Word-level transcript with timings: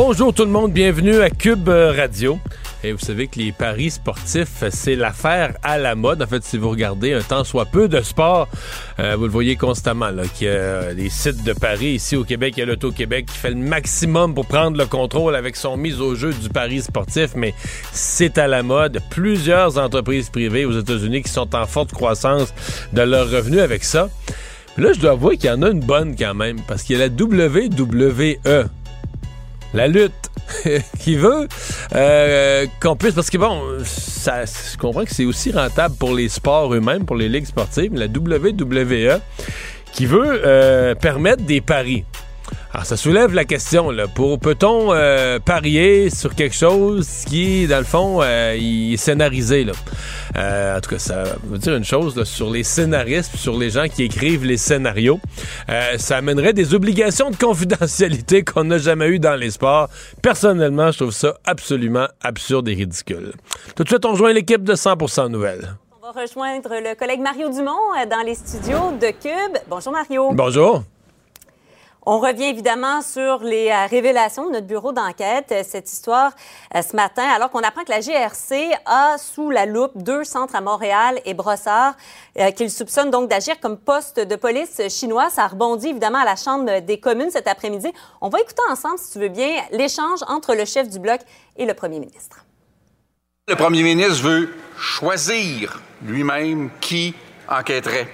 Bonjour 0.00 0.32
tout 0.32 0.44
le 0.44 0.50
monde, 0.52 0.70
bienvenue 0.70 1.22
à 1.22 1.28
Cube 1.28 1.68
Radio. 1.68 2.38
Et 2.84 2.92
vous 2.92 3.00
savez 3.00 3.26
que 3.26 3.40
les 3.40 3.50
paris 3.50 3.90
sportifs, 3.90 4.62
c'est 4.70 4.94
l'affaire 4.94 5.56
à 5.64 5.76
la 5.76 5.96
mode. 5.96 6.22
En 6.22 6.26
fait, 6.28 6.44
si 6.44 6.56
vous 6.56 6.70
regardez 6.70 7.14
un 7.14 7.20
temps 7.20 7.42
soit 7.42 7.66
peu 7.66 7.88
de 7.88 8.00
sport, 8.00 8.46
euh, 9.00 9.16
vous 9.16 9.24
le 9.24 9.30
voyez 9.30 9.56
constamment, 9.56 10.10
là, 10.10 10.22
qu'il 10.32 10.46
y 10.46 10.50
a 10.50 10.94
des 10.94 11.10
sites 11.10 11.42
de 11.42 11.52
paris. 11.52 11.94
Ici 11.94 12.14
au 12.14 12.22
Québec, 12.22 12.54
il 12.56 12.60
y 12.60 12.62
a 12.62 12.66
l'Auto-Québec 12.66 13.26
qui 13.26 13.36
fait 13.36 13.50
le 13.50 13.56
maximum 13.56 14.36
pour 14.36 14.46
prendre 14.46 14.78
le 14.78 14.86
contrôle 14.86 15.34
avec 15.34 15.56
son 15.56 15.76
mise 15.76 16.00
au 16.00 16.14
jeu 16.14 16.32
du 16.32 16.48
pari 16.48 16.80
sportif, 16.80 17.32
mais 17.34 17.52
c'est 17.92 18.38
à 18.38 18.46
la 18.46 18.62
mode. 18.62 19.00
Plusieurs 19.10 19.78
entreprises 19.78 20.30
privées 20.30 20.64
aux 20.64 20.78
États-Unis 20.78 21.24
qui 21.24 21.32
sont 21.32 21.56
en 21.56 21.66
forte 21.66 21.90
croissance 21.90 22.54
de 22.92 23.02
leurs 23.02 23.28
revenus 23.28 23.62
avec 23.62 23.82
ça. 23.82 24.08
là, 24.76 24.92
je 24.92 25.00
dois 25.00 25.10
avouer 25.10 25.38
qu'il 25.38 25.50
y 25.50 25.52
en 25.52 25.62
a 25.62 25.70
une 25.70 25.80
bonne 25.80 26.14
quand 26.14 26.34
même, 26.34 26.60
parce 26.68 26.84
qu'il 26.84 26.96
y 26.96 27.02
a 27.02 27.08
la 27.08 27.12
WWE, 27.12 28.68
la 29.74 29.86
lutte 29.86 30.30
qui 30.98 31.16
veut 31.16 31.46
euh, 31.94 32.66
qu'on 32.80 32.96
puisse 32.96 33.14
parce 33.14 33.30
que 33.30 33.38
bon 33.38 33.62
ça, 33.84 34.44
je 34.44 34.76
comprends 34.78 35.04
que 35.04 35.14
c'est 35.14 35.24
aussi 35.24 35.52
rentable 35.52 35.94
pour 35.96 36.14
les 36.14 36.28
sports 36.28 36.72
eux-mêmes 36.74 37.04
pour 37.04 37.16
les 37.16 37.28
ligues 37.28 37.46
sportives 37.46 37.94
la 37.94 38.06
WWE 38.06 39.20
qui 39.92 40.06
veut 40.06 40.40
euh, 40.44 40.94
permettre 40.94 41.42
des 41.42 41.60
paris 41.60 42.04
alors, 42.74 42.84
ça 42.84 42.98
soulève 42.98 43.32
la 43.32 43.46
question, 43.46 43.90
là. 43.90 44.06
Pour, 44.08 44.38
peut-on 44.38 44.92
euh, 44.92 45.38
parier 45.38 46.10
sur 46.10 46.34
quelque 46.34 46.54
chose 46.54 47.08
qui, 47.26 47.66
dans 47.66 47.78
le 47.78 47.84
fond, 47.84 48.20
euh, 48.20 48.58
est 48.60 48.96
scénarisé, 48.98 49.64
là? 49.64 49.72
Euh, 50.36 50.76
en 50.76 50.80
tout 50.82 50.90
cas, 50.90 50.98
ça 50.98 51.24
veut 51.44 51.56
dire 51.56 51.74
une 51.74 51.84
chose, 51.84 52.14
là, 52.14 52.26
sur 52.26 52.50
les 52.50 52.64
scénaristes, 52.64 53.36
sur 53.36 53.58
les 53.58 53.70
gens 53.70 53.88
qui 53.88 54.02
écrivent 54.02 54.44
les 54.44 54.58
scénarios. 54.58 55.18
ça 55.96 56.18
amènerait 56.18 56.52
des 56.52 56.74
obligations 56.74 57.30
de 57.30 57.36
confidentialité 57.36 58.44
qu'on 58.44 58.64
n'a 58.64 58.76
jamais 58.76 59.08
eues 59.08 59.18
dans 59.18 59.36
les 59.36 59.50
sports. 59.50 59.88
Personnellement, 60.20 60.90
je 60.90 60.98
trouve 60.98 61.12
ça 61.12 61.38
absolument 61.44 62.06
absurde 62.22 62.68
et 62.68 62.74
ridicule. 62.74 63.32
Tout 63.76 63.84
de 63.84 63.88
suite, 63.88 64.04
on 64.04 64.12
rejoint 64.12 64.34
l'équipe 64.34 64.62
de 64.62 64.74
100% 64.74 65.30
Nouvelles. 65.30 65.74
On 66.02 66.12
va 66.12 66.20
rejoindre 66.20 66.68
le 66.70 66.94
collègue 66.94 67.20
Mario 67.20 67.48
Dumont 67.48 67.94
dans 68.10 68.26
les 68.26 68.34
studios 68.34 68.92
de 69.00 69.08
Cube. 69.08 69.56
Bonjour, 69.68 69.92
Mario. 69.92 70.32
Bonjour. 70.32 70.84
On 72.06 72.20
revient 72.20 72.44
évidemment 72.44 73.02
sur 73.02 73.42
les 73.42 73.68
euh, 73.68 73.86
révélations 73.86 74.46
de 74.46 74.52
notre 74.52 74.66
bureau 74.66 74.92
d'enquête, 74.92 75.52
euh, 75.52 75.62
cette 75.66 75.92
histoire 75.92 76.32
euh, 76.74 76.82
ce 76.82 76.96
matin, 76.96 77.24
alors 77.24 77.50
qu'on 77.50 77.60
apprend 77.60 77.84
que 77.84 77.90
la 77.90 78.00
GRC 78.00 78.70
a 78.86 79.18
sous 79.18 79.50
la 79.50 79.66
loupe 79.66 79.92
deux 79.96 80.24
centres 80.24 80.54
à 80.54 80.60
Montréal 80.60 81.20
et 81.24 81.34
Brossard 81.34 81.96
qu'il 82.56 82.70
soupçonne 82.70 83.10
donc 83.10 83.28
d'agir 83.28 83.58
comme 83.60 83.76
poste 83.76 84.20
de 84.20 84.36
police 84.36 84.80
chinois. 84.88 85.28
Ça 85.28 85.46
rebondit 85.48 85.88
évidemment 85.88 86.20
à 86.20 86.24
la 86.24 86.36
Chambre 86.36 86.80
des 86.80 87.00
communes 87.00 87.30
cet 87.30 87.48
après-midi. 87.48 87.88
On 88.20 88.28
va 88.28 88.40
écouter 88.40 88.62
ensemble, 88.70 88.98
si 88.98 89.12
tu 89.12 89.18
veux 89.18 89.28
bien, 89.28 89.50
l'échange 89.72 90.20
entre 90.28 90.54
le 90.54 90.64
chef 90.64 90.88
du 90.88 91.00
bloc 91.00 91.20
et 91.56 91.66
le 91.66 91.74
premier 91.74 91.98
ministre. 91.98 92.44
Le 93.48 93.56
premier 93.56 93.82
ministre 93.82 94.22
veut 94.22 94.54
choisir 94.78 95.82
lui-même 96.02 96.70
qui 96.80 97.14
enquêterait. 97.48 98.08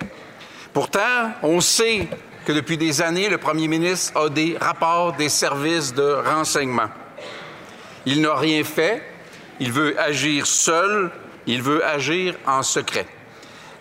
Pourtant, 0.72 1.30
on 1.42 1.60
sait 1.60 2.08
que 2.44 2.52
depuis 2.52 2.76
des 2.76 3.02
années, 3.02 3.28
le 3.28 3.38
premier 3.38 3.68
ministre 3.68 4.18
a 4.18 4.28
des 4.28 4.56
rapports 4.60 5.14
des 5.14 5.28
services 5.28 5.94
de 5.94 6.22
renseignement. 6.24 6.88
Il 8.06 8.20
n'a 8.20 8.34
rien 8.34 8.62
fait, 8.64 9.02
il 9.60 9.72
veut 9.72 9.98
agir 9.98 10.46
seul, 10.46 11.10
il 11.46 11.62
veut 11.62 11.84
agir 11.84 12.34
en 12.46 12.62
secret. 12.62 13.06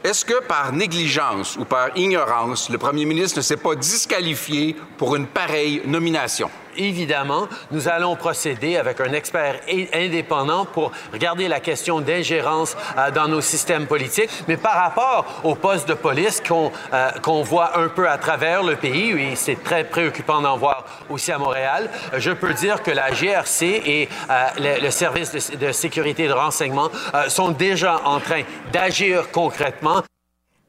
Est-ce 0.03 0.25
que 0.25 0.41
par 0.43 0.73
négligence 0.73 1.57
ou 1.57 1.65
par 1.65 1.95
ignorance, 1.97 2.69
le 2.69 2.77
premier 2.77 3.05
ministre 3.05 3.37
ne 3.37 3.41
s'est 3.41 3.57
pas 3.57 3.75
disqualifié 3.75 4.75
pour 4.97 5.15
une 5.15 5.27
pareille 5.27 5.81
nomination? 5.85 6.49
Évidemment, 6.77 7.47
nous 7.71 7.87
allons 7.87 8.15
procéder 8.15 8.77
avec 8.77 8.99
un 8.99 9.13
expert 9.13 9.59
indépendant 9.93 10.65
pour 10.65 10.91
regarder 11.11 11.47
la 11.47 11.59
question 11.59 12.01
d'ingérence 12.01 12.75
euh, 12.97 13.11
dans 13.11 13.27
nos 13.27 13.41
systèmes 13.41 13.87
politiques. 13.87 14.29
Mais 14.47 14.57
par 14.57 14.75
rapport 14.75 15.25
au 15.43 15.55
poste 15.55 15.87
de 15.87 15.93
police 15.93 16.41
qu'on 16.45 16.71
euh, 16.93 17.11
qu'on 17.21 17.43
voit 17.43 17.77
un 17.79 17.87
peu 17.87 18.09
à 18.09 18.17
travers 18.17 18.63
le 18.63 18.75
pays, 18.75 19.11
et 19.11 19.35
c'est 19.35 19.63
très 19.63 19.83
préoccupant 19.83 20.41
d'en 20.41 20.57
voir 20.57 20.85
aussi 21.09 21.31
à 21.31 21.37
Montréal, 21.37 21.89
je 22.17 22.31
peux 22.31 22.53
dire 22.53 22.81
que 22.83 22.91
la 22.91 23.11
GRC 23.11 23.63
et 23.85 24.09
euh, 24.29 24.79
le, 24.81 24.89
service 24.89 25.31
de, 25.31 25.71
sécurité 25.71 26.25
et 26.25 26.27
de 26.27 26.33
renseignement 26.33 26.89
sont 27.27 27.49
déjà 27.49 28.01
en 28.05 28.19
train 28.19 28.43
d'agir 28.71 29.31
concrètement. 29.31 30.03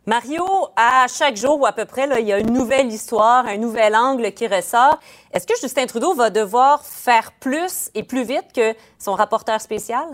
Mario, 0.07 0.45
à 0.77 1.07
chaque 1.09 1.37
jour 1.37 1.61
ou 1.61 1.67
à 1.67 1.73
peu 1.73 1.87
près, 1.87 2.07
là, 2.07 2.21
il 2.21 2.27
y 2.27 2.33
a 2.33 2.39
une 2.39 2.53
nouvelle 2.53 2.89
histoire, 2.89 3.47
un 3.47 3.57
nouvel 3.57 3.97
angle 3.97 4.33
qui 4.33 4.47
ressort. 4.47 5.01
Est-ce 5.33 5.47
que 5.47 5.55
Justin 5.61 5.87
Trudeau 5.87 6.15
va 6.15 6.29
devoir 6.29 6.85
faire 6.85 7.33
plus 7.41 7.91
et 7.95 8.03
plus 8.03 8.25
vite 8.25 8.47
que 8.55 8.75
son 8.99 9.15
rapporteur 9.15 9.61
spécial? 9.63 10.05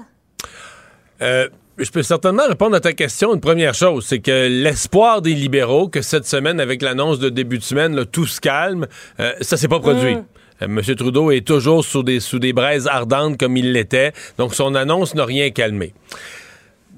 Euh, 1.23 1.49
je 1.77 1.91
peux 1.91 2.03
certainement 2.03 2.47
répondre 2.47 2.77
à 2.77 2.81
ta 2.81 2.93
question. 2.93 3.35
Une 3.35 3.41
première 3.41 3.75
chose, 3.75 4.07
c'est 4.07 4.21
que 4.21 4.49
l'espoir 4.49 5.23
des 5.23 5.35
libéraux 5.35 5.89
que 5.89 6.03
cette 6.03 6.27
semaine, 6.27 6.61
avec 6.61 6.83
l'annonce 6.83 7.19
de 7.19 7.29
début 7.29 7.59
de 7.59 7.65
semaine, 7.65 8.05
tout 8.07 8.27
se 8.27 8.41
calme, 8.41 8.87
euh, 9.19 9.33
ça 9.41 9.57
s'est 9.57 9.69
pas 9.69 9.81
produit. 9.81 10.17
Mm. 10.17 10.25
Euh, 10.63 10.67
M. 10.67 10.81
Trudeau 10.97 11.31
est 11.31 11.47
toujours 11.47 11.85
sous 11.85 12.03
des, 12.03 12.21
sous 12.21 12.39
des 12.39 12.53
braises 12.53 12.87
ardentes 12.87 13.39
comme 13.39 13.57
il 13.57 13.73
l'était, 13.73 14.13
donc 14.39 14.55
son 14.55 14.75
annonce 14.75 15.15
n'a 15.15 15.25
rien 15.25 15.51
calmé. 15.51 15.95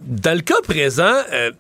Dans 0.05 0.35
le 0.35 0.43
cas 0.43 0.61
présent, 0.67 1.15
euh, 1.33 1.53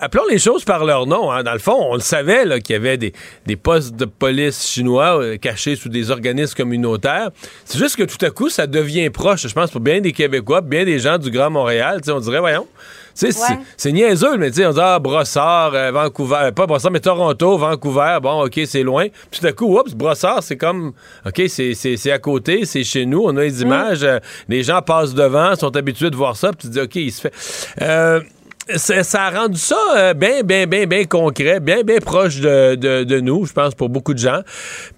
appelons 0.00 0.24
les 0.28 0.38
choses 0.38 0.64
par 0.64 0.84
leur 0.84 1.06
nom. 1.06 1.30
Hein. 1.30 1.42
Dans 1.42 1.52
le 1.52 1.58
fond, 1.58 1.76
on 1.90 1.94
le 1.94 2.00
savait 2.00 2.60
qu'il 2.60 2.74
y 2.74 2.76
avait 2.76 2.98
des, 2.98 3.12
postes 3.56 3.94
de 3.96 4.04
police 4.04 4.66
chinois 4.66 5.20
euh, 5.20 5.36
cachés 5.36 5.76
sous 5.76 5.88
des 5.88 6.10
organismes 6.10 6.54
communautaires. 6.54 7.30
C'est 7.64 7.78
juste 7.78 7.96
que 7.96 8.04
tout 8.04 8.24
à 8.24 8.30
coup, 8.30 8.48
ça 8.48 8.66
devient 8.66 9.10
proche, 9.10 9.46
je 9.46 9.52
pense, 9.52 9.70
pour 9.70 9.80
bien 9.80 10.00
des 10.00 10.12
Québécois, 10.12 10.60
bien 10.60 10.84
des 10.84 10.98
gens 10.98 11.18
du 11.18 11.30
Grand 11.30 11.50
Montréal. 11.50 12.00
On 12.08 12.20
dirait, 12.20 12.40
voyons, 12.40 12.66
c'est 13.14 13.92
niaiseux, 13.92 14.36
mais 14.36 14.48
on 14.64 14.70
dit, 14.70 14.80
ah, 14.80 14.98
Brossard, 14.98 15.74
euh, 15.74 15.90
Vancouver, 15.90 16.50
pas 16.54 16.66
Brossard, 16.66 16.92
mais 16.92 17.00
Toronto, 17.00 17.58
Vancouver, 17.58 18.18
bon, 18.22 18.44
OK, 18.44 18.60
c'est 18.66 18.82
loin. 18.82 19.06
Puis 19.30 19.40
tout 19.40 19.46
à 19.46 19.52
coup, 19.52 19.78
oups, 19.78 19.94
Brossard, 19.94 20.42
c'est 20.42 20.56
comme, 20.56 20.92
OK, 21.26 21.42
c'est 21.48 22.12
à 22.12 22.18
côté, 22.18 22.64
c'est 22.64 22.84
chez 22.84 23.06
nous, 23.06 23.22
on 23.24 23.36
a 23.36 23.42
les 23.42 23.64
mm. 23.64 23.66
images, 23.66 24.06
les 24.48 24.62
gens 24.62 24.82
passent 24.82 25.14
devant, 25.14 25.56
sont 25.56 25.74
habitués 25.76 26.10
de 26.10 26.16
voir 26.16 26.36
ça, 26.36 26.52
puis 26.52 26.68
tu 26.68 26.74
dis, 26.74 26.80
OK, 26.80 26.94
il 26.96 27.12
se 27.12 27.22
fait 27.22 28.28
ça 28.76 29.22
a 29.22 29.30
rendu 29.30 29.58
ça 29.58 29.76
euh, 29.96 30.14
bien, 30.14 30.42
bien, 30.42 30.66
bien, 30.66 30.86
bien 30.86 31.04
concret, 31.04 31.60
bien, 31.60 31.82
bien 31.82 31.98
proche 31.98 32.40
de, 32.40 33.20
nous, 33.20 33.46
je 33.46 33.52
pense, 33.52 33.74
pour 33.74 33.88
beaucoup 33.88 34.12
de 34.12 34.18
gens. 34.18 34.40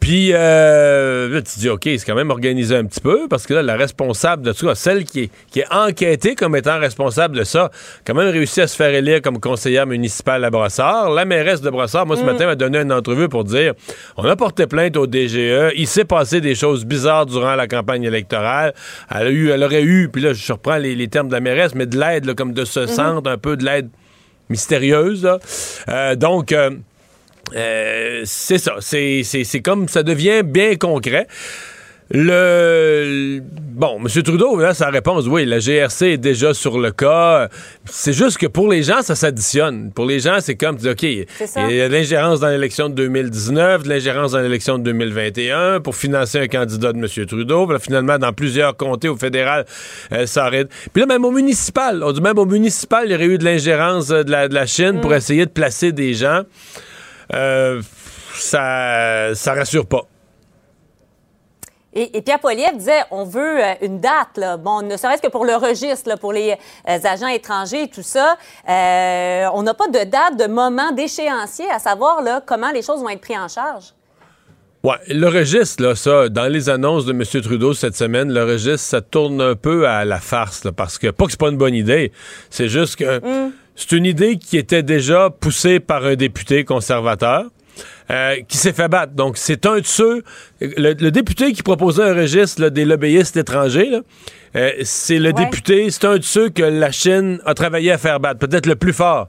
Puis, 0.01 0.31
euh, 0.33 1.29
là, 1.29 1.43
tu 1.43 1.59
dis, 1.59 1.69
OK, 1.69 1.83
c'est 1.85 2.05
quand 2.05 2.15
même 2.15 2.31
organisé 2.31 2.75
un 2.77 2.85
petit 2.85 3.01
peu, 3.01 3.29
parce 3.29 3.47
que 3.47 3.55
là, 3.55 3.63
la 3.63 3.77
responsable 3.77 4.43
de 4.43 4.53
tout 4.53 4.67
ça, 4.67 4.75
celle 4.75 5.05
qui 5.05 5.21
est, 5.21 5.31
qui 5.51 5.61
est 5.61 5.73
enquêtée 5.73 6.35
comme 6.35 6.57
étant 6.57 6.79
responsable 6.79 7.37
de 7.37 7.45
ça, 7.45 7.71
quand 8.05 8.15
même 8.15 8.29
réussi 8.29 8.61
à 8.61 8.67
se 8.67 8.77
faire 8.77 8.93
élire 8.93 9.23
comme 9.23 9.39
conseillère 9.39 9.87
municipale 9.87 10.45
à 10.45 10.51
Brossard. 10.51 11.11
La 11.11 11.25
mairesse 11.25 11.61
de 11.61 11.71
Brossard, 11.71 12.07
moi, 12.07 12.17
ce 12.17 12.23
mm. 12.23 12.27
matin, 12.27 12.47
m'a 12.47 12.57
donné 12.57 12.79
une 12.79 12.93
entrevue 12.93 13.29
pour 13.29 13.45
dire, 13.45 13.75
on 14.17 14.25
a 14.25 14.35
porté 14.37 14.67
plainte 14.67 14.97
au 14.97 15.07
DGE, 15.07 15.73
il 15.77 15.87
s'est 15.87 16.05
passé 16.05 16.41
des 16.41 16.55
choses 16.55 16.85
bizarres 16.85 17.27
durant 17.27 17.55
la 17.55 17.69
campagne 17.69 18.03
électorale. 18.03 18.75
Elle, 19.11 19.27
a 19.27 19.31
eu, 19.31 19.51
elle 19.51 19.63
aurait 19.63 19.83
eu, 19.83 20.09
puis 20.09 20.23
là, 20.23 20.33
je 20.33 20.53
reprends 20.53 20.77
les, 20.77 21.09
termes 21.09 21.29
de 21.29 21.35
la 21.35 21.41
mairesse, 21.41 21.75
mais 21.75 21.87
de 21.87 21.99
l'aide, 21.99 22.35
comme 22.35 22.53
de 22.53 22.65
ce 22.65 22.81
mm-hmm. 22.81 22.89
centre 22.89 23.31
un 23.31 23.39
peu 23.39 23.57
de 23.61 23.65
l'aide 23.65 23.89
mystérieuse. 24.51 25.29
Euh, 25.89 26.17
donc, 26.17 26.53
euh, 26.53 26.71
euh, 27.55 28.23
c'est 28.25 28.59
ça. 28.59 28.77
C'est 28.81 29.63
comme 29.63 29.89
ça 29.89 30.03
devient 30.03 30.43
bien 30.45 30.77
concret. 30.77 31.27
Le 32.13 33.41
bon, 33.41 34.01
M. 34.01 34.23
Trudeau, 34.23 34.59
là, 34.59 34.75
sa 34.75 34.91
réponse, 34.91 35.27
oui, 35.29 35.45
la 35.45 35.61
GRC 35.61 36.07
est 36.07 36.19
déjà 36.19 36.53
sur 36.53 36.81
le 36.81 36.91
cas. 36.91 37.49
C'est 37.85 38.13
juste 38.13 38.37
que 38.37 38.47
pour 38.47 38.69
les 38.69 38.83
gens, 38.83 39.03
ça 39.03 39.15
s'additionne. 39.15 39.93
Pour 39.93 40.07
les 40.07 40.19
gens, 40.19 40.39
c'est 40.41 40.57
comme, 40.57 40.77
OK, 40.85 41.03
il 41.05 41.27
y 41.57 41.81
a 41.81 41.89
de 41.89 41.93
l'ingérence 41.93 42.41
dans 42.41 42.49
l'élection 42.49 42.89
de 42.89 42.95
2019, 42.95 43.85
de 43.85 43.89
l'ingérence 43.89 44.33
dans 44.33 44.41
l'élection 44.41 44.79
de 44.79 44.83
2021 44.83 45.81
pour 45.81 45.95
financer 45.95 46.41
un 46.41 46.49
candidat 46.49 46.93
de 46.93 46.99
M. 46.99 47.27
Trudeau. 47.27 47.79
finalement, 47.79 48.19
dans 48.19 48.33
plusieurs 48.33 48.77
comtés 48.77 49.09
au 49.09 49.17
fédéral, 49.17 49.65
euh, 50.13 50.27
ça 50.27 50.47
arrête. 50.47 50.69
Puis 50.93 51.03
là, 51.03 51.07
même 51.07 51.25
au 51.25 51.31
municipal, 51.31 52.03
on 52.03 52.11
dit 52.11 52.21
même 52.21 52.39
au 52.39 52.47
municipal, 52.47 53.05
il 53.07 53.13
y 53.13 53.15
aurait 53.15 53.27
eu 53.27 53.39
de 53.39 53.45
l'ingérence 53.45 54.11
euh, 54.11 54.25
de 54.25 54.33
la, 54.33 54.49
de 54.49 54.55
la 54.55 54.67
Chine 54.67 55.01
pour 55.01 55.13
mm. 55.13 55.15
essayer 55.15 55.47
de 55.47 55.51
placer 55.51 55.93
des 55.93 56.15
gens. 56.15 56.43
Euh, 57.33 57.81
ça, 58.35 59.31
ça 59.35 59.55
rassure 59.55 59.87
pas. 59.87 60.09
Et, 61.93 62.23
Pierre 62.23 62.39
Poilievre 62.39 62.77
disait, 62.77 63.03
on 63.11 63.25
veut 63.25 63.65
euh, 63.65 63.75
une 63.83 63.99
date, 63.99 64.37
là. 64.37 64.57
bon, 64.57 64.83
ne 64.83 64.97
serait-ce 64.97 65.21
que 65.21 65.29
pour 65.29 65.45
le 65.45 65.57
registre, 65.57 66.17
pour 66.21 66.33
les 66.33 66.53
euh, 66.53 66.99
agents 67.03 67.27
étrangers 67.27 67.85
et 67.85 67.89
tout 67.89 68.03
ça. 68.03 68.37
Euh, 68.69 69.47
on 69.55 69.63
n'a 69.63 69.75
pas 69.75 69.89
de 69.89 70.09
date, 70.09 70.37
de 70.39 70.47
moment, 70.47 70.93
d'échéancier, 70.93 71.69
à 71.69 71.81
savoir 71.81 72.23
là, 72.23 72.41
comment 72.47 72.71
les 72.71 72.83
choses 72.83 73.01
vont 73.01 73.09
être 73.09 73.21
prises 73.21 73.39
en 73.39 73.49
charge. 73.49 73.87
Ouais, 74.85 74.95
le 75.09 75.27
registre, 75.27 75.83
là, 75.83 75.97
ça, 75.97 76.29
dans 76.29 76.47
les 76.47 76.69
annonces 76.69 77.07
de 77.07 77.13
M. 77.13 77.25
Trudeau 77.43 77.75
cette 77.75 77.97
semaine, 77.97 78.33
le 78.33 78.45
registre, 78.45 78.87
ça 78.87 79.01
tourne 79.01 79.41
un 79.41 79.57
peu 79.57 79.89
à 79.89 80.05
la 80.05 80.21
farce, 80.21 80.65
là, 80.65 80.71
parce 80.71 80.97
que, 80.97 81.09
pas 81.09 81.25
que 81.25 81.33
c'est 81.33 81.41
pas 81.41 81.51
une 81.51 81.59
bonne 81.59 81.75
idée, 81.75 82.13
c'est 82.51 82.69
juste 82.69 82.97
que 82.97 83.19
mm. 83.19 83.53
c'est 83.75 83.93
une 83.93 84.07
idée 84.07 84.39
qui 84.39 84.57
était 84.57 84.85
déjà 84.85 85.29
poussée 85.29 85.81
par 85.81 86.05
un 86.05 86.15
député 86.15 86.65
conservateur. 86.65 87.47
Euh, 88.11 88.37
qui 88.49 88.57
s'est 88.57 88.73
fait 88.73 88.89
battre. 88.89 89.13
Donc, 89.13 89.37
c'est 89.37 89.67
un 89.67 89.79
de 89.79 89.87
ceux. 89.87 90.25
Le, 90.61 90.95
député 91.11 91.53
qui 91.53 91.63
proposait 91.63 92.03
un 92.03 92.15
registre 92.15 92.69
des 92.69 92.85
lobbyistes 92.85 93.37
étrangers, 93.37 94.01
euh, 94.57 94.71
c'est 94.83 95.21
le 95.21 95.33
député, 95.33 95.91
c'est 95.91 96.07
un 96.07 96.17
de 96.17 96.25
ceux 96.25 96.49
que 96.49 96.63
la 96.63 96.91
Chine 96.91 97.39
a 97.45 97.55
travaillé 97.55 97.93
à 97.93 97.99
faire 97.99 98.19
battre, 98.19 98.41
peut-être 98.41 98.67
le 98.67 98.75
plus 98.75 98.93
fort. 98.93 99.29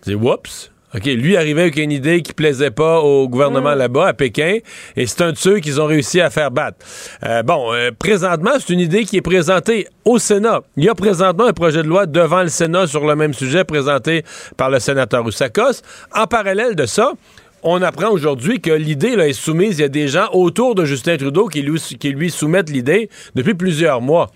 C'est 0.00 0.14
whoops. 0.14 0.70
OK, 0.94 1.04
lui 1.04 1.36
arrivait 1.36 1.62
avec 1.62 1.76
une 1.76 1.92
idée 1.92 2.22
qui 2.22 2.32
plaisait 2.32 2.70
pas 2.70 3.00
au 3.00 3.28
gouvernement 3.28 3.74
mm. 3.74 3.78
là-bas, 3.78 4.06
à 4.06 4.12
Pékin, 4.14 4.60
et 4.96 5.06
c'est 5.06 5.20
un 5.20 5.32
de 5.32 5.36
ceux 5.36 5.58
qu'ils 5.58 5.78
ont 5.78 5.86
réussi 5.86 6.22
à 6.22 6.30
faire 6.30 6.50
battre. 6.50 6.78
Euh, 7.22 7.42
bon, 7.42 7.70
présentement, 7.98 8.52
c'est 8.58 8.72
une 8.72 8.80
idée 8.80 9.04
qui 9.04 9.18
est 9.18 9.22
présentée 9.22 9.88
au 10.06 10.18
Sénat. 10.18 10.62
Il 10.78 10.84
y 10.84 10.88
a 10.88 10.94
présentement 10.94 11.44
un 11.44 11.52
projet 11.52 11.82
de 11.82 11.88
loi 11.88 12.06
devant 12.06 12.42
le 12.42 12.48
Sénat 12.48 12.86
sur 12.86 13.06
le 13.06 13.14
même 13.14 13.34
sujet 13.34 13.64
présenté 13.64 14.24
par 14.56 14.70
le 14.70 14.78
sénateur 14.78 15.26
Oussakos. 15.26 15.82
En 16.14 16.26
parallèle 16.26 16.76
de 16.76 16.86
ça, 16.86 17.12
on 17.62 17.82
apprend 17.82 18.10
aujourd'hui 18.10 18.60
que 18.60 18.70
l'idée 18.70 19.08
est 19.08 19.32
soumise. 19.32 19.78
Il 19.78 19.82
y 19.82 19.84
a 19.84 19.88
des 19.88 20.08
gens 20.08 20.28
autour 20.32 20.74
de 20.74 20.84
Justin 20.84 21.16
Trudeau 21.16 21.48
qui 21.48 21.62
lui, 21.62 21.80
qui 21.80 22.10
lui 22.10 22.30
soumettent 22.30 22.70
l'idée 22.70 23.10
depuis 23.34 23.54
plusieurs 23.54 24.00
mois. 24.00 24.30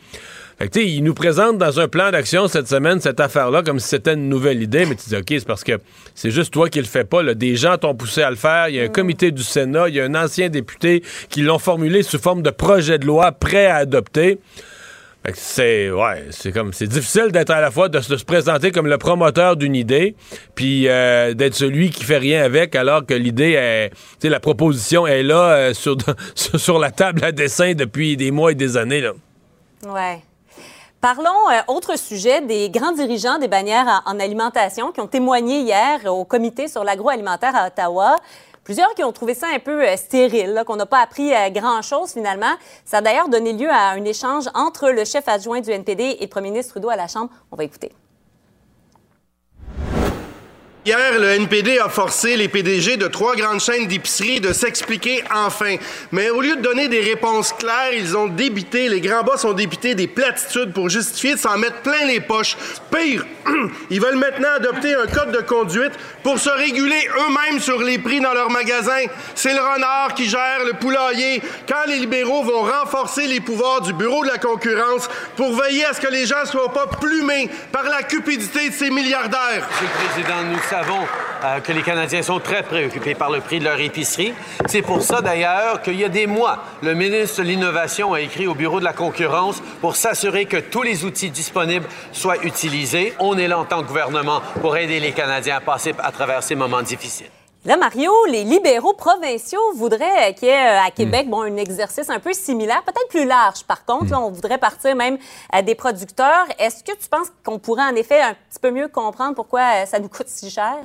Fait 0.59 0.85
il 0.85 1.03
nous 1.03 1.15
présente 1.15 1.57
dans 1.57 1.81
un 1.81 1.89
plan 1.89 2.11
d'action 2.11 2.47
cette 2.47 2.69
semaine 2.69 3.01
cette 3.01 3.19
affaire-là 3.19 3.63
comme 3.63 3.79
si 3.79 3.89
c'était 3.89 4.13
une 4.13 4.29
nouvelle 4.29 4.63
idée, 4.63 4.85
mais 4.85 4.95
tu 4.95 5.09
dis, 5.09 5.17
OK, 5.17 5.25
c'est 5.31 5.47
parce 5.47 5.65
que 5.65 5.81
c'est 6.15 6.31
juste 6.31 6.53
toi 6.53 6.69
qui 6.69 6.81
le 6.81 6.85
fais 6.85 7.05
pas. 7.05 7.23
Des 7.35 7.57
gens 7.57 7.79
t'ont 7.79 7.95
poussé 7.95 8.21
à 8.21 8.29
le 8.29 8.37
faire. 8.37 8.69
Il 8.69 8.75
y 8.75 8.81
a 8.81 8.83
un 8.83 8.89
mm. 8.89 8.93
comité 8.93 9.31
du 9.31 9.43
Sénat, 9.43 9.89
il 9.89 9.95
y 9.95 10.01
a 10.01 10.05
un 10.05 10.15
ancien 10.15 10.51
député 10.51 11.03
qui 11.31 11.41
l'ont 11.41 11.59
formulé 11.59 12.03
sous 12.03 12.19
forme 12.19 12.43
de 12.43 12.51
projet 12.51 12.99
de 12.99 13.07
loi 13.07 13.33
prêt 13.33 13.67
à 13.67 13.77
adopter 13.77 14.39
c'est 15.35 15.91
ouais, 15.91 16.27
c'est 16.31 16.51
comme 16.51 16.73
c'est 16.73 16.87
difficile 16.87 17.31
d'être 17.31 17.51
à 17.51 17.61
la 17.61 17.71
fois 17.71 17.89
de, 17.89 18.01
se 18.01 18.25
présenter 18.25 18.73
comme 18.73 18.87
le 18.87 18.99
promoteur 18.99 19.57
d'une 19.57 19.77
idée, 19.77 20.17
puis 20.55 20.89
euh, 20.89 21.35
d'être 21.35 21.55
celui 21.55 21.91
qui 21.91 22.05
fait 22.05 22.19
rien 22.19 22.43
avec, 22.43 22.75
alors 22.75 23.05
que 23.05 23.15
l'idée 23.15 23.53
est, 23.53 23.91
la 24.25 24.41
proposition 24.41 25.07
est 25.07 25.23
là 25.23 25.53
euh, 25.53 25.75
sur 25.75 25.97
sur 26.35 26.79
la 26.79 26.91
table 26.91 27.25
à 27.25 27.33
dessin 27.33 27.75
depuis 27.75 28.17
des 28.17 28.31
mois 28.31 28.53
et 28.53 28.55
des 28.55 28.77
années 28.77 29.01
là. 29.01 29.13
Ouais. 29.87 30.21
Parlons, 31.01 31.49
euh, 31.51 31.73
autre 31.73 31.99
sujet, 31.99 32.43
des 32.43 32.69
grands 32.69 32.93
dirigeants 32.93 33.39
des 33.39 33.49
bannières 33.49 34.03
en 34.05 34.21
alimentation 34.21 34.93
qui 34.93 35.01
ont 35.01 35.07
témoigné 35.07 35.61
hier 35.61 36.05
au 36.05 36.27
comité 36.27 36.69
sur 36.69 36.85
l'agroalimentaire 36.85 37.57
à 37.57 37.69
Ottawa. 37.69 38.17
Plusieurs 38.71 38.95
qui 38.95 39.03
ont 39.03 39.11
trouvé 39.11 39.35
ça 39.35 39.49
un 39.53 39.59
peu 39.59 39.85
euh, 39.85 39.97
stérile, 39.97 40.63
qu'on 40.65 40.77
n'a 40.77 40.87
pas 40.87 41.01
appris 41.03 41.35
euh, 41.35 41.51
grand-chose 41.51 42.13
finalement. 42.13 42.55
Ça 42.85 42.99
a 42.99 43.01
d'ailleurs 43.01 43.29
donné 43.29 43.53
lieu 43.53 43.69
à 43.69 43.89
un 43.91 44.05
échange 44.05 44.45
entre 44.55 44.91
le 44.91 45.05
chef 45.05 45.27
adjoint 45.27 45.61
du 45.61 45.73
NPD 45.73 46.19
et 46.21 46.23
le 46.23 46.29
premier 46.29 46.51
ministre 46.53 46.75
Trudeau 46.75 46.89
à 46.89 46.95
la 46.95 47.09
Chambre. 47.09 47.31
On 47.51 47.57
va 47.57 47.65
écouter. 47.65 47.91
Hier, 50.87 51.19
le 51.19 51.27
NPD 51.33 51.79
a 51.79 51.91
forcé 51.91 52.39
les 52.39 52.49
PDG 52.49 52.97
de 52.97 53.07
trois 53.07 53.37
grandes 53.37 53.61
chaînes 53.61 53.87
d'épicerie 53.87 54.41
de 54.41 54.55
s'expliquer 54.55 55.23
enfin. 55.31 55.77
Mais 56.11 56.31
au 56.31 56.41
lieu 56.41 56.57
de 56.57 56.63
donner 56.63 56.89
des 56.89 57.01
réponses 57.01 57.53
claires, 57.53 57.93
ils 57.93 58.17
ont 58.17 58.29
débité, 58.29 58.89
les 58.89 59.03
grands 59.03 59.23
boss 59.23 59.45
ont 59.45 59.53
débité 59.53 59.95
des 59.95 60.07
platitudes 60.07 60.73
pour 60.73 60.89
justifier 60.89 61.35
de 61.35 61.39
s'en 61.39 61.59
mettre 61.59 61.83
plein 61.83 62.07
les 62.07 62.21
poches. 62.21 62.57
Pire, 62.91 63.27
ils 63.91 64.01
veulent 64.01 64.17
maintenant 64.17 64.55
adopter 64.57 64.95
un 64.95 65.07
code 65.07 65.33
de 65.33 65.43
conduite 65.43 65.93
pour 66.23 66.39
se 66.39 66.49
réguler 66.49 67.09
eux-mêmes 67.15 67.61
sur 67.61 67.83
les 67.83 67.99
prix 67.99 68.23
dans 68.23 68.33
leurs 68.33 68.51
magasins. 68.51 69.05
C'est 69.35 69.53
le 69.53 69.61
renard 69.61 70.15
qui 70.15 70.31
gère 70.31 70.65
le 70.65 70.73
poulailler. 70.73 71.43
Quand 71.69 71.89
les 71.89 71.99
libéraux 71.99 72.43
vont 72.43 72.63
renforcer 72.63 73.27
les 73.27 73.41
pouvoirs 73.41 73.83
du 73.83 73.93
Bureau 73.93 74.25
de 74.25 74.31
la 74.31 74.39
concurrence 74.39 75.11
pour 75.37 75.55
veiller 75.61 75.85
à 75.85 75.93
ce 75.93 76.01
que 76.01 76.11
les 76.11 76.25
gens 76.25 76.47
soient 76.47 76.73
pas 76.73 76.87
plumés 76.87 77.51
par 77.71 77.85
la 77.85 78.03
cupidité 78.03 78.71
de 78.71 78.75
ces 78.75 78.89
milliardaires. 78.89 79.69
Monsieur 79.71 79.87
le 79.87 80.09
Président, 80.09 80.70
savons 80.71 81.05
euh, 81.43 81.59
que 81.59 81.73
les 81.73 81.83
Canadiens 81.83 82.23
sont 82.23 82.39
très 82.39 82.63
préoccupés 82.63 83.17
par 83.17 83.29
le 83.29 83.41
prix 83.41 83.59
de 83.59 83.65
leur 83.65 83.81
épicerie. 83.81 84.33
C'est 84.67 84.83
pour 84.83 85.03
ça, 85.03 85.21
d'ailleurs, 85.21 85.83
qu'il 85.83 85.99
y 85.99 86.05
a 86.05 86.09
des 86.09 86.29
mois, 86.29 86.63
le 86.81 86.95
ministre 86.95 87.39
de 87.39 87.49
l'Innovation 87.49 88.15
a 88.15 88.21
écrit 88.21 88.47
au 88.47 88.55
Bureau 88.55 88.79
de 88.79 88.85
la 88.85 88.93
concurrence 88.93 89.61
pour 89.81 89.97
s'assurer 89.97 90.45
que 90.45 90.59
tous 90.59 90.83
les 90.83 91.05
outils 91.05 91.31
disponibles 91.31 91.89
soient 92.13 92.45
utilisés. 92.45 93.15
On 93.19 93.37
est 93.37 93.49
là 93.49 93.59
en 93.59 93.65
tant 93.65 93.83
que 93.83 93.89
gouvernement 93.89 94.43
pour 94.61 94.77
aider 94.77 95.01
les 95.01 95.11
Canadiens 95.11 95.57
à 95.57 95.61
passer 95.61 95.93
à 95.99 96.13
travers 96.13 96.45
ces 96.45 96.55
moments 96.55 96.83
difficiles. 96.83 97.40
Là, 97.67 97.77
Mario, 97.77 98.11
les 98.31 98.43
libéraux 98.43 98.95
provinciaux 98.95 99.61
voudraient 99.75 100.35
qu'il 100.35 100.49
y 100.49 100.51
ait 100.51 100.79
euh, 100.79 100.87
à 100.87 100.91
Québec 100.91 101.27
hmm. 101.27 101.31
bon, 101.31 101.43
un 101.43 101.57
exercice 101.57 102.09
un 102.09 102.19
peu 102.19 102.33
similaire, 102.33 102.83
peut-être 102.85 103.09
plus 103.11 103.27
large 103.27 103.65
par 103.65 103.85
contre. 103.85 104.07
Hmm. 104.07 104.25
on 104.25 104.31
voudrait 104.31 104.57
partir 104.57 104.97
même 104.97 105.19
à 105.53 105.61
des 105.61 105.75
producteurs. 105.75 106.47
Est-ce 106.59 106.83
que 106.83 106.93
tu 106.93 107.09
penses 107.11 107.29
qu'on 107.45 107.59
pourrait 107.59 107.83
en 107.83 107.95
effet 107.97 108.21
un 108.23 108.33
petit 108.33 108.61
peu 108.63 108.71
mieux 108.71 108.89
comprendre 108.89 109.35
pourquoi 109.35 109.61
euh, 109.61 109.87
ça 109.87 109.99
nous 109.99 110.09
coûte 110.09 110.29
si 110.29 110.49
cher? 110.49 110.77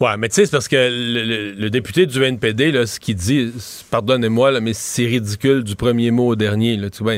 Ouais, 0.00 0.16
mais 0.16 0.28
tu 0.28 0.36
sais, 0.36 0.46
c'est 0.46 0.52
parce 0.52 0.68
que 0.68 0.76
le, 0.76 1.70
député 1.70 2.06
du 2.06 2.22
NPD, 2.22 2.70
là, 2.70 2.86
ce 2.86 3.00
qu'il 3.00 3.16
dit, 3.16 3.52
pardonnez-moi, 3.90 4.60
mais 4.60 4.72
c'est 4.72 5.04
ridicule 5.04 5.64
du 5.64 5.74
premier 5.74 6.12
mot 6.12 6.28
au 6.28 6.36
dernier. 6.36 6.76
Là, 6.76 6.88
tu 6.88 7.02
vois, 7.02 7.14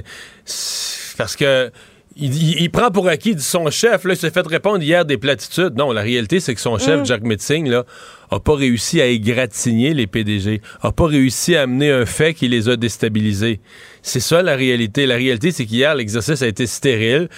parce 1.19 1.37
que 1.37 1.71
il, 2.17 2.71
prend 2.71 2.91
pour 2.91 3.07
acquis 3.09 3.39
son 3.39 3.71
chef, 3.71 4.05
là, 4.05 4.15
il 4.15 4.17
s'est 4.17 4.31
fait 4.31 4.47
répondre 4.47 4.83
hier 4.83 5.05
des 5.05 5.19
platitudes. 5.19 5.77
Non, 5.77 5.93
la 5.93 6.03
réalité, 6.03 6.41
c'est 6.41 6.55
que 6.55 6.61
son 6.61 6.79
chef, 6.79 7.01
mm. 7.01 7.07
Jack 7.07 7.23
Metzing, 7.23 7.69
là, 7.69 7.85
a 8.31 8.41
pas 8.41 8.55
réussi 8.55 9.01
à 9.01 9.07
égratigner 9.07 9.95
les 9.95 10.07
PDG, 10.07 10.61
a 10.83 10.93
pas 10.93 11.07
réussi 11.07 11.57
à 11.57 11.63
amener 11.63 11.91
un 11.91 12.07
fait 12.07 12.35
qui 12.35 12.49
les 12.49 12.69
a 12.69 12.77
déstabilisés. 12.77 13.61
C'est 14.03 14.21
ça 14.21 14.43
la 14.43 14.57
réalité. 14.57 15.07
La 15.07 15.17
réalité, 15.17 15.51
c'est 15.51 15.67
qu'hier, 15.67 15.95
l'exercice 15.95 16.43
a 16.43 16.47
été 16.47 16.67
stérile. 16.67 17.29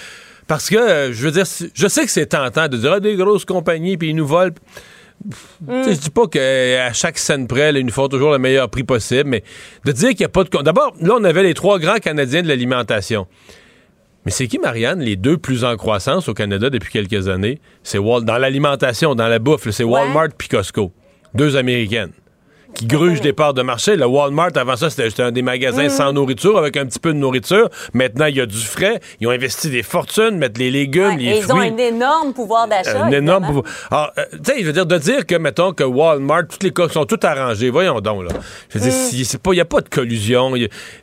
Parce 0.47 0.69
que, 0.69 0.77
euh, 0.77 1.13
je 1.13 1.25
veux 1.25 1.31
dire, 1.31 1.45
je 1.73 1.89
sais 1.89 2.05
que 2.05 2.11
c'est 2.11 2.27
tentant 2.27 2.69
de 2.69 2.77
dire, 2.77 2.93
ah, 2.95 3.01
des 3.01 3.15
grosses 3.15 3.45
compagnies, 3.45 3.97
puis 3.97 4.11
ils 4.11 4.17
nous 4.17 4.27
volent. 4.27 4.55
Mm. 5.25 5.83
Je 5.89 5.99
dis 5.99 6.11
pas 6.11 6.27
qu'à 6.27 6.93
chaque 6.93 7.17
scène 7.17 7.47
près, 7.47 7.73
ils 7.73 7.87
nous 7.87 7.93
font 7.93 8.09
toujours 8.09 8.33
le 8.33 8.39
meilleur 8.39 8.69
prix 8.69 8.85
possible, 8.85 9.31
mais 9.31 9.45
de 9.85 9.93
dire 9.93 10.11
qu'il 10.11 10.19
n'y 10.19 10.25
a 10.27 10.29
pas 10.29 10.45
de... 10.45 10.51
D'abord, 10.63 10.95
là, 11.01 11.15
on 11.19 11.25
avait 11.25 11.43
les 11.43 11.55
trois 11.55 11.79
grands 11.79 11.99
Canadiens 11.99 12.43
de 12.43 12.49
l'alimentation. 12.49 13.27
Mais 14.25 14.31
c'est 14.31 14.47
qui, 14.47 14.59
Marianne, 14.59 15.01
les 15.01 15.17
deux 15.17 15.37
plus 15.37 15.65
en 15.65 15.77
croissance 15.77 16.29
au 16.29 16.35
Canada 16.35 16.71
depuis 16.71 16.93
quelques 16.93 17.29
années? 17.29 17.61
C'est 17.83 17.99
dans 17.99 18.39
l'alimentation, 18.39 19.15
dans 19.15 19.29
la 19.29 19.39
bouffe, 19.39 19.69
c'est 19.71 19.85
Walmart 19.85 20.29
et 20.29 20.49
Costco. 20.49 20.93
Deux 21.35 21.57
Américaines 21.57 22.13
qui 22.75 22.87
gruge 22.87 23.21
des 23.21 23.33
parts 23.33 23.55
de 23.55 23.63
marché. 23.63 23.97
Le 23.97 24.07
Walmart, 24.07 24.51
avant 24.57 24.77
ça, 24.77 24.91
c'était 24.91 25.23
un 25.23 25.33
des 25.33 25.43
magasins 25.43 25.87
mm. 25.87 25.91
sans 25.91 26.13
nourriture, 26.13 26.59
avec 26.59 26.77
un 26.77 26.87
petit 26.87 26.99
peu 26.99 27.13
de 27.13 27.19
nourriture. 27.19 27.69
Maintenant, 27.95 28.27
il 28.27 28.37
y 28.37 28.41
a 28.41 28.47
du 28.47 28.57
frais. 28.59 29.01
Ils 29.21 29.27
ont 29.27 29.31
investi 29.31 29.71
des 29.71 29.83
fortunes, 29.83 30.37
mettre 30.39 30.59
les 30.59 30.71
légumes, 30.71 31.19
les 31.19 31.41
fruits. 31.41 31.69
Ils 31.69 31.73
ont 31.73 31.75
un 31.75 31.77
énorme 31.77 32.33
pouvoir 32.33 32.69
d'achat. 32.69 33.05
Un 33.05 33.11
énorme 33.11 33.47
pouvoir. 33.47 33.65
Alors, 33.91 34.13
euh, 34.19 34.25
tu 34.33 34.53
sais, 34.53 34.61
je 34.61 34.67
veux 34.67 34.73
dire, 34.73 34.87
de 34.87 34.99
dire 34.99 35.27
que, 35.27 35.35
mettons, 35.35 35.73
que 35.73 35.85
Walmart, 35.85 36.49
toutes 36.49 36.63
les 36.63 36.73
cas 36.73 36.89
sont 36.89 37.05
toutes 37.05 37.25
arrangées. 37.25 37.71
Voyons 37.71 38.01
donc, 38.01 38.25
là. 38.25 38.31
Je 38.71 38.79
veux 38.79 38.85
dire, 38.85 38.93
mm. 38.93 39.39
il 39.47 39.53
n'y 39.53 39.61
a 39.61 39.65
pas 39.65 39.81
de 39.81 39.89
collusion. 39.89 40.53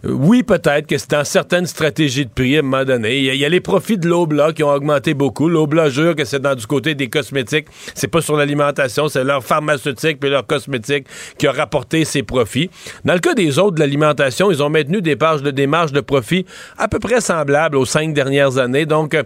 oui, 0.03 0.43
peut-être 0.43 0.87
que 0.87 0.97
c'est 0.97 1.11
dans 1.11 1.23
certaines 1.23 1.65
stratégies 1.65 2.25
de 2.25 2.31
prix, 2.31 2.57
à 2.57 2.59
un 2.59 2.63
moment 2.63 2.85
donné. 2.85 3.17
Il 3.17 3.35
y, 3.35 3.45
a 3.45 3.49
les 3.49 3.61
profits 3.61 3.97
de 3.97 4.07
l'Obla 4.07 4.53
qui 4.53 4.63
ont 4.63 4.71
augmenté 4.71 5.13
beaucoup. 5.13 5.49
L'Obla 5.49 5.89
jure 5.89 6.15
que 6.15 6.25
c'est 6.25 6.39
dans 6.39 6.55
du 6.55 6.65
côté 6.65 6.95
des 6.95 7.09
cosmétiques. 7.09 7.67
C'est 7.93 8.07
pas 8.07 8.21
sur 8.21 8.35
l'alimentation, 8.35 9.07
c'est 9.07 9.23
leur 9.23 9.43
pharmaceutique 9.43 10.19
puis 10.19 10.29
leur 10.29 10.45
cosmétique 10.45 11.07
qui 11.37 11.47
a 11.47 11.51
rapporter 11.59 12.05
ses 12.05 12.23
profits. 12.23 12.69
Dans 13.05 13.13
le 13.13 13.19
cas 13.19 13.33
des 13.33 13.59
autres 13.59 13.75
de 13.75 13.79
l'alimentation, 13.79 14.51
ils 14.51 14.63
ont 14.63 14.69
maintenu 14.69 15.01
des, 15.01 15.15
pages 15.15 15.41
de, 15.41 15.51
des 15.51 15.67
marges 15.67 15.91
de 15.91 16.01
profit 16.01 16.45
à 16.77 16.87
peu 16.87 16.99
près 16.99 17.21
semblables 17.21 17.77
aux 17.77 17.85
cinq 17.85 18.13
dernières 18.13 18.57
années. 18.57 18.85
Donc, 18.85 19.13
euh, 19.13 19.23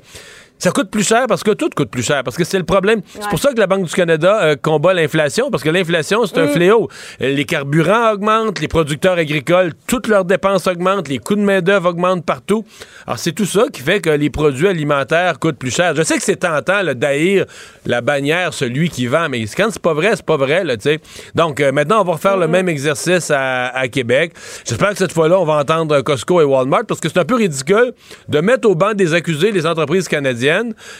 Ça 0.59 0.71
coûte 0.71 0.89
plus 0.89 1.05
cher 1.05 1.25
parce 1.27 1.43
que 1.43 1.51
tout 1.51 1.69
coûte 1.75 1.89
plus 1.89 2.03
cher, 2.03 2.23
parce 2.23 2.37
que 2.37 2.45
c'est 2.45 2.57
le 2.57 2.63
problème. 2.63 3.01
C'est 3.19 3.27
pour 3.29 3.39
ça 3.39 3.51
que 3.51 3.59
la 3.59 3.67
Banque 3.67 3.85
du 3.85 3.93
Canada 3.93 4.39
euh, 4.43 4.55
combat 4.55 4.93
l'inflation, 4.93 5.51
parce 5.51 5.61
que 5.61 5.69
l'inflation, 5.69 6.25
c'est 6.25 6.37
un 6.37 6.45
Mm. 6.45 6.49
fléau. 6.53 6.87
Les 7.19 7.43
carburants 7.43 8.13
augmentent, 8.13 8.61
les 8.61 8.69
producteurs 8.69 9.17
agricoles, 9.17 9.73
toutes 9.87 10.07
leurs 10.07 10.23
dépenses 10.23 10.65
augmentent, 10.67 11.09
les 11.09 11.17
coûts 11.19 11.35
de 11.35 11.41
main-d'œuvre 11.41 11.89
augmentent 11.89 12.25
partout. 12.25 12.63
Alors, 13.05 13.19
c'est 13.19 13.33
tout 13.33 13.45
ça 13.45 13.65
qui 13.73 13.81
fait 13.81 13.99
que 13.99 14.09
les 14.09 14.29
produits 14.29 14.67
alimentaires 14.69 15.37
coûtent 15.39 15.57
plus 15.57 15.75
cher. 15.75 15.95
Je 15.95 16.03
sais 16.03 16.15
que 16.17 16.23
c'est 16.23 16.37
tentant 16.37 16.81
d'haïr 16.93 17.45
la 17.85 17.99
bannière, 17.99 18.53
celui 18.53 18.89
qui 18.89 19.07
vend, 19.07 19.27
mais 19.29 19.43
quand 19.57 19.67
c'est 19.69 19.81
pas 19.81 19.93
vrai, 19.93 20.11
c'est 20.15 20.25
pas 20.25 20.37
vrai, 20.37 20.63
là, 20.63 20.77
tu 20.77 20.83
sais. 20.83 20.99
Donc, 21.35 21.59
euh, 21.59 21.71
maintenant, 21.73 22.01
on 22.01 22.03
va 22.05 22.13
refaire 22.13 22.37
le 22.37 22.47
même 22.47 22.69
exercice 22.69 23.31
à, 23.31 23.67
à 23.67 23.87
Québec. 23.89 24.31
J'espère 24.65 24.91
que 24.91 24.97
cette 24.97 25.11
fois-là, 25.11 25.37
on 25.39 25.45
va 25.45 25.55
entendre 25.57 25.99
Costco 26.01 26.39
et 26.39 26.45
Walmart, 26.45 26.85
parce 26.87 27.01
que 27.01 27.09
c'est 27.09 27.19
un 27.19 27.25
peu 27.25 27.35
ridicule 27.35 27.91
de 28.29 28.39
mettre 28.39 28.69
au 28.69 28.75
banc 28.75 28.93
des 28.93 29.13
accusés 29.13 29.51
les 29.51 29.65
entreprises 29.65 30.07
canadiennes, 30.07 30.42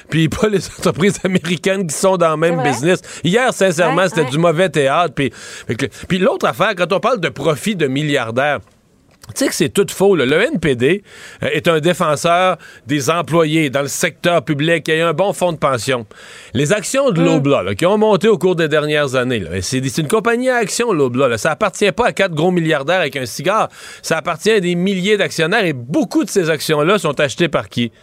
puis 0.10 0.30
pas 0.30 0.48
les 0.50 0.66
entreprises 0.68 1.20
américaines 1.24 1.88
qui 1.88 1.96
sont 1.96 2.18
dans 2.18 2.32
le 2.32 2.38
même 2.38 2.62
business. 2.64 3.02
Hier, 3.24 3.54
sincèrement, 3.54 4.04
Ouais, 4.04 4.10
c'était 4.10 4.22
ouais. 4.22 4.30
du 4.30 4.38
mauvais 4.38 4.70
théâtre. 4.70 5.14
Puis, 5.14 5.32
puis 6.08 6.18
l'autre 6.20 6.48
affaire, 6.48 6.74
quand 6.76 6.92
on 6.94 7.00
parle 7.00 7.20
de 7.20 7.30
profit 7.30 7.76
de 7.76 7.88
milliardaires, 7.88 8.60
tu 9.30 9.32
sais 9.36 9.48
que 9.48 9.56
c'est 9.56 9.70
tout 9.70 9.86
faux. 9.90 10.18
là. 10.18 10.26
Le 10.26 10.38
NPD 10.54 11.02
euh, 11.44 11.48
est 11.54 11.70
un 11.70 11.80
défenseur 11.80 12.58
des 12.88 13.10
employés 13.10 13.70
dans 13.70 13.82
le 13.82 13.88
secteur 13.88 14.44
public. 14.44 14.86
Y 14.90 15.00
a 15.00 15.08
un 15.08 15.14
bon 15.14 15.32
fonds 15.32 15.54
de 15.54 15.58
pension. 15.58 16.06
Les 16.54 16.74
actions 16.74 17.10
de 17.10 17.24
l'Obla, 17.24 17.64
là, 17.64 17.74
qui 17.74 17.86
ont 17.86 17.98
monté 17.98 18.28
au 18.28 18.38
cours 18.38 18.58
des 18.58 18.68
dernières 18.68 19.16
années, 19.16 19.42
c'est 19.62 19.82
c'est 19.88 20.02
une 20.02 20.10
compagnie 20.10 20.50
à 20.50 20.58
actions, 20.58 20.92
l'Obla. 20.92 21.30
là. 21.30 21.38
Ça 21.38 21.52
appartient 21.52 21.90
pas 21.94 22.08
à 22.08 22.12
quatre 22.12 22.34
gros 22.34 22.52
milliardaires 22.52 23.00
avec 23.00 23.16
un 23.16 23.26
cigare. 23.26 23.70
Ça 24.02 24.18
appartient 24.18 24.52
à 24.52 24.60
des 24.60 24.76
milliers 24.76 25.16
d'actionnaires 25.16 25.64
et 25.64 25.72
beaucoup 25.74 26.26
de 26.26 26.30
ces 26.30 26.50
actions-là 26.50 27.00
sont 27.00 27.18
achetées 27.22 27.48
par 27.48 27.70
qui? 27.70 27.94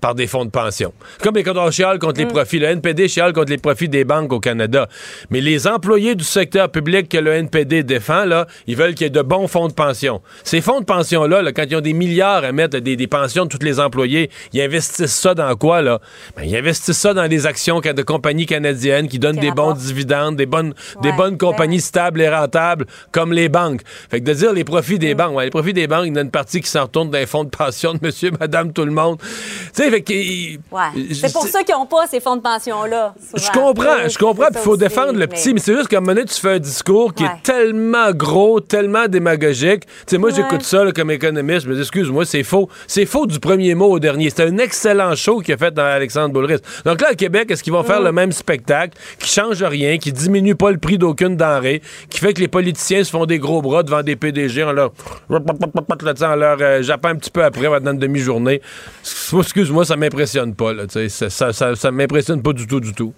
Par 0.00 0.14
des 0.14 0.26
fonds 0.26 0.44
de 0.44 0.50
pension. 0.50 0.92
Comme 1.22 1.34
les 1.34 1.44
on 1.48 1.70
chiale 1.70 1.98
contre 1.98 2.20
les 2.20 2.26
profits. 2.26 2.58
Le 2.58 2.66
NPD 2.66 3.08
chiale 3.08 3.32
contre 3.32 3.50
les 3.50 3.58
profits 3.58 3.88
des 3.88 4.04
banques 4.04 4.32
au 4.32 4.40
Canada. 4.40 4.88
Mais 5.30 5.40
les 5.40 5.66
employés 5.66 6.14
du 6.14 6.24
secteur 6.24 6.70
public 6.70 7.08
que 7.08 7.18
le 7.18 7.32
NPD 7.32 7.82
défend, 7.82 8.24
là, 8.24 8.46
ils 8.66 8.76
veulent 8.76 8.94
qu'il 8.94 9.04
y 9.04 9.08
ait 9.08 9.10
de 9.10 9.22
bons 9.22 9.48
fonds 9.48 9.68
de 9.68 9.72
pension. 9.72 10.20
Ces 10.44 10.60
fonds 10.60 10.80
de 10.80 10.84
pension-là, 10.84 11.42
là, 11.42 11.52
quand 11.52 11.64
ils 11.68 11.76
ont 11.76 11.80
des 11.80 11.92
milliards 11.92 12.44
à 12.44 12.52
mettre 12.52 12.78
des, 12.78 12.96
des 12.96 13.06
pensions 13.06 13.46
de 13.46 13.50
tous 13.50 13.64
les 13.64 13.80
employés, 13.80 14.30
ils 14.52 14.60
investissent 14.60 15.14
ça 15.14 15.34
dans 15.34 15.54
quoi, 15.56 15.82
là? 15.82 16.00
Ben, 16.36 16.44
ils 16.44 16.56
investissent 16.56 16.98
ça 16.98 17.14
dans 17.14 17.26
des 17.26 17.46
actions 17.46 17.80
de 17.80 18.02
compagnies 18.02 18.46
canadiennes 18.46 19.08
qui 19.08 19.18
donnent 19.18 19.36
des 19.36 19.50
bons 19.50 19.72
dividendes, 19.72 20.36
des 20.36 20.46
bonnes, 20.46 20.74
des 21.02 21.12
bonnes 21.12 21.36
ben 21.36 21.38
compagnies 21.38 21.80
stables 21.80 22.20
et 22.20 22.28
rentables, 22.28 22.86
comme 23.12 23.32
les 23.32 23.48
banques. 23.48 23.80
Fait 24.10 24.20
que 24.20 24.24
de 24.26 24.34
dire 24.34 24.52
les 24.52 24.64
profits 24.64 24.90
Mm. 24.94 24.98
des 24.98 25.14
banques, 25.14 25.36
ouais, 25.36 25.44
les 25.44 25.50
profits 25.50 25.72
des 25.72 25.86
banques, 25.86 26.04
il 26.06 26.08
y 26.08 26.12
en 26.12 26.16
a 26.16 26.20
une 26.20 26.30
partie 26.30 26.60
qui 26.60 26.68
s'en 26.68 26.82
retourne 26.82 27.10
dans 27.10 27.18
les 27.18 27.26
fonds 27.26 27.44
de 27.44 27.50
pension 27.50 27.94
de 27.94 27.98
monsieur, 28.02 28.30
madame, 28.38 28.72
tout 28.72 28.84
le 28.84 28.92
monde. 28.92 29.18
Tu 29.18 29.26
sais, 29.72 29.89
fait. 29.90 30.58
Ouais. 30.70 31.14
C'est 31.14 31.32
pour 31.32 31.46
ça 31.46 31.62
qu'ils 31.62 31.74
n'ont 31.74 31.86
pas 31.86 32.06
ces 32.08 32.20
fonds 32.20 32.36
de 32.36 32.42
pension-là. 32.42 33.14
je 33.34 33.50
comprends, 33.50 34.08
je 34.08 34.18
comprends, 34.18 34.46
puis 34.46 34.56
il 34.56 34.60
faut 34.60 34.70
aussi, 34.72 34.80
défendre 34.80 35.12
le 35.18 35.26
petit, 35.26 35.52
mais 35.54 35.60
c'est 35.60 35.74
juste 35.74 35.88
qu'à 35.88 35.98
un 35.98 36.00
moment 36.00 36.14
donné, 36.14 36.26
tu 36.26 36.40
fais 36.40 36.52
un 36.52 36.58
discours 36.58 37.14
qui 37.14 37.24
Ouais. 37.24 37.30
est 37.30 37.42
tellement 37.42 38.10
gros, 38.12 38.60
tellement 38.60 39.06
démagogique. 39.08 39.86
Tu 39.86 39.92
sais, 40.06 40.18
moi, 40.18 40.30
Ouais. 40.30 40.36
j'écoute 40.36 40.62
ça 40.62 40.84
là, 40.84 40.92
comme 40.92 41.10
économiste, 41.10 41.64
je 41.64 41.68
me 41.70 41.74
dis, 41.74 41.80
excuse-moi, 41.80 42.24
c'est 42.24 42.42
faux. 42.42 42.68
C'est 42.86 43.06
faux 43.06 43.26
du 43.26 43.38
premier 43.40 43.74
mot 43.74 43.90
au 43.90 43.98
dernier. 43.98 44.30
C'était 44.30 44.44
un 44.44 44.58
excellent 44.58 45.14
show 45.14 45.40
qu'il 45.40 45.54
a 45.54 45.56
fait 45.56 45.72
dans 45.72 45.84
Alexandre 45.84 46.32
Boulris. 46.32 46.58
Donc 46.84 47.00
là, 47.00 47.08
à 47.10 47.14
Québec, 47.14 47.50
est-ce 47.50 47.62
qu'ils 47.62 47.72
vont 47.72 47.82
Mm. 47.82 47.86
faire 47.86 48.00
le 48.00 48.12
même 48.12 48.32
spectacle, 48.32 48.96
qui 49.18 49.28
change 49.28 49.62
rien, 49.62 49.98
qui 49.98 50.12
diminue 50.12 50.54
pas 50.54 50.70
le 50.70 50.78
prix 50.78 50.98
d'aucune 50.98 51.36
denrée, 51.36 51.82
qui 52.08 52.20
fait 52.20 52.32
que 52.34 52.40
les 52.40 52.48
politiciens 52.48 53.02
se 53.04 53.10
font 53.10 53.26
des 53.26 53.38
gros 53.38 53.62
bras 53.62 53.82
devant 53.82 54.02
des 54.02 54.16
PDG 54.16 54.62
en 54.64 54.72
leur, 54.72 54.92
en 55.30 56.34
leur 56.34 56.58
euh, 56.60 56.82
un 57.04 57.16
petit 57.16 57.30
peu 57.30 57.42
après, 57.42 57.80
dans 57.80 57.92
une 57.92 57.98
demi-journée? 57.98 58.60
Excuse-moi, 59.36 59.79
ça 59.84 59.96
m'impressionne 59.96 60.54
pas, 60.54 60.72
là, 60.72 60.84
ça, 60.88 61.30
ça, 61.30 61.52
ça, 61.52 61.76
ça 61.76 61.90
m'impressionne 61.90 62.42
pas 62.42 62.52
du 62.52 62.66
tout, 62.66 62.80
du 62.80 62.92
tout. 62.92 63.14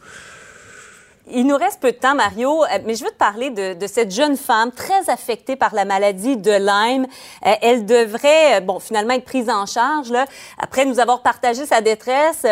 Il 1.30 1.46
nous 1.46 1.56
reste 1.56 1.80
peu 1.80 1.92
de 1.92 1.96
temps, 1.96 2.16
Mario, 2.16 2.64
euh, 2.64 2.66
mais 2.84 2.96
je 2.96 3.04
veux 3.04 3.10
te 3.10 3.16
parler 3.16 3.50
de, 3.50 3.74
de 3.74 3.86
cette 3.86 4.10
jeune 4.10 4.36
femme 4.36 4.72
très 4.72 5.08
affectée 5.08 5.54
par 5.54 5.72
la 5.72 5.84
maladie 5.84 6.36
de 6.36 6.50
Lyme. 6.50 7.06
Euh, 7.46 7.54
elle 7.62 7.86
devrait, 7.86 8.56
euh, 8.56 8.60
bon, 8.60 8.80
finalement 8.80 9.14
être 9.14 9.24
prise 9.24 9.48
en 9.48 9.64
charge. 9.64 10.10
Là. 10.10 10.26
Après 10.58 10.84
nous 10.84 10.98
avoir 10.98 11.22
partagé 11.22 11.64
sa 11.64 11.80
détresse, 11.80 12.44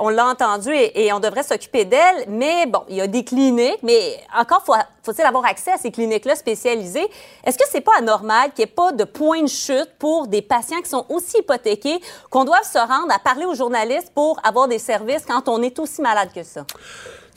on 0.00 0.08
l'a 0.08 0.26
entendu 0.26 0.74
et, 0.74 1.06
et 1.06 1.12
on 1.12 1.20
devrait 1.20 1.44
s'occuper 1.44 1.84
d'elle. 1.84 2.24
Mais 2.26 2.66
bon, 2.66 2.82
il 2.88 2.96
y 2.96 3.00
a 3.00 3.06
des 3.06 3.22
cliniques, 3.22 3.78
mais 3.84 4.18
encore 4.36 4.64
faut, 4.64 4.74
faut-il 5.04 5.22
avoir 5.22 5.44
accès 5.44 5.70
à 5.70 5.76
ces 5.76 5.92
cliniques-là 5.92 6.34
spécialisées? 6.34 7.08
Est-ce 7.44 7.56
que 7.56 7.64
c'est 7.70 7.80
pas 7.80 7.96
anormal 7.98 8.50
qu'il 8.52 8.64
n'y 8.64 8.70
ait 8.70 8.74
pas 8.74 8.90
de 8.90 9.04
point 9.04 9.42
de 9.42 9.48
chute 9.48 9.90
pour 10.00 10.26
des 10.26 10.42
patients 10.42 10.80
qui 10.82 10.90
sont 10.90 11.06
aussi 11.08 11.38
hypothéqués 11.38 12.00
qu'on 12.28 12.44
doive 12.44 12.64
se 12.64 12.78
rendre 12.78 13.14
à 13.14 13.20
parler 13.20 13.44
aux 13.44 13.54
journalistes 13.54 14.12
pour 14.12 14.40
avoir 14.42 14.66
des 14.66 14.80
services 14.80 15.24
quand 15.24 15.48
on 15.48 15.62
est 15.62 15.78
aussi 15.78 16.02
malade 16.02 16.30
que 16.34 16.42
ça? 16.42 16.64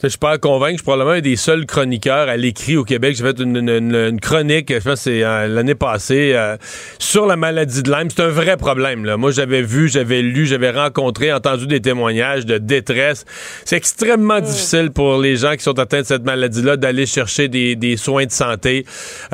Je 0.04 0.10
suis 0.10 0.18
pas 0.18 0.32
à 0.32 0.38
convaincre. 0.38 0.72
Je 0.72 0.76
suis 0.78 0.82
probablement 0.84 1.12
un 1.16 1.20
des 1.22 1.36
seuls 1.36 1.64
chroniqueurs 1.64 2.28
à 2.28 2.36
l'écrit 2.36 2.76
au 2.76 2.84
Québec. 2.84 3.16
J'ai 3.16 3.24
fait 3.24 3.40
une, 3.40 3.56
une- 3.56 3.70
une- 3.70 3.94
une 3.94 4.20
chronique, 4.20 4.70
je 4.70 4.78
pense 4.86 5.00
c'est 5.00 5.24
euh, 5.24 5.46
l'année 5.46 5.74
passée, 5.74 6.32
euh, 6.34 6.58
sur 6.98 7.24
la 7.26 7.36
maladie 7.36 7.82
de 7.82 7.90
Lyme. 7.90 8.08
C'est 8.14 8.22
un 8.22 8.28
vrai 8.28 8.58
problème. 8.58 9.06
Là. 9.06 9.16
Moi, 9.16 9.30
j'avais 9.30 9.62
vu, 9.62 9.88
j'avais 9.88 10.20
lu, 10.20 10.44
j'avais 10.44 10.70
rencontré, 10.70 11.32
entendu 11.32 11.66
des 11.66 11.80
témoignages 11.80 12.44
de 12.44 12.58
détresse. 12.58 13.24
C'est 13.64 13.76
extrêmement 13.76 14.40
difficile 14.40 14.90
pour 14.90 15.16
les 15.16 15.36
gens 15.36 15.54
qui 15.56 15.62
sont 15.62 15.78
atteints 15.78 16.02
de 16.02 16.06
cette 16.06 16.24
maladie-là 16.24 16.76
d'aller 16.76 17.06
chercher 17.06 17.48
des, 17.48 17.74
des 17.74 17.96
soins 17.96 18.26
de 18.26 18.30
santé. 18.32 18.84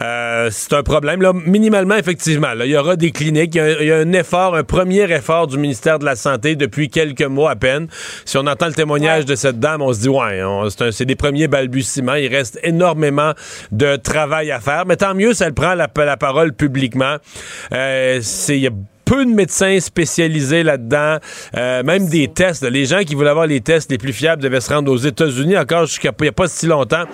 Euh, 0.00 0.50
c'est 0.52 0.72
un 0.74 0.84
problème. 0.84 1.20
Là, 1.20 1.32
minimalement, 1.34 1.96
effectivement, 1.96 2.54
là, 2.54 2.64
il 2.64 2.70
y 2.70 2.76
aura 2.76 2.94
des 2.94 3.10
cliniques. 3.10 3.56
Il 3.56 3.58
y, 3.58 3.60
a, 3.60 3.82
il 3.82 3.88
y 3.88 3.92
a 3.92 3.96
un 3.96 4.12
effort, 4.12 4.54
un 4.54 4.62
premier 4.62 5.10
effort 5.12 5.48
du 5.48 5.58
ministère 5.58 5.98
de 5.98 6.04
la 6.04 6.14
Santé 6.14 6.54
depuis 6.54 6.90
quelques 6.90 7.22
mois 7.22 7.50
à 7.50 7.56
peine. 7.56 7.88
Si 8.24 8.38
on 8.38 8.46
entend 8.46 8.66
le 8.68 8.74
témoignage 8.74 9.24
de 9.24 9.34
cette 9.34 9.58
dame, 9.58 9.82
on 9.82 9.92
se 9.92 10.00
dit, 10.02 10.08
ouais, 10.08 10.44
on- 10.44 10.60
c'est 10.69 10.83
un- 10.83 10.93
c'est 10.93 11.05
des 11.07 11.17
premiers 11.17 11.49
balbutiements. 11.49 12.14
Il 12.14 12.35
reste 12.35 12.59
énormément 12.62 13.33
de 13.73 13.97
travail 13.97 14.50
à 14.50 14.61
faire. 14.61 14.85
Mais 14.87 14.97
tant 14.97 15.14
mieux, 15.14 15.33
ça 15.33 15.49
le 15.49 15.55
prend 15.55 15.75
la, 15.75 15.88
parole 15.88 16.52
publiquement. 16.52 17.17
Euh, 17.73 18.21
il 18.49 18.57
y 18.57 18.67
a 18.67 18.71
peu 19.05 19.25
de 19.25 19.31
médecins 19.31 19.81
spécialisés 19.81 20.62
là-dedans, 20.62 21.19
Euh, 21.57 21.83
même 21.83 22.09
des 22.09 22.29
tests. 22.29 22.62
Les 22.62 22.85
gens 22.85 23.00
qui 23.00 23.14
voulaient 23.14 23.31
avoir 23.31 23.47
les 23.47 23.61
tests 23.61 23.90
les 23.90 23.99
plus 23.99 24.12
fiables 24.12 24.40
devaient 24.43 24.61
se 24.61 24.73
rendre 24.73 24.93
aux 24.93 24.97
États-Unis 24.97 25.57
encore 25.59 25.87
jusqu'à 25.87 26.11
il 26.17 26.23
n'y 26.23 26.29
a 26.29 26.33
pas 26.33 26.47
si 26.47 26.67
longtemps. 26.67 27.05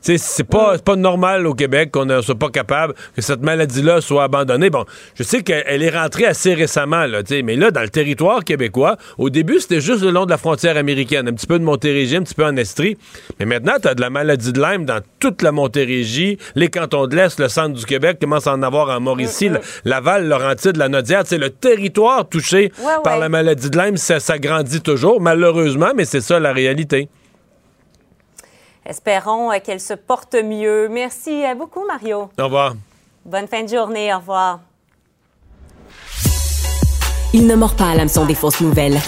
C'est 0.00 0.44
pas, 0.48 0.78
pas 0.78 0.96
normal 0.96 1.46
au 1.46 1.54
Québec 1.54 1.90
qu'on 1.92 2.04
ne 2.04 2.20
soit 2.20 2.34
pas 2.38 2.50
capable 2.50 2.94
que 3.14 3.22
cette 3.22 3.42
maladie-là 3.42 4.00
soit 4.00 4.24
abandonnée. 4.24 4.70
Bon, 4.70 4.84
je 5.14 5.22
sais 5.22 5.42
qu'elle 5.42 5.64
elle 5.66 5.82
est 5.82 5.90
rentrée 5.96 6.24
assez 6.26 6.54
récemment, 6.54 7.06
là, 7.06 7.22
mais 7.44 7.56
là, 7.56 7.70
dans 7.70 7.82
le 7.82 7.88
territoire 7.88 8.44
québécois, 8.44 8.96
au 9.18 9.30
début, 9.30 9.60
c'était 9.60 9.80
juste 9.80 10.02
le 10.02 10.10
long 10.10 10.24
de 10.24 10.30
la 10.30 10.38
frontière 10.38 10.76
américaine, 10.76 11.28
un 11.28 11.32
petit 11.32 11.46
peu 11.46 11.58
de 11.58 11.64
Montérégie, 11.64 12.16
un 12.16 12.22
petit 12.22 12.34
peu 12.34 12.44
en 12.44 12.56
Estrie. 12.56 12.96
Mais 13.38 13.46
maintenant, 13.46 13.74
tu 13.80 13.88
as 13.88 13.94
de 13.94 14.00
la 14.00 14.10
maladie 14.10 14.52
de 14.52 14.60
Lyme 14.60 14.84
dans 14.84 15.00
toute 15.20 15.42
la 15.42 15.52
Montérégie, 15.52 16.38
les 16.54 16.68
cantons 16.68 17.06
de 17.06 17.16
l'Est, 17.16 17.38
le 17.40 17.48
centre 17.48 17.74
du 17.74 17.84
Québec 17.84 18.18
commence 18.20 18.46
à 18.46 18.52
en 18.54 18.62
avoir 18.62 18.88
en 18.96 19.00
Mauricie, 19.00 19.48
le- 19.48 19.60
Laval, 19.84 20.26
Laurentide, 20.28 20.76
la 20.76 20.88
Nodière. 20.88 21.22
C'est 21.26 21.38
le 21.38 21.50
territoire 21.50 22.28
touché 22.28 22.72
Ouais, 22.78 22.92
par 23.04 23.14
ouais. 23.14 23.20
la 23.20 23.28
maladie 23.28 23.70
de 23.70 23.78
Lyme, 23.78 23.96
ça 23.96 24.20
s'agrandit 24.20 24.80
toujours, 24.80 25.20
malheureusement, 25.20 25.90
mais 25.94 26.04
c'est 26.04 26.20
ça 26.20 26.38
la 26.40 26.52
réalité. 26.52 27.08
Espérons 28.88 29.52
euh, 29.52 29.58
qu'elle 29.62 29.80
se 29.80 29.92
porte 29.92 30.34
mieux. 30.34 30.88
Merci 30.88 31.44
euh, 31.44 31.54
beaucoup, 31.54 31.84
Mario. 31.86 32.30
Au 32.38 32.44
revoir. 32.44 32.74
Bonne 33.24 33.46
fin 33.46 33.62
de 33.62 33.68
journée. 33.68 34.12
Au 34.14 34.18
revoir. 34.18 34.60
Il 37.34 37.46
ne 37.46 37.54
mord 37.54 37.76
pas 37.76 37.90
à 37.90 37.94
l'hameçon 37.94 38.24
des 38.24 38.34
fausses 38.34 38.62
nouvelles. 38.62 38.98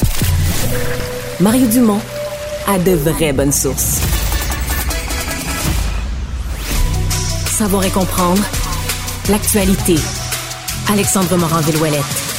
Mario 1.41 1.67
Dumont 1.67 2.01
a 2.69 2.79
de 2.79 2.93
vraies 2.93 3.33
bonnes 3.33 3.53
sources. 3.53 4.03
Savoir 7.47 7.85
et 7.85 7.91
comprendre 7.91 8.43
l'actualité. 9.31 9.97
Alexandre 10.93 11.37
Morin-Villouellette. 11.39 12.30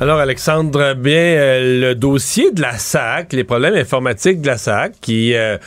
Alors, 0.00 0.20
Alexandre, 0.20 0.94
bien, 0.94 1.12
euh, 1.12 1.80
le 1.80 1.94
dossier 1.96 2.52
de 2.52 2.62
la 2.62 2.78
SAC, 2.78 3.32
les 3.32 3.42
problèmes 3.42 3.74
informatiques 3.74 4.40
de 4.40 4.46
la 4.46 4.56
SAC, 4.56 4.92
qui... 5.00 5.34
euh, 5.34 5.58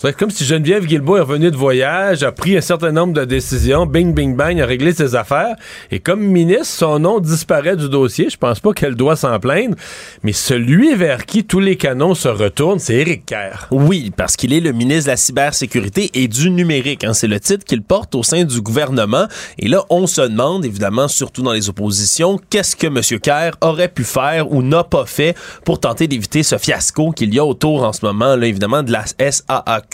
c'est 0.00 0.16
comme 0.16 0.30
si 0.30 0.44
Geneviève 0.44 0.86
Guilbeault 0.86 1.16
est 1.16 1.20
revenue 1.22 1.50
de 1.50 1.56
voyage, 1.56 2.22
a 2.22 2.30
pris 2.32 2.56
un 2.56 2.60
certain 2.60 2.92
nombre 2.92 3.12
de 3.14 3.24
décisions, 3.24 3.84
bing, 3.84 4.14
bing, 4.14 4.36
bang, 4.36 4.60
a 4.60 4.66
réglé 4.66 4.92
ses 4.92 5.14
affaires. 5.16 5.56
Et 5.90 5.98
comme 5.98 6.20
ministre, 6.20 6.66
son 6.66 6.98
nom 7.00 7.18
disparaît 7.18 7.76
du 7.76 7.88
dossier. 7.88 8.30
Je 8.30 8.36
pense 8.36 8.60
pas 8.60 8.72
qu'elle 8.72 8.94
doit 8.94 9.16
s'en 9.16 9.38
plaindre. 9.40 9.74
Mais 10.22 10.32
celui 10.32 10.94
vers 10.94 11.26
qui 11.26 11.44
tous 11.44 11.60
les 11.60 11.76
canons 11.76 12.14
se 12.14 12.28
retournent, 12.28 12.78
c'est 12.78 12.94
Éric 12.94 13.26
Kerr. 13.26 13.66
Oui, 13.70 14.12
parce 14.16 14.36
qu'il 14.36 14.52
est 14.52 14.60
le 14.60 14.72
ministre 14.72 15.06
de 15.06 15.10
la 15.10 15.16
cybersécurité 15.16 16.10
et 16.14 16.28
du 16.28 16.50
numérique. 16.50 17.02
hein. 17.04 17.12
C'est 17.12 17.26
le 17.26 17.40
titre 17.40 17.64
qu'il 17.64 17.82
porte 17.82 18.14
au 18.14 18.22
sein 18.22 18.44
du 18.44 18.60
gouvernement. 18.60 19.26
Et 19.58 19.66
là, 19.68 19.82
on 19.90 20.06
se 20.06 20.20
demande, 20.20 20.64
évidemment, 20.64 21.08
surtout 21.08 21.42
dans 21.42 21.52
les 21.52 21.68
oppositions, 21.68 22.38
qu'est-ce 22.50 22.76
que 22.76 22.86
M. 22.86 23.00
Kerr 23.20 23.52
aurait 23.60 23.88
pu 23.88 24.04
faire 24.04 24.52
ou 24.52 24.62
n'a 24.62 24.84
pas 24.84 25.06
fait 25.06 25.36
pour 25.64 25.80
tenter 25.80 26.06
d'éviter 26.06 26.42
ce 26.44 26.56
fiasco 26.56 27.10
qu'il 27.10 27.34
y 27.34 27.38
a 27.38 27.44
autour 27.44 27.82
en 27.82 27.92
ce 27.92 28.04
moment, 28.04 28.36
là, 28.36 28.46
évidemment, 28.46 28.82
de 28.82 28.92
la 28.92 29.04
SAAQ. 29.18 29.87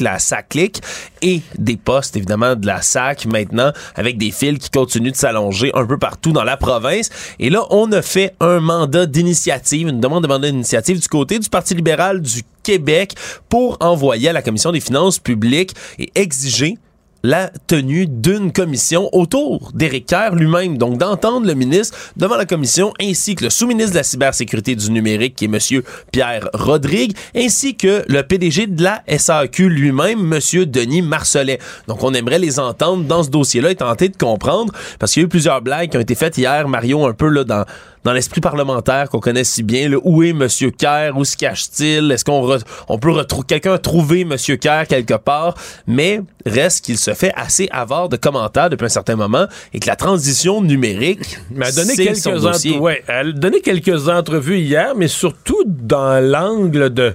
La 0.00 0.18
SAC 0.18 0.80
et 1.22 1.40
des 1.58 1.76
postes, 1.76 2.16
évidemment, 2.16 2.54
de 2.54 2.66
la 2.66 2.82
SAC 2.82 3.26
maintenant, 3.26 3.72
avec 3.94 4.18
des 4.18 4.30
fils 4.30 4.58
qui 4.58 4.70
continuent 4.70 5.10
de 5.10 5.16
s'allonger 5.16 5.72
un 5.74 5.84
peu 5.84 5.98
partout 5.98 6.32
dans 6.32 6.44
la 6.44 6.56
province. 6.56 7.10
Et 7.38 7.50
là, 7.50 7.64
on 7.70 7.90
a 7.92 8.02
fait 8.02 8.34
un 8.40 8.60
mandat 8.60 9.06
d'initiative, 9.06 9.88
une 9.88 10.00
demande 10.00 10.22
de 10.22 10.28
mandat 10.28 10.50
d'initiative 10.50 11.00
du 11.00 11.08
côté 11.08 11.38
du 11.38 11.48
Parti 11.48 11.74
libéral 11.74 12.20
du 12.20 12.42
Québec 12.62 13.14
pour 13.48 13.76
envoyer 13.80 14.28
à 14.28 14.32
la 14.32 14.42
Commission 14.42 14.70
des 14.70 14.80
finances 14.80 15.18
publiques 15.18 15.74
et 15.98 16.10
exiger 16.14 16.78
la 17.22 17.50
tenue 17.66 18.06
d'une 18.06 18.52
commission 18.52 19.08
autour 19.12 19.70
d'Éric 19.74 20.06
Kerr 20.06 20.34
lui-même. 20.34 20.78
Donc, 20.78 20.98
d'entendre 20.98 21.46
le 21.46 21.54
ministre 21.54 21.96
devant 22.16 22.36
la 22.36 22.46
commission 22.46 22.92
ainsi 23.00 23.34
que 23.34 23.44
le 23.44 23.50
sous-ministre 23.50 23.92
de 23.92 23.98
la 23.98 24.02
cybersécurité 24.02 24.74
du 24.74 24.90
numérique, 24.90 25.36
qui 25.36 25.44
est 25.44 25.48
M. 25.48 25.82
Pierre 26.10 26.48
Rodrigue, 26.52 27.16
ainsi 27.36 27.76
que 27.76 28.04
le 28.08 28.22
PDG 28.22 28.66
de 28.66 28.82
la 28.82 29.02
SAQ 29.06 29.68
lui-même, 29.68 30.32
M. 30.32 30.64
Denis 30.64 31.02
Marcelet. 31.02 31.58
Donc, 31.88 32.02
on 32.02 32.12
aimerait 32.14 32.38
les 32.38 32.58
entendre 32.58 33.04
dans 33.04 33.22
ce 33.22 33.30
dossier-là 33.30 33.70
et 33.70 33.76
tenter 33.76 34.08
de 34.08 34.16
comprendre, 34.16 34.72
parce 34.98 35.12
qu'il 35.12 35.22
y 35.22 35.24
a 35.24 35.26
eu 35.26 35.28
plusieurs 35.28 35.62
blagues 35.62 35.90
qui 35.90 35.96
ont 35.96 36.00
été 36.00 36.14
faites 36.14 36.38
hier, 36.38 36.68
Mario, 36.68 37.06
un 37.06 37.12
peu 37.12 37.28
là 37.28 37.44
dans 37.44 37.64
dans 38.04 38.12
l'esprit 38.12 38.40
parlementaire 38.40 39.08
qu'on 39.08 39.20
connaît 39.20 39.44
si 39.44 39.62
bien. 39.62 39.88
Là, 39.88 39.96
où 40.02 40.22
est 40.22 40.30
M. 40.30 40.48
Kerr? 40.76 41.16
Où 41.16 41.24
se 41.24 41.36
cache-t-il? 41.36 42.10
Est-ce 42.10 42.24
qu'on 42.24 42.58
on 42.88 42.98
peut 42.98 43.10
retrouver 43.10 43.46
quelqu'un 43.46 43.78
trouver 43.78 44.20
M. 44.22 44.36
Kerr 44.36 44.86
quelque 44.88 45.14
part? 45.14 45.54
Mais 45.86 46.20
reste 46.46 46.84
qu'il 46.84 46.98
se 46.98 47.14
fait 47.14 47.32
assez 47.36 47.68
avare 47.70 48.08
de 48.08 48.16
commentaires 48.16 48.70
depuis 48.70 48.86
un 48.86 48.90
certain 48.90 49.16
moment 49.16 49.46
et 49.72 49.80
que 49.80 49.86
la 49.86 49.96
transition 49.96 50.62
numérique. 50.62 51.38
Mais 51.50 51.66
a 51.66 51.72
donné 51.72 51.96
quelques 51.96 52.80
ouais, 52.80 53.04
elle 53.08 53.28
a 53.28 53.32
donné 53.32 53.60
quelques 53.60 54.08
entrevues 54.08 54.58
hier, 54.58 54.94
mais 54.96 55.08
surtout 55.08 55.62
dans 55.66 56.22
l'angle 56.22 56.90
de 56.90 57.14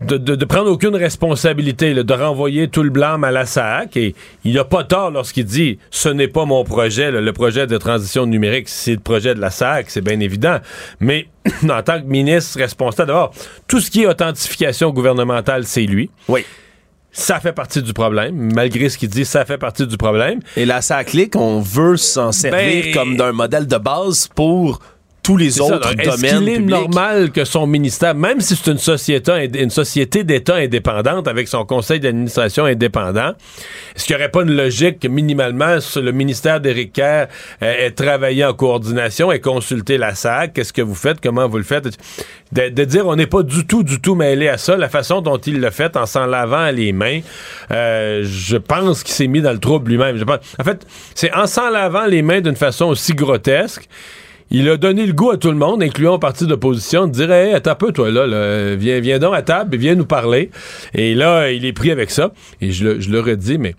de, 0.00 0.16
de, 0.16 0.44
prendre 0.44 0.70
aucune 0.70 0.96
responsabilité, 0.96 1.92
de 1.92 2.14
renvoyer 2.14 2.68
tout 2.68 2.82
le 2.82 2.90
blâme 2.90 3.22
à 3.24 3.30
la 3.30 3.44
SAC. 3.44 3.96
Et 3.96 4.14
il 4.44 4.54
n'a 4.54 4.64
pas 4.64 4.84
tort 4.84 5.10
lorsqu'il 5.10 5.44
dit 5.44 5.78
ce 5.90 6.08
n'est 6.08 6.28
pas 6.28 6.44
mon 6.46 6.64
projet, 6.64 7.10
le 7.10 7.32
projet 7.32 7.66
de 7.66 7.76
transition 7.76 8.26
numérique, 8.26 8.68
c'est 8.68 8.94
le 8.94 9.00
projet 9.00 9.34
de 9.34 9.40
la 9.40 9.50
SAC, 9.50 9.90
c'est 9.90 10.00
bien 10.00 10.18
évident. 10.20 10.58
Mais 11.00 11.28
en 11.68 11.82
tant 11.82 12.00
que 12.00 12.06
ministre 12.06 12.58
responsable, 12.58 13.08
d'abord, 13.08 13.32
tout 13.68 13.80
ce 13.80 13.90
qui 13.90 14.02
est 14.02 14.06
authentification 14.06 14.90
gouvernementale, 14.90 15.64
c'est 15.64 15.84
lui. 15.84 16.10
Oui. 16.28 16.44
Ça 17.12 17.40
fait 17.40 17.52
partie 17.52 17.82
du 17.82 17.92
problème, 17.92 18.52
malgré 18.54 18.88
ce 18.88 18.96
qu'il 18.96 19.08
dit, 19.08 19.24
ça 19.24 19.44
fait 19.44 19.58
partie 19.58 19.86
du 19.86 19.96
problème. 19.96 20.38
Et 20.56 20.64
la 20.64 20.80
SAC, 20.80 21.30
on 21.34 21.60
veut 21.60 21.96
s'en 21.96 22.30
servir 22.30 22.84
ben, 22.84 22.94
comme 22.94 23.16
d'un 23.16 23.32
modèle 23.32 23.66
de 23.66 23.76
base 23.76 24.28
pour 24.28 24.80
tous 25.30 25.36
les 25.36 25.60
autres 25.60 25.94
domaines. 25.94 26.00
Est-ce 26.00 26.38
qu'il 26.38 26.48
est 26.48 26.58
normal 26.58 27.30
que 27.30 27.44
son 27.44 27.64
ministère, 27.68 28.16
même 28.16 28.40
si 28.40 28.56
c'est 28.56 28.68
une 28.68 28.78
société, 28.78 29.48
une 29.54 29.70
société 29.70 30.24
d'État 30.24 30.56
indépendante 30.56 31.28
avec 31.28 31.46
son 31.46 31.64
conseil 31.64 32.00
d'administration 32.00 32.64
indépendant, 32.64 33.34
est-ce 33.94 34.06
qu'il 34.06 34.16
n'y 34.16 34.22
aurait 34.22 34.30
pas 34.32 34.42
une 34.42 34.56
logique 34.56 34.98
que 34.98 35.06
minimalement 35.06 35.76
le 35.94 36.10
ministère 36.10 36.60
d'Éric 36.60 36.94
Kerr 36.94 37.28
euh, 37.62 37.86
ait 37.86 37.92
travaillé 37.92 38.44
en 38.44 38.54
coordination 38.54 39.30
et 39.30 39.38
consulté 39.38 39.98
la 39.98 40.16
SAC? 40.16 40.54
Qu'est-ce 40.54 40.72
que 40.72 40.82
vous 40.82 40.96
faites? 40.96 41.20
Comment 41.20 41.46
vous 41.46 41.58
le 41.58 41.64
faites? 41.64 41.96
De, 42.50 42.84
dire 42.84 43.06
on 43.06 43.14
n'est 43.14 43.28
pas 43.28 43.44
du 43.44 43.64
tout, 43.64 43.84
du 43.84 44.00
tout 44.00 44.16
mêlé 44.16 44.48
à 44.48 44.58
ça, 44.58 44.76
la 44.76 44.88
façon 44.88 45.20
dont 45.20 45.38
il 45.38 45.60
le 45.60 45.70
fait 45.70 45.96
en 45.96 46.06
s'en 46.06 46.26
lavant 46.26 46.72
les 46.72 46.90
mains, 46.90 47.20
euh, 47.70 48.24
je 48.24 48.56
pense 48.56 49.04
qu'il 49.04 49.14
s'est 49.14 49.28
mis 49.28 49.42
dans 49.42 49.52
le 49.52 49.60
trouble 49.60 49.92
lui-même. 49.92 50.20
En 50.58 50.64
fait, 50.64 50.84
c'est 51.14 51.32
en 51.32 51.46
s'en 51.46 51.70
lavant 51.70 52.06
les 52.06 52.22
mains 52.22 52.40
d'une 52.40 52.56
façon 52.56 52.86
aussi 52.86 53.14
grotesque 53.14 53.88
il 54.50 54.68
a 54.68 54.76
donné 54.76 55.06
le 55.06 55.12
goût 55.12 55.30
à 55.30 55.36
tout 55.36 55.50
le 55.50 55.56
monde, 55.56 55.82
incluant 55.82 56.14
au 56.14 56.18
parti 56.18 56.46
d'opposition, 56.46 57.06
de 57.06 57.12
dire 57.12 57.30
Hey, 57.30 57.54
attends 57.54 57.70
un 57.70 57.74
peu, 57.76 57.92
toi, 57.92 58.10
là, 58.10 58.74
viens, 58.76 59.00
viens 59.00 59.18
donc 59.18 59.34
à 59.34 59.42
table, 59.42 59.76
viens 59.76 59.94
nous 59.94 60.06
parler. 60.06 60.50
Et 60.94 61.14
là, 61.14 61.50
il 61.50 61.64
est 61.64 61.72
pris 61.72 61.90
avec 61.90 62.10
ça. 62.10 62.32
Et 62.60 62.72
je, 62.72 62.84
le, 62.84 63.00
je 63.00 63.34
dit, 63.34 63.58
mais 63.58 63.74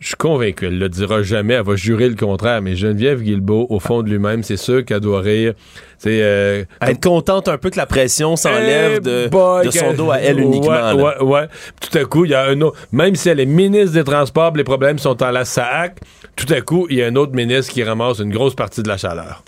je 0.00 0.08
suis 0.08 0.16
convaincu, 0.16 0.66
elle 0.66 0.78
le 0.78 0.88
dira 0.88 1.22
jamais, 1.22 1.54
elle 1.54 1.64
va 1.64 1.74
jurer 1.74 2.08
le 2.08 2.14
contraire, 2.14 2.62
mais 2.62 2.76
Geneviève 2.76 3.20
Guilbeault, 3.20 3.66
au 3.68 3.80
fond 3.80 4.02
de 4.02 4.08
lui-même, 4.08 4.44
c'est 4.44 4.56
sûr 4.56 4.84
qu'elle 4.84 5.00
doit 5.00 5.20
rire. 5.20 5.54
C'est 5.98 6.22
euh, 6.22 6.64
être 6.80 7.02
contente 7.02 7.48
un 7.48 7.58
peu 7.58 7.68
que 7.70 7.76
la 7.76 7.86
pression 7.86 8.36
s'enlève 8.36 9.00
de, 9.00 9.26
de, 9.26 9.70
son 9.70 9.94
dos 9.94 10.12
à 10.12 10.18
elle 10.18 10.38
uniquement. 10.38 10.94
Ouais, 10.94 11.20
ouais, 11.20 11.48
Tout 11.80 11.98
à 11.98 12.04
coup, 12.04 12.24
il 12.24 12.30
y 12.30 12.34
a 12.34 12.44
un 12.44 12.60
autre, 12.60 12.78
même 12.92 13.16
si 13.16 13.28
elle 13.28 13.40
est 13.40 13.46
ministre 13.46 13.94
des 13.94 14.04
Transports, 14.04 14.52
les 14.56 14.64
problèmes 14.64 14.98
sont 14.98 15.20
en 15.20 15.30
la 15.30 15.44
SAAC, 15.44 15.98
tout 16.36 16.52
à 16.52 16.60
coup, 16.60 16.86
il 16.90 16.98
y 16.98 17.02
a 17.02 17.06
un 17.06 17.16
autre 17.16 17.32
ministre 17.32 17.72
qui 17.72 17.82
ramasse 17.82 18.20
une 18.20 18.30
grosse 18.30 18.54
partie 18.54 18.84
de 18.84 18.88
la 18.88 18.96
chaleur. 18.96 19.42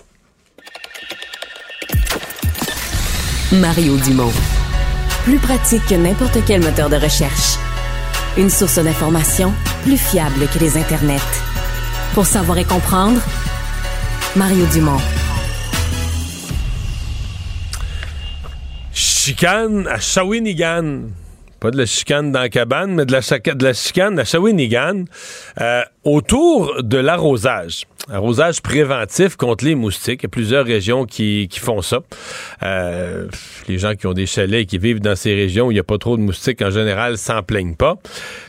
Mario 3.53 3.97
Dumont. 3.97 4.31
Plus 5.25 5.37
pratique 5.37 5.85
que 5.85 5.95
n'importe 5.95 6.37
quel 6.47 6.61
moteur 6.61 6.89
de 6.89 6.95
recherche. 6.95 7.57
Une 8.37 8.49
source 8.49 8.79
d'information 8.79 9.51
plus 9.83 9.97
fiable 9.97 10.47
que 10.53 10.57
les 10.59 10.77
internets. 10.77 11.19
Pour 12.13 12.25
savoir 12.25 12.59
et 12.59 12.63
comprendre, 12.63 13.19
Mario 14.37 14.65
Dumont. 14.67 15.01
Chicane 18.93 19.85
à 19.87 19.99
Shawinigan. 19.99 21.09
Pas 21.59 21.71
de 21.71 21.77
la 21.77 21.85
chicane 21.85 22.31
dans 22.31 22.39
la 22.39 22.49
cabane, 22.49 22.95
mais 22.95 23.05
de 23.05 23.11
la, 23.11 23.73
chicane 23.73 24.17
à 24.17 24.23
Shawinigan. 24.23 25.03
Euh, 25.59 25.83
autour 26.05 26.81
de 26.83 26.97
l'arrosage 26.97 27.83
arrosage 28.09 28.61
préventif 28.61 29.35
contre 29.35 29.65
les 29.65 29.75
moustiques. 29.75 30.21
Il 30.21 30.23
y 30.23 30.27
a 30.27 30.29
plusieurs 30.29 30.65
régions 30.65 31.05
qui, 31.05 31.47
qui 31.49 31.59
font 31.59 31.81
ça. 31.81 31.99
Euh, 32.63 33.27
les 33.67 33.77
gens 33.77 33.95
qui 33.95 34.07
ont 34.07 34.13
des 34.13 34.25
chalets 34.25 34.61
et 34.61 34.65
qui 34.65 34.77
vivent 34.77 34.99
dans 34.99 35.15
ces 35.15 35.33
régions 35.33 35.67
où 35.67 35.71
il 35.71 35.75
n'y 35.75 35.79
a 35.79 35.83
pas 35.83 35.97
trop 35.97 36.17
de 36.17 36.21
moustiques, 36.21 36.61
en 36.61 36.69
général, 36.69 37.17
s'en 37.17 37.43
plaignent 37.43 37.75
pas. 37.75 37.97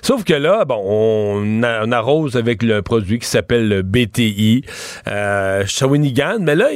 Sauf 0.01 0.25
que 0.25 0.35
là, 0.35 0.65
bon, 0.65 0.81
on, 0.85 1.93
arrose 1.93 2.37
avec 2.37 2.62
le 2.62 2.81
produit 2.83 3.19
qui 3.19 3.27
s'appelle 3.27 3.69
le 3.69 3.83
BTI, 3.83 4.65
euh, 5.09 5.65
Shawinigan, 5.67 6.38
mais 6.41 6.55
là, 6.55 6.69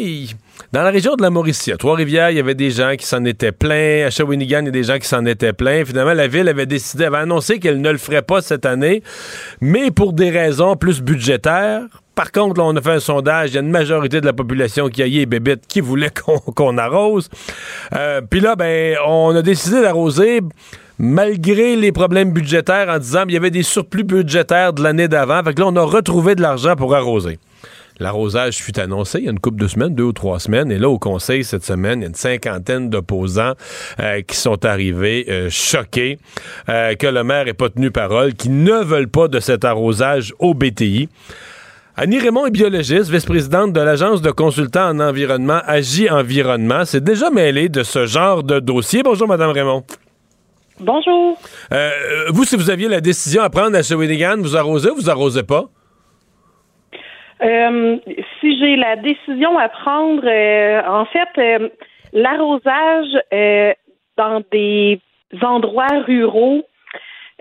dans 0.72 0.82
la 0.82 0.90
région 0.90 1.16
de 1.16 1.22
la 1.22 1.30
Mauricie, 1.30 1.72
à 1.72 1.76
Trois-Rivières, 1.76 2.30
il 2.30 2.36
y 2.36 2.40
avait 2.40 2.54
des 2.54 2.70
gens 2.70 2.94
qui 2.98 3.06
s'en 3.06 3.24
étaient 3.24 3.52
pleins. 3.52 4.06
À 4.06 4.10
Shawinigan, 4.10 4.60
il 4.60 4.66
y 4.66 4.68
a 4.68 4.72
des 4.72 4.82
gens 4.82 4.98
qui 4.98 5.08
s'en 5.08 5.24
étaient 5.24 5.52
pleins. 5.52 5.84
Finalement, 5.84 6.12
la 6.12 6.28
ville 6.28 6.48
avait 6.48 6.66
décidé, 6.66 7.04
avait 7.04 7.18
annoncé 7.18 7.58
qu'elle 7.58 7.80
ne 7.80 7.90
le 7.90 7.98
ferait 7.98 8.22
pas 8.22 8.42
cette 8.42 8.66
année, 8.66 9.02
mais 9.60 9.90
pour 9.90 10.12
des 10.12 10.30
raisons 10.30 10.76
plus 10.76 11.00
budgétaires, 11.00 11.82
par 12.16 12.32
contre, 12.32 12.58
là, 12.58 12.66
on 12.66 12.74
a 12.74 12.80
fait 12.80 12.92
un 12.92 13.00
sondage, 13.00 13.50
il 13.50 13.54
y 13.54 13.58
a 13.58 13.60
une 13.60 13.70
majorité 13.70 14.22
de 14.22 14.26
la 14.26 14.32
population 14.32 14.88
qui 14.88 15.02
a 15.02 15.26
bébête 15.26 15.66
qui 15.68 15.82
voulait 15.82 16.10
qu'on 16.56 16.78
arrose. 16.78 17.28
Euh, 17.94 18.22
Puis 18.28 18.40
là, 18.40 18.56
ben, 18.56 18.96
on 19.06 19.36
a 19.36 19.42
décidé 19.42 19.82
d'arroser 19.82 20.40
malgré 20.98 21.76
les 21.76 21.92
problèmes 21.92 22.32
budgétaires 22.32 22.88
en 22.88 22.98
disant 22.98 23.24
qu'il 23.24 23.34
y 23.34 23.36
avait 23.36 23.50
des 23.50 23.62
surplus 23.62 24.04
budgétaires 24.04 24.72
de 24.72 24.82
l'année 24.82 25.08
d'avant. 25.08 25.42
Fait 25.44 25.52
que 25.52 25.60
là, 25.60 25.66
on 25.68 25.76
a 25.76 25.82
retrouvé 25.82 26.34
de 26.34 26.40
l'argent 26.40 26.74
pour 26.74 26.94
arroser. 26.94 27.38
L'arrosage 27.98 28.56
fut 28.56 28.78
annoncé 28.78 29.18
il 29.18 29.24
y 29.24 29.28
a 29.28 29.30
une 29.30 29.38
couple 29.38 29.60
de 29.60 29.68
semaines, 29.68 29.94
deux 29.94 30.04
ou 30.04 30.12
trois 30.12 30.38
semaines. 30.38 30.70
Et 30.70 30.78
là, 30.78 30.88
au 30.88 30.98
Conseil, 30.98 31.44
cette 31.44 31.64
semaine, 31.64 32.00
il 32.00 32.02
y 32.02 32.04
a 32.06 32.08
une 32.08 32.14
cinquantaine 32.14 32.88
d'opposants 32.90 33.54
euh, 34.00 34.22
qui 34.22 34.36
sont 34.36 34.64
arrivés 34.64 35.26
euh, 35.28 35.48
choqués 35.50 36.18
euh, 36.68 36.94
que 36.94 37.06
le 37.06 37.24
maire 37.24 37.46
n'ait 37.46 37.54
pas 37.54 37.70
tenu 37.70 37.90
parole, 37.90 38.34
qui 38.34 38.48
ne 38.48 38.82
veulent 38.82 39.08
pas 39.08 39.28
de 39.28 39.40
cet 39.40 39.64
arrosage 39.64 40.34
au 40.38 40.54
BTI. 40.54 41.08
Annie 41.98 42.18
Raymond 42.18 42.44
est 42.44 42.50
biologiste, 42.50 43.10
vice-présidente 43.10 43.72
de 43.72 43.80
l'agence 43.80 44.20
de 44.20 44.30
consultants 44.30 44.90
en 44.90 45.00
environnement 45.00 45.60
Agi 45.66 46.10
Environnement. 46.10 46.84
C'est 46.84 47.02
déjà 47.02 47.30
mêlé 47.30 47.70
de 47.70 47.82
ce 47.82 48.04
genre 48.04 48.42
de 48.42 48.60
dossier. 48.60 49.02
Bonjour, 49.02 49.26
Madame 49.26 49.50
Raymond. 49.50 49.82
Bonjour. 50.78 51.38
Euh, 51.72 51.90
vous, 52.34 52.44
si 52.44 52.54
vous 52.54 52.68
aviez 52.68 52.88
la 52.88 53.00
décision 53.00 53.40
à 53.40 53.48
prendre 53.48 53.74
à 53.78 53.82
Shawinigan, 53.82 54.36
vous 54.42 54.58
arrosez 54.58 54.90
ou 54.90 54.96
vous 54.96 55.08
arrosez 55.08 55.42
pas? 55.42 55.64
Euh, 57.42 57.96
si 58.40 58.58
j'ai 58.58 58.76
la 58.76 58.96
décision 58.96 59.56
à 59.56 59.70
prendre, 59.70 60.22
euh, 60.26 60.82
en 60.86 61.06
fait, 61.06 61.72
l'arrosage 62.12 63.08
dans 64.18 64.42
des 64.52 65.00
endroits 65.40 66.02
ruraux, 66.06 66.62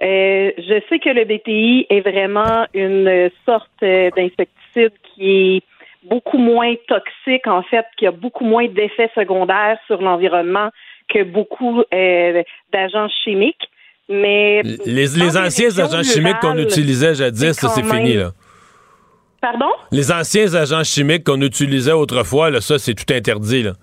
euh, 0.03 0.51
je 0.57 0.81
sais 0.89 0.99
que 0.99 1.09
le 1.09 1.23
BTI 1.23 1.87
est 1.89 2.01
vraiment 2.01 2.65
une 2.73 3.29
sorte 3.45 3.69
d'insecticide 3.81 4.91
qui 5.13 5.57
est 5.57 5.63
beaucoup 6.03 6.37
moins 6.37 6.75
toxique, 6.87 7.47
en 7.47 7.63
fait, 7.63 7.85
qui 7.97 8.05
a 8.05 8.11
beaucoup 8.11 8.45
moins 8.45 8.67
d'effets 8.67 9.09
secondaires 9.15 9.77
sur 9.87 10.01
l'environnement 10.01 10.69
que 11.07 11.23
beaucoup 11.23 11.81
euh, 11.93 12.43
d'agents 12.71 13.09
chimiques. 13.23 13.69
Mais 14.07 14.61
les, 14.85 15.37
anciens 15.37 15.79
agents 15.79 16.03
chimiques 16.03 16.39
qu'on 16.39 16.57
utilisait 16.57 17.15
jadis, 17.15 17.53
ça 17.53 17.69
c'est 17.69 17.83
fini 17.83 18.13
là. 18.13 18.31
Pardon? 19.41 19.71
Les 19.91 20.11
anciens 20.11 20.53
agents 20.53 20.83
chimiques 20.83 21.23
qu'on 21.23 21.41
utilisait 21.41 21.91
autrefois, 21.91 22.51
là, 22.51 22.61
ça 22.61 22.77
c'est 22.77 22.93
tout 22.93 23.11
interdit 23.11 23.63
là. 23.63 23.73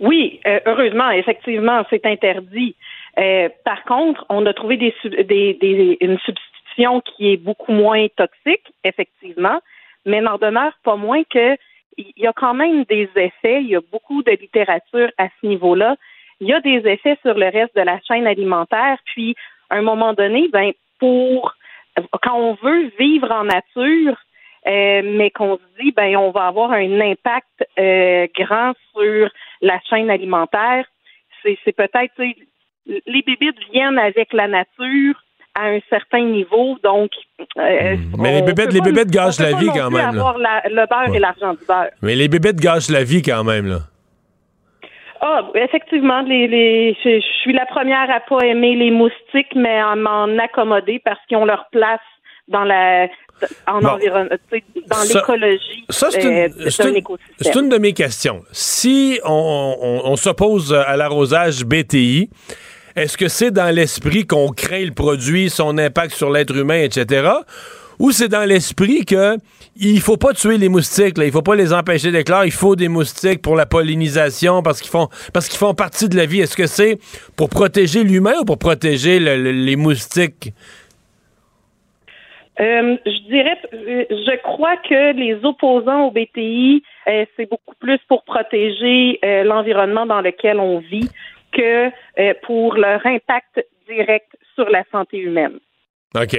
Oui, 0.00 0.40
euh, 0.46 0.60
heureusement, 0.64 1.10
effectivement, 1.10 1.84
c'est 1.90 2.06
interdit. 2.06 2.76
Euh, 3.18 3.48
par 3.64 3.82
contre, 3.84 4.24
on 4.28 4.46
a 4.46 4.52
trouvé 4.52 4.76
des, 4.76 4.94
des, 5.24 5.98
une 6.00 6.18
substitution 6.18 7.00
qui 7.00 7.32
est 7.32 7.36
beaucoup 7.36 7.72
moins 7.72 8.06
toxique, 8.16 8.72
effectivement, 8.84 9.60
mais 10.06 10.20
n'en 10.20 10.38
demeure 10.38 10.74
pas 10.84 10.96
moins 10.96 11.22
que 11.24 11.56
il 11.96 12.12
y 12.16 12.28
a 12.28 12.32
quand 12.32 12.54
même 12.54 12.84
des 12.84 13.08
effets. 13.16 13.60
Il 13.60 13.68
y 13.68 13.76
a 13.76 13.80
beaucoup 13.90 14.22
de 14.22 14.30
littérature 14.30 15.10
à 15.18 15.28
ce 15.40 15.46
niveau-là. 15.46 15.96
Il 16.40 16.46
y 16.46 16.52
a 16.52 16.60
des 16.60 16.80
effets 16.86 17.18
sur 17.22 17.34
le 17.34 17.48
reste 17.48 17.74
de 17.74 17.80
la 17.80 17.98
chaîne 18.06 18.26
alimentaire. 18.26 18.98
Puis, 19.04 19.34
à 19.68 19.76
un 19.76 19.82
moment 19.82 20.14
donné, 20.14 20.48
ben 20.52 20.72
pour 21.00 21.56
quand 22.22 22.38
on 22.38 22.54
veut 22.54 22.92
vivre 23.00 23.30
en 23.32 23.44
nature, 23.44 24.16
euh, 24.66 25.02
mais 25.04 25.30
qu'on 25.30 25.56
se 25.56 25.82
dit 25.82 25.90
ben 25.90 26.16
on 26.16 26.30
va 26.30 26.46
avoir 26.46 26.70
un 26.70 27.00
impact 27.00 27.66
euh, 27.78 28.28
grand 28.36 28.74
sur 28.94 29.28
la 29.60 29.80
chaîne 29.88 30.10
alimentaire, 30.10 30.86
c'est 31.42 31.72
peut-être 31.72 32.14
les 32.88 33.22
bébites 33.22 33.58
viennent 33.72 33.98
avec 33.98 34.32
la 34.32 34.48
nature 34.48 35.14
à 35.54 35.66
un 35.68 35.80
certain 35.90 36.22
niveau, 36.22 36.78
donc. 36.82 37.10
Euh, 37.56 37.96
hmm. 37.96 38.12
Mais 38.18 38.40
les 38.40 38.42
bébêtes, 38.42 38.72
les 38.72 38.80
bébêtes 38.80 39.10
gâchent 39.10 39.40
la 39.40 39.52
vie 39.52 39.68
quand 39.74 39.90
même. 39.90 40.08
Avoir 40.08 40.38
le 40.38 40.86
beurre 40.86 41.14
et 41.14 41.18
l'argent 41.18 41.54
du 41.54 41.64
beurre. 41.66 41.90
Mais 42.02 42.14
les 42.14 42.28
bébêtes 42.28 42.60
gâchent 42.60 42.90
la 42.90 43.04
vie 43.04 43.22
quand 43.22 43.44
même 43.44 43.66
là. 43.66 43.78
Ah, 45.20 45.42
effectivement, 45.56 46.22
les, 46.22 46.46
les, 46.46 46.96
je, 47.02 47.20
suis 47.42 47.52
la 47.52 47.66
première 47.66 48.08
à 48.08 48.20
pas 48.20 48.38
aimer 48.46 48.76
les 48.76 48.92
moustiques, 48.92 49.52
mais 49.56 49.76
à 49.76 49.96
m'en 49.96 50.38
accommoder 50.38 51.00
parce 51.04 51.18
qu'ils 51.26 51.38
ont 51.38 51.44
leur 51.44 51.66
place 51.72 51.98
dans 52.46 52.62
la 52.62 53.08
en 53.66 53.84
environnement, 53.84 54.34
dans 54.88 55.14
l'écologie 55.14 55.84
c'est 55.90 56.24
une, 56.24 56.30
euh, 56.30 56.70
C'est 57.40 57.54
une 57.54 57.68
de 57.68 57.78
mes 57.78 57.92
questions. 57.92 58.42
Si 58.50 59.20
on, 59.24 59.76
on, 59.80 60.10
on 60.10 60.16
s'oppose 60.16 60.74
à 60.74 60.96
l'arrosage 60.96 61.64
BTI, 61.64 62.30
est-ce 62.98 63.16
que 63.16 63.28
c'est 63.28 63.50
dans 63.50 63.74
l'esprit 63.74 64.26
qu'on 64.26 64.48
crée 64.48 64.84
le 64.84 64.92
produit, 64.92 65.50
son 65.50 65.78
impact 65.78 66.14
sur 66.14 66.30
l'être 66.30 66.54
humain, 66.54 66.80
etc., 66.82 67.28
ou 67.98 68.12
c'est 68.12 68.28
dans 68.28 68.44
l'esprit 68.44 69.04
que 69.04 69.36
il 69.80 70.00
faut 70.00 70.16
pas 70.16 70.32
tuer 70.32 70.56
les 70.56 70.68
moustiques, 70.68 71.18
là. 71.18 71.24
il 71.24 71.32
faut 71.32 71.42
pas 71.42 71.56
les 71.56 71.72
empêcher 71.72 72.10
d'éclore, 72.10 72.44
il 72.44 72.52
faut 72.52 72.76
des 72.76 72.88
moustiques 72.88 73.42
pour 73.42 73.56
la 73.56 73.66
pollinisation 73.66 74.62
parce 74.62 74.80
qu'ils 74.80 74.90
font 74.90 75.08
parce 75.32 75.48
qu'ils 75.48 75.58
font 75.58 75.74
partie 75.74 76.08
de 76.08 76.16
la 76.16 76.26
vie. 76.26 76.40
Est-ce 76.40 76.56
que 76.56 76.66
c'est 76.66 76.98
pour 77.36 77.48
protéger 77.48 78.04
l'humain 78.04 78.34
ou 78.40 78.44
pour 78.44 78.58
protéger 78.58 79.18
les 79.18 79.76
moustiques? 79.76 80.52
Euh, 82.60 82.96
je 83.06 83.28
dirais, 83.28 83.56
euh, 83.72 84.04
je 84.10 84.36
crois 84.42 84.76
que 84.78 85.12
les 85.12 85.44
opposants 85.44 86.06
au 86.06 86.10
BTI, 86.10 86.82
euh, 87.06 87.24
c'est 87.36 87.48
beaucoup 87.48 87.76
plus 87.78 87.98
pour 88.08 88.24
protéger 88.24 89.20
l'environnement 89.44 90.06
dans 90.06 90.20
lequel 90.20 90.58
on 90.58 90.80
vit 90.80 91.08
que 91.52 91.90
pour 92.46 92.74
leur 92.74 93.04
impact 93.06 93.64
direct 93.88 94.36
sur 94.54 94.68
la 94.68 94.84
santé 94.92 95.18
humaine. 95.18 95.58
OK. 96.14 96.36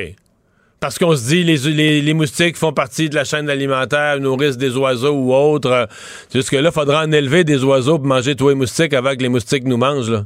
Parce 0.79 0.97
qu'on 0.97 1.13
se 1.13 1.27
dit 1.27 1.43
les, 1.43 2.01
les, 2.01 2.13
moustiques 2.13 2.55
font 2.55 2.71
partie 2.71 3.09
de 3.09 3.15
la 3.15 3.25
chaîne 3.25 3.49
alimentaire, 3.49 4.19
nourrissent 4.19 4.57
des 4.57 4.77
oiseaux 4.77 5.13
ou 5.13 5.33
autres. 5.33 5.89
Jusque 6.33 6.53
là, 6.53 6.69
il 6.69 6.71
faudra 6.71 7.03
en 7.03 7.11
élever 7.11 7.43
des 7.43 7.63
oiseaux 7.65 7.97
pour 7.97 8.07
manger 8.07 8.35
tous 8.35 8.49
les 8.49 8.55
moustiques 8.55 8.93
avant 8.93 9.11
que 9.11 9.21
les 9.21 9.29
moustiques 9.29 9.65
nous 9.65 9.75
mangent. 9.75 10.09
Là. 10.09 10.21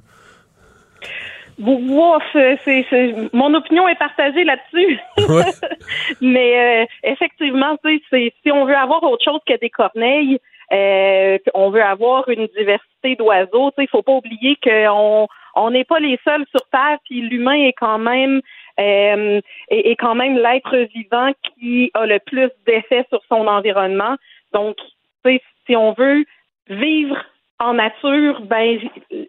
mon 1.58 3.54
opinion 3.56 3.88
est 3.88 3.98
partagée 3.98 4.44
là-dessus. 4.44 5.00
Mais 6.22 6.84
euh, 6.84 6.86
effectivement, 7.04 7.76
si 7.84 8.52
on 8.52 8.66
veut 8.66 8.76
avoir 8.76 9.02
autre 9.04 9.24
chose 9.24 9.42
que 9.48 9.60
des 9.60 9.72
corneilles, 9.72 10.38
euh, 10.74 11.38
on 11.54 11.70
veut 11.70 11.84
avoir 11.84 12.28
une 12.30 12.48
diversité 12.48 13.16
d'oiseaux, 13.16 13.72
il 13.78 13.88
faut 13.90 14.02
pas 14.02 14.14
oublier 14.14 14.58
qu'on 14.64 15.28
on 15.56 15.70
n'est 15.70 15.84
pas 15.84 16.00
les 16.00 16.20
seuls 16.24 16.46
sur 16.50 16.68
Terre, 16.72 16.98
puis 17.06 17.22
l'humain 17.22 17.54
est 17.54 17.74
quand 17.74 18.00
même 18.00 18.42
euh, 18.80 19.40
est, 19.70 19.96
quand 19.98 20.16
même 20.16 20.38
l'être 20.38 20.76
vivant 20.96 21.32
qui 21.44 21.92
a 21.94 22.06
le 22.08 22.20
plus 22.20 22.50
d'effet 22.66 23.06
sur 23.10 23.22
son 23.30 23.46
environnement. 23.48 24.16
Donc, 24.52 24.78
si 25.68 25.76
on 25.76 25.94
veut 25.94 26.26
vivre 26.68 27.16
en 27.60 27.76
nature, 27.76 28.42
ben 28.42 28.80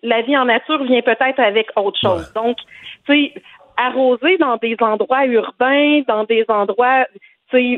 la 0.02 0.22
vie 0.22 0.36
en 0.36 0.46
nature 0.46 0.82
vient 0.84 1.02
peut-être 1.02 1.40
avec 1.40 1.68
autre 1.76 1.98
chose. 2.00 2.32
Donc, 2.32 2.56
tu 3.06 3.12
sais, 3.12 3.42
arroser 3.76 4.38
dans 4.38 4.56
des 4.56 4.76
endroits 4.80 5.26
urbains, 5.26 6.00
dans 6.08 6.24
des 6.24 6.44
endroits 6.48 7.06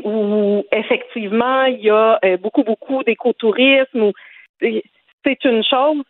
où 0.03 0.65
effectivement 0.71 1.63
il 1.63 1.81
y 1.81 1.89
a 1.89 2.19
euh, 2.23 2.37
beaucoup, 2.37 2.63
beaucoup 2.63 3.03
d'écotourisme, 3.03 4.11
c'est 4.61 5.43
une 5.45 5.63
chose. 5.63 6.03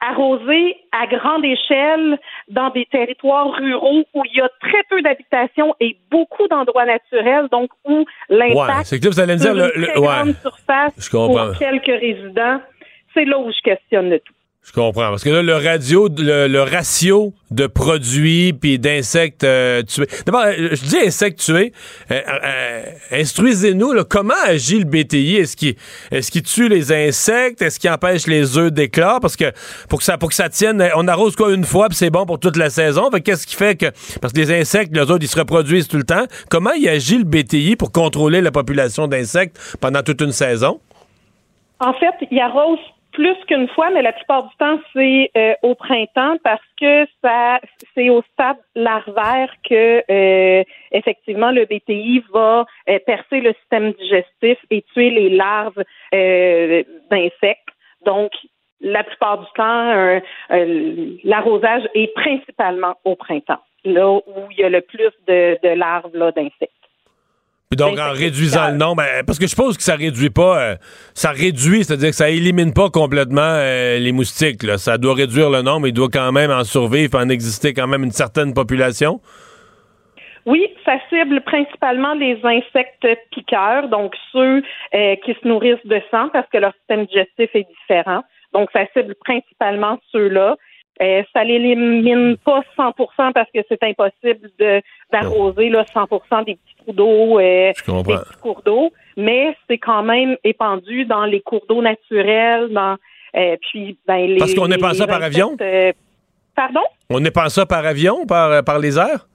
Arroser 0.00 0.76
à 0.92 1.06
grande 1.06 1.44
échelle 1.46 2.18
dans 2.48 2.68
des 2.70 2.84
territoires 2.86 3.50
ruraux 3.54 4.04
où 4.12 4.22
il 4.26 4.36
y 4.36 4.40
a 4.40 4.50
très 4.60 4.82
peu 4.90 5.00
d'habitation 5.00 5.74
et 5.80 5.96
beaucoup 6.10 6.46
d'endroits 6.48 6.84
naturels, 6.84 7.48
donc 7.50 7.70
où 7.86 8.04
l'impact 8.28 8.84
c'est 8.84 9.00
que 9.00 9.08
vous 9.08 9.20
allez 9.20 9.34
me 9.34 9.38
dire 9.38 9.54
le, 9.54 9.94
grande 9.94 10.34
surface 10.42 11.08
pour 11.08 11.58
quelques 11.58 11.86
résidents, 11.86 12.60
c'est 13.14 13.24
là 13.24 13.38
où 13.38 13.50
je 13.50 13.62
questionne 13.62 14.10
le 14.10 14.20
tout. 14.20 14.33
Je 14.64 14.72
comprends. 14.72 15.10
Parce 15.10 15.22
que 15.22 15.28
là, 15.28 15.42
le 15.42 15.56
radio, 15.56 16.08
le, 16.16 16.62
ratio 16.62 17.34
de 17.50 17.66
produits 17.66 18.54
puis 18.54 18.78
d'insectes 18.78 19.44
euh, 19.44 19.82
tués. 19.82 20.06
D'abord, 20.24 20.44
euh, 20.46 20.70
je 20.72 20.84
dis 20.86 20.96
insectes 20.96 21.38
tués. 21.38 21.72
Euh, 22.10 22.82
instruisez-nous, 23.12 23.92
comment 24.08 24.32
agit 24.46 24.78
le 24.78 24.86
BTI? 24.86 25.36
Est-ce 25.36 25.56
qu'il 25.56 25.76
est 26.10 26.30
qu'il 26.30 26.42
tue 26.42 26.70
les 26.70 26.92
insectes? 26.92 27.60
Est-ce 27.60 27.78
qu'il 27.78 27.90
empêche 27.90 28.26
les 28.26 28.56
œufs 28.56 28.72
d'éclore? 28.72 29.20
Parce 29.20 29.36
que 29.36 29.52
pour 29.90 29.98
que 29.98 30.04
ça 30.04 30.16
pour 30.16 30.30
que 30.30 30.34
ça 30.34 30.48
tienne, 30.48 30.82
on 30.96 31.06
arrose 31.08 31.36
quoi 31.36 31.52
une 31.52 31.64
fois 31.64 31.88
puis 31.88 31.96
c'est 31.96 32.10
bon 32.10 32.24
pour 32.24 32.40
toute 32.40 32.56
la 32.56 32.70
saison? 32.70 33.10
qu'est-ce 33.22 33.46
qui 33.46 33.56
fait 33.56 33.76
que 33.76 33.86
parce 34.22 34.32
que 34.32 34.38
les 34.38 34.50
insectes, 34.50 34.96
les 34.96 35.02
autres, 35.02 35.22
ils 35.22 35.28
se 35.28 35.38
reproduisent 35.38 35.88
tout 35.88 35.98
le 35.98 36.04
temps. 36.04 36.24
Comment 36.48 36.72
il 36.72 36.88
agit 36.88 37.18
le 37.18 37.24
BTI 37.24 37.76
pour 37.76 37.92
contrôler 37.92 38.40
la 38.40 38.50
population 38.50 39.08
d'insectes 39.08 39.76
pendant 39.80 40.02
toute 40.02 40.22
une 40.22 40.32
saison? 40.32 40.80
En 41.80 41.92
fait, 41.92 42.26
il 42.30 42.40
arrose 42.40 42.78
plus 43.14 43.36
qu'une 43.46 43.68
fois, 43.68 43.90
mais 43.90 44.02
la 44.02 44.12
plupart 44.12 44.48
du 44.48 44.56
temps, 44.56 44.78
c'est 44.92 45.30
euh, 45.36 45.54
au 45.62 45.74
printemps 45.74 46.36
parce 46.42 46.62
que 46.78 47.06
ça 47.22 47.60
c'est 47.94 48.10
au 48.10 48.22
stade 48.32 48.58
larvaire 48.74 49.50
que 49.68 50.02
euh, 50.10 50.64
effectivement 50.92 51.50
le 51.50 51.64
BTI 51.64 52.22
va 52.32 52.66
euh, 52.88 52.98
percer 53.06 53.40
le 53.40 53.54
système 53.54 53.92
digestif 53.92 54.58
et 54.70 54.82
tuer 54.92 55.10
les 55.10 55.30
larves 55.30 55.82
d'insectes. 57.10 57.68
Donc, 58.04 58.32
la 58.80 59.02
plupart 59.02 59.38
du 59.38 59.46
temps, 59.56 60.20
l'arrosage 61.24 61.88
est 61.94 62.12
principalement 62.14 62.96
au 63.04 63.14
printemps, 63.16 63.62
là 63.84 64.10
où 64.10 64.22
il 64.50 64.58
y 64.58 64.64
a 64.64 64.68
le 64.68 64.82
plus 64.82 65.10
de, 65.26 65.58
de 65.62 65.68
larves 65.70 66.12
d'insectes 66.12 66.83
donc, 67.74 67.98
en 67.98 68.12
réduisant 68.12 68.70
le 68.70 68.76
nombre, 68.76 68.96
ben, 68.96 69.24
parce 69.26 69.38
que 69.38 69.44
je 69.44 69.50
suppose 69.50 69.76
que 69.76 69.82
ça 69.82 69.96
réduit 69.96 70.30
pas, 70.30 70.60
euh, 70.60 70.76
ça 71.14 71.30
réduit, 71.30 71.84
c'est-à-dire 71.84 72.10
que 72.10 72.16
ça 72.16 72.30
élimine 72.30 72.72
pas 72.72 72.90
complètement 72.90 73.40
euh, 73.42 73.98
les 73.98 74.12
moustiques. 74.12 74.62
Là. 74.62 74.78
Ça 74.78 74.98
doit 74.98 75.14
réduire 75.14 75.50
le 75.50 75.62
nombre, 75.62 75.86
il 75.86 75.92
doit 75.92 76.08
quand 76.12 76.32
même 76.32 76.50
en 76.50 76.64
survivre, 76.64 77.18
en 77.18 77.28
exister 77.28 77.74
quand 77.74 77.86
même 77.86 78.04
une 78.04 78.12
certaine 78.12 78.54
population. 78.54 79.20
Oui, 80.46 80.66
ça 80.84 80.98
cible 81.08 81.40
principalement 81.40 82.14
les 82.14 82.38
insectes 82.44 83.06
piqueurs, 83.30 83.88
donc 83.88 84.14
ceux 84.30 84.62
euh, 84.94 85.16
qui 85.24 85.32
se 85.32 85.48
nourrissent 85.48 85.86
de 85.86 86.00
sang 86.10 86.28
parce 86.32 86.48
que 86.50 86.58
leur 86.58 86.74
système 86.74 87.06
digestif 87.06 87.50
est 87.54 87.66
différent. 87.80 88.22
Donc, 88.52 88.70
ça 88.72 88.86
cible 88.94 89.14
principalement 89.24 89.98
ceux-là. 90.12 90.56
Euh, 91.02 91.22
ça 91.32 91.42
l'élimine 91.42 92.36
pas 92.36 92.62
100% 92.78 93.32
parce 93.32 93.50
que 93.52 93.58
c'est 93.68 93.82
impossible 93.82 94.48
de 94.60 94.80
d'arroser 95.10 95.68
là 95.68 95.84
100% 95.92 96.44
des 96.44 96.54
petits 96.54 96.76
trous 96.78 96.92
d'eau, 96.92 97.40
euh, 97.40 97.72
des 97.72 97.72
petits 97.74 98.38
cours 98.40 98.62
d'eau, 98.64 98.92
mais 99.16 99.56
c'est 99.68 99.78
quand 99.78 100.04
même 100.04 100.36
épandu 100.44 101.04
dans 101.04 101.24
les 101.24 101.40
cours 101.40 101.64
d'eau 101.68 101.82
naturels, 101.82 102.68
dans 102.70 102.96
euh, 103.36 103.56
puis 103.60 103.98
ben 104.06 104.26
les 104.26 104.38
parce 104.38 104.54
qu'on 104.54 104.68
n'est 104.68 104.78
pas 104.78 104.94
ça 104.94 105.08
par 105.08 105.22
avion? 105.22 105.56
pardon? 106.54 106.84
On 107.10 107.18
n'est 107.18 107.32
pas 107.32 107.48
ça 107.48 107.66
par 107.66 107.84
avion, 107.84 108.24
par 108.26 108.62
par 108.62 108.78
les 108.78 108.96
airs? 108.96 109.26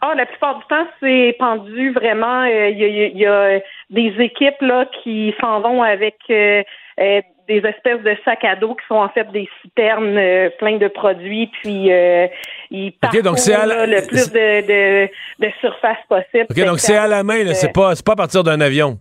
Ah, 0.00 0.14
la 0.16 0.26
plupart 0.26 0.58
du 0.58 0.64
temps, 0.66 0.86
c'est 1.00 1.28
épandu 1.28 1.92
vraiment. 1.92 2.44
Il 2.44 2.76
y, 2.76 3.18
y, 3.18 3.26
a 3.26 3.60
des 3.88 4.14
équipes 4.18 4.60
là 4.60 4.84
qui 5.02 5.32
s'en 5.40 5.60
vont 5.60 5.82
avec 5.82 6.16
des 7.48 7.58
espèces 7.58 8.02
de 8.02 8.16
sacs 8.24 8.44
à 8.44 8.56
dos 8.56 8.74
qui 8.74 8.86
sont 8.88 8.96
en 8.96 9.08
fait 9.08 9.30
des 9.32 9.48
citernes 9.62 10.16
euh, 10.16 10.50
pleins 10.58 10.78
de 10.78 10.88
produits, 10.88 11.50
puis 11.62 11.92
euh, 11.92 12.26
ils 12.70 12.92
parcourent 12.92 13.22
le 13.22 14.06
plus 14.06 14.30
de, 14.32 15.06
de, 15.40 15.52
surface 15.60 15.98
possible. 16.08 16.46
OK, 16.50 16.64
donc 16.64 16.80
c'est 16.80 16.96
à 16.96 17.06
la 17.06 17.22
main, 17.22 17.54
c'est 17.54 17.72
pas, 17.72 17.92
pas 18.04 18.12
à 18.12 18.16
partir 18.16 18.42
d'un 18.42 18.60
avion? 18.60 18.98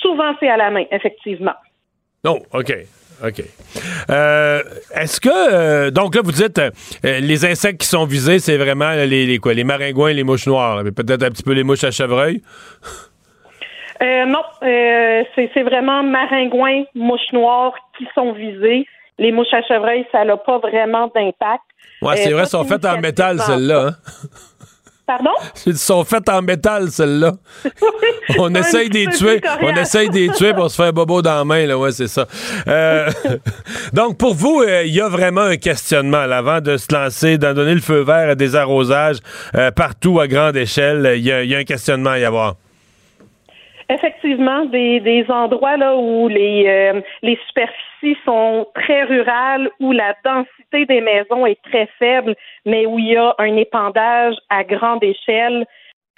Souvent, 0.00 0.34
c'est 0.38 0.48
à 0.48 0.56
la 0.56 0.70
main, 0.70 0.84
effectivement. 0.90 1.54
Non, 2.24 2.38
oh, 2.52 2.60
OK. 2.60 2.74
OK. 3.24 3.42
Euh, 4.10 4.62
est-ce 4.94 5.20
que 5.20 5.90
donc 5.90 6.16
là 6.16 6.20
vous 6.22 6.32
dites 6.32 6.60
les 7.04 7.44
insectes 7.46 7.80
qui 7.80 7.86
sont 7.86 8.04
visés, 8.06 8.40
c'est 8.40 8.56
vraiment 8.56 8.90
les, 8.90 9.24
les, 9.24 9.38
quoi, 9.38 9.54
les 9.54 9.62
maringouins, 9.62 10.12
les 10.12 10.24
mouches 10.24 10.48
noires, 10.48 10.82
peut-être 10.82 11.22
un 11.22 11.30
petit 11.30 11.44
peu 11.44 11.52
les 11.52 11.62
mouches 11.62 11.84
à 11.84 11.92
chevreuil. 11.92 12.42
Euh, 14.02 14.24
non, 14.26 14.42
euh, 14.62 15.22
c'est 15.34 15.62
vraiment 15.62 16.02
maringouins, 16.02 16.84
mouches 16.94 17.32
noires 17.32 17.74
qui 17.96 18.06
sont 18.14 18.32
visées. 18.32 18.86
Les 19.18 19.30
mouches 19.30 19.52
à 19.52 19.62
chevreuil, 19.62 20.04
ça 20.10 20.24
n'a 20.24 20.36
pas 20.36 20.58
vraiment 20.58 21.10
d'impact. 21.14 21.62
Ouais, 22.02 22.16
c'est 22.16 22.32
euh, 22.32 22.36
vrai, 22.36 22.46
sont 22.46 22.64
faites 22.64 22.84
en 22.84 23.00
métal, 23.00 23.38
celles-là. 23.40 23.88
Hein? 23.88 24.28
Pardon? 25.06 25.32
Ils 25.66 25.76
sont 25.76 26.02
faits 26.02 26.30
en 26.30 26.40
métal, 26.40 26.90
celles-là. 26.90 27.32
on 28.38 28.54
essaye 28.54 28.88
de 28.88 28.94
les 28.94 29.06
tuer. 29.08 29.40
On 29.60 29.74
essaye 29.74 30.08
de 30.08 30.14
les 30.14 30.28
tuer 30.30 30.54
pour 30.54 30.70
se 30.70 30.76
faire 30.76 30.94
bobo 30.94 31.20
dans 31.20 31.36
la 31.36 31.44
main, 31.44 31.66
là. 31.66 31.76
Ouais, 31.76 31.92
c'est 31.92 32.08
ça. 32.08 32.26
Euh, 32.66 33.10
donc, 33.92 34.16
pour 34.16 34.34
vous, 34.34 34.62
euh, 34.62 34.84
il 34.86 34.94
y 34.94 35.02
a 35.02 35.08
vraiment 35.08 35.42
un 35.42 35.56
questionnement, 35.56 36.24
là, 36.24 36.38
avant 36.38 36.62
de 36.62 36.78
se 36.78 36.92
lancer, 36.94 37.36
d'en 37.36 37.52
donner 37.52 37.74
le 37.74 37.82
feu 37.82 38.00
vert 38.00 38.30
à 38.30 38.34
des 38.34 38.56
arrosages 38.56 39.18
euh, 39.54 39.70
partout 39.70 40.20
à 40.20 40.26
grande 40.26 40.56
échelle. 40.56 41.12
Il 41.16 41.22
y, 41.22 41.54
a 41.54 41.58
un 41.58 41.64
questionnement 41.64 42.10
à 42.10 42.18
y 42.18 42.24
avoir. 42.24 42.54
Effectivement, 43.94 44.64
des, 44.64 45.00
des 45.00 45.24
endroits 45.30 45.76
là 45.76 45.96
où 45.96 46.28
les, 46.28 46.92
les 47.22 47.38
superficies 47.46 48.18
sont 48.24 48.66
très 48.74 49.04
rurales, 49.04 49.70
où 49.80 49.92
la 49.92 50.14
densité 50.24 50.84
des 50.86 51.00
maisons 51.00 51.46
est 51.46 51.62
très 51.62 51.88
faible, 51.98 52.34
mais 52.66 52.86
où 52.86 52.98
il 52.98 53.12
y 53.12 53.16
a 53.16 53.34
un 53.38 53.56
épandage 53.56 54.34
à 54.50 54.64
grande 54.64 55.04
échelle. 55.04 55.64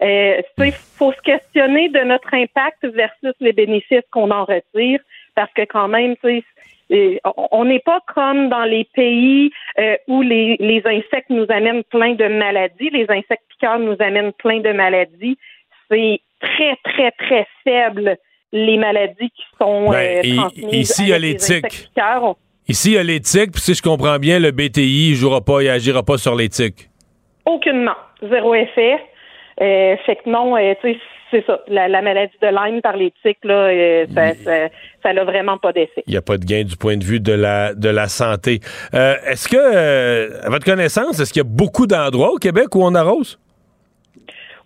Euh, 0.03 0.43
il 0.59 0.73
faut 0.73 1.13
se 1.13 1.21
questionner 1.23 1.89
de 1.89 2.01
notre 2.01 2.33
impact 2.35 2.85
versus 2.85 3.35
les 3.41 3.53
bénéfices 3.53 4.09
qu'on 4.11 4.31
en 4.31 4.45
retire, 4.45 5.01
parce 5.35 5.53
que 5.53 5.63
quand 5.63 5.89
même, 5.89 6.15
euh, 6.25 7.19
on 7.51 7.65
n'est 7.65 7.81
pas 7.81 8.01
comme 8.15 8.49
dans 8.49 8.65
les 8.65 8.85
pays 8.95 9.51
euh, 9.79 9.97
où 10.07 10.23
les, 10.23 10.57
les 10.61 10.83
insectes 10.87 11.31
nous 11.31 11.47
amènent 11.49 11.85
plein 11.85 12.15
de 12.15 12.29
maladies. 12.29 12.91
Les 12.91 13.07
insectes 13.11 13.49
piqueurs 13.49 13.79
nous 13.79 13.97
amènent 14.01 14.33
plein 14.35 14.61
de 14.61 14.73
maladies. 14.73 15.39
C'est 15.91 16.21
très, 16.47 16.77
très, 16.85 17.11
très 17.13 17.47
faible 17.65 18.17
les 18.53 18.79
maladies 18.79 19.31
qui 19.31 19.43
sont 19.59 19.91
ben, 19.91 20.37
transmises. 20.37 20.73
Ici, 20.73 21.03
il 21.03 21.09
y 21.09 21.13
a 21.13 21.19
les 21.19 21.37
tiques. 21.37 21.91
Ici, 22.69 22.91
il 22.91 22.95
y 22.95 22.99
a 22.99 23.03
l'éthique, 23.05 23.53
puis 23.53 23.61
si 23.61 23.75
je 23.75 23.83
comprends 23.83 24.19
bien, 24.19 24.41
le 24.41 24.51
BTI 24.51 25.11
ne 25.11 25.15
jouera 25.15 25.41
pas 25.41 25.61
et 25.61 25.71
agira 25.71 26.03
pas 26.03 26.19
sur 26.19 26.35
l'éthique. 26.35 26.89
Aucunement. 27.45 27.95
Zéro 28.29 28.55
effet. 28.55 28.97
Euh, 29.61 29.97
fait 30.05 30.17
que 30.17 30.29
non, 30.29 30.57
euh, 30.57 30.75
tu 30.81 30.93
sais, 30.93 30.99
c'est 31.31 31.47
ça. 31.47 31.61
La, 31.69 32.03
maladie 32.03 32.35
de 32.43 32.49
Lyme 32.49 32.81
par 32.83 32.97
l'éthique, 32.97 33.39
là, 33.45 33.69
euh, 33.69 34.07
ça, 35.03 35.13
n'a 35.13 35.25
vraiment 35.25 35.59
pas 35.59 35.73
d'effet. 35.73 36.03
Il 36.07 36.11
n'y 36.11 36.17
a 36.17 36.23
pas 36.23 36.39
de 36.39 36.45
gain 36.45 36.65
du 36.65 36.77
point 36.77 36.97
de 36.97 37.05
vue 37.05 37.21
de 37.21 37.33
la, 37.33 37.73
de 37.73 37.89
la 37.89 38.09
santé. 38.09 38.61
est-ce 38.93 39.49
que, 39.49 40.45
à 40.45 40.51
votre 40.51 40.65
connaissance, 40.65 41.21
est-ce 41.21 41.33
qu'il 41.33 41.41
y 41.41 41.47
a 41.47 41.49
beaucoup 41.49 41.87
d'endroits 41.87 42.33
au 42.33 42.39
Québec 42.39 42.75
où 42.75 42.83
on 42.83 42.95
arrose? 42.95 43.39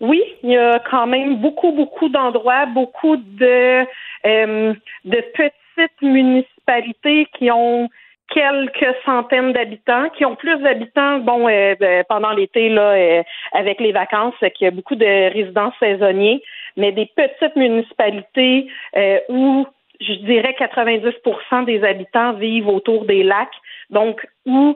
Oui, 0.01 0.23
il 0.43 0.51
y 0.51 0.57
a 0.57 0.79
quand 0.91 1.07
même 1.07 1.37
beaucoup, 1.37 1.73
beaucoup 1.73 2.09
d'endroits, 2.09 2.67
beaucoup 2.67 3.17
de, 3.17 3.85
de 4.25 5.21
petites 5.35 6.03
municipalités 6.03 7.27
qui 7.37 7.51
ont 7.51 7.89
quelques 8.31 8.97
centaines 9.05 9.53
d'habitants, 9.53 10.09
qui 10.11 10.25
ont 10.25 10.37
plus 10.37 10.57
d'habitants, 10.59 11.19
bon, 11.19 11.49
euh, 11.49 11.75
pendant 12.09 12.31
l'été, 12.31 12.69
là, 12.69 12.93
euh, 12.93 13.23
avec 13.53 13.81
les 13.81 13.93
vacances, 13.93 14.35
qu'il 14.55 14.65
y 14.65 14.67
a 14.67 14.71
beaucoup 14.71 14.95
de 14.95 15.33
résidents 15.33 15.73
saisonniers, 15.81 16.43
mais 16.77 16.93
des 16.93 17.07
petites 17.07 17.57
municipalités 17.57 18.69
euh, 18.97 19.19
où 19.29 19.67
je 20.01 20.15
dirais 20.15 20.57
90% 20.59 21.65
des 21.67 21.85
habitants 21.85 22.33
vivent 22.33 22.69
autour 22.69 23.05
des 23.05 23.23
lacs. 23.23 23.49
Donc, 23.91 24.27
où 24.47 24.75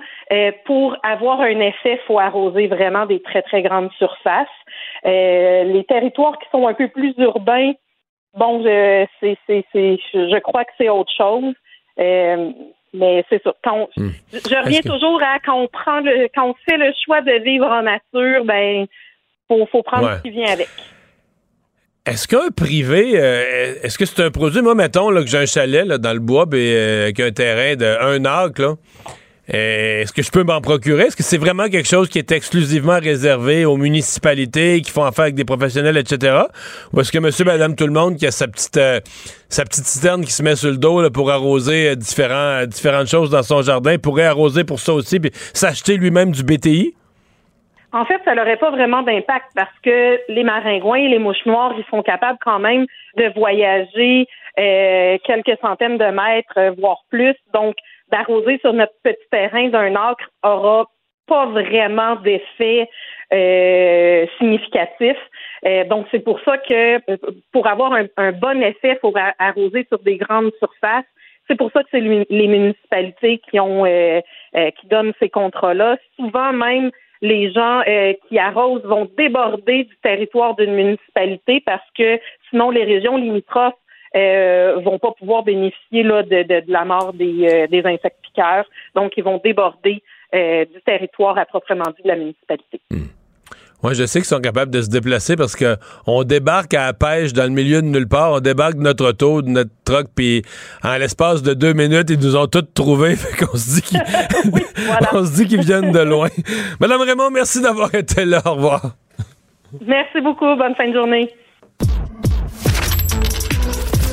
pour 0.66 0.96
avoir 1.02 1.40
un 1.40 1.60
effet, 1.60 1.98
il 2.02 2.06
faut 2.06 2.18
arroser 2.18 2.66
vraiment 2.66 3.06
des 3.06 3.22
très, 3.22 3.40
très 3.40 3.62
grandes 3.62 3.90
surfaces. 3.92 4.48
Les 5.04 5.84
territoires 5.88 6.38
qui 6.38 6.48
sont 6.50 6.66
un 6.66 6.74
peu 6.74 6.88
plus 6.88 7.14
urbains, 7.18 7.72
bon, 8.36 8.62
c'est, 8.64 9.08
c'est, 9.46 9.64
c'est, 9.72 9.98
je 10.12 10.38
crois 10.40 10.64
que 10.64 10.72
c'est 10.78 10.88
autre 10.88 11.12
chose. 11.16 11.54
Euh, 11.98 12.50
mais 12.92 13.24
c'est 13.28 13.42
ça. 13.42 13.52
Hmm. 13.96 14.10
Je 14.32 14.62
reviens 14.62 14.80
toujours 14.80 15.20
à 15.22 15.38
quand 15.44 15.60
on 15.60 15.66
prend 15.66 16.00
le, 16.00 16.28
quand 16.34 16.48
on 16.48 16.54
fait 16.68 16.76
le 16.76 16.92
choix 17.04 17.20
de 17.22 17.42
vivre 17.42 17.66
en 17.66 17.82
nature, 17.82 18.44
ben 18.44 18.86
faut, 19.48 19.66
faut 19.66 19.82
prendre 19.82 20.16
ce 20.16 20.22
qui 20.22 20.30
vient 20.30 20.52
avec. 20.52 20.68
Est-ce 22.06 22.28
qu'un 22.28 22.50
privé, 22.54 23.12
euh, 23.14 23.74
est-ce 23.82 23.98
que 23.98 24.04
c'est 24.04 24.22
un 24.22 24.30
produit, 24.30 24.60
moi, 24.60 24.74
mettons 24.74 25.10
là, 25.10 25.22
que 25.22 25.26
j'ai 25.26 25.38
un 25.38 25.46
chalet 25.46 25.86
là, 25.86 25.98
dans 25.98 26.12
le 26.12 26.20
bois 26.20 26.44
ben, 26.44 26.58
euh, 26.58 27.04
avec 27.04 27.18
un 27.18 27.30
terrain 27.32 27.76
de 27.76 27.86
un 27.86 28.24
acre, 28.26 28.60
là, 28.60 28.74
euh, 29.52 30.00
est-ce 30.00 30.12
que 30.12 30.22
je 30.22 30.30
peux 30.30 30.42
m'en 30.42 30.60
procurer? 30.62 31.04
Est-ce 31.04 31.16
que 31.16 31.22
c'est 31.22 31.36
vraiment 31.36 31.64
quelque 31.64 31.88
chose 31.88 32.08
qui 32.08 32.18
est 32.18 32.32
exclusivement 32.32 32.98
réservé 32.98 33.66
aux 33.66 33.76
municipalités 33.76 34.80
qui 34.80 34.90
font 34.90 35.04
affaire 35.04 35.24
avec 35.24 35.34
des 35.34 35.44
professionnels, 35.44 35.98
etc.? 35.98 36.44
Ou 36.92 37.00
est-ce 37.00 37.12
que 37.12 37.18
monsieur, 37.18 37.44
madame, 37.44 37.76
tout 37.76 37.86
le 37.86 37.92
monde 37.92 38.16
qui 38.16 38.26
a 38.26 38.30
sa 38.30 38.48
petite, 38.48 38.78
euh, 38.78 39.00
sa 39.50 39.64
petite 39.64 39.84
citerne 39.84 40.24
qui 40.24 40.32
se 40.32 40.42
met 40.42 40.56
sur 40.56 40.70
le 40.70 40.78
dos 40.78 41.10
pour 41.10 41.30
arroser 41.30 41.90
euh, 41.90 41.94
différents, 41.94 42.64
différentes 42.64 43.08
choses 43.08 43.30
dans 43.30 43.42
son 43.42 43.60
jardin 43.60 43.98
pourrait 43.98 44.24
arroser 44.24 44.64
pour 44.64 44.78
ça 44.78 44.94
aussi 44.94 45.20
puis 45.20 45.30
s'acheter 45.52 45.98
lui-même 45.98 46.30
du 46.30 46.42
BTI? 46.42 46.94
En 47.92 48.06
fait, 48.06 48.20
ça 48.24 48.34
n'aurait 48.34 48.56
pas 48.56 48.70
vraiment 48.70 49.02
d'impact 49.02 49.46
parce 49.54 49.78
que 49.82 50.18
les 50.28 50.42
maringouins 50.42 50.96
et 50.96 51.08
les 51.08 51.18
mouches 51.18 51.44
noires, 51.44 51.74
ils 51.78 51.84
sont 51.90 52.02
capables 52.02 52.38
quand 52.42 52.58
même 52.58 52.86
de 53.18 53.32
voyager 53.36 54.26
quelques 54.56 55.58
centaines 55.60 55.98
de 55.98 56.06
mètres, 56.06 56.74
voire 56.78 57.02
plus. 57.10 57.34
Donc, 57.52 57.74
d'arroser 58.14 58.58
sur 58.58 58.72
notre 58.72 58.94
petit 59.02 59.28
terrain 59.30 59.68
d'un 59.68 59.96
acre 59.96 60.30
aura 60.44 60.86
pas 61.26 61.46
vraiment 61.46 62.16
d'effet 62.16 62.88
euh, 63.32 64.26
significatif. 64.38 65.16
Euh, 65.66 65.84
donc, 65.84 66.06
c'est 66.10 66.22
pour 66.22 66.38
ça 66.40 66.58
que 66.58 67.00
pour 67.52 67.66
avoir 67.66 67.92
un, 67.92 68.32
bon 68.32 68.62
effet, 68.62 68.92
il 68.92 68.98
faut 69.00 69.14
arroser 69.38 69.86
sur 69.88 69.98
des 70.00 70.16
grandes 70.16 70.52
surfaces. 70.58 71.06
C'est 71.48 71.56
pour 71.56 71.70
ça 71.72 71.82
que 71.82 71.88
c'est 71.90 72.00
les 72.00 72.48
municipalités 72.48 73.40
euh, 73.54 74.20
qui 74.78 74.86
donnent 74.86 75.12
ces 75.18 75.28
contrats-là. 75.28 75.96
Souvent 76.16 76.52
même, 76.52 76.90
les 77.20 77.52
gens 77.52 77.82
qui 78.28 78.38
arrosent 78.38 78.84
vont 78.84 79.10
déborder 79.16 79.84
du 79.84 79.96
territoire 80.02 80.54
d'une 80.56 80.74
municipalité 80.74 81.62
parce 81.64 81.88
que 81.98 82.20
sinon 82.50 82.70
les 82.70 82.84
régions 82.84 83.16
limitrophes 83.16 83.74
euh, 84.16 84.80
vont 84.84 84.98
pas 84.98 85.12
pouvoir 85.12 85.42
bénéficier 85.42 86.02
là, 86.02 86.22
de, 86.22 86.42
de, 86.42 86.62
la 86.68 86.84
mort 86.84 87.12
des, 87.12 87.48
euh, 87.52 87.66
des, 87.66 87.80
insectes 87.84 88.18
piqueurs. 88.22 88.64
Donc, 88.94 89.12
ils 89.16 89.24
vont 89.24 89.40
déborder 89.42 90.02
euh, 90.34 90.64
du 90.64 90.80
territoire 90.82 91.36
à 91.38 91.44
proprement 91.44 91.84
dit 91.96 92.02
de 92.02 92.08
la 92.08 92.16
municipalité. 92.16 92.80
Hmm. 92.90 93.06
Moi, 93.82 93.92
je 93.92 94.06
sais 94.06 94.20
qu'ils 94.20 94.28
sont 94.28 94.40
capables 94.40 94.70
de 94.70 94.80
se 94.80 94.88
déplacer 94.88 95.36
parce 95.36 95.54
que 95.54 95.76
on 96.06 96.24
débarque 96.24 96.72
à 96.72 96.86
la 96.86 96.92
pêche 96.94 97.34
dans 97.34 97.42
le 97.42 97.50
milieu 97.50 97.82
de 97.82 97.86
nulle 97.86 98.08
part. 98.08 98.32
On 98.32 98.40
débarque 98.40 98.76
de 98.76 98.82
notre 98.82 99.10
auto, 99.10 99.42
de 99.42 99.50
notre 99.50 99.70
truck, 99.84 100.06
puis 100.16 100.42
en 100.82 100.96
l'espace 100.96 101.42
de 101.42 101.52
deux 101.52 101.74
minutes, 101.74 102.08
ils 102.08 102.18
nous 102.18 102.34
ont 102.34 102.46
tous 102.46 102.62
trouvés. 102.72 103.16
Fait 103.16 103.44
qu'on 103.44 103.56
se 103.56 103.74
dit 103.74 103.82
qu'ils 103.82 104.00
on 105.12 105.24
se 105.26 105.34
dit 105.34 105.46
qu'ils 105.46 105.60
viennent 105.60 105.92
de 105.92 106.00
loin. 106.00 106.28
Madame 106.80 107.02
Raymond, 107.02 107.30
merci 107.30 107.60
d'avoir 107.60 107.94
été 107.94 108.24
là. 108.24 108.40
Au 108.46 108.54
revoir. 108.54 108.96
Merci 109.84 110.20
beaucoup. 110.20 110.56
Bonne 110.56 110.74
fin 110.76 110.88
de 110.88 110.94
journée. 110.94 111.28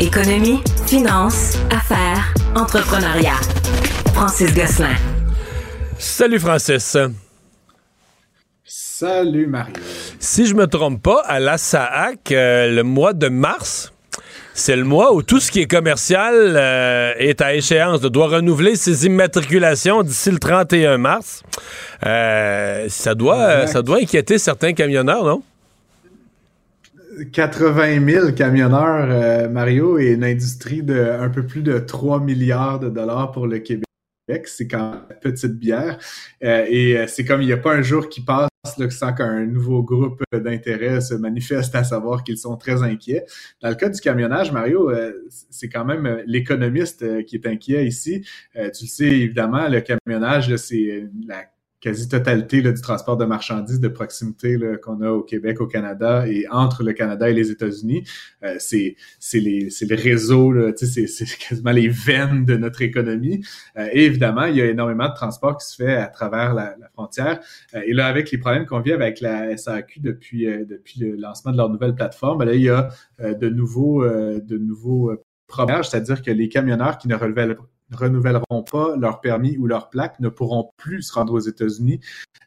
Économie, 0.02 0.62
finance, 0.88 1.60
affaires, 1.70 2.34
entrepreneuriat. 2.56 3.40
Francis 4.16 4.52
Gosselin. 4.52 4.96
Salut 6.00 6.40
Francis. 6.40 6.98
Salut 8.66 9.46
Mario. 9.46 9.76
Si 10.20 10.48
je 10.48 10.56
me 10.56 10.66
trompe 10.66 11.04
pas, 11.04 11.22
à 11.28 11.40
la 11.40 11.60
SAAC, 11.60 12.32
euh, 12.32 12.74
le 12.74 12.82
mois 12.82 13.14
de 13.14 13.28
mars, 13.28 13.94
c'est 14.56 14.76
le 14.76 14.86
mois 14.86 15.14
où 15.14 15.22
tout 15.22 15.40
ce 15.40 15.52
qui 15.52 15.60
est 15.60 15.68
commercial 15.68 16.34
euh, 16.34 17.14
est 17.20 17.40
à 17.40 17.54
échéance, 17.54 18.02
de 18.02 18.10
doit 18.10 18.28
renouveler 18.28 18.76
ses 18.76 19.06
immatriculations 19.06 20.02
d'ici 20.02 20.32
le 20.32 20.40
31 20.40 20.98
mars. 20.98 21.44
Euh, 22.08 22.88
ça, 22.90 23.14
doit, 23.14 23.68
ça 23.68 23.84
doit 23.84 23.98
inquiéter 23.98 24.40
certains 24.40 24.74
camionneurs, 24.74 25.26
non? 25.26 25.44
80 27.26 28.06
000 28.08 28.32
camionneurs, 28.32 29.10
euh, 29.10 29.50
Mario, 29.50 30.00
et 30.00 30.12
une 30.12 30.24
industrie 30.24 30.84
de 30.84 31.00
un 31.00 31.30
peu 31.30 31.46
plus 31.46 31.62
de 31.62 31.80
3 31.80 32.22
milliards 32.22 32.80
de 32.80 32.90
dollars 32.90 33.32
pour 33.32 33.48
le 33.48 33.60
Québec. 33.60 33.86
C'est 34.46 34.68
quand 34.68 34.92
même 34.92 35.20
petite 35.22 35.58
bière. 35.60 35.98
Euh, 36.44 36.66
et 36.70 36.98
euh, 36.98 37.08
c'est 37.08 37.26
comme 37.26 37.42
il 37.42 37.48
n'y 37.48 37.54
a 37.54 37.58
pas 37.58 37.74
un 37.74 37.82
jour 37.82 38.08
qui 38.08 38.22
passe 38.22 38.50
là, 38.78 38.90
sans 38.90 39.14
qu'un 39.14 39.46
nouveau 39.46 39.84
groupe 39.84 40.24
d'intérêt 40.32 41.02
se 41.02 41.16
manifeste 41.16 41.76
à 41.76 41.84
savoir 41.84 42.24
qu'ils 42.24 42.38
sont 42.38 42.56
très 42.56 42.82
inquiets. 42.82 43.26
Dans 43.62 43.70
le 43.70 43.76
cas 43.76 43.90
du 43.90 44.00
camionnage, 44.00 44.52
Mario, 44.52 44.92
c'est 45.50 45.68
quand 45.68 45.84
même 45.84 46.24
l'économiste 46.26 47.26
qui 47.26 47.36
est 47.36 47.48
inquiet 47.48 47.86
ici. 47.86 48.26
tu 48.54 48.60
le 48.62 48.88
sais, 48.88 49.08
évidemment, 49.08 49.68
le 49.68 49.82
camionnage, 49.82 50.56
c'est 50.56 51.10
la 51.28 51.44
quasi-totalité 51.82 52.62
du 52.62 52.80
transport 52.80 53.18
de 53.18 53.26
marchandises 53.26 53.80
de 53.80 53.88
proximité 53.88 54.58
qu'on 54.84 55.02
a 55.02 55.10
au 55.10 55.24
Québec, 55.24 55.60
au 55.60 55.68
Canada 55.68 56.28
et 56.28 56.48
entre 56.50 56.84
le 56.84 56.94
Canada 56.94 57.30
et 57.30 57.34
les 57.34 57.52
États-Unis. 57.52 58.04
Euh, 58.44 58.56
c'est 58.60 58.96
le 59.34 59.96
réseau, 59.96 60.54
c'est 60.78 61.38
quasiment 61.38 61.72
les 61.72 61.90
veines 61.90 62.46
de 62.46 62.56
notre 62.56 62.82
économie. 62.82 63.44
Euh, 63.78 63.90
et 63.92 64.06
évidemment, 64.06 64.46
il 64.46 64.58
y 64.58 64.62
a 64.62 64.66
énormément 64.66 65.10
de 65.10 65.14
transport 65.14 65.58
qui 65.58 65.68
se 65.68 65.76
fait 65.76 65.96
à 65.96 66.08
travers 66.08 66.54
la, 66.54 66.76
frontière. 66.94 67.40
Euh, 67.74 67.82
et 67.86 67.94
là, 67.94 68.08
avec 68.08 68.32
les 68.32 68.38
problèmes 68.38 68.66
qu'on 68.66 68.80
vit 68.80 68.94
avec 68.94 69.22
la 69.22 69.58
SAQ 69.58 70.00
depuis, 70.00 70.48
euh, 70.48 70.66
depuis 70.66 71.00
le 71.00 71.16
lancement 71.16 71.52
de 71.52 71.58
leur 71.58 71.70
nouvelle 71.70 71.96
plateforme, 71.96 72.40
ben 72.40 72.46
là, 72.46 72.54
il 72.54 72.62
y 72.62 72.70
a 72.70 72.90
de 73.20 73.50
nouveaux, 73.50 74.04
de 74.04 74.58
nouveaux 74.58 75.12
problèmes, 75.48 75.84
c'est-à-dire 75.84 76.22
que 76.22 76.32
les 76.32 76.50
camionneurs 76.50 76.98
qui 76.98 77.08
ne 77.08 77.16
relevaient 77.16 77.56
renouvelleront 77.96 78.64
pas 78.64 78.96
leur 78.96 79.22
permis 79.22 79.58
ou 79.58 79.68
leur 79.68 79.90
plaque 79.90 80.20
ne 80.20 80.30
pourront 80.30 80.72
plus 80.78 81.04
se 81.04 81.14
rendre 81.14 81.34
aux 81.34 81.40
États-Unis, 81.40 82.00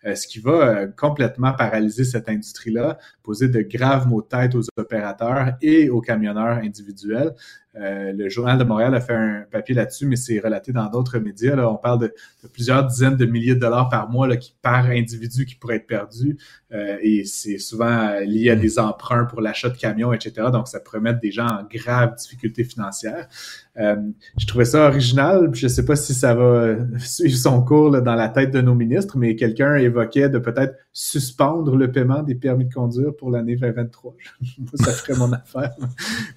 euh, 0.05 0.15
ce 0.15 0.27
qui 0.27 0.39
va 0.39 0.53
euh, 0.53 0.87
complètement 0.87 1.53
paralyser 1.53 2.05
cette 2.05 2.29
industrie-là, 2.29 2.99
poser 3.23 3.49
de 3.49 3.61
graves 3.61 4.07
maux 4.09 4.23
de 4.23 4.27
tête 4.27 4.55
aux 4.55 4.63
opérateurs 4.77 5.55
et 5.63 5.91
aux 5.91 6.01
camionneurs 6.01 6.59
individuels. 6.59 7.35
Euh, 7.77 8.13
le 8.13 8.29
Journal 8.29 8.57
de 8.57 8.65
Montréal 8.65 8.95
a 8.95 9.01
fait 9.01 9.15
un 9.15 9.45
papier 9.51 9.75
là-dessus, 9.75 10.07
mais 10.07 10.17
c'est 10.17 10.39
relaté 10.39 10.73
dans 10.73 10.89
d'autres 10.89 11.19
médias. 11.19 11.57
Là. 11.57 11.69
On 11.71 11.77
parle 11.77 12.01
de, 12.01 12.15
plusieurs 12.53 12.87
dizaines 12.87 13.17
de 13.17 13.27
milliers 13.27 13.55
de 13.55 13.61
dollars 13.61 13.89
par 13.89 14.09
mois 14.09 14.29
là, 14.29 14.37
qui, 14.37 14.55
par 14.63 14.87
individu 14.87 15.45
qui 15.45 15.57
pourraient 15.57 15.77
être 15.77 15.87
perdus. 15.87 16.37
Euh, 16.73 16.99
et 17.03 17.25
c'est 17.25 17.59
souvent 17.59 18.09
euh, 18.09 18.21
lié 18.21 18.51
à 18.51 18.57
des 18.57 18.79
emprunts 18.79 19.25
pour 19.25 19.41
l'achat 19.41 19.69
de 19.69 19.77
camions, 19.77 20.13
etc. 20.13 20.49
Donc, 20.53 20.69
ça 20.69 20.81
pourrait 20.81 21.01
mettre 21.01 21.21
des 21.21 21.33
gens 21.33 21.47
en 21.47 21.65
grave 21.65 22.15
difficultés 22.17 22.65
financières. 22.65 23.29
Euh, 23.77 23.97
je 24.39 24.47
trouvais 24.47 24.65
ça 24.65 24.87
original. 24.87 25.51
Je 25.53 25.67
ne 25.67 25.69
sais 25.69 25.85
pas 25.85 25.97
si 25.97 26.15
ça 26.15 26.35
va 26.35 26.77
suivre 26.99 27.37
son 27.37 27.63
cours 27.63 27.91
là, 27.91 28.01
dans 28.01 28.15
la 28.15 28.29
tête 28.29 28.51
de 28.53 28.61
nos 28.61 28.75
ministres, 28.75 29.19
mais 29.19 29.35
quelqu'un 29.35 29.77
évoquait 29.77 30.29
de 30.29 30.39
peut-être 30.39 30.75
suspendre 30.97 31.77
le 31.77 31.91
paiement 31.91 32.23
des 32.23 32.37
permis 32.37 32.67
de 32.67 32.73
conduire 32.73 33.15
pour 33.17 33.31
l'année 33.31 33.57
2023. 33.57 34.15
ça 34.75 34.93
ferait 34.93 35.19
mon 35.19 35.33
affaire. 35.33 35.73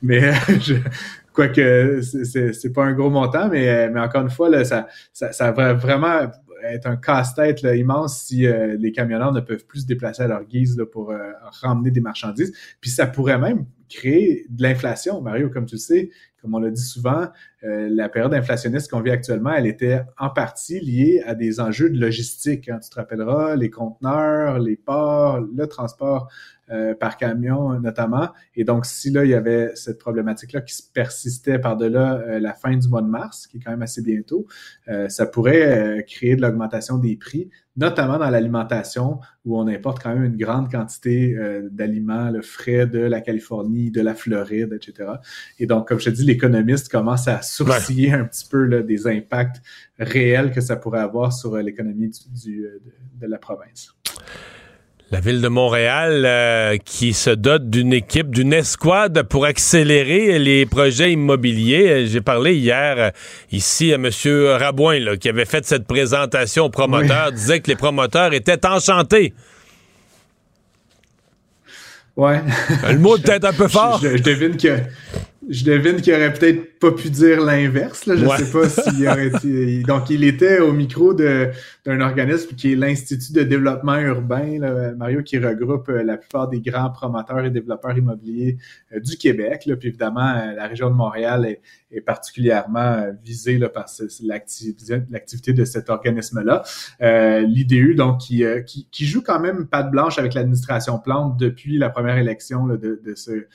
Mais 0.02 0.34
je, 0.60 0.76
Quoique 1.38 2.02
c'est 2.02 2.74
pas 2.74 2.84
un 2.84 2.94
gros 2.94 3.12
montant, 3.12 3.48
mais, 3.48 3.92
mais 3.92 4.00
encore 4.00 4.24
une 4.24 4.32
fois, 4.32 4.50
là, 4.50 4.66
ça, 4.66 4.88
ça, 5.14 5.52
va 5.52 5.76
vraiment 5.76 6.32
être 6.64 6.88
un 6.88 6.98
casse-tête 6.98 7.62
immense 7.62 8.24
si 8.24 8.48
euh, 8.48 8.76
les 8.80 8.92
camionneurs 8.92 9.32
ne 9.32 9.42
peuvent 9.42 9.64
plus 9.64 9.82
se 9.82 9.86
déplacer 9.86 10.24
à 10.24 10.28
leur 10.28 10.44
guise 10.46 10.84
pour 10.92 11.12
euh, 11.12 11.18
ramener 11.62 11.92
des 11.92 12.02
marchandises. 12.02 12.54
Puis 12.82 12.90
ça 12.90 13.06
pourrait 13.06 13.38
même 13.38 13.68
créer 13.90 14.46
de 14.50 14.64
l'inflation, 14.64 15.22
Mario, 15.22 15.50
comme 15.50 15.66
tu 15.66 15.76
le 15.76 15.80
sais, 15.80 16.10
comme 16.42 16.54
on 16.54 16.60
l'a 16.60 16.70
dit 16.70 16.84
souvent, 16.84 17.28
euh, 17.64 17.90
la 17.90 18.10
période 18.10 18.34
inflationniste 18.34 18.92
qu'on 18.92 19.02
vit 19.02 19.12
actuellement, 19.12 19.52
elle 19.52 19.66
était 19.66 20.02
en 20.18 20.30
partie 20.30 20.80
liée 20.80 21.22
à 21.26 21.36
des 21.36 21.60
enjeux 21.60 21.90
de 21.90 22.00
logistique. 22.00 22.70
Hein. 22.70 22.80
Tu 22.82 22.90
te 22.90 22.96
rappelleras, 22.96 23.56
les 23.56 23.70
conteneurs, 23.70 24.60
les 24.60 24.78
ports, 24.78 25.40
le 25.42 25.68
transport 25.68 26.30
euh, 26.70 26.94
par 26.94 27.16
camion 27.16 27.80
notamment. 27.80 28.28
Et 28.54 28.66
donc, 28.66 28.86
si 28.86 29.10
là, 29.10 29.24
il 29.24 29.32
y 29.32 29.34
avait 29.34 29.72
cette 29.76 30.00
problématique-là 30.00 30.60
qui 30.60 30.76
persistait 30.94 31.60
par-delà 31.60 32.16
euh, 32.16 32.40
la 32.42 32.54
fin 32.54 32.76
du 32.76 32.90
mois 32.90 33.02
de 33.02 33.08
mars, 33.08 33.48
qui 33.48 33.56
est 33.56 33.60
quand 33.62 33.72
même 33.72 33.84
assez 33.84 34.02
bientôt, 34.02 34.48
euh, 34.90 35.08
ça 35.08 35.26
pourrait 35.26 36.04
créer 36.10 36.36
de 36.36 36.42
l'augmentation 36.42 36.98
des 36.98 37.16
prix, 37.16 37.50
notamment 37.78 38.18
dans 38.18 38.30
l'alimentation, 38.30 39.20
où 39.46 39.58
on 39.58 39.68
importe 39.68 40.02
quand 40.02 40.14
même 40.14 40.26
une 40.26 40.38
grande 40.38 40.70
quantité 40.70 41.38
d'aliments, 41.72 42.30
le 42.30 42.42
frais 42.42 42.88
de 42.88 43.00
la 43.00 43.22
Californie, 43.22 43.92
de 43.92 44.02
la 44.02 44.16
Floride, 44.16 44.74
etc. 44.74 45.12
Et 45.60 45.68
donc, 45.68 45.88
comme 45.88 46.00
je 46.00 46.06
te 46.06 46.16
dis, 46.16 46.26
l'économiste 46.26 46.90
commence 46.92 47.28
à 47.28 47.42
sourciller 47.42 48.14
un 48.14 48.26
petit 48.26 48.48
peu 48.50 48.66
là, 48.66 48.82
des 48.82 49.08
impacts 49.08 49.62
réels 50.00 50.52
que 50.52 50.62
ça 50.62 50.76
pourrait 50.76 51.02
avoir 51.02 51.32
sur 51.32 51.56
l'économie 51.58 52.12
du, 52.44 52.68
de 53.20 53.28
la 53.28 53.38
province. 53.38 53.96
La 55.10 55.22
ville 55.22 55.40
de 55.40 55.48
Montréal 55.48 56.24
euh, 56.26 56.78
qui 56.84 57.14
se 57.14 57.30
dote 57.30 57.70
d'une 57.70 57.94
équipe, 57.94 58.30
d'une 58.30 58.52
escouade 58.52 59.24
pour 59.24 59.46
accélérer 59.46 60.38
les 60.38 60.66
projets 60.66 61.14
immobiliers. 61.14 61.88
Euh, 61.88 62.06
j'ai 62.08 62.20
parlé 62.20 62.56
hier 62.56 62.96
euh, 62.98 63.10
ici 63.54 63.94
à 63.94 63.96
M. 63.96 64.10
Rabouin 64.60 65.16
qui 65.16 65.30
avait 65.30 65.46
fait 65.46 65.66
cette 65.66 65.88
présentation 65.88 66.66
aux 66.66 66.70
promoteurs, 66.70 67.32
disait 67.32 67.62
que 67.62 67.70
les 67.70 67.78
promoteurs 67.78 68.34
étaient 68.34 68.66
enchantés. 68.66 69.34
Ouais. 72.18 72.42
Le 72.90 72.98
mot 72.98 73.18
peut-être 73.18 73.46
un 73.46 73.54
peu 73.54 73.68
fort. 73.70 74.02
Je, 74.04 74.18
je 74.18 74.24
devine 74.24 74.58
que 74.58 74.78
je 75.50 75.64
devine 75.64 76.02
qu'il 76.02 76.14
aurait 76.14 76.34
peut-être 76.34 76.78
pas 76.80 76.92
pu 76.92 77.10
dire 77.10 77.42
l'inverse. 77.42 78.04
Je 78.06 78.14
ne 78.14 78.28
sais 78.28 78.52
pas 78.52 78.68
s'il 78.68 79.08
aurait 79.08 79.28
été. 79.28 79.82
Donc, 79.84 80.10
il 80.10 80.24
était 80.24 80.60
au 80.60 80.74
micro 80.74 81.14
d'un 81.14 82.02
organisme 82.02 82.56
qui 82.56 82.74
est 82.74 82.76
l'Institut 82.76 83.34
de 83.34 83.44
développement 83.44 83.98
urbain, 83.98 84.60
Mario, 84.98 85.24
qui 85.24 85.38
regroupe 85.38 85.90
euh, 85.90 86.04
la 86.04 86.18
plupart 86.18 86.50
des 86.50 86.60
grands 86.60 86.90
promoteurs 86.90 87.46
et 87.46 87.50
développeurs 87.50 87.98
immobiliers 87.98 88.58
euh, 88.94 89.00
du 89.00 89.18
Québec. 89.18 89.66
Là. 89.66 89.76
Puis 89.78 89.90
évidemment, 89.90 90.30
euh, 90.30 90.54
la 90.54 90.68
région 90.68 90.90
de 90.90 90.96
Montréal 90.96 91.46
est, 91.46 91.62
est 91.92 92.02
particulièrement 92.02 93.06
visée 93.24 93.58
là, 93.58 93.70
par 93.70 93.86
l'activité 94.24 95.54
de 95.54 95.66
cet 95.66 95.90
organisme-là. 95.90 96.64
Euh, 97.02 97.42
L'IDU, 97.42 97.96
donc, 97.96 98.20
qui, 98.20 98.44
qui, 98.66 98.88
qui, 98.92 99.06
joue 99.06 99.22
quand 99.22 99.40
même 99.40 99.68
patte 99.68 99.90
blanche 99.92 100.20
avec 100.20 100.34
l'administration 100.34 101.00
Plante 101.00 101.38
depuis 101.40 101.78
la 101.78 101.90
première 101.90 102.18
élection 102.18 102.66
là, 102.66 102.76
de, 102.76 103.00
de 103.04 103.16
ce 103.16 103.48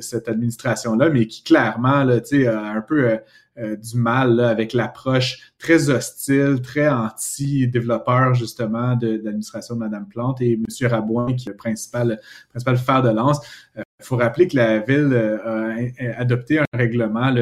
cette 0.00 0.28
administration-là, 0.28 1.10
mais 1.10 1.26
qui 1.26 1.42
clairement 1.42 2.04
là, 2.04 2.16
a 2.16 2.70
un 2.70 2.80
peu 2.80 3.10
euh, 3.10 3.16
euh, 3.58 3.76
du 3.76 3.96
mal 3.96 4.40
avec 4.40 4.72
l'approche 4.72 5.52
très 5.58 5.90
hostile, 5.90 6.60
très 6.62 6.88
anti-développeur 6.88 8.34
justement 8.34 8.96
de, 8.96 9.20
l'administration 9.22 9.74
de 9.74 9.80
Mme 9.80 10.06
Plante 10.06 10.40
et 10.40 10.52
M. 10.52 10.64
Rabouin 10.88 11.34
qui 11.34 11.48
est 11.48 11.52
le 11.52 11.56
principal, 11.56 12.20
principal 12.50 12.76
fer 12.76 13.02
de 13.02 13.10
lance. 13.10 13.40
Il 13.76 14.04
faut 14.04 14.16
rappeler 14.16 14.46
que 14.46 14.56
la 14.56 14.78
ville 14.78 15.12
a 15.44 16.20
adopté 16.20 16.60
un 16.60 16.64
règlement 16.72 17.32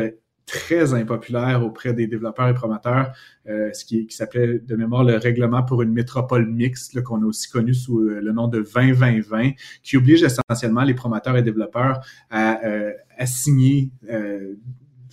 très 0.47 0.95
impopulaire 0.95 1.65
auprès 1.65 1.93
des 1.93 2.07
développeurs 2.07 2.49
et 2.49 2.55
promoteurs, 2.55 3.13
euh, 3.49 3.73
ce 3.73 3.85
qui, 3.85 4.07
qui 4.07 4.17
s'appelait 4.17 4.61
de 4.61 4.77
mémoire 4.77 5.03
le 5.05 5.17
règlement 5.17 5.63
pour 5.65 5.83
une 5.83 5.93
métropole 5.93 6.47
mixte, 6.47 7.03
qu'on 7.03 7.23
a 7.23 7.27
aussi 7.27 7.51
connu 7.51 7.75
sous 7.75 7.99
euh, 7.99 8.21
le 8.21 8.33
nom 8.33 8.47
de 8.47 8.63
20-20-20, 8.63 9.57
qui 9.83 9.97
oblige 9.97 10.23
essentiellement 10.23 10.85
les 10.85 10.95
promoteurs 10.95 11.37
et 11.37 11.43
développeurs 11.43 12.01
à 12.31 12.65
euh, 12.65 12.93
assigner 13.19 13.91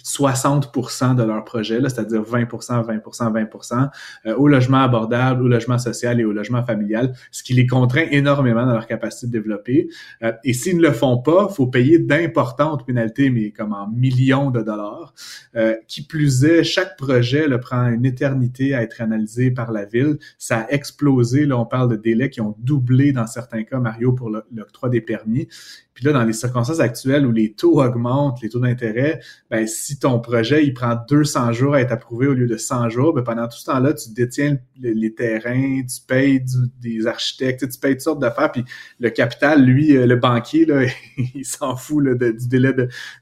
60% 0.03 1.15
de 1.15 1.23
leur 1.23 1.43
projet, 1.43 1.79
c'est-à-dire 1.81 2.21
20% 2.21 2.85
20% 2.85 3.89
20% 4.25 4.35
au 4.35 4.47
logement 4.47 4.81
abordable, 4.81 5.43
au 5.43 5.47
logement 5.47 5.77
social 5.77 6.19
et 6.19 6.25
au 6.25 6.31
logement 6.31 6.63
familial, 6.63 7.13
ce 7.31 7.43
qui 7.43 7.53
les 7.53 7.67
contraint 7.67 8.05
énormément 8.11 8.65
dans 8.65 8.73
leur 8.73 8.87
capacité 8.87 9.27
de 9.27 9.31
développer. 9.31 9.89
Euh, 10.23 10.31
et 10.43 10.53
s'ils 10.53 10.77
ne 10.77 10.81
le 10.81 10.91
font 10.91 11.17
pas, 11.17 11.49
faut 11.49 11.67
payer 11.67 11.99
d'importantes 11.99 12.85
pénalités, 12.85 13.29
mais 13.29 13.51
comme 13.51 13.73
en 13.73 13.87
millions 13.87 14.51
de 14.51 14.61
dollars. 14.61 15.13
Euh, 15.55 15.75
qui 15.87 16.03
plus 16.03 16.43
est, 16.45 16.63
chaque 16.63 16.97
projet 16.97 17.47
le 17.47 17.59
prend 17.59 17.87
une 17.87 18.05
éternité 18.05 18.73
à 18.73 18.83
être 18.83 19.01
analysé 19.01 19.51
par 19.51 19.71
la 19.71 19.85
ville. 19.85 20.17
Ça 20.37 20.61
a 20.61 20.69
explosé. 20.69 21.45
Là, 21.45 21.57
on 21.57 21.65
parle 21.65 21.89
de 21.89 21.95
délais 21.95 22.29
qui 22.29 22.41
ont 22.41 22.55
doublé 22.59 23.11
dans 23.11 23.27
certains 23.27 23.63
cas, 23.63 23.79
Mario, 23.79 24.13
pour 24.13 24.29
l'octroi 24.29 24.89
des 24.89 25.01
permis. 25.01 25.47
Puis 25.93 26.05
là, 26.05 26.11
dans 26.11 26.23
les 26.23 26.33
circonstances 26.33 26.79
actuelles 26.79 27.25
où 27.25 27.31
les 27.31 27.53
taux 27.53 27.81
augmentent, 27.81 28.41
les 28.41 28.49
taux 28.49 28.59
d'intérêt, 28.59 29.19
ben, 29.51 29.67
si 29.67 29.99
ton 29.99 30.19
projet, 30.19 30.65
il 30.65 30.73
prend 30.73 30.97
200 31.07 31.53
jours 31.53 31.75
à 31.75 31.81
être 31.81 31.91
approuvé 31.91 32.27
au 32.27 32.33
lieu 32.33 32.47
de 32.47 32.57
100 32.57 32.89
jours, 32.89 33.13
ben, 33.13 33.21
pendant 33.21 33.47
tout 33.47 33.57
ce 33.57 33.65
temps-là, 33.65 33.93
tu 33.93 34.11
détiens 34.11 34.57
les 34.79 35.13
terrains, 35.13 35.81
tu 35.83 36.01
payes 36.07 36.43
des 36.81 37.05
architectes, 37.05 37.69
tu 37.69 37.79
payes 37.79 37.93
toutes 37.93 38.01
sortes 38.01 38.21
d'affaires, 38.21 38.51
puis 38.51 38.63
le 38.99 39.09
capital, 39.09 39.63
lui, 39.63 39.95
euh, 39.95 40.05
le 40.05 40.15
banquier, 40.15 40.65
là, 40.65 40.83
il 41.35 41.45
s'en 41.45 41.75
fout 41.75 42.03
là, 42.03 42.15
du 42.15 42.47
délai 42.47 42.73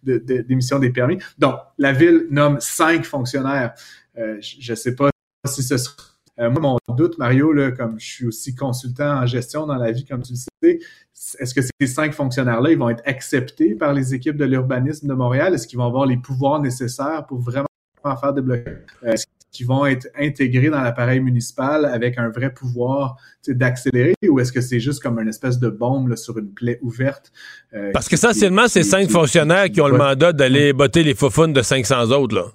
d'émission 0.03 0.77
de, 0.77 0.85
des 0.85 0.91
permis. 0.91 1.17
Donc, 1.37 1.55
la 1.77 1.91
ville 1.91 2.27
nomme 2.29 2.59
cinq 2.59 3.03
fonctionnaires. 3.03 3.73
Euh, 4.17 4.37
je 4.41 4.71
ne 4.71 4.75
sais 4.75 4.95
pas 4.95 5.09
si 5.45 5.63
ce 5.63 5.77
sera 5.77 6.10
euh, 6.41 6.49
moi, 6.49 6.77
mon 6.87 6.95
doute, 6.95 7.17
Mario, 7.17 7.53
là, 7.53 7.71
comme 7.71 7.99
je 7.99 8.05
suis 8.05 8.25
aussi 8.25 8.55
consultant 8.55 9.21
en 9.21 9.25
gestion 9.25 9.67
dans 9.67 9.75
la 9.75 9.91
vie, 9.91 10.05
comme 10.05 10.23
tu 10.23 10.33
le 10.33 10.37
sais, 10.37 10.79
est-ce 11.39 11.53
que 11.53 11.61
ces 11.61 11.87
cinq 11.87 12.13
fonctionnaires-là, 12.13 12.71
ils 12.71 12.77
vont 12.77 12.89
être 12.89 13.03
acceptés 13.05 13.75
par 13.75 13.93
les 13.93 14.15
équipes 14.15 14.37
de 14.37 14.45
l'urbanisme 14.45 15.07
de 15.07 15.13
Montréal? 15.13 15.53
Est-ce 15.53 15.67
qu'ils 15.67 15.77
vont 15.77 15.85
avoir 15.85 16.07
les 16.07 16.17
pouvoirs 16.17 16.59
nécessaires 16.59 17.25
pour 17.27 17.39
vraiment 17.39 17.67
faire 18.03 18.33
des 18.33 18.41
blocages? 18.41 18.77
Euh, 19.03 19.11
est-ce 19.11 19.25
qu'ils 19.51 19.67
vont 19.67 19.85
être 19.85 20.07
intégrés 20.17 20.69
dans 20.69 20.81
l'appareil 20.81 21.19
municipal 21.19 21.85
avec 21.85 22.17
un 22.17 22.29
vrai 22.29 22.51
pouvoir 22.51 23.17
d'accélérer 23.47 24.15
ou 24.27 24.39
est-ce 24.39 24.51
que 24.51 24.61
c'est 24.61 24.79
juste 24.79 25.03
comme 25.03 25.19
une 25.19 25.27
espèce 25.27 25.59
de 25.59 25.69
bombe 25.69 26.15
sur 26.15 26.37
une 26.39 26.51
plaie 26.51 26.79
ouverte? 26.81 27.31
Euh, 27.73 27.91
Parce 27.93 28.07
qu'essentiellement, 28.07 28.67
c'est 28.67 28.83
cinq 28.83 29.09
fonctionnaires 29.09 29.69
qui 29.69 29.81
ont 29.81 29.87
le 29.87 29.97
mandat 29.97 30.33
d'aller 30.33 30.73
botter 30.73 31.03
les 31.03 31.13
faufounes 31.13 31.53
de 31.53 31.61
500 31.61 32.11
autres. 32.11 32.35
Là. 32.35 32.45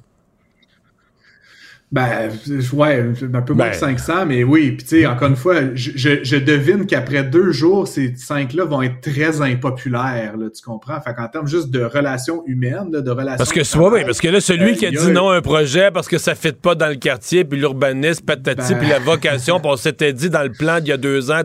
Ben, 1.96 2.30
ouais, 2.74 3.04
un 3.32 3.40
peu 3.40 3.54
moins 3.54 3.70
de 3.70 3.74
500, 3.74 4.12
ben. 4.12 4.24
mais 4.26 4.44
oui. 4.44 4.72
Puis, 4.72 4.86
tu 4.86 5.00
sais, 5.00 5.06
encore 5.06 5.28
une 5.28 5.36
fois, 5.36 5.54
je, 5.74 6.20
je, 6.22 6.36
devine 6.36 6.84
qu'après 6.84 7.24
deux 7.24 7.52
jours, 7.52 7.88
ces 7.88 8.14
cinq-là 8.14 8.66
vont 8.66 8.82
être 8.82 9.00
très 9.00 9.40
impopulaires, 9.40 10.36
là, 10.36 10.48
tu 10.54 10.62
comprends? 10.62 11.00
Fait 11.00 11.14
qu'en 11.14 11.28
termes 11.28 11.46
juste 11.46 11.70
de 11.70 11.82
relations 11.82 12.42
humaines, 12.46 12.90
de 12.90 13.10
relations... 13.10 13.38
Parce 13.38 13.50
que, 13.50 13.64
soit, 13.64 13.90
oui, 13.90 14.04
parce 14.04 14.20
que 14.20 14.28
là, 14.28 14.42
celui 14.42 14.72
euh, 14.72 14.74
qui 14.74 14.84
a 14.84 14.90
dit 14.90 15.10
non 15.10 15.30
à 15.30 15.36
un 15.36 15.40
projet 15.40 15.90
parce 15.90 16.06
que 16.06 16.18
ça 16.18 16.32
ne 16.32 16.36
fit 16.36 16.52
pas 16.52 16.74
dans 16.74 16.88
le 16.88 16.96
quartier, 16.96 17.46
puis 17.46 17.58
l'urbanisme, 17.58 18.26
patati, 18.26 18.74
ben. 18.74 18.78
puis 18.78 18.88
la 18.90 18.98
vocation, 18.98 19.58
puis 19.58 19.70
on 19.72 19.76
s'était 19.76 20.12
dit 20.12 20.28
dans 20.28 20.42
le 20.42 20.52
plan 20.52 20.80
d'il 20.80 20.88
y 20.88 20.92
a 20.92 20.98
deux 20.98 21.30
ans, 21.30 21.40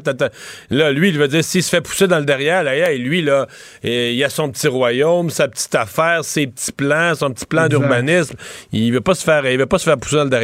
là, 0.69 0.91
lui, 0.91 1.09
il 1.09 1.17
veut 1.17 1.29
dire, 1.29 1.45
s'il 1.45 1.63
se 1.63 1.69
fait 1.69 1.79
pousser 1.79 2.09
dans 2.09 2.19
le 2.19 2.25
derrière, 2.25 2.63
là, 2.63 2.91
et 2.91 2.97
lui, 2.97 3.21
là, 3.21 3.47
il 3.83 4.21
a 4.21 4.29
son 4.29 4.49
petit 4.51 4.67
royaume, 4.67 5.29
sa 5.29 5.47
petite 5.47 5.75
affaire, 5.75 6.25
ses 6.25 6.47
petits 6.47 6.73
plans, 6.73 7.15
son 7.15 7.31
petit 7.31 7.45
plan 7.45 7.69
d'urbanisme. 7.69 8.35
Il 8.73 8.91
veut 8.91 8.99
pas 8.99 9.15
se 9.15 9.23
faire, 9.23 9.49
il 9.49 9.57
veut 9.57 9.65
pas 9.65 9.77
se 9.77 9.85
faire 9.85 9.97
pousser 9.97 10.17
dans 10.17 10.25
le 10.25 10.29
derrière, 10.29 10.40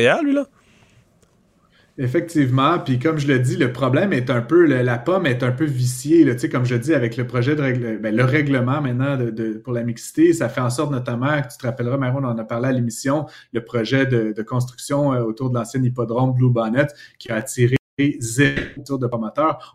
Effectivement, 2.00 2.78
puis 2.78 3.00
comme 3.00 3.18
je 3.18 3.28
le 3.28 3.40
dis, 3.40 3.58
le 3.58 3.74
problème 3.74 4.14
est 4.14 4.30
un 4.30 4.42
peu, 4.42 4.66
la 4.66 5.00
pomme 5.00 5.26
est 5.26 5.42
un 5.42 5.52
peu 5.52 5.66
viciée, 5.66 6.24
là, 6.26 6.36
comme 6.52 6.64
je 6.64 6.76
dis, 6.76 6.94
avec 6.94 7.18
le 7.18 7.26
projet 7.26 7.56
de 7.56 7.62
règle, 7.64 7.98
ben, 7.98 8.16
le 8.16 8.24
règlement 8.24 8.82
maintenant 8.82 9.18
pour 9.64 9.74
la 9.74 9.82
mixité, 9.82 10.32
ça 10.32 10.48
fait 10.48 10.62
en 10.62 10.70
sorte 10.70 10.92
notamment, 10.92 11.42
tu 11.42 11.58
te 11.58 11.66
rappelleras, 11.66 11.98
Maron, 11.98 12.20
on 12.24 12.28
en 12.28 12.38
a 12.38 12.44
parlé 12.44 12.68
à 12.68 12.72
l'émission, 12.72 13.26
le 13.52 13.66
projet 13.66 14.06
de, 14.06 14.32
de 14.32 14.42
construction 14.44 15.12
euh, 15.12 15.24
autour 15.24 15.50
de 15.50 15.56
l'ancien 15.58 15.82
hippodrome 15.82 16.36
Blue 16.36 16.52
Bonnet 16.52 16.86
qui 17.18 17.32
a 17.32 17.38
attiré 17.38 17.78
zéro 18.20 18.98
de. 18.98 19.08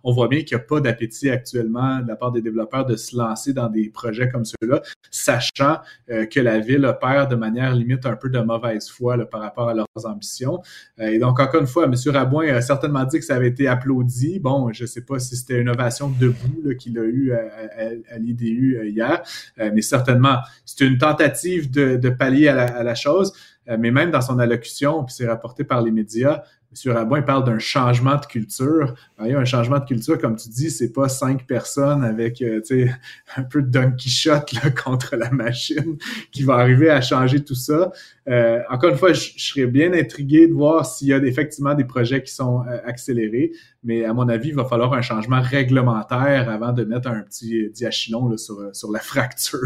On 0.05 0.13
voit 0.13 0.29
bien 0.29 0.43
qu'il 0.43 0.57
n'y 0.57 0.63
a 0.63 0.65
pas 0.65 0.81
d'appétit 0.81 1.31
actuellement 1.31 2.01
de 2.01 2.09
la 2.09 2.17
part 2.17 2.31
des 2.31 2.41
développeurs 2.41 2.87
de 2.87 2.97
se 2.97 3.17
lancer 3.17 3.53
dans 3.53 3.69
des 3.69 3.89
projets 3.89 4.29
comme 4.29 4.45
ceux-là, 4.45 4.81
sachant 5.11 5.79
euh, 6.11 6.27
que 6.27 6.39
la 6.41 6.61
ville 6.61 6.85
opère 6.85 7.29
de 7.29 7.35
manière 7.35 7.75
limite 7.75 8.07
un 8.07 8.17
peu 8.17 8.29
de 8.29 8.39
mauvaise 8.39 8.89
foi 8.89 9.19
par 9.27 9.41
rapport 9.41 9.69
à 9.69 9.75
leurs 9.75 9.87
ambitions. 10.05 10.61
Euh, 11.01 11.09
et 11.09 11.19
donc, 11.19 11.41
encore 11.41 11.61
une 11.61 11.67
fois, 11.67 11.85
M. 11.85 11.95
Rabouin 12.07 12.55
a 12.55 12.61
certainement 12.61 13.05
dit 13.05 13.19
que 13.19 13.25
ça 13.25 13.35
avait 13.35 13.49
été 13.49 13.67
applaudi. 13.67 14.39
Bon, 14.39 14.73
je 14.73 14.83
ne 14.83 14.87
sais 14.87 15.03
pas 15.03 15.19
si 15.19 15.37
c'était 15.37 15.61
une 15.61 15.69
ovation 15.69 16.09
debout 16.09 16.77
qu'il 16.79 16.99
a 16.99 17.05
eu 17.05 17.33
à, 17.33 18.19
l'IDU 18.19 18.79
euh, 18.79 18.89
hier, 18.89 19.23
mais 19.59 19.83
certainement, 19.83 20.39
c'est 20.65 20.85
une 20.85 20.99
tentative 20.99 21.71
de, 21.71 22.09
pallier 22.11 22.49
à 22.49 22.83
la 22.83 22.95
chose 22.95 23.33
mais 23.79 23.93
même 23.93 24.11
dans 24.11 24.21
son 24.21 24.39
allocution, 24.41 25.05
puis 25.05 25.15
c'est 25.15 25.27
rapporté 25.27 25.63
par 25.63 25.83
les 25.83 25.93
médias, 25.93 26.43
M. 26.73 26.93
Rabon, 26.93 27.17
il 27.17 27.25
parle 27.25 27.45
d'un 27.45 27.59
changement 27.59 28.17
de 28.17 28.25
culture. 28.25 28.95
A 29.19 29.25
un 29.25 29.45
changement 29.45 29.79
de 29.79 29.85
culture, 29.85 30.19
comme 30.19 30.37
tu 30.37 30.49
dis, 30.49 30.71
c'est 30.71 30.93
pas 30.93 31.09
cinq 31.09 31.47
personnes 31.47 32.03
avec 32.03 32.41
euh, 32.41 32.61
un 33.37 33.43
peu 33.43 33.63
de 33.63 33.69
Don 33.69 33.93
Quichotte 33.93 34.53
là, 34.55 34.71
contre 34.85 35.17
la 35.17 35.31
machine 35.31 35.99
qui 36.31 36.43
va 36.45 36.55
arriver 36.55 36.89
à 36.89 37.01
changer 37.01 37.45
tout 37.45 37.55
ça. 37.55 37.93
Euh, 38.29 38.61
encore 38.71 38.91
une 38.91 38.97
fois, 38.97 39.13
je, 39.13 39.33
serais 39.37 39.67
bien 39.67 39.93
intrigué 39.93 40.49
de 40.49 40.55
voir 40.55 40.87
s'il 40.87 41.09
y 41.09 41.13
a 41.13 41.19
effectivement 41.19 41.75
des 41.75 41.85
projets 41.85 42.23
qui 42.23 42.33
sont 42.33 42.65
euh, 42.67 42.79
accélérés, 42.87 43.53
mais 43.85 44.05
à 44.05 44.15
mon 44.15 44.29
avis, 44.29 44.49
il 44.49 44.55
va 44.55 44.65
falloir 44.65 44.95
un 44.95 45.03
changement 45.03 45.43
réglementaire 45.43 46.49
avant 46.49 46.73
de 46.73 46.85
mettre 46.85 47.09
un 47.09 47.21
petit 47.23 47.69
diachylon 47.71 48.29
là, 48.29 48.39
sur, 48.39 48.75
sur 48.75 48.91
la 48.91 49.01
fracture 49.01 49.61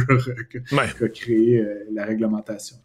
que, 0.50 1.06
créé 1.06 1.64
la 1.92 2.04
réglementation. 2.04 2.76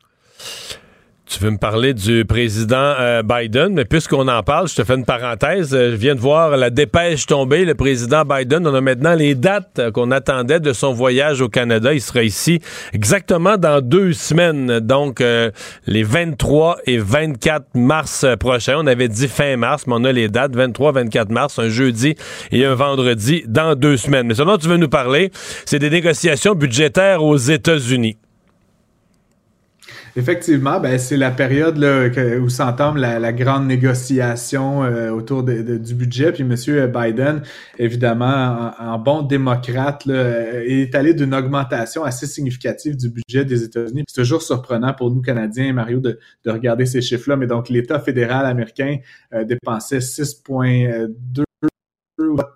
Tu 1.32 1.40
veux 1.40 1.52
me 1.52 1.58
parler 1.58 1.94
du 1.94 2.26
président 2.26 2.94
euh, 3.00 3.24
Biden, 3.24 3.70
mais 3.74 3.86
puisqu'on 3.86 4.28
en 4.28 4.44
parle, 4.44 4.68
je 4.68 4.76
te 4.76 4.84
fais 4.84 4.96
une 4.96 5.06
parenthèse. 5.06 5.74
Euh, 5.74 5.92
je 5.92 5.96
viens 5.96 6.14
de 6.14 6.20
voir 6.20 6.58
la 6.58 6.70
dépêche 6.70 7.26
tomber. 7.26 7.64
Le 7.64 7.74
président 7.74 8.26
Biden, 8.26 8.68
on 8.68 8.76
a 8.76 8.82
maintenant 8.82 9.16
les 9.16 9.34
dates 9.34 9.92
qu'on 9.94 10.12
attendait 10.12 10.60
de 10.60 10.74
son 10.74 10.92
voyage 10.92 11.40
au 11.40 11.48
Canada. 11.48 11.94
Il 11.94 12.02
sera 12.02 12.24
ici 12.24 12.60
exactement 12.92 13.56
dans 13.56 13.80
deux 13.80 14.12
semaines, 14.12 14.82
donc 14.82 15.22
euh, 15.22 15.52
les 15.88 16.04
23 16.04 16.80
et 16.86 16.98
24 16.98 17.76
mars 17.76 18.26
prochains. 18.38 18.76
On 18.80 18.88
avait 18.88 19.08
dit 19.08 19.30
fin 19.30 19.56
mars, 19.56 19.88
mais 19.88 19.94
on 19.96 20.04
a 20.04 20.12
les 20.12 20.28
dates 20.28 20.52
23-24 20.54 21.32
mars, 21.32 21.60
un 21.60 21.70
jeudi 21.70 22.16
et 22.52 22.66
un 22.66 22.76
vendredi 22.76 23.46
dans 23.48 23.76
deux 23.76 23.96
semaines. 23.96 24.28
Mais 24.28 24.36
ce 24.36 24.44
dont 24.44 24.58
tu 24.58 24.68
veux 24.68 24.76
nous 24.76 24.90
parler, 24.90 25.32
c'est 25.66 25.80
des 25.80 25.90
négociations 25.90 26.56
budgétaires 26.56 27.24
aux 27.24 27.38
États-Unis. 27.38 28.18
Effectivement, 30.16 30.80
ben, 30.80 30.98
c'est 30.98 31.16
la 31.16 31.32
période 31.32 31.78
là, 31.78 32.08
où 32.40 32.50
s'entame 32.50 32.98
la, 32.98 33.32
grande 33.32 33.66
négociation 33.66 34.84
euh, 34.84 35.10
autour 35.10 35.44
du 35.44 35.96
budget. 35.96 36.34
Puis 36.34 36.44
M. 36.44 36.92
Biden, 36.92 37.42
évidemment, 37.78 38.72
en, 38.78 39.00
bon 39.00 39.22
démocrate, 39.22 40.06
là, 40.06 40.64
est 40.66 40.94
allé 40.96 41.14
d'une 41.14 41.34
augmentation 41.34 42.04
assez 42.04 42.28
significative 42.28 42.98
du 42.98 43.10
budget 43.10 43.46
des 43.46 43.64
États-Unis. 43.64 44.04
C'est 44.08 44.22
toujours 44.22 44.42
surprenant 44.42 44.94
pour 44.94 45.12
nous, 45.12 45.22
Canadiens, 45.22 45.72
Mario, 45.72 46.00
de, 46.00 46.20
regarder 46.46 46.86
ces 46.86 47.02
chiffres-là. 47.02 47.38
Mais 47.38 47.48
donc, 47.48 47.70
l'État 47.70 48.00
fédéral 48.00 48.46
américain 48.46 48.98
euh, 49.34 49.46
dépensait 49.46 50.00
6,2 50.00 51.44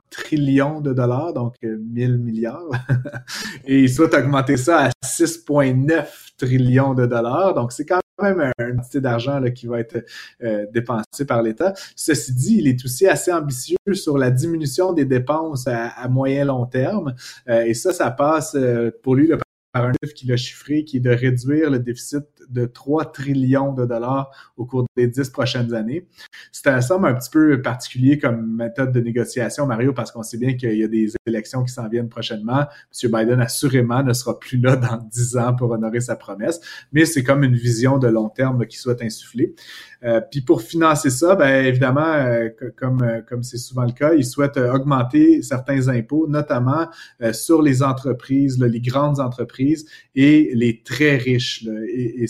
trillions 0.09 0.81
de 0.81 0.93
dollars, 0.93 1.33
donc 1.33 1.55
1000 1.61 2.11
euh, 2.11 2.17
milliards. 2.17 2.69
Et 3.65 3.81
il 3.81 3.89
souhaite 3.89 4.13
augmenter 4.13 4.57
ça 4.57 4.85
à 4.85 4.89
6,9 5.03 6.05
trillions 6.37 6.93
de 6.93 7.05
dollars. 7.05 7.53
Donc, 7.53 7.71
c'est 7.71 7.85
quand 7.85 7.99
même 8.21 8.51
un 8.57 8.71
quantité 8.71 9.01
d'argent 9.01 9.41
qui 9.53 9.67
va 9.67 9.79
être 9.79 10.05
euh, 10.43 10.65
dépensé 10.73 11.25
par 11.27 11.41
l'État. 11.41 11.73
Ceci 11.95 12.33
dit, 12.33 12.57
il 12.59 12.67
est 12.67 12.83
aussi 12.85 13.07
assez 13.07 13.31
ambitieux 13.31 13.77
sur 13.93 14.17
la 14.17 14.31
diminution 14.31 14.93
des 14.93 15.05
dépenses 15.05 15.67
à, 15.67 16.07
moyen 16.07 16.45
long 16.45 16.65
terme. 16.65 17.13
Euh, 17.49 17.65
et 17.65 17.73
ça, 17.73 17.93
ça 17.93 18.11
passe 18.11 18.57
pour 19.03 19.15
lui 19.15 19.29
par 19.73 19.85
un 19.85 19.91
chiffre 20.01 20.13
qu'il 20.13 20.31
a 20.31 20.37
chiffré, 20.37 20.85
qui 20.85 20.97
est 20.97 21.01
de 21.01 21.09
réduire 21.09 21.69
le 21.69 21.79
déficit 21.79 22.25
de 22.49 22.65
3 22.65 23.11
trillions 23.11 23.73
de 23.73 23.85
dollars 23.85 24.31
au 24.57 24.65
cours 24.65 24.85
des 24.95 25.07
10 25.07 25.29
prochaines 25.29 25.73
années. 25.73 26.07
C'est 26.51 26.67
un 26.67 26.81
somme 26.81 27.05
un 27.05 27.13
petit 27.13 27.29
peu 27.29 27.61
particulier 27.61 28.17
comme 28.17 28.55
méthode 28.55 28.91
de 28.91 28.99
négociation, 28.99 29.65
Mario, 29.65 29.93
parce 29.93 30.11
qu'on 30.11 30.23
sait 30.23 30.37
bien 30.37 30.53
qu'il 30.55 30.77
y 30.77 30.83
a 30.83 30.87
des 30.87 31.13
élections 31.25 31.63
qui 31.63 31.73
s'en 31.73 31.87
viennent 31.87 32.09
prochainement. 32.09 32.65
M. 33.03 33.11
Biden, 33.11 33.41
assurément, 33.41 34.03
ne 34.03 34.13
sera 34.13 34.39
plus 34.39 34.59
là 34.59 34.75
dans 34.75 34.97
10 34.97 35.37
ans 35.37 35.55
pour 35.55 35.71
honorer 35.71 36.01
sa 36.01 36.15
promesse, 36.15 36.59
mais 36.91 37.05
c'est 37.05 37.23
comme 37.23 37.43
une 37.43 37.55
vision 37.55 37.97
de 37.97 38.07
long 38.07 38.29
terme 38.29 38.65
qu'il 38.65 38.79
souhaite 38.79 39.01
insuffler. 39.01 39.55
Euh, 40.03 40.21
puis 40.21 40.41
pour 40.41 40.61
financer 40.61 41.09
ça, 41.09 41.35
ben 41.35 41.65
évidemment, 41.65 42.13
euh, 42.13 42.49
comme 42.77 43.01
euh, 43.01 43.21
comme 43.27 43.43
c'est 43.43 43.57
souvent 43.57 43.85
le 43.85 43.91
cas, 43.91 44.13
ils 44.13 44.25
souhaitent 44.25 44.57
augmenter 44.57 45.41
certains 45.41 45.87
impôts, 45.87 46.27
notamment 46.27 46.87
sur 47.31 47.61
les 47.61 47.81
entreprises, 47.81 48.59
les 48.59 48.81
grandes 48.81 49.19
entreprises 49.19 49.85
et 50.13 50.51
les 50.53 50.81
très 50.83 51.17
riches. 51.17 51.65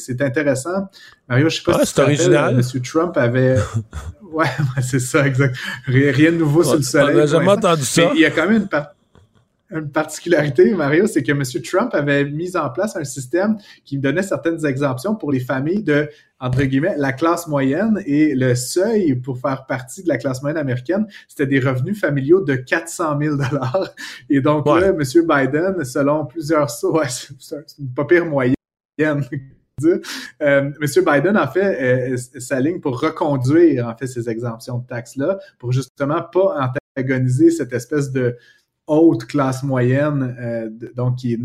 C'est 0.05 0.21
intéressant. 0.21 0.89
Mario, 1.27 1.49
je 1.49 1.57
sais 1.57 1.63
pas 1.63 1.77
ah, 1.81 1.85
si 1.85 1.93
c'est 1.93 2.01
original. 2.01 2.55
M. 2.55 2.81
Trump 2.81 3.17
avait 3.17 3.57
Ouais, 4.35 4.47
c'est 4.81 4.99
ça, 4.99 5.25
exact. 5.25 5.55
Rien 5.87 6.31
de 6.31 6.37
nouveau 6.37 6.63
sur 6.63 6.75
le 6.75 6.81
soleil. 6.81 7.15
On 7.15 7.19
n'a 7.19 7.25
jamais 7.25 7.51
entendu 7.51 7.83
ça. 7.83 8.11
il 8.13 8.19
y 8.19 8.25
a 8.25 8.31
quand 8.31 8.49
même 8.49 8.67
une, 8.69 9.77
une 9.77 9.89
particularité, 9.89 10.73
Mario, 10.73 11.07
c'est 11.07 11.23
que 11.23 11.31
M. 11.31 11.41
Trump 11.63 11.93
avait 11.93 12.25
mis 12.25 12.55
en 12.57 12.69
place 12.69 12.95
un 12.95 13.03
système 13.03 13.57
qui 13.83 13.97
donnait 13.97 14.23
certaines 14.23 14.65
exemptions 14.65 15.15
pour 15.15 15.31
les 15.31 15.39
familles 15.39 15.83
de, 15.83 16.09
entre 16.39 16.63
guillemets, 16.63 16.95
la 16.97 17.13
classe 17.13 17.47
moyenne 17.47 18.01
et 18.05 18.35
le 18.35 18.55
seuil 18.55 19.15
pour 19.15 19.39
faire 19.39 19.65
partie 19.65 20.03
de 20.03 20.09
la 20.09 20.17
classe 20.17 20.41
moyenne 20.41 20.59
américaine, 20.59 21.07
c'était 21.27 21.47
des 21.47 21.59
revenus 21.59 21.99
familiaux 21.99 22.41
de 22.41 22.55
400 22.55 23.17
000 23.21 23.37
Et 24.29 24.41
donc 24.41 24.67
là, 24.67 24.87
M. 24.87 24.99
Biden, 24.99 25.83
selon 25.85 26.25
plusieurs 26.25 26.69
sources, 26.69 27.31
c'est 27.39 27.79
une 27.79 27.93
pas 27.93 28.05
pire 28.05 28.25
moyenne. 28.25 28.55
Euh, 30.41 30.71
Monsieur 30.79 31.03
Biden, 31.03 31.37
en 31.37 31.47
fait, 31.47 32.13
euh, 32.13 32.17
s'aligne 32.39 32.79
pour 32.79 32.99
reconduire, 32.99 33.87
en 33.87 33.95
fait, 33.95 34.07
ces 34.07 34.29
exemptions 34.29 34.79
de 34.79 34.87
taxes-là, 34.87 35.37
pour 35.59 35.73
justement 35.73 36.21
pas 36.21 36.71
antagoniser 36.95 37.51
cette 37.51 37.73
espèce 37.73 38.11
de 38.11 38.37
haute 38.87 39.25
classe 39.25 39.63
moyenne, 39.63 40.35
euh, 40.39 40.69
donc 40.95 41.17
qui 41.17 41.33
est 41.33 41.39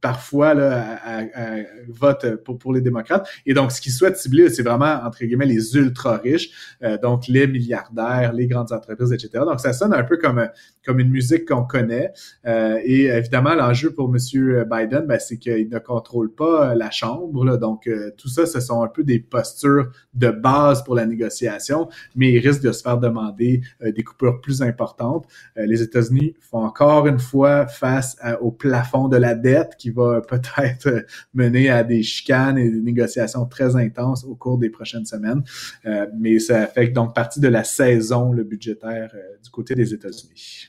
parfois 0.00 0.54
là, 0.54 0.98
à, 1.04 1.56
vote 1.88 2.36
pour, 2.44 2.58
pour 2.58 2.72
les 2.72 2.80
démocrates. 2.80 3.28
Et 3.46 3.54
donc, 3.54 3.72
ce 3.72 3.80
qu'ils 3.80 3.92
souhaitent 3.92 4.16
cibler, 4.16 4.48
c'est 4.50 4.62
vraiment, 4.62 5.00
entre 5.04 5.24
guillemets, 5.24 5.46
les 5.46 5.76
ultra-riches, 5.76 6.50
euh, 6.82 6.98
donc 6.98 7.26
les 7.28 7.46
milliardaires, 7.46 8.32
les 8.32 8.46
grandes 8.46 8.72
entreprises, 8.72 9.12
etc. 9.12 9.44
Donc, 9.44 9.60
ça 9.60 9.72
sonne 9.72 9.92
un 9.92 10.04
peu 10.04 10.16
comme, 10.16 10.48
comme 10.84 11.00
une 11.00 11.10
musique 11.10 11.48
qu'on 11.48 11.64
connaît. 11.64 12.12
Euh, 12.46 12.78
et 12.84 13.04
évidemment, 13.06 13.54
l'enjeu 13.54 13.92
pour 13.92 14.08
M. 14.08 14.64
Biden, 14.70 15.06
ben, 15.06 15.18
c'est 15.18 15.38
qu'il 15.38 15.68
ne 15.68 15.78
contrôle 15.78 16.32
pas 16.32 16.74
la 16.74 16.90
Chambre. 16.90 17.44
Là, 17.44 17.56
donc, 17.56 17.86
euh, 17.86 18.10
tout 18.16 18.28
ça, 18.28 18.46
ce 18.46 18.60
sont 18.60 18.82
un 18.82 18.88
peu 18.88 19.02
des 19.02 19.18
postures 19.18 19.90
de 20.14 20.30
base 20.30 20.84
pour 20.84 20.94
la 20.94 21.06
négociation, 21.06 21.88
mais 22.14 22.32
il 22.32 22.38
risque 22.38 22.62
de 22.62 22.72
se 22.72 22.82
faire 22.82 22.98
demander 22.98 23.62
des 23.80 24.02
coupures 24.02 24.40
plus 24.40 24.62
importantes. 24.62 25.26
les 25.56 25.82
États-Unis 25.82 26.34
font 26.40 26.64
encore 26.64 27.06
une 27.06 27.18
fois 27.18 27.66
face 27.66 28.16
au 28.40 28.50
plafond 28.50 29.08
de 29.08 29.16
la 29.16 29.34
dette 29.34 29.67
qui 29.76 29.90
va 29.90 30.20
peut-être 30.28 31.04
mener 31.34 31.70
à 31.70 31.84
des 31.84 32.02
chicanes 32.02 32.58
et 32.58 32.68
des 32.68 32.80
négociations 32.80 33.46
très 33.46 33.76
intenses 33.76 34.24
au 34.24 34.34
cours 34.34 34.58
des 34.58 34.70
prochaines 34.70 35.06
semaines. 35.06 35.42
Euh, 35.86 36.06
mais 36.18 36.38
ça 36.38 36.66
fait 36.66 36.88
donc 36.88 37.14
partie 37.14 37.40
de 37.40 37.48
la 37.48 37.64
saison 37.64 38.32
le 38.32 38.44
budgétaire 38.44 39.10
euh, 39.14 39.36
du 39.42 39.50
côté 39.50 39.74
des 39.74 39.92
États-Unis. 39.94 40.68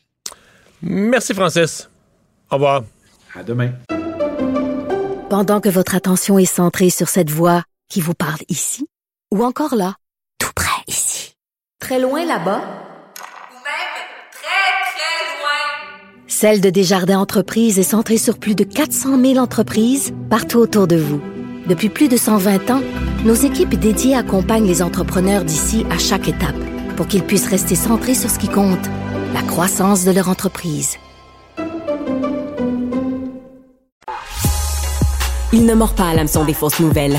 Merci 0.81 1.33
Francis. 1.33 1.89
Au 2.51 2.55
revoir. 2.55 2.83
À 3.35 3.43
demain. 3.43 3.71
Pendant 5.29 5.61
que 5.61 5.69
votre 5.69 5.95
attention 5.95 6.39
est 6.39 6.45
centrée 6.45 6.89
sur 6.89 7.07
cette 7.07 7.29
voix 7.29 7.63
qui 7.89 8.01
vous 8.01 8.15
parle 8.15 8.39
ici 8.49 8.87
ou 9.31 9.43
encore 9.43 9.75
là, 9.75 9.95
tout 10.39 10.51
près 10.55 10.83
ici, 10.87 11.35
très 11.79 11.99
loin 11.99 12.25
là-bas, 12.25 12.88
Celle 16.32 16.61
de 16.61 16.69
Desjardins 16.69 17.17
Entreprises 17.17 17.80
est 17.80 17.84
centrée 17.84 18.19
sur 18.19 18.38
plus 18.38 18.53
de 18.53 18.63
400 18.63 19.19
000 19.19 19.38
entreprises 19.38 20.13
partout 20.30 20.59
autour 20.59 20.86
de 20.86 20.95
vous. 20.95 21.19
Depuis 21.67 21.89
plus 21.89 22.07
de 22.07 22.17
120 22.17 22.69
ans, 22.69 22.82
nos 23.25 23.34
équipes 23.34 23.73
dédiées 23.73 24.13
accompagnent 24.13 24.67
les 24.67 24.84
entrepreneurs 24.84 25.43
d'ici 25.43 25.88
à 25.89 25.97
chaque 25.97 26.27
étape 26.27 26.55
pour 26.95 27.07
qu'ils 27.07 27.23
puissent 27.23 27.47
rester 27.47 27.73
centrés 27.73 28.13
sur 28.13 28.30
ce 28.30 28.38
qui 28.38 28.47
compte, 28.47 28.86
la 29.34 29.41
croissance 29.41 30.05
de 30.05 30.11
leur 30.11 30.30
entreprise. 30.30 30.97
Il 35.51 35.65
ne 35.65 35.73
mord 35.73 35.95
pas 35.95 36.09
à 36.09 36.13
l'hameçon 36.13 36.45
des 36.45 36.53
fausses 36.53 36.80
nouvelles. 36.80 37.17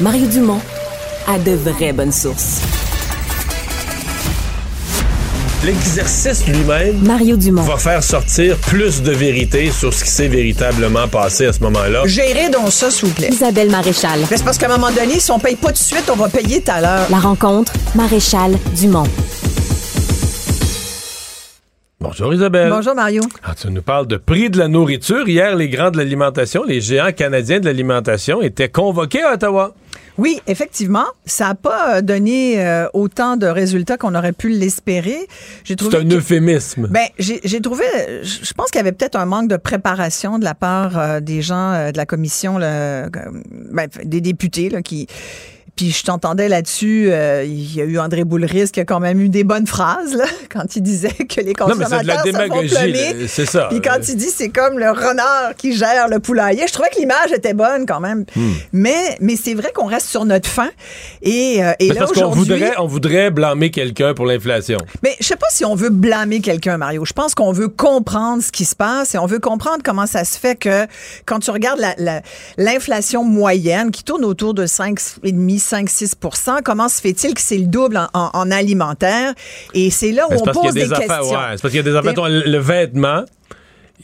Mario 0.00 0.26
Dumont 0.26 0.60
a 1.28 1.38
de 1.38 1.52
vraies 1.52 1.92
bonnes 1.92 2.10
sources. 2.10 2.71
L'exercice 5.64 6.46
lui-même 6.48 6.98
Mario 7.04 7.36
Dumont. 7.36 7.62
va 7.62 7.76
faire 7.76 8.02
sortir 8.02 8.56
plus 8.58 9.02
de 9.02 9.12
vérité 9.12 9.70
sur 9.70 9.94
ce 9.94 10.02
qui 10.02 10.10
s'est 10.10 10.28
véritablement 10.28 11.06
passé 11.06 11.46
à 11.46 11.52
ce 11.52 11.60
moment-là. 11.60 12.02
Gérez 12.06 12.50
donc 12.50 12.72
ça, 12.72 12.90
s'il 12.90 13.08
vous 13.08 13.14
plaît. 13.14 13.28
Isabelle 13.30 13.70
Maréchal. 13.70 14.20
Mais 14.30 14.36
C'est 14.36 14.44
parce 14.44 14.58
qu'à 14.58 14.66
un 14.66 14.76
moment 14.76 14.90
donné, 14.90 15.20
si 15.20 15.30
on 15.30 15.38
paye 15.38 15.54
pas 15.56 15.68
tout 15.68 15.74
de 15.74 15.78
suite, 15.78 16.10
on 16.12 16.16
va 16.16 16.28
payer 16.28 16.62
tout 16.62 16.72
à 16.72 16.80
l'heure. 16.80 17.06
La 17.10 17.18
rencontre, 17.18 17.72
Maréchal 17.94 18.58
Dumont. 18.76 19.06
Bonjour 22.00 22.34
Isabelle. 22.34 22.68
Bonjour, 22.68 22.96
Mario. 22.96 23.22
Ah, 23.44 23.54
tu 23.54 23.70
nous 23.70 23.82
parles 23.82 24.08
de 24.08 24.16
prix 24.16 24.50
de 24.50 24.58
la 24.58 24.66
nourriture. 24.66 25.28
Hier, 25.28 25.54
les 25.54 25.68
grands 25.68 25.92
de 25.92 25.96
l'alimentation, 25.98 26.64
les 26.64 26.80
géants 26.80 27.12
canadiens 27.12 27.60
de 27.60 27.66
l'alimentation 27.66 28.42
étaient 28.42 28.68
convoqués 28.68 29.22
à 29.22 29.34
Ottawa. 29.34 29.74
Oui, 30.18 30.40
effectivement, 30.46 31.06
ça 31.24 31.48
n'a 31.48 31.54
pas 31.54 31.96
euh, 31.96 32.00
donné 32.02 32.62
euh, 32.64 32.86
autant 32.92 33.36
de 33.36 33.46
résultats 33.46 33.96
qu'on 33.96 34.14
aurait 34.14 34.32
pu 34.32 34.50
l'espérer. 34.50 35.26
J'ai 35.64 35.72
C'est 35.72 35.76
trouvé 35.76 35.98
un 35.98 36.04
que- 36.08 36.14
euphémisme. 36.16 36.86
Ben, 36.90 37.06
j'ai 37.18 37.40
j'ai 37.44 37.60
trouvé, 37.60 37.84
je 38.22 38.52
pense 38.54 38.70
qu'il 38.70 38.78
y 38.78 38.80
avait 38.80 38.92
peut-être 38.92 39.16
un 39.16 39.24
manque 39.26 39.48
de 39.48 39.56
préparation 39.56 40.38
de 40.38 40.44
la 40.44 40.54
part 40.54 40.98
euh, 40.98 41.20
des 41.20 41.40
gens 41.42 41.72
euh, 41.72 41.92
de 41.92 41.96
la 41.96 42.04
commission, 42.06 42.58
là, 42.58 43.08
ben, 43.10 43.88
des 44.04 44.20
députés, 44.20 44.68
là, 44.68 44.82
qui. 44.82 45.06
Puis 45.74 45.90
je 45.90 46.04
t'entendais 46.04 46.48
là-dessus, 46.50 47.06
euh, 47.10 47.44
il 47.46 47.74
y 47.74 47.80
a 47.80 47.84
eu 47.84 47.98
André 47.98 48.24
Boulris 48.24 48.70
qui 48.70 48.80
a 48.80 48.84
quand 48.84 49.00
même 49.00 49.20
eu 49.20 49.30
des 49.30 49.42
bonnes 49.42 49.66
phrases 49.66 50.14
là, 50.14 50.24
quand 50.50 50.76
il 50.76 50.82
disait 50.82 51.08
que 51.10 51.40
les 51.40 51.54
non, 51.58 51.68
mais 51.68 51.74
de 51.74 51.80
la 52.06 52.16
consommateurs 52.16 52.22
démagogie. 52.24 53.26
C'est 53.28 53.46
ça. 53.46 53.68
Puis 53.70 53.80
quand 53.80 53.96
il 54.06 54.16
dit 54.16 54.28
c'est 54.28 54.50
comme 54.50 54.78
le 54.78 54.90
renard 54.90 55.54
qui 55.56 55.74
gère 55.74 56.08
le 56.08 56.18
poulailler, 56.20 56.64
je 56.68 56.72
trouvais 56.74 56.90
que 56.90 56.98
l'image 57.00 57.32
était 57.34 57.54
bonne 57.54 57.86
quand 57.86 58.00
même. 58.00 58.26
Hmm. 58.36 58.52
Mais 58.72 59.16
mais 59.20 59.34
c'est 59.36 59.54
vrai 59.54 59.72
qu'on 59.74 59.86
reste 59.86 60.08
sur 60.08 60.26
notre 60.26 60.48
faim 60.48 60.68
et, 61.22 61.64
euh, 61.64 61.72
et 61.78 61.88
là 61.88 61.94
parce 62.00 62.12
qu'on 62.12 62.28
voudrait, 62.30 62.74
on 62.78 62.86
voudrait 62.86 63.30
blâmer 63.30 63.70
quelqu'un 63.70 64.12
pour 64.12 64.26
l'inflation. 64.26 64.78
Mais 65.02 65.16
je 65.20 65.26
sais 65.26 65.36
pas 65.36 65.46
si 65.50 65.64
on 65.64 65.74
veut 65.74 65.90
blâmer 65.90 66.40
quelqu'un, 66.40 66.76
Mario. 66.76 67.04
Je 67.06 67.14
pense 67.14 67.34
qu'on 67.34 67.52
veut 67.52 67.68
comprendre 67.68 68.42
ce 68.42 68.52
qui 68.52 68.66
se 68.66 68.76
passe 68.76 69.14
et 69.14 69.18
on 69.18 69.26
veut 69.26 69.40
comprendre 69.40 69.78
comment 69.82 70.06
ça 70.06 70.24
se 70.24 70.38
fait 70.38 70.54
que 70.56 70.86
quand 71.24 71.38
tu 71.38 71.50
regardes 71.50 71.80
la- 71.80 71.94
la- 71.96 72.22
l'inflation 72.58 73.24
moyenne 73.24 73.90
qui 73.90 74.04
tourne 74.04 74.24
autour 74.26 74.52
de 74.52 74.66
5,5, 74.66 75.61
5-6% 75.62 76.62
comment 76.64 76.88
se 76.88 77.00
fait-il 77.00 77.34
que 77.34 77.40
c'est 77.40 77.58
le 77.58 77.66
double 77.66 77.96
en, 77.96 78.08
en- 78.14 78.30
en 78.32 78.50
alimentaire? 78.50 79.32
Et 79.74 79.90
c'est 79.90 80.12
là 80.12 80.26
où 80.26 80.30
Ben, 80.30 80.38
on 80.40 80.52
pose 80.62 80.74
des, 80.74 80.84
des 80.84 80.92
affaires. 80.92 81.18
questions. 81.20 81.36
ouais, 81.38 81.44
c'est 81.56 81.62
parce 81.62 81.72
qu'il 81.72 81.76
y 81.76 81.78
a 81.78 81.82
des 81.82 81.96
affaires. 81.96 82.28
Le, 82.28 82.42
le 82.50 82.58
vêtement, 82.58 83.24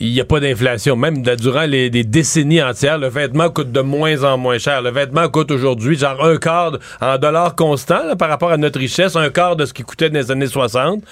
il 0.01 0.13
n'y 0.13 0.21
a 0.21 0.25
pas 0.25 0.39
d'inflation. 0.39 0.95
Même 0.97 1.23
de- 1.23 1.35
durant 1.35 1.65
les, 1.65 1.91
des 1.91 2.05
décennies 2.05 2.63
entières, 2.63 2.99
le 2.99 3.09
vêtement 3.09 3.51
coûte 3.51 3.73
de 3.73 3.81
moins 3.81 4.23
en 4.23 4.39
moins 4.39 4.59
cher. 4.59 4.81
Le 4.83 4.91
vêtement 4.91 5.29
coûte 5.29 5.51
aujourd'hui 5.51 5.99
genre 5.99 6.25
un 6.25 6.37
quart 6.37 6.73
de- 6.73 6.81
en 7.01 7.19
dollars 7.19 7.55
constants 7.57 8.05
là, 8.05 8.15
par 8.17 8.29
rapport 8.29 8.51
à 8.53 8.57
notre 8.57 8.79
richesse, 8.79 9.17
un 9.17 9.31
quart 9.31 9.57
de 9.57 9.67
ce 9.67 9.73
qui 9.73 9.83
coûtait 9.83 10.09
dans 10.11 10.19
les 10.19 10.31
années 10.31 10.47
60. 10.47 11.03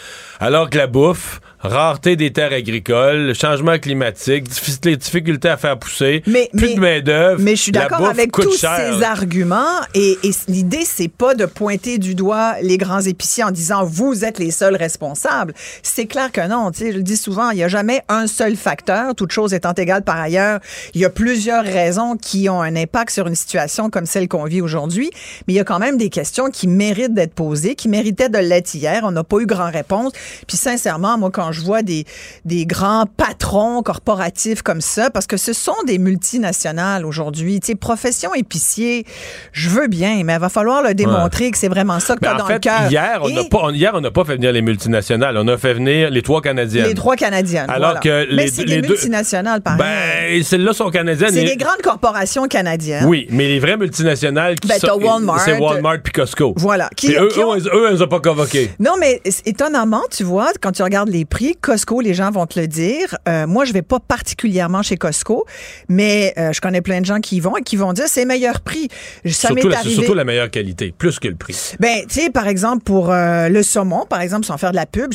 Alors 0.40 0.70
que 0.70 0.78
la 0.78 0.86
bouffe, 0.86 1.40
rareté 1.66 2.16
des 2.16 2.32
terres 2.32 2.52
agricoles, 2.52 3.34
changement 3.34 3.78
climatique, 3.78 4.46
les 4.84 4.96
difficultés 4.96 5.48
à 5.48 5.56
faire 5.56 5.78
pousser, 5.78 6.22
Mais- 6.26 6.48
plus 6.56 6.68
mais- 6.68 6.74
de 6.74 6.80
main-d'œuvre. 6.80 7.40
Mais 7.42 7.56
je 7.56 7.62
suis 7.62 7.72
d'accord 7.72 8.06
avec 8.06 8.32
tous 8.32 8.58
cher, 8.60 8.94
ces 8.94 9.02
arguments. 9.02 9.80
Et, 9.94 10.18
et 10.22 10.30
l'idée, 10.48 10.84
c'est 10.84 11.08
pas 11.08 11.34
de 11.34 11.46
pointer 11.46 11.98
du 11.98 12.14
doigt 12.14 12.54
les 12.62 12.78
grands 12.78 13.00
épiciers 13.00 13.44
en 13.44 13.50
disant 13.50 13.84
vous 13.84 14.24
êtes 14.24 14.38
les 14.38 14.50
seuls 14.50 14.76
responsables. 14.76 15.54
C'est 15.82 16.06
clair 16.06 16.30
que 16.32 16.46
non. 16.48 16.70
Je 16.78 16.84
le 16.86 17.02
dis 17.02 17.16
souvent, 17.16 17.50
il 17.50 17.56
n'y 17.56 17.64
a 17.64 17.68
jamais 17.68 18.02
un 18.08 18.26
seul 18.26 18.56
facteur. 18.56 19.14
Toute 19.14 19.32
chose 19.32 19.54
étant 19.54 19.72
égale 19.74 20.02
par 20.02 20.20
ailleurs, 20.20 20.60
il 20.94 21.00
y 21.00 21.04
a 21.04 21.10
plusieurs 21.10 21.64
raisons 21.64 22.16
qui 22.16 22.48
ont 22.48 22.62
un 22.62 22.76
impact 22.76 23.10
sur 23.10 23.26
une 23.26 23.34
situation 23.34 23.90
comme 23.90 24.06
celle 24.06 24.28
qu'on 24.28 24.44
vit 24.44 24.60
aujourd'hui. 24.60 25.10
Mais 25.46 25.54
il 25.54 25.56
y 25.56 25.60
a 25.60 25.64
quand 25.64 25.78
même 25.78 25.96
des 25.96 26.10
questions 26.10 26.50
qui 26.50 26.68
méritent 26.68 27.14
d'être 27.14 27.34
posées, 27.34 27.74
qui 27.74 27.88
méritaient 27.88 28.28
de 28.28 28.38
l'être 28.38 28.74
hier. 28.74 29.02
On 29.04 29.10
n'a 29.10 29.24
pas 29.24 29.38
eu 29.38 29.46
grand 29.46 29.70
réponse. 29.70 30.12
Puis 30.46 30.56
sincèrement, 30.56 31.18
moi, 31.18 31.30
quand 31.32 31.52
je 31.57 31.62
vois 31.62 31.82
des, 31.82 32.04
des 32.44 32.66
grands 32.66 33.07
patrons 33.16 33.82
corporatifs 33.82 34.62
comme 34.62 34.80
ça, 34.80 35.11
parce 35.11 35.26
que 35.26 35.36
ce 35.36 35.52
sont 35.52 35.74
des 35.86 35.98
multinationales 35.98 37.04
aujourd'hui, 37.07 37.61
tu 37.61 37.68
sais, 37.68 37.74
profession 37.74 38.34
épicier, 38.34 39.04
je 39.52 39.68
veux 39.70 39.86
bien, 39.88 40.22
mais 40.24 40.34
il 40.34 40.38
va 40.40 40.48
falloir 40.48 40.82
le 40.82 40.94
démontrer 40.94 41.50
que 41.50 41.59
c'est 41.59 41.68
vraiment 41.68 42.00
ça 42.00 42.14
que 42.14 42.20
tu 42.20 42.24
Mais 42.26 42.28
as 42.28 42.34
en 42.34 42.38
dans 42.38 42.46
le 42.48 42.54
fait, 42.54 42.61
cœur. 42.61 42.90
hier, 42.90 43.20
on 43.22 43.28
n'a 43.28 43.40
Et 43.42 43.48
pas, 43.48 43.70
hier, 43.72 43.92
on 43.94 44.00
n'a 44.00 44.11
pas 44.11 44.24
fait 44.24 44.34
venir 44.36 44.52
les 44.52 44.62
multinationales. 44.62 45.36
On 45.38 45.48
a 45.48 45.57
fait 45.57 45.74
venir 45.74 46.11
les 46.11 46.22
trois 46.22 46.40
Canadiennes. 46.42 46.86
les 46.86 46.94
trois 46.94 47.16
Canadiennes. 47.16 47.70
Alors 47.70 47.92
voilà. 47.94 48.00
que 48.00 48.34
mais 48.34 48.44
les- 48.44 48.48
c'est 48.50 48.64
les 48.64 48.76
des 48.76 48.82
deux- 48.82 48.88
multinationales, 48.94 49.61
pareil. 49.62 49.78
Ben, 49.78 50.42
celles-là 50.42 50.72
sont 50.72 50.90
canadiennes. 50.90 51.30
c'est 51.32 51.42
Les- 51.44 51.50
des 51.50 51.57
grandes 51.57 51.82
corporations 51.82 52.46
canadiennes. 52.48 53.04
Oui, 53.07 53.26
mais 53.30 53.46
les 53.48 53.59
vraies 53.59 53.76
multinationales 53.76 54.59
qui 54.61 54.68
Ben, 54.68 54.78
sont. 54.78 54.98
Walmart. 55.00 55.40
C'est 55.40 55.59
Walmart 55.59 55.98
puis 56.02 56.12
Costco. 56.12 56.54
Voilà. 56.57 56.88
Qui- 56.96 57.14
eux, 57.14 57.28
qui 57.32 57.38
ont- 57.40 57.54
eux, 57.57 57.88
ils 57.92 58.02
ont 58.02 58.09
pas 58.09 58.20
convoqué. 58.20 58.70
Non, 58.80 58.92
mais 58.98 59.20
étonnamment, 59.44 60.02
tu 60.11 60.24
vois, 60.24 60.50
quand 60.61 60.72
tu 60.72 60.82
regardes 60.82 61.09
les 61.09 61.24
prix, 61.24 61.45
Costco, 61.55 62.01
les 62.01 62.14
gens 62.14 62.30
vont 62.30 62.47
te 62.47 62.59
le 62.59 62.66
dire. 62.66 63.16
Euh, 63.28 63.47
moi, 63.47 63.64
je 63.64 63.72
vais 63.72 63.82
pas 63.82 64.01
particulièrement 64.01 64.82
chez 64.82 64.97
Costco, 64.97 65.47
mais 65.88 66.34
euh, 66.38 66.53
je 66.53 66.61
connais 66.61 66.82
plein 66.82 67.01
de 67.01 67.07
gens 67.07 67.20
qui 67.20 67.36
y 67.36 67.40
vont 67.40 67.57
et 67.57 67.62
qui 67.62 67.76
vont 67.76 67.92
dire 67.92 68.07
c'est 68.09 68.24
meilleur 68.24 68.61
prix. 68.61 68.88
Ça 69.24 69.49
Surtout 69.49 69.68
la, 69.68 69.78
arrivé. 69.78 69.94
surtout 69.94 70.14
la 70.14 70.24
meilleure 70.24 70.51
qualité, 70.51 70.94
plus 70.97 71.18
que 71.18 71.28
le 71.28 71.36
prix. 71.36 71.74
Ben, 71.80 72.01
tu 72.09 72.20
sais, 72.20 72.30
par 72.30 72.49
exemple, 72.49 72.82
pour 72.84 73.11
euh, 73.11 73.49
le 73.49 73.62
saumon, 73.62 74.07
par 74.09 74.20
exemple, 74.20 74.47
sans 74.47 74.59
faire 74.59 74.70
de 74.70 74.76
la 74.76 74.86
pub, 74.86 75.12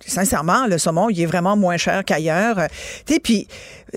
sincèrement, 0.00 0.66
le 0.66 0.78
saumon, 0.78 1.08
il 1.10 1.20
est 1.20 1.26
vraiment 1.26 1.56
moins 1.56 1.76
cher 1.76 2.04
qu'ailleurs. 2.04 2.56
Tu 3.06 3.14
sais, 3.14 3.20
puis 3.20 3.48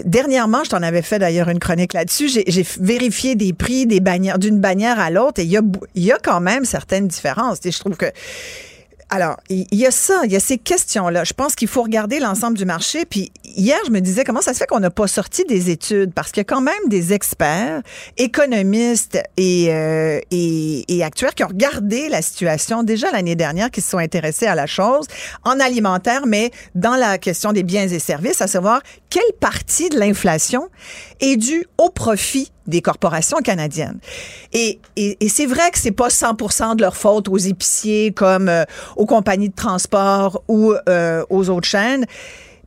dernièrement, 0.04 0.64
je 0.64 0.70
t'en 0.72 0.82
avais 0.84 1.02
fait 1.02 1.20
d'ailleurs 1.20 1.50
une 1.50 1.60
chronique 1.60 1.94
là-dessus. 1.94 2.30
J'ai 2.30 2.66
vérifié 2.80 3.36
des 3.36 3.54
prix 3.54 3.86
des 3.86 4.00
bannières 4.00 4.40
d'une 4.40 4.60
bannière 4.60 5.00
à 5.00 5.10
l'autre 5.10 5.42
et 5.42 5.44
il 5.44 5.52
y 5.52 5.58
a, 5.58 5.62
y 5.96 6.12
a 6.12 6.18
quand 6.22 6.42
même 6.42 6.66
certaines 6.66 7.08
différences. 7.08 7.60
Tu 7.60 7.72
sais, 7.72 7.78
je 7.78 7.80
trouve 7.80 7.98
que 7.98 8.08
alors, 9.10 9.38
il 9.50 9.68
y 9.72 9.86
a 9.86 9.92
ça, 9.92 10.22
il 10.26 10.32
y 10.32 10.36
a 10.36 10.40
ces 10.40 10.58
questions-là. 10.58 11.24
Je 11.24 11.34
pense 11.34 11.56
qu'il 11.56 11.68
faut 11.68 11.84
regarder 11.84 12.20
l'ensemble 12.20 12.58
du 12.58 12.66
marché. 12.66 13.06
Puis 13.06 13.32
hier, 13.44 13.78
je 13.86 13.92
me 13.92 14.02
disais 14.02 14.24
comment 14.24 14.42
ça 14.42 14.54
se 14.54 14.58
fait 14.58 14.66
qu'on 14.66 14.80
n'a 14.80 14.90
pas 14.90 15.08
sorti 15.08 15.44
des 15.46 15.70
études? 15.70 16.12
Parce 16.14 16.32
qu'il 16.32 16.42
y 16.42 16.46
a 16.46 16.46
quand 16.46 16.62
même 16.62 16.74
des 16.88 17.14
experts, 17.14 17.82
économistes 18.18 19.22
et, 19.38 19.68
euh, 19.70 20.20
et, 20.32 20.86
et 20.88 21.10
qui 21.12 21.44
ont 21.44 21.48
regardé 21.48 22.10
la 22.10 22.22
situation 22.24 22.82
déjà 22.84 23.12
l'année 23.12 23.36
dernière, 23.36 23.70
qui 23.70 23.82
se 23.82 23.92
sont 23.92 24.00
intéressés 24.00 24.48
à 24.48 24.56
la 24.56 24.66
chose 24.66 25.06
en 25.44 25.60
alimentaire, 25.60 26.26
mais 26.26 26.52
dans 26.74 26.96
la 26.96 27.18
question 27.20 27.54
des 27.54 27.64
biens 27.64 27.88
et 27.88 28.00
services, 28.00 28.42
à 28.42 28.48
savoir 28.48 28.82
quelle 29.10 29.24
partie 29.40 29.90
de 29.90 30.00
l'inflation 30.00 30.68
est 31.20 31.38
due 31.38 31.66
au 31.78 31.90
profit 31.90 32.52
des 32.68 32.82
corporations 32.82 33.38
canadiennes. 33.38 34.00
Et, 34.54 34.80
et, 34.96 35.18
et 35.20 35.30
c'est 35.30 35.46
vrai 35.46 35.72
que 35.72 35.80
c'est 35.80 35.92
pas 35.92 36.08
100% 36.08 36.76
de 36.76 36.82
leur 36.82 36.96
faute 36.96 37.28
aux 37.28 37.38
épiciers 37.38 38.12
comme 38.12 38.50
euh, 38.50 38.64
aux 38.96 39.06
compagnies 39.06 39.50
de 39.50 39.56
transport 39.56 40.44
ou 40.48 40.74
euh, 40.90 41.24
aux 41.30 41.50
autres 41.50 41.68
chaînes. 41.68 42.06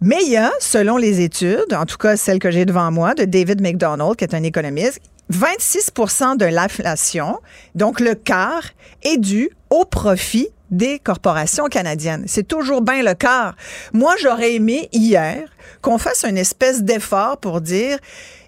Mais 0.00 0.18
il 0.22 0.30
y 0.30 0.36
a, 0.36 0.52
selon 0.60 0.96
les 0.96 1.20
études, 1.20 1.74
en 1.74 1.84
tout 1.84 1.96
cas 1.96 2.16
celle 2.16 2.38
que 2.38 2.50
j'ai 2.50 2.64
devant 2.64 2.90
moi, 2.92 3.14
de 3.14 3.24
David 3.24 3.60
McDonald, 3.60 4.16
qui 4.16 4.24
est 4.24 4.34
un 4.34 4.44
économiste, 4.44 5.00
26 5.30 5.92
de 6.38 6.46
l'inflation, 6.46 7.40
donc 7.74 8.00
le 8.00 8.14
quart, 8.14 8.62
est 9.02 9.18
dû 9.18 9.50
au 9.70 9.84
profit 9.84 10.48
des 10.70 10.98
corporations 10.98 11.66
canadiennes. 11.66 12.24
C'est 12.26 12.46
toujours 12.46 12.82
bien 12.82 13.02
le 13.02 13.14
quart. 13.14 13.54
Moi, 13.92 14.14
j'aurais 14.20 14.54
aimé 14.54 14.88
hier 14.92 15.48
qu'on 15.80 15.98
fasse 15.98 16.24
une 16.24 16.36
espèce 16.36 16.82
d'effort 16.82 17.38
pour 17.38 17.60
dire, 17.60 17.98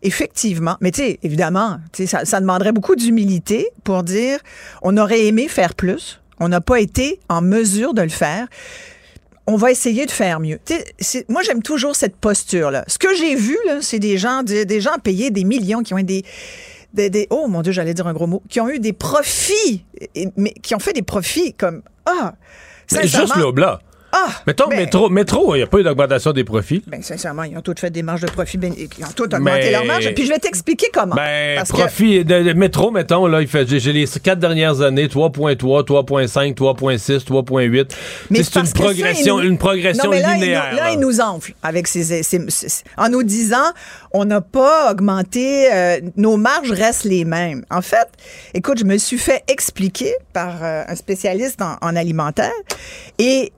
effectivement, 0.02 0.76
mais 0.80 0.90
tu 0.90 1.00
sais, 1.00 1.18
évidemment, 1.22 1.78
tu 1.92 2.02
sais, 2.02 2.06
ça, 2.06 2.24
ça 2.24 2.40
demanderait 2.40 2.72
beaucoup 2.72 2.96
d'humilité 2.96 3.68
pour 3.84 4.02
dire, 4.02 4.38
on 4.82 4.96
aurait 4.96 5.26
aimé 5.26 5.48
faire 5.48 5.74
plus, 5.74 6.20
on 6.40 6.48
n'a 6.48 6.60
pas 6.60 6.80
été 6.80 7.20
en 7.28 7.40
mesure 7.40 7.94
de 7.94 8.02
le 8.02 8.08
faire 8.08 8.48
on 9.46 9.56
va 9.56 9.72
essayer 9.72 10.06
de 10.06 10.12
faire 10.12 10.38
mieux. 10.38 10.60
Moi, 11.28 11.42
j'aime 11.42 11.60
toujours 11.60 11.96
cette 11.96 12.14
posture-là. 12.14 12.84
Ce 12.86 12.98
que 12.98 13.12
j'ai 13.16 13.34
vu, 13.34 13.58
c'est 13.80 13.98
des 13.98 14.16
gens, 14.16 14.44
des, 14.44 14.64
des 14.64 14.80
gens 14.80 14.96
payés 15.02 15.30
des 15.30 15.42
millions 15.42 15.82
qui 15.82 15.92
ont 15.92 15.98
des, 15.98 16.24
des, 16.94 17.10
des- 17.10 17.26
oh 17.30 17.46
mon 17.48 17.62
Dieu, 17.62 17.72
j'allais 17.72 17.94
dire 17.94 18.06
un 18.06 18.12
gros 18.12 18.26
mot, 18.26 18.42
qui 18.48 18.60
ont 18.60 18.68
eu 18.68 18.78
des 18.78 18.92
profits, 18.92 19.84
et- 20.14 20.28
mais 20.36 20.50
qui 20.52 20.74
ont 20.74 20.78
fait 20.80 20.92
des 20.92 21.02
profits 21.02 21.54
comme 21.54 21.82
ah. 22.06 22.34
Mais 22.92 23.06
juste 23.06 23.36
le 23.36 23.44
Oblat. 23.44 23.80
Ah, 24.12 24.28
Mettons, 24.46 24.68
ben- 24.68 24.76
métro, 24.78 25.08
métro, 25.08 25.54
il 25.54 25.58
n'y 25.58 25.62
a 25.64 25.66
pas 25.66 25.78
eu 25.78 25.82
d'augmentation 25.84 26.32
des 26.32 26.44
profits. 26.44 26.82
Ben, 26.86 27.02
sincèrement, 27.02 27.44
ils 27.44 27.56
ont 27.56 27.60
tous 27.60 27.74
fait 27.78 27.90
des 27.90 28.02
marges 28.02 28.22
de 28.22 28.26
profit, 28.30 28.58
ben, 28.58 28.72
ils 28.76 29.04
ont 29.04 29.08
tous 29.14 29.24
augmenté 29.24 29.70
leurs 29.70 29.84
marges. 29.84 30.12
Puis 30.14 30.24
je 30.26 30.32
vais 30.32 30.38
t'expliquer 30.38 30.88
comment. 30.92 31.14
Ben, 31.14 31.56
Parce 31.58 31.70
que- 31.70 31.76
profit 31.76 32.24
de, 32.24 32.42
de 32.42 32.52
métro, 32.54 32.90
mettons, 32.90 33.26
là, 33.26 33.40
il 33.40 33.48
fait, 33.48 33.66
j'ai 33.78 33.92
les 33.92 34.06
quatre 34.22 34.38
dernières 34.40 34.80
années, 34.80 35.06
3.3, 35.08 35.84
3.5, 35.84 36.54
3.6, 36.54 37.24
3.8. 37.24 37.96
Mais 38.30 38.42
C'est 38.42 38.56
une 38.56 38.62
que 38.62 38.68
ça, 38.68 38.74
progression, 38.74 39.38
nous- 39.38 39.44
une 39.48 39.58
progression 39.58 40.04
Non, 40.04 40.10
mais 40.10 40.20
là, 40.20 40.28
il 40.32 40.34
nous- 40.38 40.40
linéaire. 40.42 40.74
là, 40.74 40.84
là. 40.84 40.90
il 40.92 40.98
nous 40.98 41.20
enfle 41.20 41.52
avec 41.62 41.86
ses- 41.86 42.22
en 42.96 43.08
nous 43.08 43.22
disant 43.22 43.56
on 44.12 44.24
n'a 44.24 44.40
pas 44.40 44.90
augmenté, 44.90 45.72
euh, 45.72 46.00
nos 46.16 46.36
marges 46.36 46.72
restent 46.72 47.04
les 47.04 47.24
mêmes. 47.24 47.64
En 47.70 47.82
fait, 47.82 48.08
écoute, 48.54 48.78
je 48.78 48.84
me 48.84 48.98
suis 48.98 49.18
fait 49.18 49.42
expliquer 49.48 50.12
par 50.32 50.62
euh, 50.64 50.82
un 50.88 50.94
spécialiste 50.96 51.62
en, 51.62 51.76
en 51.80 51.94
alimentaire 51.96 52.50
et 53.18 53.52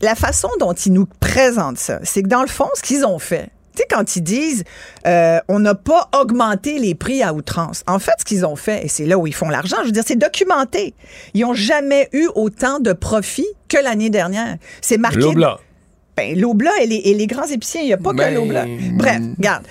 la 0.00 0.14
façon 0.14 0.48
dont 0.58 0.72
ils 0.72 0.92
nous 0.92 1.06
présentent 1.20 1.78
ça, 1.78 2.00
c'est 2.02 2.22
que 2.22 2.28
dans 2.28 2.42
le 2.42 2.48
fond, 2.48 2.68
ce 2.74 2.82
qu'ils 2.82 3.04
ont 3.04 3.18
fait, 3.18 3.50
tu 3.74 3.82
sais, 3.82 3.86
quand 3.90 4.16
ils 4.16 4.22
disent 4.22 4.64
euh, 5.06 5.40
on 5.48 5.58
n'a 5.58 5.74
pas 5.74 6.08
augmenté 6.18 6.78
les 6.78 6.94
prix 6.94 7.22
à 7.22 7.34
outrance, 7.34 7.82
en 7.86 7.98
fait, 7.98 8.12
ce 8.18 8.24
qu'ils 8.24 8.46
ont 8.46 8.56
fait, 8.56 8.84
et 8.84 8.88
c'est 8.88 9.06
là 9.06 9.18
où 9.18 9.26
ils 9.26 9.34
font 9.34 9.48
l'argent, 9.48 9.78
je 9.80 9.86
veux 9.86 9.92
dire, 9.92 10.04
c'est 10.06 10.18
documenté. 10.18 10.94
Ils 11.34 11.42
n'ont 11.42 11.54
jamais 11.54 12.08
eu 12.12 12.28
autant 12.34 12.78
de 12.78 12.92
profits 12.92 13.46
que 13.68 13.76
l'année 13.76 14.10
dernière. 14.10 14.56
C'est 14.80 14.98
marqué. 14.98 15.18
L'Oblat. 15.18 15.58
Ben, 16.16 16.38
l'Oblat 16.38 16.70
et 16.80 16.86
les, 16.86 16.96
et 16.96 17.14
les 17.14 17.26
grands 17.26 17.46
épiciers, 17.46 17.80
il 17.80 17.86
n'y 17.86 17.92
a 17.92 17.96
pas 17.96 18.12
que 18.12 18.16
Ben, 18.18 18.34
l'Oblat. 18.34 18.66
Bref, 18.92 19.20
regarde. 19.36 19.64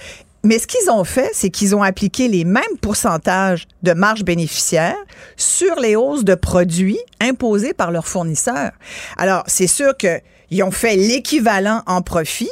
Mais 0.45 0.59
ce 0.59 0.67
qu'ils 0.67 0.89
ont 0.89 1.05
fait, 1.05 1.29
c'est 1.33 1.49
qu'ils 1.49 1.73
ont 1.73 1.83
appliqué 1.83 2.27
les 2.27 2.43
mêmes 2.43 2.77
pourcentages 2.81 3.65
de 3.81 3.93
marge 3.93 4.25
bénéficiaire 4.25 4.97
sur 5.37 5.79
les 5.79 5.95
hausses 5.95 6.25
de 6.25 6.35
produits 6.35 6.99
imposées 7.21 7.73
par 7.73 7.91
leurs 7.91 8.07
fournisseurs. 8.07 8.71
Alors, 9.17 9.43
c'est 9.47 9.67
sûr 9.67 9.95
qu'ils 9.95 10.63
ont 10.63 10.71
fait 10.71 10.97
l'équivalent 10.97 11.81
en 11.87 12.01
profit 12.01 12.49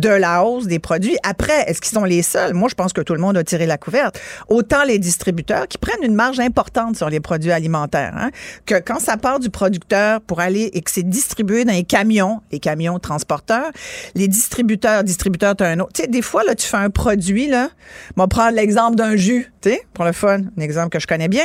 de 0.00 0.08
la 0.08 0.44
hausse 0.44 0.66
des 0.66 0.78
produits. 0.78 1.16
Après, 1.22 1.64
est-ce 1.66 1.80
qu'ils 1.80 1.92
sont 1.92 2.04
les 2.04 2.22
seuls? 2.22 2.54
Moi, 2.54 2.68
je 2.68 2.74
pense 2.74 2.92
que 2.92 3.00
tout 3.00 3.14
le 3.14 3.20
monde 3.20 3.36
a 3.36 3.44
tiré 3.44 3.66
la 3.66 3.78
couverte. 3.78 4.18
Autant 4.48 4.84
les 4.84 4.98
distributeurs 4.98 5.68
qui 5.68 5.78
prennent 5.78 6.02
une 6.02 6.14
marge 6.14 6.40
importante 6.40 6.96
sur 6.96 7.10
les 7.10 7.20
produits 7.20 7.52
alimentaires, 7.52 8.14
hein, 8.16 8.30
que 8.66 8.76
quand 8.76 9.00
ça 9.00 9.16
part 9.16 9.38
du 9.38 9.50
producteur 9.50 10.20
pour 10.20 10.40
aller 10.40 10.70
et 10.72 10.80
que 10.80 10.90
c'est 10.90 11.02
distribué 11.08 11.64
dans 11.64 11.72
les 11.72 11.84
camions, 11.84 12.40
les 12.50 12.58
camions 12.58 12.98
transporteurs, 12.98 13.70
les 14.14 14.28
distributeurs, 14.28 15.04
distributeurs, 15.04 15.56
tu 15.56 15.64
as 15.64 15.68
un 15.68 15.80
autre. 15.80 15.92
Tu 15.94 16.02
sais, 16.02 16.08
des 16.08 16.22
fois, 16.22 16.44
là, 16.44 16.54
tu 16.54 16.66
fais 16.66 16.76
un 16.76 16.90
produit, 16.90 17.48
là. 17.48 17.68
On 18.16 18.22
va 18.22 18.28
prendre 18.28 18.56
l'exemple 18.56 18.96
d'un 18.96 19.16
jus, 19.16 19.52
tu 19.60 19.70
sais, 19.70 19.82
pour 19.94 20.04
le 20.04 20.12
fun, 20.12 20.40
un 20.56 20.60
exemple 20.60 20.90
que 20.90 21.00
je 21.00 21.06
connais 21.06 21.28
bien. 21.28 21.44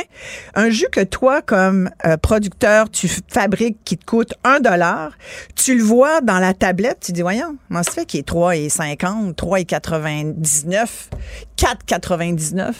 Un 0.54 0.70
jus 0.70 0.88
que 0.90 1.02
toi, 1.02 1.42
comme 1.42 1.90
euh, 2.06 2.16
producteur, 2.16 2.90
tu 2.90 3.08
fabriques 3.28 3.78
qui 3.84 3.96
te 3.96 4.04
coûte 4.04 4.34
un 4.44 4.60
dollar, 4.60 5.12
tu 5.54 5.76
le 5.76 5.82
vois 5.82 6.20
dans 6.20 6.38
la 6.38 6.54
tablette, 6.54 6.98
tu 7.00 7.12
dis, 7.12 7.22
voyons, 7.22 7.56
comment 7.68 7.82
ça 7.82 7.92
fait 7.92 8.06
qu'il 8.06 8.20
est 8.20 8.26
3,50, 8.38 9.34
3,99, 9.34 10.88
4,99? 11.56 12.72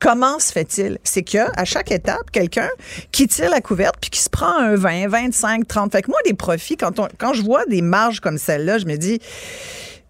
Comment 0.00 0.38
se 0.38 0.52
fait-il? 0.52 0.98
C'est 1.02 1.22
que 1.22 1.38
à 1.60 1.64
chaque 1.64 1.90
étape, 1.90 2.30
quelqu'un 2.32 2.70
qui 3.12 3.26
tire 3.26 3.50
la 3.50 3.60
couverte 3.60 3.96
puis 4.00 4.10
qui 4.10 4.20
se 4.20 4.30
prend 4.30 4.56
un 4.56 4.76
20, 4.76 5.08
25, 5.08 5.66
30. 5.66 5.92
Fait 5.92 6.02
que 6.02 6.10
moi, 6.10 6.20
des 6.24 6.34
profits, 6.34 6.76
quand, 6.76 7.32
je 7.34 7.42
vois 7.42 7.66
des 7.66 7.82
marges 7.82 8.20
comme 8.20 8.38
celle-là, 8.38 8.78
je 8.78 8.86
me 8.86 8.96
dis, 8.96 9.20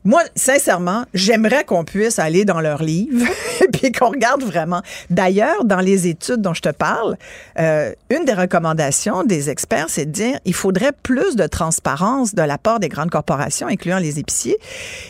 moi, 0.09 0.23
sincèrement, 0.35 1.05
j'aimerais 1.13 1.65
qu'on 1.65 1.85
puisse 1.85 2.19
aller 2.19 2.47
dans 2.47 2.63
leurs 2.63 2.83
livres 2.83 3.27
puis 3.75 3.93
qu'on 3.93 4.09
regarde 4.09 4.43
vraiment. 4.43 4.81
D'ailleurs, 5.11 5.67
dans 5.67 5.81
les 5.81 6.07
études 6.07 6.41
dont 6.41 6.55
je 6.55 6.63
te 6.63 6.71
parle, 6.71 7.19
euh, 7.59 7.93
une 8.09 8.25
des 8.25 8.33
recommandations 8.33 9.23
des 9.23 9.51
experts, 9.51 9.89
c'est 9.91 10.07
de 10.07 10.11
dire 10.11 10.41
il 10.47 10.55
faudrait 10.55 10.93
plus 11.03 11.37
de 11.37 11.47
transparence 11.47 12.35
de 12.35 12.41
la 12.41 12.57
part 12.57 12.81
des 12.81 12.89
grandes 12.89 13.11
corporations, 13.11 13.67
incluant 13.67 13.99
les 13.99 14.19
épiciers. 14.19 14.57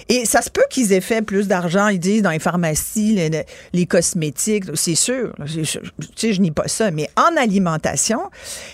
Et 0.09 0.25
ça 0.25 0.43
se 0.43 0.51
peut 0.51 0.65
qu'ils 0.69 0.93
aient 0.93 1.01
fait 1.01 1.23
plus 1.23 1.47
d'argent, 1.47 1.87
ils 1.87 2.01
disent, 2.01 2.23
dans 2.23 2.33
les 2.33 2.41
pharmacies, 2.41 3.31
les, 3.73 3.87
cosmétiques, 3.87 4.65
c'est 4.75 4.97
sûr. 4.97 5.33
Tu 5.47 5.65
sais, 6.17 6.33
je 6.33 6.41
nie 6.41 6.51
pas 6.51 6.67
ça. 6.67 6.91
Mais 6.91 7.09
en 7.17 7.41
alimentation, 7.41 8.19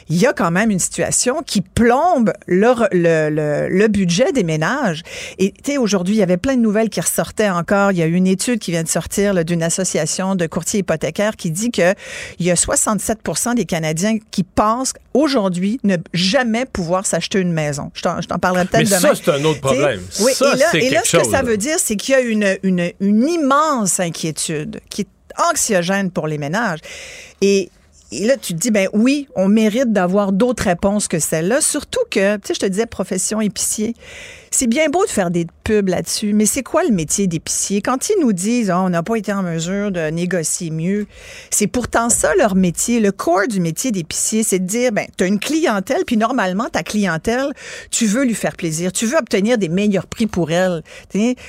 il 0.08 0.16
y 0.16 0.24
a 0.24 0.32
quand 0.32 0.50
même 0.50 0.70
une 0.70 0.78
situation 0.78 1.42
qui 1.42 1.60
plombe 1.60 2.32
le, 2.46 2.72
le, 2.92 3.28
le, 3.28 3.68
le 3.68 3.88
budget 3.88 4.32
des 4.32 4.42
ménages. 4.42 5.02
Et 5.38 5.52
tu 5.52 5.72
sais, 5.72 5.76
aujourd'hui, 5.76 6.13
il 6.14 6.18
y 6.18 6.22
avait 6.22 6.36
plein 6.36 6.56
de 6.56 6.60
nouvelles 6.60 6.88
qui 6.90 7.00
ressortaient 7.00 7.50
encore. 7.50 7.92
Il 7.92 7.98
y 7.98 8.02
a 8.02 8.06
une 8.06 8.26
étude 8.26 8.58
qui 8.58 8.70
vient 8.70 8.82
de 8.82 8.88
sortir 8.88 9.44
d'une 9.44 9.62
association 9.62 10.34
de 10.34 10.46
courtiers 10.46 10.80
hypothécaires 10.80 11.36
qui 11.36 11.50
dit 11.50 11.70
que 11.70 11.94
il 12.38 12.46
y 12.46 12.50
a 12.50 12.54
67% 12.54 13.54
des 13.54 13.64
Canadiens 13.64 14.18
qui 14.30 14.42
pensent 14.42 14.92
aujourd'hui 15.12 15.80
ne 15.84 15.96
jamais 16.12 16.64
pouvoir 16.66 17.06
s'acheter 17.06 17.40
une 17.40 17.52
maison. 17.52 17.90
Je 17.94 18.02
t'en 18.02 18.38
parlerai 18.38 18.64
peut-être 18.66 18.90
Mais 18.90 18.96
demain. 18.96 19.14
ça, 19.14 19.20
c'est 19.22 19.30
un 19.30 19.44
autre 19.44 19.60
problème. 19.60 20.00
Oui, 20.20 20.32
Ça, 20.34 20.54
et 20.54 20.58
là, 20.58 20.66
et 20.74 20.90
là, 20.90 21.00
ce 21.04 21.16
que 21.16 21.22
chose, 21.22 21.30
ça 21.30 21.42
veut 21.42 21.56
dire, 21.56 21.76
c'est 21.78 21.96
qu'il 21.96 22.12
y 22.12 22.16
a 22.16 22.20
une, 22.20 22.56
une, 22.62 22.90
une 23.00 23.28
immense 23.28 24.00
inquiétude 24.00 24.80
qui 24.90 25.02
est 25.02 25.08
anxiogène 25.50 26.10
pour 26.10 26.26
les 26.26 26.38
ménages. 26.38 26.80
Et, 27.40 27.70
et 28.12 28.26
là, 28.26 28.36
tu 28.36 28.54
te 28.54 28.58
dis, 28.58 28.70
ben 28.70 28.88
oui, 28.92 29.28
on 29.34 29.48
mérite 29.48 29.92
d'avoir 29.92 30.32
d'autres 30.32 30.64
réponses 30.64 31.08
que 31.08 31.18
celle-là. 31.18 31.60
Surtout 31.60 32.00
que, 32.10 32.36
tu 32.36 32.48
sais, 32.48 32.54
je 32.54 32.60
te 32.60 32.66
disais, 32.66 32.86
profession 32.86 33.40
épicier. 33.40 33.94
C'est 34.56 34.68
bien 34.68 34.88
beau 34.88 35.04
de 35.04 35.10
faire 35.10 35.32
des 35.32 35.48
pubs 35.64 35.88
là-dessus, 35.88 36.32
mais 36.32 36.46
c'est 36.46 36.62
quoi 36.62 36.84
le 36.84 36.94
métier 36.94 37.26
d'épicier? 37.26 37.82
Quand 37.82 38.08
ils 38.08 38.20
nous 38.20 38.32
disent, 38.32 38.70
Ah, 38.70 38.82
on 38.82 38.88
n'a 38.88 39.02
pas 39.02 39.16
été 39.16 39.32
en 39.32 39.42
mesure 39.42 39.90
de 39.90 40.10
négocier 40.10 40.70
mieux, 40.70 41.08
c'est 41.50 41.66
pourtant 41.66 42.08
ça 42.08 42.32
leur 42.36 42.54
métier. 42.54 43.00
Le 43.00 43.10
corps 43.10 43.48
du 43.48 43.58
métier 43.58 43.90
d'épicier, 43.90 44.44
c'est 44.44 44.60
de 44.60 44.64
dire, 44.64 44.92
ben, 44.92 45.06
tu 45.18 45.24
as 45.24 45.26
une 45.26 45.40
clientèle, 45.40 46.04
puis 46.06 46.16
normalement, 46.16 46.68
ta 46.68 46.84
clientèle, 46.84 47.52
tu 47.90 48.06
veux 48.06 48.22
lui 48.22 48.34
faire 48.34 48.56
plaisir. 48.56 48.92
Tu 48.92 49.06
veux 49.06 49.16
obtenir 49.16 49.58
des 49.58 49.68
meilleurs 49.68 50.06
prix 50.06 50.28
pour 50.28 50.52
elle. 50.52 50.84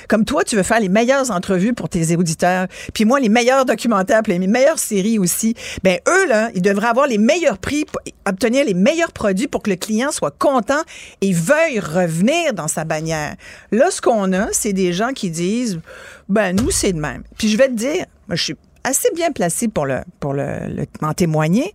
Comme 0.08 0.24
toi, 0.24 0.42
tu 0.42 0.56
veux 0.56 0.64
faire 0.64 0.80
les 0.80 0.88
meilleures 0.88 1.30
entrevues 1.30 1.74
pour 1.74 1.88
tes 1.88 2.16
auditeurs, 2.16 2.66
puis 2.92 3.04
moi, 3.04 3.20
les 3.20 3.28
meilleurs 3.28 3.66
documentaires, 3.66 4.22
puis 4.24 4.36
les 4.36 4.48
meilleures 4.48 4.80
séries 4.80 5.20
aussi. 5.20 5.54
Ben, 5.84 6.00
eux, 6.08 6.26
là, 6.26 6.50
ils 6.56 6.62
devraient 6.62 6.88
avoir 6.88 7.06
les 7.06 7.18
meilleurs 7.18 7.58
prix, 7.58 7.84
obtenir 8.26 8.64
les 8.64 8.74
meilleurs 8.74 9.12
produits 9.12 9.46
pour 9.46 9.62
que 9.62 9.70
le 9.70 9.76
client 9.76 10.10
soit 10.10 10.36
content 10.36 10.82
et 11.20 11.32
veuille 11.32 11.78
revenir 11.78 12.52
dans 12.52 12.66
sa 12.66 12.84
Là, 13.72 13.90
ce 13.90 14.00
qu'on 14.00 14.32
a, 14.32 14.48
c'est 14.52 14.72
des 14.72 14.92
gens 14.92 15.12
qui 15.12 15.30
disent, 15.30 15.80
ben, 16.28 16.54
nous, 16.56 16.70
c'est 16.70 16.92
de 16.92 17.00
même. 17.00 17.22
Puis 17.38 17.48
je 17.48 17.56
vais 17.56 17.68
te 17.68 17.74
dire, 17.74 18.04
je 18.30 18.36
suis 18.42 18.56
assez 18.84 19.08
bien 19.16 19.32
placé 19.32 19.66
pour 19.66 19.84
le 19.84 19.98
pour 20.20 20.32
le, 20.32 20.44
le- 20.68 20.86
m'en 21.00 21.12
témoigner. 21.12 21.74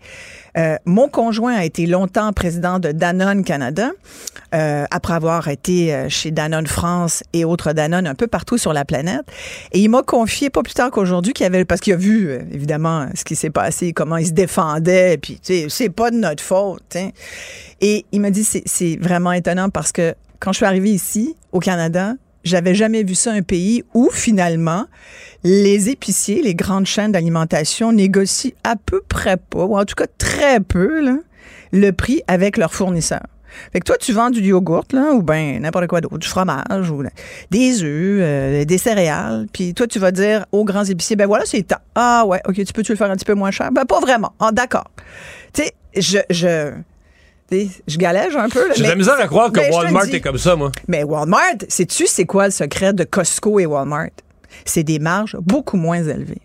Euh, 0.57 0.77
mon 0.85 1.09
conjoint 1.09 1.53
a 1.55 1.65
été 1.65 1.85
longtemps 1.85 2.31
président 2.31 2.79
de 2.79 2.93
Danone 2.93 3.43
Canada, 3.43 3.91
euh, 4.55 4.85
après 4.91 5.13
avoir 5.13 5.49
été 5.49 5.93
euh, 5.93 6.07
chez 6.07 6.31
Danone 6.31 6.67
France 6.67 7.21
et 7.33 7.43
autres 7.43 7.73
Danone 7.73 8.07
un 8.07 8.15
peu 8.15 8.27
partout 8.27 8.57
sur 8.57 8.71
la 8.71 8.85
planète. 8.85 9.23
Et 9.73 9.79
il 9.79 9.89
m'a 9.89 10.03
confié 10.03 10.49
pas 10.49 10.63
plus 10.63 10.73
tard 10.73 10.89
qu'aujourd'hui 10.89 11.33
qu'il 11.33 11.45
avait 11.45 11.65
parce 11.65 11.81
qu'il 11.81 11.91
a 11.91 11.97
vu 11.97 12.31
évidemment 12.53 13.07
ce 13.13 13.25
qui 13.25 13.35
s'est 13.35 13.49
passé, 13.49 13.91
comment 13.91 14.15
il 14.15 14.27
se 14.27 14.31
défendait, 14.31 15.17
puis 15.17 15.33
tu 15.43 15.53
sais, 15.53 15.65
c'est 15.69 15.89
pas 15.89 16.11
de 16.11 16.17
notre 16.17 16.43
faute. 16.43 16.95
Et 17.81 18.05
il 18.13 18.21
m'a 18.21 18.29
dit 18.29 18.45
c'est 18.45 18.97
vraiment 19.01 19.33
étonnant 19.33 19.69
parce 19.69 19.91
que 19.91 20.15
quand 20.41 20.51
je 20.51 20.57
suis 20.57 20.65
arrivée 20.65 20.89
ici 20.89 21.37
au 21.51 21.59
Canada, 21.59 22.15
j'avais 22.43 22.73
jamais 22.73 23.03
vu 23.03 23.13
ça 23.13 23.31
un 23.31 23.43
pays 23.43 23.83
où 23.93 24.09
finalement 24.11 24.85
les 25.43 25.89
épiciers, 25.89 26.41
les 26.41 26.55
grandes 26.55 26.87
chaînes 26.87 27.11
d'alimentation 27.11 27.93
négocient 27.93 28.51
à 28.63 28.75
peu 28.75 29.01
près 29.07 29.37
pas, 29.37 29.65
ou 29.65 29.77
en 29.77 29.85
tout 29.85 29.95
cas 29.95 30.07
très 30.17 30.59
peu, 30.59 31.01
là, 31.01 31.17
le 31.71 31.91
prix 31.91 32.23
avec 32.27 32.57
leurs 32.57 32.73
fournisseurs. 32.73 33.27
Fait 33.71 33.81
que 33.81 33.85
toi, 33.85 33.97
tu 33.97 34.13
vends 34.13 34.29
du 34.31 34.41
yogourt, 34.41 34.85
là, 34.93 35.11
ou 35.11 35.21
ben 35.21 35.61
n'importe 35.61 35.87
quoi 35.87 36.01
d'autre, 36.01 36.17
du 36.17 36.27
fromage, 36.27 36.89
ou 36.89 37.03
des 37.51 37.83
œufs, 37.83 38.19
euh, 38.21 38.65
des 38.65 38.77
céréales, 38.77 39.45
puis 39.53 39.75
toi, 39.75 39.85
tu 39.85 39.99
vas 39.99 40.11
dire 40.11 40.45
aux 40.51 40.63
grands 40.63 40.85
épiciers, 40.85 41.15
ben 41.15 41.27
voilà, 41.27 41.45
c'est 41.45 41.61
tant. 41.61 41.77
Ah 41.93 42.23
ouais, 42.25 42.41
ok, 42.47 42.55
tu 42.63 42.73
peux-tu 42.73 42.93
le 42.93 42.97
faire 42.97 43.11
un 43.11 43.15
petit 43.15 43.25
peu 43.25 43.35
moins 43.35 43.51
cher? 43.51 43.71
Ben 43.71 43.85
pas 43.85 43.99
vraiment. 43.99 44.33
Ah 44.39 44.51
d'accord. 44.51 44.89
Tu 45.53 45.63
sais, 45.63 45.73
je... 45.95 46.19
je 46.31 46.71
je 47.51 47.97
galège 47.97 48.35
un 48.35 48.49
peu. 48.49 48.73
J'ai 48.75 48.83
de 48.83 48.87
la 48.87 48.95
misère 48.95 49.19
à 49.19 49.27
croire 49.27 49.51
que 49.51 49.59
Walmart 49.71 50.05
est 50.05 50.21
comme 50.21 50.37
ça, 50.37 50.55
moi. 50.55 50.71
mais 50.87 51.03
Walmart, 51.03 51.55
sais-tu 51.67 52.07
c'est 52.07 52.25
quoi 52.25 52.45
le 52.45 52.51
secret 52.51 52.93
de 52.93 53.03
Costco 53.03 53.59
et 53.59 53.65
Walmart? 53.65 54.09
C'est 54.65 54.83
des 54.83 54.99
marges 54.99 55.37
beaucoup 55.41 55.77
moins 55.77 56.03
élevées. 56.03 56.41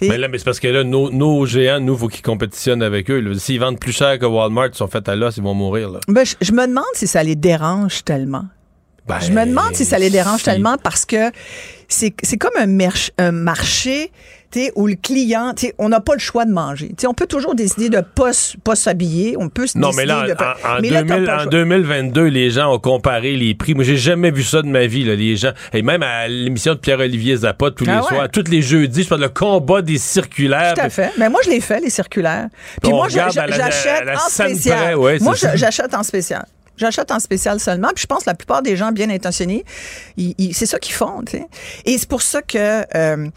Mais 0.00 0.18
là, 0.18 0.26
mais 0.28 0.38
c'est 0.38 0.44
parce 0.44 0.58
que 0.58 0.66
là, 0.68 0.82
nos, 0.82 1.10
nos 1.10 1.46
géants, 1.46 1.78
nous, 1.78 1.96
faut 1.96 2.08
qu'ils 2.08 2.22
compétitionnent 2.22 2.82
avec 2.82 3.08
eux. 3.10 3.34
S'ils 3.38 3.60
vendent 3.60 3.78
plus 3.78 3.92
cher 3.92 4.18
que 4.18 4.26
Walmart, 4.26 4.68
ils 4.68 4.74
sont 4.74 4.88
faits 4.88 5.08
à 5.08 5.14
l'os, 5.14 5.36
ils 5.36 5.42
vont 5.42 5.54
mourir. 5.54 5.90
Là. 5.90 6.00
ben, 6.08 6.24
je, 6.24 6.34
je 6.40 6.52
me 6.52 6.66
demande 6.66 6.84
si 6.94 7.06
ça 7.06 7.22
les 7.22 7.36
dérange 7.36 8.02
tellement. 8.04 8.46
Ben, 9.06 9.20
Je 9.20 9.32
me 9.32 9.44
demande 9.44 9.74
si 9.74 9.84
ça 9.84 9.98
les 9.98 10.10
dérange 10.10 10.38
si. 10.38 10.44
tellement 10.44 10.76
parce 10.82 11.04
que 11.04 11.30
c'est 11.88 12.12
comme 12.38 12.52
un 13.18 13.32
marché 13.32 14.10
où 14.76 14.86
le 14.86 14.94
client, 14.94 15.54
on 15.78 15.88
n'a 15.88 16.00
pas 16.00 16.12
le 16.14 16.18
choix 16.18 16.44
de 16.44 16.52
manger. 16.52 16.92
T'sais, 16.96 17.06
on 17.06 17.14
peut 17.14 17.26
toujours 17.26 17.54
décider 17.54 17.88
de 17.88 17.96
ne 17.96 18.02
pas, 18.02 18.30
pas 18.64 18.74
s'habiller. 18.74 19.36
On 19.38 19.48
peut 19.48 19.66
se 19.66 19.78
Non, 19.78 19.88
décider 19.88 20.02
mais 20.02 20.06
là, 20.06 20.26
de 20.28 20.34
pas- 20.34 20.56
en, 20.64 20.78
en 20.78 20.80
Mais 20.80 20.90
là, 20.90 21.02
t'as 21.02 21.14
2000 21.16 21.26
pas 21.26 21.32
le 21.32 21.38
en 21.38 21.42
choix. 21.42 21.50
2022, 21.50 22.24
les 22.26 22.50
gens 22.50 22.74
ont 22.74 22.78
comparé 22.78 23.36
les 23.36 23.54
prix. 23.54 23.74
Moi, 23.74 23.84
j'ai 23.84 23.96
jamais 23.96 24.30
vu 24.30 24.42
ça 24.42 24.62
de 24.62 24.68
ma 24.68 24.86
vie, 24.86 25.04
là, 25.04 25.14
les 25.14 25.36
gens. 25.36 25.52
Et 25.72 25.82
même 25.82 26.02
à 26.02 26.28
l'émission 26.28 26.74
de 26.74 26.78
Pierre-Olivier 26.78 27.36
Zappa, 27.36 27.70
tous 27.70 27.84
Ah 27.88 27.92
les 27.96 28.00
ouais? 28.00 28.06
soirs, 28.08 28.28
tous 28.30 28.48
les 28.50 28.62
jeudis, 28.62 29.04
je 29.04 29.08
parle 29.08 29.22
le 29.22 29.28
combat 29.28 29.82
des 29.82 29.98
circulaires. 29.98 30.74
Tout 30.74 30.80
à 30.82 30.90
fait. 30.90 31.10
Mais 31.18 31.28
moi, 31.28 31.40
je 31.44 31.50
l'ai 31.50 31.60
fait, 31.60 31.80
les 31.80 31.90
circulaires. 31.90 32.48
Puis 32.82 32.90
moi, 32.92 33.08
j'achète 33.08 33.50
en 34.14 34.28
spécial. 34.28 34.96
moi, 34.96 35.34
j'achète 35.54 35.94
en 35.94 36.02
spécial. 36.02 36.44
J'achète 36.76 37.10
en 37.12 37.18
spécial 37.20 37.60
seulement. 37.60 37.88
Puis 37.94 38.02
je 38.02 38.06
pense 38.06 38.24
que 38.24 38.30
la 38.30 38.34
plupart 38.34 38.62
des 38.62 38.76
gens 38.76 38.92
bien 38.92 39.10
intentionnés, 39.10 39.64
c'est 40.52 40.66
ça 40.66 40.78
qu'ils 40.78 40.94
font. 40.94 41.20
Et 41.84 41.98
c'est 41.98 42.08
pour 42.08 42.22
ça 42.22 42.40
que, 42.42 42.82
euh, 42.96 43.28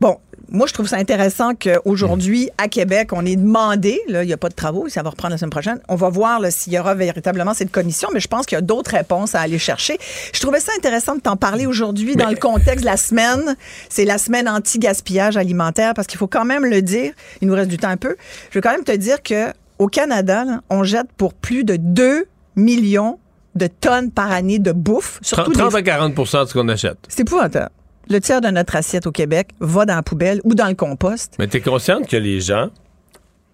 bon, 0.00 0.18
moi, 0.52 0.66
je 0.66 0.74
trouve 0.74 0.86
ça 0.86 0.98
intéressant 0.98 1.54
qu'aujourd'hui, 1.54 2.50
à 2.58 2.68
Québec, 2.68 3.10
on 3.12 3.24
est 3.24 3.36
demandé, 3.36 4.00
là, 4.06 4.22
il 4.22 4.26
n'y 4.26 4.32
a 4.34 4.36
pas 4.36 4.50
de 4.50 4.54
travaux, 4.54 4.88
ça 4.88 5.02
va 5.02 5.10
reprendre 5.10 5.32
la 5.32 5.38
semaine 5.38 5.50
prochaine. 5.50 5.80
On 5.88 5.96
va 5.96 6.10
voir 6.10 6.40
s'il 6.50 6.74
y 6.74 6.78
aura 6.78 6.94
véritablement 6.94 7.54
cette 7.54 7.70
commission, 7.70 8.10
mais 8.12 8.20
je 8.20 8.28
pense 8.28 8.44
qu'il 8.44 8.56
y 8.56 8.58
a 8.58 8.62
d'autres 8.62 8.90
réponses 8.90 9.34
à 9.34 9.40
aller 9.40 9.58
chercher. 9.58 9.98
Je 10.32 10.40
trouvais 10.40 10.60
ça 10.60 10.72
intéressant 10.76 11.16
de 11.16 11.20
t'en 11.20 11.36
parler 11.36 11.64
aujourd'hui 11.64 12.16
dans 12.16 12.28
le 12.28 12.36
contexte 12.36 12.80
de 12.80 12.90
la 12.90 12.98
semaine. 12.98 13.56
C'est 13.88 14.04
la 14.04 14.18
semaine 14.18 14.46
anti-gaspillage 14.46 15.38
alimentaire, 15.38 15.94
parce 15.94 16.06
qu'il 16.06 16.18
faut 16.18 16.26
quand 16.26 16.44
même 16.44 16.66
le 16.66 16.82
dire, 16.82 17.12
il 17.40 17.48
nous 17.48 17.54
reste 17.54 17.70
du 17.70 17.78
temps 17.78 17.88
un 17.88 17.96
peu. 17.96 18.16
Je 18.50 18.58
veux 18.58 18.62
quand 18.62 18.72
même 18.72 18.84
te 18.84 18.92
dire 18.92 19.22
que 19.22 19.52
au 19.78 19.88
Canada, 19.88 20.44
là, 20.44 20.60
on 20.68 20.84
jette 20.84 21.10
pour 21.16 21.32
plus 21.32 21.64
de 21.64 21.76
2 21.76 22.26
millions 22.56 23.18
de 23.54 23.66
tonnes 23.66 24.10
par 24.10 24.30
année 24.30 24.58
de 24.58 24.72
bouffe, 24.72 25.18
surtout 25.22 25.52
30 25.52 25.70
des 25.70 25.76
à 25.76 25.82
40 25.82 26.14
de 26.14 26.24
ce 26.24 26.52
qu'on 26.52 26.68
achète. 26.68 26.98
c'est 27.08 27.20
épouvantable. 27.20 27.70
Le 28.08 28.20
tiers 28.20 28.40
de 28.40 28.48
notre 28.48 28.76
assiette 28.76 29.06
au 29.06 29.12
Québec 29.12 29.50
va 29.60 29.86
dans 29.86 29.94
la 29.94 30.02
poubelle 30.02 30.40
ou 30.44 30.54
dans 30.54 30.66
le 30.68 30.74
compost. 30.74 31.34
Mais 31.38 31.46
t'es 31.46 31.60
consciente 31.60 32.08
que 32.08 32.16
les 32.16 32.40
gens, 32.40 32.70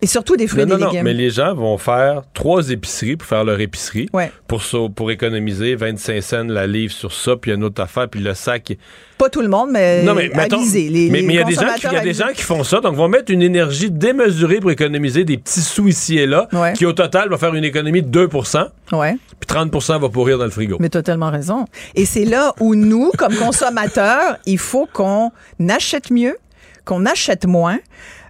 Et 0.01 0.07
surtout 0.07 0.37
des 0.37 0.47
fruits 0.47 0.65
Non, 0.65 0.67
et 0.67 0.71
non, 0.71 0.77
des 0.79 0.85
légumes. 0.85 0.99
non, 0.99 1.05
mais 1.05 1.13
les 1.15 1.31
gens 1.31 1.55
vont 1.55 1.77
faire 1.77 2.23
trois 2.33 2.71
épiceries 2.71 3.17
pour 3.17 3.27
faire 3.27 3.43
leur 3.43 3.59
épicerie. 3.61 4.09
Ouais. 4.13 4.31
Pour, 4.47 4.63
pour 4.95 5.11
économiser 5.11 5.75
25 5.75 6.23
cents 6.23 6.45
la 6.45 6.69
livre 6.69 6.93
sur 6.93 7.13
ça, 7.13 7.35
puis 7.35 7.51
une 7.53 7.65
autre 7.65 7.83
affaire, 7.83 8.09
puis 8.09 8.21
le 8.21 8.33
sac. 8.35 8.77
Pas 9.19 9.29
tout 9.29 9.41
le 9.41 9.49
monde, 9.49 9.71
mais, 9.73 10.05
non, 10.05 10.15
mais 10.15 10.31
mettons- 10.33 10.59
avisé. 10.59 10.89
Les, 10.89 11.11
mais 11.11 11.25
il 11.25 11.33
y 11.33 11.39
a 11.41 11.43
des 11.43 11.55
gens 11.55 11.63
qui, 11.63 11.83
consommateurs 11.83 11.93
il 11.93 11.95
y 11.95 11.99
a 11.99 12.01
des 12.03 12.09
avisés. 12.11 12.25
gens 12.25 12.33
qui 12.33 12.43
font 12.43 12.63
ça, 12.63 12.81
donc 12.81 12.95
vont 12.95 13.09
mettre 13.09 13.33
une 13.33 13.43
énergie 13.43 13.91
démesurée 13.91 14.61
pour 14.61 14.71
économiser 14.71 15.25
des 15.25 15.37
petits 15.37 15.63
sous 15.63 15.89
ici 15.89 16.17
et 16.19 16.27
là, 16.27 16.47
Ouais. 16.53 16.75
qui 16.75 16.87
au 16.87 16.93
total 16.93 17.29
va 17.29 17.37
faire 17.37 17.55
une 17.57 17.65
économie 17.65 18.03
de 18.03 18.09
2 18.09 18.29
Ouais. 18.93 19.17
puis 19.41 19.47
30% 19.49 19.99
va 19.99 20.09
pourrir 20.11 20.39
dans 20.39 20.45
le 20.45 20.51
frigo. 20.53 20.77
Mais 20.79 20.91
tu 20.91 20.99
as 20.99 21.03
tellement 21.03 21.33
raison. 21.33 21.65
Et 21.97 22.05
c'est 22.05 22.25
là 22.25 22.55
où 22.61 22.77
nous, 22.77 23.11
comme 23.19 23.35
consommateurs, 23.35 24.37
il 24.47 24.59
faut 24.59 24.87
qu'on 24.93 25.33
achète 25.69 26.13
mieux, 26.13 26.37
qu'on 26.85 27.05
achète 27.05 27.47
moins. 27.47 27.79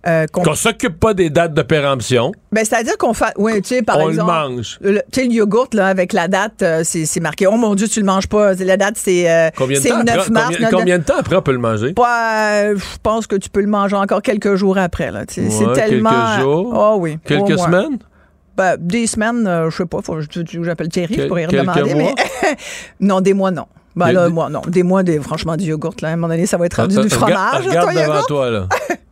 Euh, 0.08 0.26
qu'on 0.32 0.42
Qu'on 0.42 0.54
s'occupe 0.54 0.98
pas 0.98 1.12
des 1.14 1.30
dates 1.30 1.54
de 1.54 1.62
péremption, 1.62 2.32
Ben, 2.52 2.64
c'est-à-dire 2.64 2.96
qu'on 2.98 3.12
fait. 3.14 3.32
Oui, 3.36 3.60
tu 3.62 3.68
sais, 3.68 3.82
par 3.82 3.98
on 3.98 4.06
le 4.06 4.12
exemple. 4.14 4.30
mange. 4.32 4.78
Le, 4.80 5.02
tu 5.12 5.20
sais, 5.20 5.26
le 5.26 5.32
yogourt, 5.32 5.68
là, 5.74 5.86
avec 5.88 6.12
la 6.12 6.26
date, 6.28 6.62
euh, 6.62 6.82
c'est 6.84 7.20
marqué. 7.20 7.46
Oh 7.46 7.56
mon 7.56 7.74
Dieu, 7.74 7.86
tu 7.88 8.00
le 8.00 8.06
manges 8.06 8.26
pas. 8.26 8.54
La 8.54 8.76
date, 8.76 8.94
c'est 8.96 9.30
euh, 9.30 9.50
Combien 9.56 9.78
de, 9.80 9.86
temps 9.88 9.98
le 9.98 10.04
9 10.04 10.16
après, 10.18 10.30
mars. 10.30 10.46
combien, 10.56 10.70
combien 10.70 10.98
de 10.98 11.04
temps 11.04 11.18
après 11.18 11.36
on 11.36 11.42
peut 11.42 11.52
le 11.52 11.58
manger? 11.58 11.94
Euh, 11.98 12.76
je 12.76 12.96
pense 13.02 13.26
que 13.26 13.36
tu 13.36 13.50
peux 13.50 13.60
le 13.60 13.66
manger 13.68 13.96
encore 13.96 14.22
quelques 14.22 14.54
jours 14.54 14.78
après. 14.78 15.10
Là. 15.10 15.20
Ouais, 15.20 15.26
c'est 15.50 15.72
tellement. 15.74 16.10
quelques 16.10 16.40
jours? 16.42 16.72
Ah 16.74 16.96
oui. 16.96 17.18
Quelques 17.24 17.58
semaines? 17.58 17.98
Ben, 18.56 18.76
des 18.78 19.06
semaines, 19.06 19.48
je 19.70 19.76
sais 19.76 19.86
pas. 19.86 19.98
J'appelle 20.64 20.88
Thierry 20.88 21.28
pour 21.28 21.38
y 21.38 21.46
redemander. 21.46 21.94
mois? 21.94 22.12
Mais 22.42 22.56
non, 23.00 23.20
des 23.20 23.34
mois, 23.34 23.50
non. 23.50 23.66
Ben 23.96 24.06
Des- 24.08 24.12
là, 24.12 24.28
moi, 24.28 24.48
non. 24.48 24.62
Des 24.68 24.82
mois, 24.84 25.02
des, 25.02 25.18
franchement, 25.18 25.56
du 25.56 25.64
yogourt. 25.64 25.94
Là. 26.02 26.10
À 26.10 26.12
un 26.12 26.16
moment 26.16 26.28
donné, 26.28 26.46
ça 26.46 26.56
va 26.56 26.66
être 26.66 26.74
rendu 26.74 26.94
du 26.94 27.00
regarde- 27.00 27.12
fromage. 27.12 27.66
Regarde 27.66 27.94
devant 27.94 28.22
toi, 28.22 28.50
là. 28.50 28.66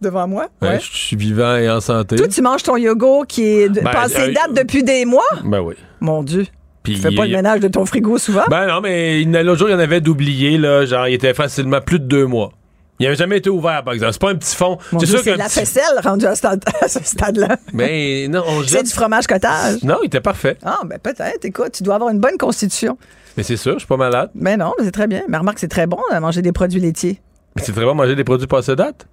Devant 0.00 0.28
moi. 0.28 0.48
Ouais, 0.60 0.68
Ouais. 0.68 0.80
Je 0.80 0.96
suis 0.96 1.16
vivant 1.16 1.56
et 1.56 1.70
en 1.70 1.80
santé. 1.80 2.16
Toi, 2.16 2.28
tu 2.28 2.42
manges 2.42 2.62
ton 2.62 2.76
yogourt 2.76 3.26
qui 3.26 3.44
est 3.44 3.68
de- 3.68 3.80
Ben, 3.80 3.90
passé 3.90 4.18
euh, 4.20 4.32
date 4.32 4.52
depuis 4.54 4.82
des 4.84 5.04
mois? 5.06 5.22
Ben 5.44 5.60
oui. 5.60 5.74
Mon 6.00 6.22
Dieu. 6.22 6.46
Puis 6.82 6.94
Tu 6.96 7.00
fais 7.00 7.10
pas 7.14 7.24
il- 7.26 7.30
le 7.30 7.36
ménage 7.38 7.60
de 7.60 7.68
ton 7.68 7.84
frigo 7.86 8.18
souvent? 8.18 8.44
Ben 8.50 8.66
non, 8.66 8.80
mais 8.80 9.24
l'autre 9.24 9.58
jour, 9.58 9.68
il 9.68 9.72
y 9.72 9.74
en 9.74 9.78
avait 9.78 10.00
d'oubliés, 10.00 10.58
là. 10.58 10.84
Genre, 10.84 11.08
il 11.08 11.14
était 11.14 11.34
facilement 11.34 11.80
plus 11.80 11.98
de 11.98 12.04
deux 12.04 12.26
mois. 12.26 12.52
Il 12.98 13.04
n'avait 13.04 13.16
jamais 13.16 13.38
été 13.38 13.50
ouvert, 13.50 13.82
par 13.84 13.92
exemple. 13.94 14.12
C'est 14.12 14.20
pas 14.22 14.30
un 14.30 14.36
petit 14.36 14.54
fond. 14.56 14.78
C'est 14.98 15.06
sûr 15.06 15.18
c'est 15.18 15.24
qu'un 15.24 15.32
de 15.34 15.38
la 15.38 15.44
petit- 15.46 15.58
faisselle 15.60 16.00
rendue 16.02 16.26
à, 16.26 16.30
ce 16.34 16.38
stade- 16.38 16.64
à 16.82 16.88
ce 16.88 17.02
stade-là. 17.02 17.56
Ben 17.74 18.30
non, 18.30 18.42
on 18.46 18.62
C'est 18.62 18.82
du 18.84 18.90
fromage 18.90 19.26
cottage. 19.26 19.82
Non, 19.82 19.96
il 20.02 20.06
était 20.06 20.20
parfait. 20.20 20.56
Ah, 20.64 20.80
ben 20.84 20.98
peut-être. 20.98 21.44
Écoute, 21.44 21.72
tu 21.72 21.82
dois 21.82 21.96
avoir 21.96 22.10
une 22.10 22.20
bonne 22.20 22.38
constitution. 22.38 22.96
Mais 23.36 23.42
c'est 23.42 23.56
sûr, 23.58 23.72
je 23.74 23.78
suis 23.80 23.86
pas 23.88 23.96
malade. 23.98 24.30
Mais 24.34 24.56
non, 24.56 24.72
mais 24.78 24.84
c'est 24.84 24.92
très 24.92 25.06
bien. 25.06 25.22
Mais 25.28 25.36
remarque, 25.38 25.58
c'est 25.58 25.68
très 25.68 25.86
bon 25.86 25.98
à 26.10 26.20
manger 26.20 26.40
des 26.40 26.52
produits 26.52 26.80
laitiers. 26.80 27.20
Mais 27.54 27.62
c'est 27.62 27.72
très 27.72 27.84
bon 27.84 27.92
de 27.92 27.96
manger 27.96 28.14
des 28.14 28.24
produits 28.24 28.46
passés 28.46 28.76
date. 28.76 29.06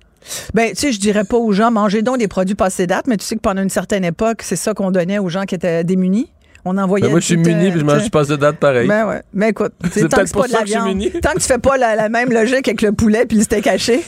Ben, 0.53 0.69
tu 0.71 0.75
sais, 0.77 0.91
je 0.91 0.99
dirais 0.99 1.23
pas 1.23 1.37
aux 1.37 1.51
gens, 1.51 1.71
mangez 1.71 2.01
donc 2.01 2.17
des 2.17 2.27
produits 2.27 2.55
passés 2.55 2.87
date, 2.87 3.07
mais 3.07 3.17
tu 3.17 3.25
sais 3.25 3.35
que 3.35 3.41
pendant 3.41 3.61
une 3.61 3.69
certaine 3.69 4.05
époque, 4.05 4.41
c'est 4.43 4.55
ça 4.55 4.73
qu'on 4.73 4.91
donnait 4.91 5.19
aux 5.19 5.29
gens 5.29 5.43
qui 5.43 5.55
étaient 5.55 5.83
démunis. 5.83 6.29
On 6.65 6.77
envoyait. 6.77 7.07
Ben 7.07 7.11
moi, 7.11 7.19
je 7.19 7.25
suis 7.25 7.35
tout, 7.35 7.41
euh, 7.49 7.53
muni 7.53 7.71
puis 7.71 7.81
je 7.81 7.85
mange 7.85 8.03
du 8.03 8.09
passé 8.09 8.37
date 8.37 8.55
pareil. 8.55 8.87
Ben 8.87 9.05
ouais. 9.05 9.21
Mais 9.33 9.49
écoute, 9.49 9.73
tu 9.83 9.89
sais, 9.89 9.99
C'est 9.99 10.07
tant 10.07 10.07
que 10.07 10.15
peut-être 10.15 10.27
c'est 10.27 10.33
pour 10.33 10.41
pas 10.43 10.47
de 10.47 10.51
ça 10.53 10.57
la 10.59 10.63
que 10.63 10.67
je 10.69 10.71
suis 10.71 10.81
viande. 10.81 10.97
muni. 10.97 11.11
Tant 11.21 11.31
que 11.33 11.39
tu 11.39 11.45
fais 11.45 11.57
pas 11.57 11.75
la, 11.75 11.95
la 11.97 12.07
même 12.07 12.31
logique 12.31 12.65
avec 12.69 12.81
le 12.81 12.93
poulet 12.93 13.25
puis 13.25 13.35
le 13.37 13.43
steak 13.43 13.67
haché. 13.67 13.99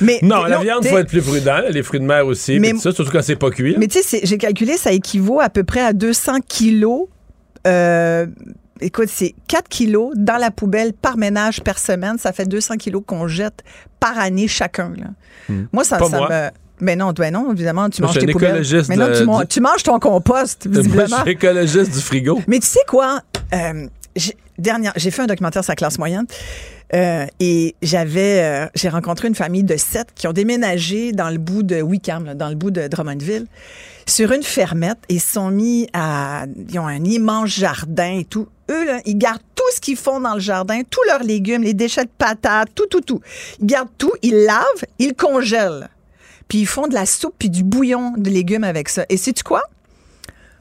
Mais 0.00 0.20
non, 0.22 0.44
la 0.44 0.56
non, 0.58 0.62
viande, 0.62 0.86
faut 0.86 0.96
être 0.98 1.08
plus 1.08 1.22
prudent. 1.22 1.58
Les 1.70 1.82
fruits 1.82 1.98
de 1.98 2.04
mer 2.04 2.24
aussi. 2.24 2.60
Mais- 2.60 2.74
ça, 2.76 2.92
surtout 2.92 3.10
quand 3.10 3.20
c'est 3.22 3.34
pas 3.34 3.50
cuit. 3.50 3.74
Mais 3.78 3.88
tu 3.88 4.00
sais, 4.00 4.20
j'ai 4.22 4.38
calculé, 4.38 4.76
ça 4.76 4.92
équivaut 4.92 5.40
à 5.40 5.48
peu 5.48 5.64
près 5.64 5.80
à 5.80 5.92
200 5.92 6.34
kilos. 6.46 7.08
euh, 7.66 8.26
écoute, 8.80 9.08
c'est 9.08 9.34
4 9.48 9.68
kilos 9.68 10.12
dans 10.16 10.36
la 10.36 10.50
poubelle 10.50 10.92
par 10.92 11.16
ménage 11.16 11.60
par 11.62 11.78
semaine. 11.78 12.18
Ça 12.18 12.32
fait 12.32 12.46
200 12.46 12.76
kilos 12.76 13.02
qu'on 13.06 13.26
jette 13.28 13.62
par 14.00 14.18
année 14.18 14.48
chacun. 14.48 14.92
là. 14.96 15.56
Moi, 15.72 15.84
ça, 15.84 15.98
Hmm. 15.98 16.10
Moi. 16.10 16.28
me. 16.30 16.50
Mais 16.80 16.96
non, 16.96 17.12
ben 17.12 17.32
non, 17.32 17.52
évidemment, 17.52 17.88
tu 17.88 18.02
Moi, 18.02 18.08
manges 18.10 18.18
tes 18.18 18.26
poubelles. 18.26 18.62
Mais 18.88 18.96
non, 18.96 19.06
tu, 19.16 19.24
du- 19.24 19.46
tu 19.48 19.60
manges 19.60 19.82
ton 19.84 19.98
compost, 20.00 20.66
Moi, 20.70 20.82
visiblement. 20.82 21.16
je 21.18 21.22
suis 21.22 21.30
écologiste 21.30 21.92
du 21.94 22.00
frigo. 22.00 22.40
Mais 22.48 22.58
tu 22.58 22.66
sais 22.66 22.80
quoi? 22.88 23.20
Euh, 23.54 23.86
dernière, 24.58 24.92
j'ai 24.96 25.10
fait 25.10 25.22
un 25.22 25.26
documentaire 25.26 25.64
sur 25.64 25.72
la 25.72 25.76
classe 25.76 25.98
moyenne 25.98 26.26
euh, 26.94 27.26
et 27.40 27.74
j'avais, 27.82 28.42
euh, 28.42 28.66
j'ai 28.74 28.88
rencontré 28.88 29.28
une 29.28 29.34
famille 29.34 29.64
de 29.64 29.76
sept 29.76 30.08
qui 30.14 30.28
ont 30.28 30.32
déménagé 30.32 31.12
dans 31.12 31.30
le 31.30 31.38
bout 31.38 31.62
de 31.62 31.80
Wickham, 31.82 32.24
là, 32.24 32.34
dans 32.34 32.48
le 32.48 32.54
bout 32.54 32.70
de 32.70 32.86
Drummondville, 32.86 33.46
sur 34.06 34.32
une 34.32 34.42
fermette 34.42 34.98
et 35.08 35.14
ils 35.14 35.20
sont 35.20 35.50
mis 35.50 35.88
à, 35.92 36.46
ils 36.70 36.78
ont 36.78 36.86
un 36.86 37.02
immense 37.04 37.50
jardin 37.50 38.18
et 38.18 38.24
tout. 38.24 38.48
Eux, 38.70 38.86
là, 38.86 39.00
ils 39.04 39.18
gardent 39.18 39.42
tout 39.54 39.64
ce 39.74 39.80
qu'ils 39.80 39.96
font 39.96 40.20
dans 40.20 40.34
le 40.34 40.40
jardin, 40.40 40.82
tous 40.88 41.02
leurs 41.08 41.22
légumes, 41.22 41.62
les 41.62 41.74
déchets 41.74 42.04
de 42.04 42.10
patates, 42.16 42.68
tout, 42.74 42.86
tout, 42.86 43.00
tout. 43.00 43.20
Ils 43.60 43.66
gardent 43.66 43.90
tout, 43.98 44.12
ils 44.22 44.44
lavent, 44.44 44.84
ils 44.98 45.14
congèlent. 45.14 45.88
Puis 46.48 46.58
ils 46.58 46.66
font 46.66 46.86
de 46.86 46.94
la 46.94 47.06
soupe 47.06 47.34
puis 47.38 47.50
du 47.50 47.64
bouillon 47.64 48.12
de 48.16 48.30
légumes 48.30 48.64
avec 48.64 48.88
ça. 48.88 49.04
Et 49.08 49.16
sais-tu 49.16 49.42
quoi? 49.42 49.62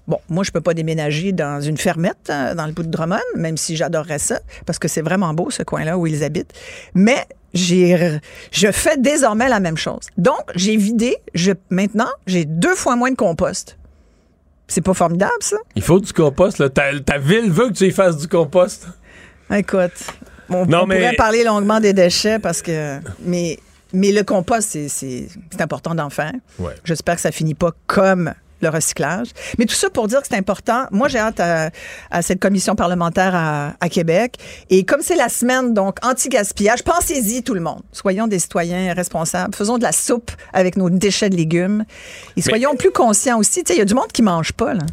Bon, 0.07 0.19
moi, 0.29 0.43
je 0.43 0.51
peux 0.51 0.59
pas 0.61 0.73
déménager 0.73 1.31
dans 1.31 1.61
une 1.61 1.77
fermette 1.77 2.29
euh, 2.29 2.53
dans 2.55 2.65
le 2.65 2.73
bout 2.73 2.83
de 2.83 2.89
Drummond, 2.89 3.19
même 3.37 3.55
si 3.55 3.77
j'adorerais 3.77 4.19
ça, 4.19 4.39
parce 4.65 4.77
que 4.77 4.87
c'est 4.89 5.01
vraiment 5.01 5.33
beau, 5.33 5.49
ce 5.49 5.63
coin-là 5.63 5.97
où 5.97 6.05
ils 6.07 6.23
habitent. 6.25 6.51
Mais 6.93 7.25
j'ai, 7.53 8.19
je 8.51 8.71
fais 8.71 8.97
désormais 8.97 9.47
la 9.47 9.61
même 9.61 9.77
chose. 9.77 10.07
Donc, 10.17 10.41
j'ai 10.55 10.75
vidé, 10.75 11.15
je, 11.33 11.53
maintenant, 11.69 12.09
j'ai 12.27 12.43
deux 12.43 12.75
fois 12.75 12.95
moins 12.97 13.11
de 13.11 13.15
compost. 13.15 13.77
C'est 14.67 14.81
pas 14.81 14.93
formidable, 14.93 15.31
ça? 15.39 15.57
Il 15.75 15.81
faut 15.83 15.99
du 15.99 16.11
compost. 16.11 16.57
Là. 16.57 16.67
Ta, 16.69 16.99
ta 16.99 17.17
ville 17.17 17.49
veut 17.51 17.67
que 17.69 17.73
tu 17.73 17.85
y 17.85 17.91
fasses 17.91 18.17
du 18.17 18.27
compost. 18.27 18.87
Écoute, 19.53 19.91
on, 20.49 20.65
Non, 20.65 20.81
on 20.83 20.85
mais- 20.87 20.95
pourrait 20.97 21.15
parler 21.15 21.43
longuement 21.43 21.79
des 21.79 21.93
déchets 21.93 22.39
parce 22.39 22.61
que. 22.61 22.99
Mais, 23.21 23.59
mais 23.93 24.11
le 24.11 24.23
compost, 24.23 24.69
c'est, 24.71 24.87
c'est, 24.87 25.27
c'est 25.51 25.61
important 25.61 25.93
d'en 25.95 26.09
faire. 26.09 26.31
Ouais. 26.59 26.73
J'espère 26.85 27.15
que 27.15 27.21
ça 27.21 27.31
finit 27.31 27.53
pas 27.55 27.71
comme 27.87 28.33
le 28.63 28.69
recyclage. 28.69 29.27
Mais 29.57 29.65
tout 29.65 29.75
ça 29.75 29.89
pour 29.89 30.07
dire 30.07 30.21
que 30.21 30.27
c'est 30.27 30.37
important. 30.37 30.85
Moi, 30.91 31.07
j'ai 31.07 31.19
hâte 31.19 31.39
à, 31.39 31.69
à 32.09 32.21
cette 32.21 32.39
commission 32.39 32.75
parlementaire 32.75 33.35
à, 33.35 33.73
à 33.79 33.89
Québec. 33.89 34.37
Et 34.69 34.83
comme 34.83 35.01
c'est 35.01 35.15
la 35.15 35.29
semaine, 35.29 35.73
donc, 35.73 35.97
anti-gaspillage, 36.03 36.83
pensez-y 36.83 37.43
tout 37.43 37.53
le 37.53 37.61
monde. 37.61 37.81
Soyons 37.91 38.27
des 38.27 38.39
citoyens 38.39 38.93
responsables. 38.93 39.53
Faisons 39.55 39.77
de 39.77 39.83
la 39.83 39.91
soupe 39.91 40.31
avec 40.53 40.77
nos 40.77 40.89
déchets 40.89 41.29
de 41.29 41.35
légumes. 41.35 41.85
Et 42.37 42.41
soyons 42.41 42.75
plus 42.75 42.91
conscients 42.91 43.37
aussi. 43.37 43.63
Tu 43.63 43.69
sais, 43.69 43.75
il 43.75 43.79
y 43.79 43.81
a 43.81 43.85
du 43.85 43.93
monde 43.93 44.11
qui 44.11 44.21
mange 44.23 44.53
pas, 44.53 44.73
là. 44.73 44.83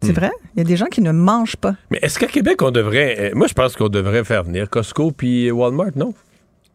C'est 0.00 0.12
vrai? 0.12 0.30
Il 0.54 0.58
y 0.58 0.60
a 0.60 0.64
des 0.64 0.76
gens 0.76 0.86
qui 0.86 1.00
ne 1.00 1.10
mangent 1.10 1.56
pas. 1.56 1.74
Mais 1.90 1.98
est-ce 2.02 2.20
qu'à 2.20 2.28
Québec, 2.28 2.62
on 2.62 2.70
devrait. 2.70 3.16
euh, 3.18 3.30
moi, 3.34 3.48
je 3.48 3.54
pense 3.54 3.74
qu'on 3.74 3.88
devrait 3.88 4.22
faire 4.22 4.44
venir 4.44 4.70
Costco 4.70 5.10
puis 5.10 5.50
Walmart, 5.50 5.90
non? 5.96 6.14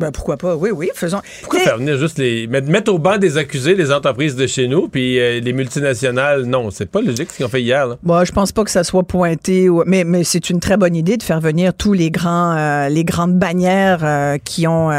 Ben, 0.03 0.11
pourquoi 0.11 0.37
pas? 0.37 0.55
Oui, 0.55 0.69
oui, 0.71 0.89
faisons. 0.93 1.21
Pourquoi 1.41 1.59
faire 1.61 1.77
venir 1.77 1.97
juste 1.97 2.17
les. 2.19 2.45
Mettre, 2.47 2.67
mettre 2.69 2.91
au 2.91 2.99
banc 2.99 3.17
des 3.17 3.37
accusés 3.37 3.73
les 3.75 3.91
entreprises 3.91 4.35
de 4.35 4.45
chez 4.47 4.67
nous, 4.67 4.87
puis 4.89 5.19
euh, 5.19 5.39
les 5.39 5.53
multinationales, 5.53 6.43
non. 6.43 6.71
C'est 6.71 6.85
pas 6.89 7.01
logique 7.01 7.31
ce 7.31 7.37
qu'ils 7.37 7.45
ont 7.45 7.49
fait 7.49 7.61
hier, 7.61 7.87
là. 7.87 7.97
Bon, 8.03 8.23
je 8.25 8.31
pense 8.31 8.51
pas 8.51 8.63
que 8.63 8.71
ça 8.71 8.83
soit 8.83 9.03
pointé, 9.03 9.69
ou- 9.69 9.83
mais, 9.85 10.03
mais 10.03 10.23
c'est 10.23 10.49
une 10.49 10.59
très 10.59 10.75
bonne 10.77 10.95
idée 10.95 11.17
de 11.17 11.23
faire 11.23 11.39
venir 11.39 11.73
tous 11.73 11.93
les 11.93 12.11
grands, 12.11 12.55
euh, 12.57 12.89
les 12.89 13.03
grandes 13.03 13.37
bannières 13.39 14.01
euh, 14.03 14.37
qui 14.43 14.67
ont, 14.67 14.91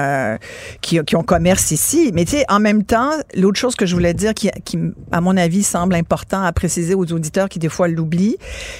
qui, 0.80 0.98
qui 1.04 1.16
ont 1.16 1.22
commerce 1.22 1.70
ici. 1.70 2.10
Mais 2.14 2.24
tu 2.24 2.32
sais, 2.38 2.44
en 2.48 2.60
même 2.60 2.84
temps, 2.84 3.10
l'autre 3.34 3.58
chose 3.58 3.74
que 3.74 3.86
je 3.86 3.94
voulais 3.94 4.14
dire, 4.14 4.34
qui, 4.34 4.50
qui, 4.64 4.78
à 5.12 5.20
mon 5.20 5.36
avis, 5.36 5.62
semble 5.62 5.94
important 5.94 6.42
à 6.42 6.52
préciser 6.52 6.94
aux 6.94 7.12
auditeurs 7.12 7.48
qui 7.48 7.58
des 7.58 7.68
fois 7.68 7.88
l'oublient, 7.88 8.36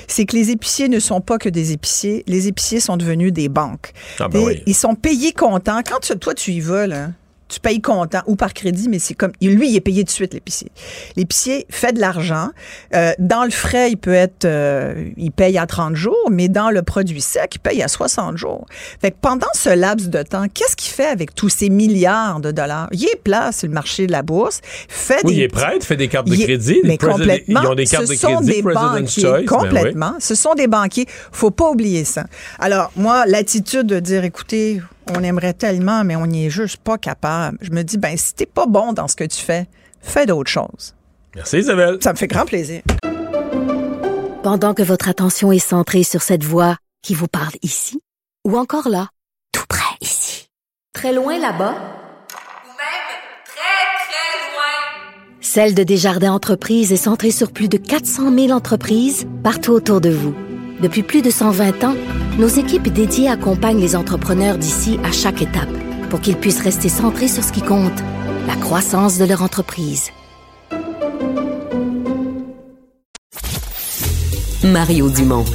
c'est 0.06 0.24
que 0.24 0.36
les 0.36 0.50
épiciers 0.50 0.88
ne 0.88 0.98
sont 1.00 1.20
pas 1.20 1.38
que 1.38 1.48
des 1.48 1.72
épiciers. 1.72 2.24
Les 2.26 2.48
épiciers 2.48 2.80
sont 2.80 2.96
devenus 2.96 3.32
des 3.32 3.48
banques. 3.48 3.92
Ah, 4.20 4.28
ben 4.28 4.40
oui. 4.40 4.62
Ils 4.66 4.74
sont 4.74 4.94
payés 4.94 5.32
comptant. 5.32 5.80
Quand 5.86 6.00
tu- 6.00 6.13
toi 6.14 6.34
tu 6.34 6.52
y 6.52 6.60
vas 6.60 6.86
là. 6.86 7.08
Tu 7.46 7.60
payes 7.60 7.82
comptant 7.82 8.22
ou 8.26 8.36
par 8.36 8.54
crédit, 8.54 8.88
mais 8.88 8.98
c'est 8.98 9.12
comme 9.12 9.30
lui, 9.40 9.68
il 9.68 9.76
est 9.76 9.80
payé 9.82 10.02
de 10.02 10.08
suite 10.08 10.32
l'épicier. 10.32 10.72
L'épicier 11.14 11.66
fait 11.70 11.92
de 11.92 12.00
l'argent. 12.00 12.48
Euh, 12.94 13.12
dans 13.18 13.44
le 13.44 13.50
frais, 13.50 13.90
il 13.90 13.96
peut 13.98 14.14
être, 14.14 14.46
euh, 14.46 15.10
il 15.18 15.30
paye 15.30 15.58
à 15.58 15.66
30 15.66 15.94
jours, 15.94 16.30
mais 16.32 16.48
dans 16.48 16.70
le 16.70 16.82
produit 16.82 17.20
sec, 17.20 17.56
il 17.56 17.58
paye 17.58 17.82
à 17.82 17.86
60 17.88 18.38
jours. 18.38 18.66
Fait 19.00 19.10
que 19.10 19.16
pendant 19.20 19.46
ce 19.52 19.68
laps 19.68 20.08
de 20.08 20.22
temps, 20.22 20.46
qu'est-ce 20.52 20.74
qu'il 20.74 20.90
fait 20.90 21.06
avec 21.06 21.34
tous 21.34 21.50
ces 21.50 21.68
milliards 21.68 22.40
de 22.40 22.50
dollars? 22.50 22.88
Il 22.92 23.04
est 23.04 23.22
place 23.22 23.58
sur 23.58 23.68
le 23.68 23.74
marché 23.74 24.06
de 24.06 24.12
la 24.12 24.22
bourse, 24.22 24.60
fait 24.88 25.20
Oui, 25.24 25.32
des 25.34 25.36
il 25.36 25.42
est 25.42 25.48
petits- 25.48 25.60
prêt, 25.62 25.76
il 25.76 25.84
fait 25.84 25.96
des 25.96 26.08
cartes 26.08 26.26
de 26.28 26.36
crédit. 26.36 26.80
Mais 26.84 26.96
complètement. 26.96 27.60
Ils 27.62 27.68
ont 27.68 27.74
des 27.74 27.84
cartes 27.86 28.06
Ce 28.06 28.12
de 28.12 28.16
sont 28.16 28.36
crédit, 28.36 28.50
des 28.52 28.62
banquiers. 28.62 29.20
Choice. 29.22 29.30
ben 29.32 29.38
oui. 29.40 29.44
complètement. 29.44 30.14
Ce 30.18 30.34
sont 30.34 30.54
des 30.54 30.66
banquiers. 30.66 31.06
Faut 31.30 31.50
pas 31.50 31.70
oublier 31.70 32.04
ça. 32.04 32.24
Alors, 32.58 32.90
moi, 32.96 33.26
l'attitude 33.26 33.86
de 33.86 34.00
dire, 34.00 34.24
écoutez, 34.24 34.80
on 35.08 35.22
aimerait 35.22 35.54
tellement, 35.54 36.04
mais 36.04 36.16
on 36.16 36.26
n'y 36.26 36.46
est 36.46 36.50
juste 36.50 36.78
pas 36.78 36.98
capable. 36.98 37.58
Je 37.60 37.70
me 37.70 37.82
dis, 37.82 37.98
ben, 37.98 38.16
si 38.16 38.34
t'es 38.34 38.46
pas 38.46 38.66
bon 38.66 38.92
dans 38.92 39.08
ce 39.08 39.16
que 39.16 39.24
tu 39.24 39.40
fais, 39.40 39.66
fais 40.00 40.26
d'autres 40.26 40.50
choses. 40.50 40.94
Merci, 41.34 41.58
Isabelle. 41.58 41.98
Ça 42.00 42.12
me 42.12 42.16
fait 42.16 42.28
grand 42.28 42.46
plaisir. 42.46 42.82
Pendant 44.42 44.74
que 44.74 44.82
votre 44.82 45.08
attention 45.08 45.52
est 45.52 45.58
centrée 45.58 46.04
sur 46.04 46.22
cette 46.22 46.44
voix 46.44 46.76
qui 47.02 47.14
vous 47.14 47.28
parle 47.28 47.54
ici, 47.62 48.00
ou 48.46 48.56
encore 48.56 48.88
là, 48.88 49.08
tout 49.52 49.64
près 49.68 49.96
ici, 50.00 50.48
très 50.92 51.12
loin 51.12 51.38
là-bas, 51.38 51.72
ou 51.72 52.68
même 52.68 53.06
très, 53.46 53.86
très 54.04 54.52
loin. 54.52 55.40
Celle 55.40 55.74
de 55.74 55.82
Desjardins 55.82 56.32
Entreprises 56.32 56.92
est 56.92 56.96
centrée 56.96 57.30
sur 57.30 57.52
plus 57.52 57.68
de 57.68 57.78
400 57.78 58.34
000 58.34 58.50
entreprises 58.50 59.26
partout 59.42 59.72
autour 59.72 60.00
de 60.00 60.10
vous. 60.10 60.34
Depuis 60.84 61.02
plus 61.02 61.22
de 61.22 61.30
120 61.30 61.82
ans, 61.84 61.94
nos 62.38 62.46
équipes 62.46 62.88
dédiées 62.88 63.30
accompagnent 63.30 63.80
les 63.80 63.96
entrepreneurs 63.96 64.58
d'ici 64.58 65.00
à 65.02 65.12
chaque 65.12 65.40
étape 65.40 65.70
pour 66.10 66.20
qu'ils 66.20 66.36
puissent 66.36 66.60
rester 66.60 66.90
centrés 66.90 67.28
sur 67.28 67.42
ce 67.42 67.52
qui 67.52 67.62
compte, 67.62 67.98
la 68.46 68.54
croissance 68.54 69.16
de 69.16 69.24
leur 69.24 69.40
entreprise. 69.40 70.10
Mario 74.62 75.08
Dumont. 75.08 75.46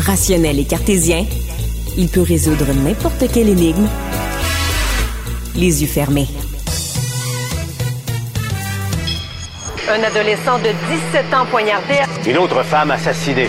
Rationnel 0.00 0.58
et 0.58 0.64
cartésien, 0.64 1.24
il 1.96 2.08
peut 2.08 2.22
résoudre 2.22 2.66
n'importe 2.74 3.30
quelle 3.32 3.48
énigme 3.48 3.86
les 5.54 5.82
yeux 5.82 5.88
fermés. 5.88 6.26
Un 9.88 10.02
adolescent 10.02 10.58
de 10.58 10.72
17 11.12 11.32
ans 11.32 11.46
poignardé. 11.48 11.94
Une 12.26 12.38
autre 12.38 12.64
femme 12.64 12.90
assassinée. 12.90 13.48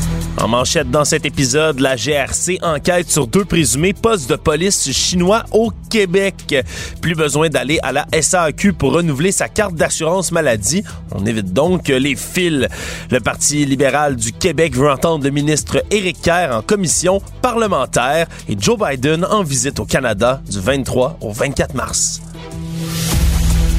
En 0.37 0.47
manchette 0.47 0.89
dans 0.89 1.05
cet 1.05 1.25
épisode, 1.25 1.79
la 1.79 1.95
GRC 1.95 2.59
enquête 2.61 3.11
sur 3.11 3.27
deux 3.27 3.45
présumés 3.45 3.93
postes 3.93 4.29
de 4.29 4.35
police 4.35 4.91
chinois 4.91 5.43
au 5.51 5.71
Québec. 5.89 6.55
Plus 7.01 7.15
besoin 7.15 7.49
d'aller 7.49 7.79
à 7.83 7.91
la 7.91 8.07
SAQ 8.19 8.73
pour 8.73 8.93
renouveler 8.93 9.31
sa 9.31 9.49
carte 9.49 9.75
d'assurance 9.75 10.31
maladie. 10.31 10.83
On 11.13 11.25
évite 11.25 11.53
donc 11.53 11.89
les 11.89 12.15
fils. 12.15 12.67
Le 13.11 13.19
Parti 13.19 13.65
libéral 13.65 14.15
du 14.15 14.31
Québec 14.31 14.75
veut 14.75 14.89
entendre 14.89 15.23
le 15.25 15.31
ministre 15.31 15.83
Éric 15.91 16.21
Kerr 16.21 16.55
en 16.55 16.61
commission 16.61 17.21
parlementaire 17.41 18.27
et 18.47 18.55
Joe 18.57 18.77
Biden 18.79 19.25
en 19.25 19.43
visite 19.43 19.79
au 19.79 19.85
Canada 19.85 20.41
du 20.49 20.59
23 20.59 21.17
au 21.21 21.31
24 21.31 21.75
mars. 21.75 22.21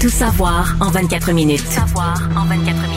Tout 0.00 0.11
savoir 0.11 0.74
en 0.80 0.90
24 0.90 1.32
minutes. 1.32 1.64
Tout 1.64 1.72
savoir 1.72 2.20
en 2.36 2.44
24 2.44 2.82
minutes. 2.88 2.91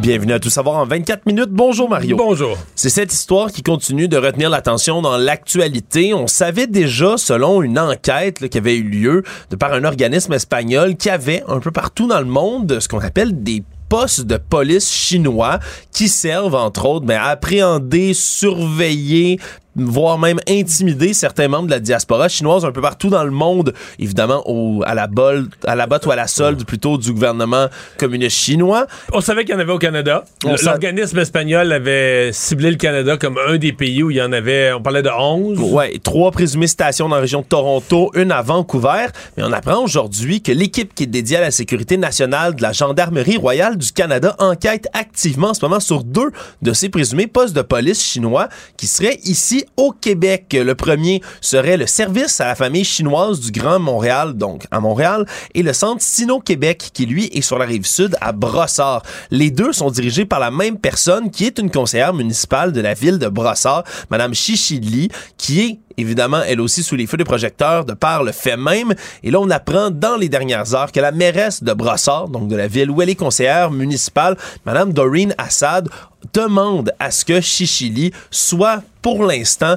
Bienvenue 0.00 0.32
à 0.32 0.40
Tout 0.40 0.48
savoir 0.48 0.76
en 0.76 0.86
24 0.86 1.26
minutes. 1.26 1.50
Bonjour 1.50 1.86
Mario. 1.86 2.16
Bonjour. 2.16 2.56
C'est 2.74 2.88
cette 2.88 3.12
histoire 3.12 3.52
qui 3.52 3.62
continue 3.62 4.08
de 4.08 4.16
retenir 4.16 4.48
l'attention 4.48 5.02
dans 5.02 5.18
l'actualité. 5.18 6.14
On 6.14 6.26
savait 6.26 6.66
déjà, 6.66 7.18
selon 7.18 7.60
une 7.60 7.78
enquête 7.78 8.40
là, 8.40 8.48
qui 8.48 8.56
avait 8.56 8.78
eu 8.78 8.82
lieu 8.82 9.22
de 9.50 9.56
par 9.56 9.74
un 9.74 9.84
organisme 9.84 10.32
espagnol, 10.32 10.96
qu'il 10.96 11.10
y 11.10 11.14
avait 11.14 11.44
un 11.48 11.60
peu 11.60 11.70
partout 11.70 12.06
dans 12.06 12.20
le 12.20 12.24
monde 12.24 12.80
ce 12.80 12.88
qu'on 12.88 13.00
appelle 13.00 13.42
des 13.42 13.62
postes 13.90 14.22
de 14.22 14.38
police 14.38 14.90
chinois 14.90 15.58
qui 15.92 16.08
servent 16.08 16.54
entre 16.54 16.86
autres 16.86 17.04
ben, 17.04 17.20
à 17.20 17.26
appréhender, 17.26 18.14
surveiller, 18.14 19.38
voire 19.76 20.18
même 20.18 20.40
intimider 20.48 21.14
certains 21.14 21.48
membres 21.48 21.66
de 21.66 21.70
la 21.70 21.80
diaspora 21.80 22.28
chinoise 22.28 22.64
un 22.64 22.72
peu 22.72 22.80
partout 22.80 23.08
dans 23.08 23.24
le 23.24 23.30
monde, 23.30 23.72
évidemment 23.98 24.42
au, 24.46 24.82
à 24.84 24.94
la 24.94 25.06
bol, 25.06 25.48
à 25.66 25.74
la 25.74 25.86
botte 25.86 26.06
ou 26.06 26.10
à 26.10 26.16
la 26.16 26.26
solde 26.26 26.64
plutôt 26.64 26.98
du 26.98 27.12
gouvernement 27.12 27.68
communiste 27.98 28.36
chinois. 28.36 28.86
On 29.12 29.20
savait 29.20 29.44
qu'il 29.44 29.54
y 29.54 29.56
en 29.56 29.60
avait 29.60 29.72
au 29.72 29.78
Canada. 29.78 30.24
L'organisme 30.62 31.18
espagnol 31.18 31.72
avait 31.72 32.30
ciblé 32.32 32.70
le 32.70 32.76
Canada 32.76 33.16
comme 33.16 33.38
un 33.48 33.56
des 33.56 33.72
pays 33.72 34.02
où 34.02 34.10
il 34.10 34.16
y 34.16 34.22
en 34.22 34.32
avait, 34.32 34.72
on 34.72 34.82
parlait 34.82 35.02
de 35.02 35.10
11. 35.10 35.58
Ouais, 35.60 35.98
trois 36.02 36.30
présumées 36.30 36.66
stations 36.66 37.08
dans 37.08 37.16
la 37.16 37.20
région 37.20 37.40
de 37.40 37.46
Toronto, 37.46 38.10
une 38.14 38.32
à 38.32 38.42
Vancouver. 38.42 39.06
Mais 39.36 39.42
on 39.44 39.52
apprend 39.52 39.82
aujourd'hui 39.82 40.42
que 40.42 40.52
l'équipe 40.52 40.94
qui 40.94 41.04
est 41.04 41.06
dédiée 41.06 41.38
à 41.38 41.42
la 41.42 41.50
sécurité 41.50 41.96
nationale 41.96 42.54
de 42.54 42.62
la 42.62 42.72
Gendarmerie 42.72 43.36
royale 43.36 43.76
du 43.76 43.92
Canada 43.92 44.34
enquête 44.38 44.88
activement 44.92 45.50
en 45.50 45.54
ce 45.54 45.64
moment 45.64 45.80
sur 45.80 46.04
deux 46.04 46.30
de 46.62 46.72
ces 46.72 46.88
présumés 46.88 47.26
postes 47.26 47.54
de 47.54 47.62
police 47.62 48.02
chinois 48.02 48.48
qui 48.76 48.86
seraient 48.86 49.18
ici 49.24 49.59
au 49.76 49.92
Québec. 49.92 50.46
Le 50.52 50.74
premier 50.74 51.22
serait 51.40 51.76
le 51.76 51.86
service 51.86 52.40
à 52.40 52.46
la 52.46 52.54
famille 52.54 52.84
chinoise 52.84 53.40
du 53.40 53.50
Grand 53.50 53.78
Montréal, 53.78 54.34
donc 54.34 54.66
à 54.70 54.80
Montréal, 54.80 55.26
et 55.54 55.62
le 55.62 55.72
centre 55.72 56.02
Sino-Québec 56.02 56.90
qui, 56.92 57.06
lui, 57.06 57.26
est 57.26 57.40
sur 57.40 57.58
la 57.58 57.66
rive 57.66 57.86
sud 57.86 58.16
à 58.20 58.32
Brossard. 58.32 59.02
Les 59.30 59.50
deux 59.50 59.72
sont 59.72 59.90
dirigés 59.90 60.24
par 60.24 60.40
la 60.40 60.50
même 60.50 60.78
personne 60.78 61.30
qui 61.30 61.46
est 61.46 61.58
une 61.58 61.70
conseillère 61.70 62.14
municipale 62.14 62.72
de 62.72 62.80
la 62.80 62.94
ville 62.94 63.18
de 63.18 63.28
Brossard, 63.28 63.84
Madame 64.10 64.34
Chichili, 64.34 65.08
qui 65.36 65.60
est 65.60 65.78
évidemment, 66.00 66.40
elle 66.46 66.60
aussi 66.60 66.82
sous 66.82 66.96
les 66.96 67.06
feux 67.06 67.16
des 67.16 67.24
projecteurs 67.24 67.84
de 67.84 67.92
par 67.92 68.24
le 68.24 68.32
fait 68.32 68.56
même. 68.56 68.94
Et 69.22 69.30
là, 69.30 69.38
on 69.40 69.50
apprend 69.50 69.90
dans 69.90 70.16
les 70.16 70.28
dernières 70.28 70.74
heures 70.74 70.92
que 70.92 71.00
la 71.00 71.12
mairesse 71.12 71.62
de 71.62 71.72
Brossard, 71.72 72.28
donc 72.28 72.48
de 72.48 72.56
la 72.56 72.66
ville 72.66 72.90
où 72.90 73.02
elle 73.02 73.10
est 73.10 73.14
conseillère 73.14 73.70
municipale, 73.70 74.36
Madame 74.64 74.92
Doreen 74.92 75.34
Assad, 75.38 75.88
demande 76.32 76.92
à 76.98 77.10
ce 77.10 77.24
que 77.24 77.40
Chichili 77.40 78.12
soit, 78.30 78.82
pour 79.02 79.24
l'instant, 79.24 79.76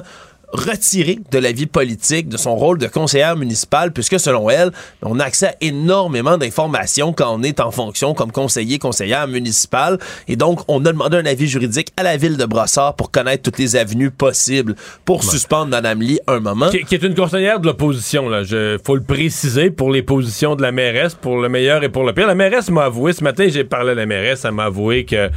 retirée 0.52 1.18
de 1.30 1.38
la 1.38 1.52
vie 1.52 1.66
politique, 1.66 2.28
de 2.28 2.36
son 2.36 2.54
rôle 2.56 2.78
de 2.78 2.86
conseillère 2.86 3.36
municipale, 3.36 3.92
puisque 3.92 4.18
selon 4.20 4.50
elle, 4.50 4.70
on 5.02 5.18
a 5.20 5.24
accès 5.24 5.48
à 5.48 5.54
énormément 5.60 6.38
d'informations 6.38 7.12
quand 7.12 7.34
on 7.34 7.42
est 7.42 7.60
en 7.60 7.70
fonction 7.70 8.14
comme 8.14 8.32
conseiller, 8.32 8.78
conseillère 8.78 9.26
municipale. 9.28 9.98
Et 10.28 10.36
donc, 10.36 10.60
on 10.68 10.84
a 10.84 10.92
demandé 10.92 11.16
un 11.16 11.26
avis 11.26 11.46
juridique 11.46 11.88
à 11.96 12.02
la 12.02 12.16
ville 12.16 12.36
de 12.36 12.44
Brossard 12.44 12.94
pour 12.94 13.10
connaître 13.10 13.42
toutes 13.42 13.58
les 13.58 13.76
avenues 13.76 14.10
possibles 14.10 14.74
pour 15.04 15.24
suspendre 15.24 15.70
Mme 15.70 16.00
Lee 16.00 16.20
un 16.26 16.40
moment. 16.40 16.70
Qui, 16.70 16.84
qui 16.84 16.94
est 16.94 17.02
une 17.02 17.14
conseillère 17.14 17.60
de 17.60 17.66
l'opposition, 17.66 18.28
là. 18.28 18.44
Je, 18.44 18.78
faut 18.84 18.94
le 18.94 19.02
préciser 19.02 19.70
pour 19.70 19.90
les 19.90 20.02
positions 20.02 20.56
de 20.56 20.62
la 20.62 20.72
mairesse, 20.72 21.14
pour 21.14 21.38
le 21.38 21.48
meilleur 21.48 21.82
et 21.82 21.88
pour 21.88 22.04
le 22.04 22.12
pire. 22.12 22.26
La 22.26 22.34
mairesse 22.34 22.70
m'a 22.70 22.84
avoué, 22.84 23.12
ce 23.12 23.24
matin, 23.24 23.46
j'ai 23.48 23.64
parlé 23.64 23.92
à 23.92 23.94
la 23.94 24.06
mairesse, 24.06 24.44
elle 24.44 24.52
m'a 24.52 24.64
avoué 24.64 25.04
qu'il 25.04 25.30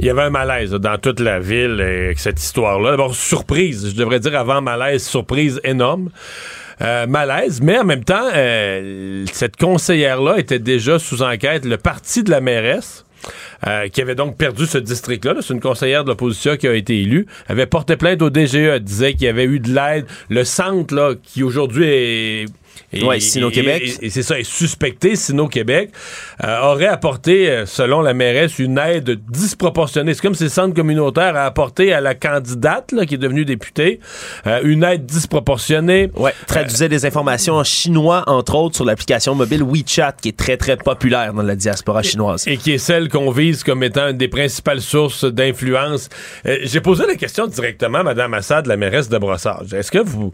y 0.00 0.10
avait 0.10 0.22
un 0.22 0.30
malaise 0.30 0.70
dans 0.70 0.98
toute 0.98 1.20
la 1.20 1.40
ville 1.40 1.80
avec 1.80 2.18
cette 2.18 2.40
histoire-là. 2.40 2.92
D'abord, 2.92 3.14
surprise, 3.14 3.90
je 3.90 3.96
devrais 3.96 4.20
dire 4.20 4.38
avant 4.38 4.59
malaise, 4.62 5.04
surprise 5.04 5.60
énorme. 5.64 6.10
Euh, 6.82 7.06
malaise, 7.06 7.60
mais 7.60 7.78
en 7.78 7.84
même 7.84 8.04
temps, 8.04 8.30
euh, 8.34 9.26
cette 9.32 9.56
conseillère-là 9.56 10.38
était 10.38 10.58
déjà 10.58 10.98
sous 10.98 11.20
enquête. 11.22 11.66
Le 11.66 11.76
parti 11.76 12.22
de 12.22 12.30
la 12.30 12.40
mairesse, 12.40 13.04
euh, 13.66 13.88
qui 13.88 14.00
avait 14.00 14.14
donc 14.14 14.38
perdu 14.38 14.64
ce 14.64 14.78
district-là, 14.78 15.34
là, 15.34 15.40
c'est 15.42 15.52
une 15.52 15.60
conseillère 15.60 16.04
de 16.04 16.08
l'opposition 16.08 16.56
qui 16.56 16.66
a 16.66 16.74
été 16.74 16.98
élue, 16.98 17.26
avait 17.48 17.66
porté 17.66 17.96
plainte 17.96 18.22
au 18.22 18.30
DGE, 18.30 18.80
disait 18.80 19.12
qu'il 19.12 19.24
y 19.24 19.28
avait 19.28 19.44
eu 19.44 19.60
de 19.60 19.74
l'aide. 19.74 20.06
Le 20.30 20.42
centre, 20.44 20.94
là, 20.94 21.12
qui 21.22 21.42
aujourd'hui 21.42 21.84
est... 21.86 22.46
Ouais, 22.92 23.20
Sino-Québec. 23.20 23.98
Et, 24.00 24.06
et 24.06 24.10
c'est 24.10 24.22
ça, 24.22 24.38
est 24.38 24.44
suspecté, 24.44 25.14
Sino-Québec, 25.14 25.90
euh, 26.42 26.60
aurait 26.62 26.86
apporté, 26.86 27.48
euh, 27.48 27.66
selon 27.66 28.00
la 28.00 28.14
mairesse, 28.14 28.58
une 28.58 28.78
aide 28.78 29.20
disproportionnée. 29.28 30.14
C'est 30.14 30.22
comme 30.22 30.34
si 30.34 30.44
le 30.44 30.48
centre 30.48 30.74
communautaire 30.74 31.36
a 31.36 31.44
apporté 31.44 31.92
à 31.92 32.00
la 32.00 32.14
candidate, 32.14 32.92
là, 32.92 33.06
qui 33.06 33.14
est 33.14 33.18
devenue 33.18 33.44
députée, 33.44 34.00
euh, 34.46 34.60
une 34.64 34.82
aide 34.82 35.06
disproportionnée. 35.06 36.10
Ouais, 36.16 36.34
traduisait 36.46 36.88
des 36.88 37.06
informations 37.06 37.54
en 37.54 37.64
chinois, 37.64 38.24
entre 38.26 38.56
autres, 38.56 38.76
sur 38.76 38.84
l'application 38.84 39.34
mobile 39.34 39.62
WeChat, 39.62 40.16
qui 40.20 40.30
est 40.30 40.36
très, 40.36 40.56
très 40.56 40.76
populaire 40.76 41.32
dans 41.32 41.42
la 41.42 41.56
diaspora 41.56 42.02
chinoise. 42.02 42.46
et 42.48 42.56
qui 42.56 42.72
est 42.72 42.78
celle 42.78 43.08
qu'on 43.08 43.30
vise 43.30 43.62
comme 43.62 43.82
étant 43.84 44.08
une 44.08 44.16
des 44.16 44.28
principales 44.28 44.80
sources 44.80 45.24
d'influence. 45.24 46.08
J'ai 46.44 46.80
posé 46.80 47.06
la 47.06 47.14
question 47.14 47.46
directement 47.46 47.98
à 47.98 48.02
Mme 48.02 48.34
Assad, 48.34 48.66
la 48.66 48.76
mairesse 48.76 49.08
de 49.08 49.18
Brossard. 49.18 49.62
Est-ce 49.72 49.90
que 49.90 49.98
vous... 49.98 50.32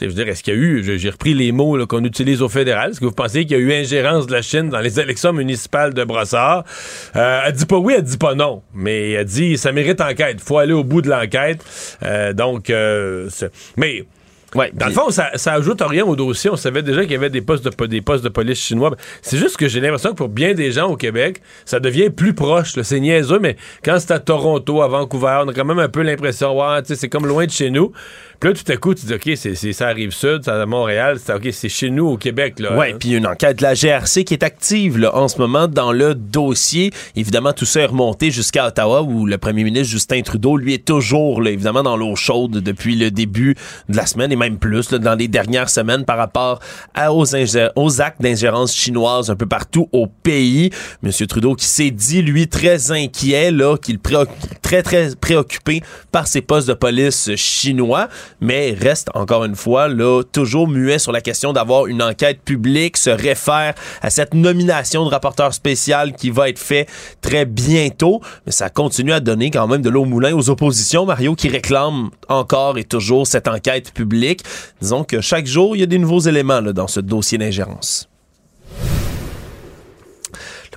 Je 0.00 0.06
veux 0.06 0.12
dire, 0.12 0.28
est-ce 0.28 0.44
qu'il 0.44 0.54
y 0.54 0.56
a 0.56 0.60
eu, 0.60 0.98
j'ai 0.98 1.10
repris 1.10 1.34
les 1.34 1.50
mots 1.50 1.84
qu'on 1.86 2.04
utilise 2.04 2.40
au 2.40 2.48
fédéral, 2.48 2.90
est-ce 2.90 3.00
que 3.00 3.04
vous 3.04 3.10
pensez 3.10 3.44
qu'il 3.44 3.56
y 3.56 3.60
a 3.60 3.62
eu 3.62 3.72
ingérence 3.72 4.26
de 4.26 4.32
la 4.32 4.42
Chine 4.42 4.68
dans 4.68 4.78
les 4.78 5.00
élections 5.00 5.32
municipales 5.32 5.92
de 5.92 6.04
Brossard? 6.04 6.64
Euh, 7.16 7.40
elle 7.44 7.52
dit 7.52 7.66
pas 7.66 7.78
oui, 7.78 7.94
elle 7.96 8.04
dit 8.04 8.16
pas 8.16 8.34
non, 8.34 8.62
mais 8.74 9.10
elle 9.12 9.24
dit 9.24 9.58
ça 9.58 9.72
mérite 9.72 10.00
enquête, 10.00 10.36
il 10.38 10.40
faut 10.40 10.58
aller 10.58 10.72
au 10.72 10.84
bout 10.84 11.02
de 11.02 11.10
l'enquête. 11.10 11.64
Euh, 12.04 12.32
donc, 12.32 12.70
euh, 12.70 13.28
mais... 13.76 14.04
Ouais, 14.54 14.70
Dans 14.72 14.86
le 14.86 14.92
fond, 14.92 15.10
ça, 15.10 15.30
ça 15.34 15.52
ajoute 15.52 15.82
rien 15.82 16.06
au 16.06 16.16
dossier. 16.16 16.48
On 16.48 16.56
savait 16.56 16.82
déjà 16.82 17.02
qu'il 17.02 17.12
y 17.12 17.16
avait 17.16 17.28
des 17.28 17.42
postes 17.42 17.64
de, 17.64 17.86
des 17.86 18.00
postes 18.00 18.24
de 18.24 18.30
police 18.30 18.58
chinois. 18.58 18.96
C'est 19.20 19.36
juste 19.36 19.58
que 19.58 19.68
j'ai 19.68 19.78
l'impression 19.78 20.12
que 20.12 20.14
pour 20.14 20.30
bien 20.30 20.54
des 20.54 20.72
gens 20.72 20.86
au 20.86 20.96
Québec, 20.96 21.42
ça 21.66 21.80
devient 21.80 22.08
plus 22.08 22.32
proche. 22.32 22.72
C'est 22.82 22.98
niaiseux, 23.00 23.40
mais 23.40 23.56
quand 23.84 23.98
c'est 23.98 24.10
à 24.10 24.18
Toronto, 24.18 24.80
à 24.80 24.88
Vancouver, 24.88 25.42
on 25.44 25.48
a 25.48 25.52
quand 25.52 25.66
même 25.66 25.78
un 25.78 25.90
peu 25.90 26.00
l'impression, 26.00 26.58
ouais, 26.58 26.80
tu 26.80 26.88
sais, 26.88 26.94
c'est 26.94 27.10
comme 27.10 27.26
loin 27.26 27.44
de 27.44 27.50
chez 27.50 27.68
nous. 27.68 27.92
Puis 28.40 28.50
là, 28.50 28.54
tout 28.54 28.70
à 28.72 28.76
coup, 28.76 28.94
tu 28.94 29.04
dis, 29.06 29.14
OK, 29.14 29.30
c'est, 29.34 29.54
ça 29.72 29.88
arrive 29.88 30.12
sud, 30.12 30.44
ça 30.44 30.62
à 30.62 30.66
Montréal, 30.66 31.18
c'est 31.20 31.32
OK, 31.34 31.48
c'est 31.52 31.68
chez 31.68 31.90
nous 31.90 32.06
au 32.06 32.16
Québec. 32.16 32.60
Là, 32.60 32.76
Ouais, 32.76 32.92
Hein? 32.92 32.96
puis 33.00 33.10
une 33.10 33.26
enquête 33.26 33.58
de 33.58 33.62
la 33.62 33.74
GRC 33.74 34.22
qui 34.24 34.34
est 34.34 34.44
active 34.44 34.96
là, 34.96 35.14
en 35.16 35.26
ce 35.26 35.38
moment 35.38 35.66
dans 35.66 35.90
le 35.90 36.14
dossier. 36.14 36.92
Évidemment, 37.16 37.52
tout 37.52 37.64
ça 37.64 37.80
est 37.80 37.86
remonté 37.86 38.30
jusqu'à 38.30 38.68
Ottawa 38.68 39.02
où 39.02 39.26
le 39.26 39.38
premier 39.38 39.64
ministre 39.64 39.88
Justin 39.90 40.22
Trudeau, 40.22 40.56
lui, 40.56 40.74
est 40.74 40.84
toujours 40.84 41.42
là, 41.42 41.50
évidemment 41.50 41.82
dans 41.82 41.96
l'eau 41.96 42.14
chaude 42.14 42.52
depuis 42.62 42.94
le 42.94 43.10
début 43.10 43.56
de 43.88 43.96
la 43.96 44.06
semaine 44.06 44.30
et 44.30 44.36
même 44.36 44.58
plus 44.58 44.92
là, 44.92 44.98
dans 44.98 45.16
les 45.16 45.26
dernières 45.26 45.68
semaines 45.70 46.04
par 46.04 46.16
rapport 46.18 46.60
aux, 47.10 47.24
aux 47.74 48.00
actes 48.00 48.22
d'ingérence 48.22 48.72
chinoise 48.74 49.30
un 49.30 49.36
peu 49.36 49.46
partout 49.46 49.88
au 49.92 50.06
pays. 50.06 50.70
Monsieur 51.02 51.26
Trudeau 51.26 51.54
qui 51.56 51.66
s'est 51.66 51.90
dit, 51.90 52.22
lui, 52.22 52.46
très 52.46 52.92
inquiet, 52.92 53.50
là, 53.50 53.76
qu'il 53.76 53.96
préoc- 53.98 54.28
très, 54.62 54.84
très 54.84 55.10
préoccupé 55.20 55.82
par 56.12 56.28
ces 56.28 56.40
postes 56.40 56.68
de 56.68 56.74
police 56.74 57.34
chinois, 57.34 58.08
mais 58.40 58.76
reste 58.78 59.08
encore 59.14 59.44
une 59.44 59.56
fois 59.56 59.88
là, 59.88 60.22
toujours 60.32 60.68
muet 60.68 60.98
sur 60.98 61.12
la 61.12 61.20
question 61.20 61.52
d'avoir 61.52 61.86
une 61.86 62.02
enquête 62.02 62.42
publique, 62.42 62.96
se 62.96 63.10
réfère 63.10 63.74
à 64.02 64.10
cette 64.10 64.34
nomination 64.34 65.04
de 65.04 65.10
rapporteur 65.10 65.52
spécial 65.54 66.14
qui 66.14 66.30
va 66.30 66.48
être 66.48 66.58
fait 66.58 66.86
très 67.20 67.44
bientôt, 67.44 68.20
mais 68.46 68.52
ça 68.52 68.70
continue 68.70 69.12
à 69.12 69.20
donner 69.20 69.50
quand 69.50 69.66
même 69.66 69.82
de 69.82 69.90
l'eau 69.90 70.02
au 70.02 70.04
moulin 70.04 70.34
aux 70.34 70.50
oppositions, 70.50 71.06
Mario, 71.06 71.34
qui 71.34 71.48
réclament 71.48 72.10
encore 72.28 72.78
et 72.78 72.84
toujours 72.84 73.26
cette 73.26 73.48
enquête 73.48 73.92
publique. 73.92 74.42
Disons 74.80 75.04
que 75.04 75.20
chaque 75.20 75.46
jour, 75.46 75.76
il 75.76 75.80
y 75.80 75.82
a 75.82 75.86
des 75.86 75.98
nouveaux 75.98 76.20
éléments 76.20 76.60
là, 76.60 76.72
dans 76.72 76.88
ce 76.88 77.00
dossier 77.00 77.38
d'ingérence. 77.38 78.08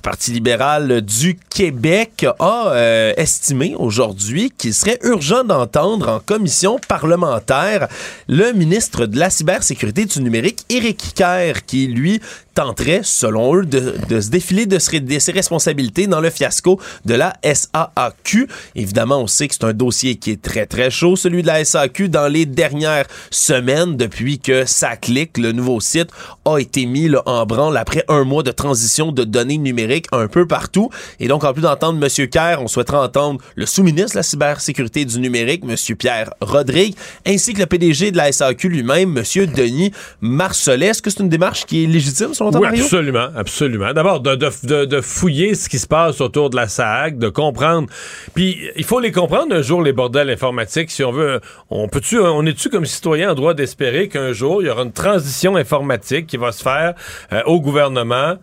Le 0.02 0.10
Parti 0.10 0.32
libéral 0.32 1.00
du 1.02 1.38
Québec 1.48 2.26
a 2.40 2.72
euh, 2.72 3.12
estimé 3.16 3.76
aujourd'hui 3.78 4.50
qu'il 4.50 4.74
serait 4.74 4.98
urgent 5.04 5.44
d'entendre 5.44 6.08
en 6.08 6.18
commission 6.18 6.80
parlementaire 6.88 7.86
le 8.26 8.50
ministre 8.50 9.06
de 9.06 9.16
la 9.16 9.30
cybersécurité 9.30 10.04
du 10.04 10.20
numérique, 10.20 10.64
Éric 10.68 11.12
Kerr, 11.14 11.64
qui, 11.64 11.86
lui, 11.86 12.20
tenterait, 12.54 13.00
selon 13.02 13.56
eux, 13.56 13.64
de, 13.64 14.20
se 14.20 14.28
défiler 14.30 14.66
de, 14.66 14.78
ses- 14.78 15.00
de 15.00 15.18
ses 15.18 15.32
responsabilités 15.32 16.06
dans 16.06 16.20
le 16.20 16.30
fiasco 16.30 16.78
de 17.04 17.14
la 17.14 17.34
SAAQ. 17.42 18.48
Évidemment, 18.74 19.18
on 19.20 19.26
sait 19.26 19.48
que 19.48 19.54
c'est 19.54 19.64
un 19.64 19.72
dossier 19.72 20.16
qui 20.16 20.30
est 20.32 20.42
très, 20.42 20.66
très 20.66 20.90
chaud, 20.90 21.16
celui 21.16 21.42
de 21.42 21.46
la 21.46 21.64
SAAQ, 21.64 22.08
dans 22.08 22.28
les 22.28 22.46
dernières 22.46 23.06
semaines, 23.30 23.96
depuis 23.96 24.38
que 24.38 24.64
SACLIC, 24.64 25.38
le 25.38 25.52
nouveau 25.52 25.80
site, 25.80 26.08
a 26.44 26.58
été 26.58 26.86
mis 26.86 27.10
en 27.26 27.46
branle 27.46 27.76
après 27.76 28.04
un 28.08 28.24
mois 28.24 28.42
de 28.42 28.50
transition 28.50 29.12
de 29.12 29.24
données 29.24 29.58
numériques 29.58 30.06
un 30.12 30.28
peu 30.28 30.46
partout. 30.46 30.90
Et 31.20 31.28
donc, 31.28 31.44
en 31.44 31.52
plus 31.52 31.62
d'entendre 31.62 31.98
M. 32.04 32.28
Kerr, 32.28 32.58
on 32.60 32.68
souhaiterait 32.68 32.98
entendre 32.98 33.40
le 33.54 33.66
sous-ministre 33.66 34.12
de 34.12 34.18
la 34.18 34.22
cybersécurité 34.22 35.04
du 35.04 35.18
numérique, 35.20 35.62
M. 35.68 35.76
Pierre 35.96 36.32
Rodrigue, 36.40 36.94
ainsi 37.26 37.54
que 37.54 37.60
le 37.60 37.66
PDG 37.66 38.10
de 38.10 38.16
la 38.16 38.30
SAQ 38.32 38.68
lui-même, 38.68 39.16
M. 39.16 39.46
Denis 39.46 39.92
Marcelet. 40.20 40.86
Est-ce 40.86 41.02
que 41.02 41.10
c'est 41.10 41.20
une 41.20 41.28
démarche 41.28 41.64
qui 41.66 41.84
est 41.84 41.86
légitime, 41.86 42.34
selon 42.42 42.50
toi, 42.50 42.60
Oui, 42.60 42.66
Mario? 42.68 42.84
absolument, 42.84 43.28
absolument. 43.36 43.92
D'abord, 43.92 44.20
de, 44.20 44.34
de, 44.34 44.84
de, 44.84 45.00
fouiller 45.00 45.54
ce 45.54 45.68
qui 45.68 45.78
se 45.78 45.86
passe 45.86 46.20
autour 46.20 46.50
de 46.50 46.56
la 46.56 46.68
SAC, 46.68 47.18
de 47.18 47.28
comprendre. 47.28 47.88
Puis, 48.34 48.58
il 48.76 48.84
faut 48.84 49.00
les 49.00 49.12
comprendre 49.12 49.54
un 49.54 49.62
jour, 49.62 49.82
les 49.82 49.92
bordels 49.92 50.30
informatiques. 50.30 50.90
Si 50.90 51.04
on 51.04 51.12
veut, 51.12 51.40
on 51.70 51.88
peut-tu, 51.88 52.18
on 52.18 52.44
est-tu 52.46 52.68
comme 52.68 52.86
citoyen 52.86 53.32
en 53.32 53.34
droit 53.34 53.54
d'espérer 53.54 54.08
qu'un 54.08 54.32
jour, 54.32 54.62
il 54.62 54.66
y 54.66 54.70
aura 54.70 54.82
une 54.82 54.92
transition 54.92 55.56
informatique 55.56 56.26
qui 56.26 56.36
va 56.36 56.52
se 56.52 56.62
faire 56.62 56.94
euh, 57.32 57.42
au 57.46 57.60
gouvernement? 57.60 58.36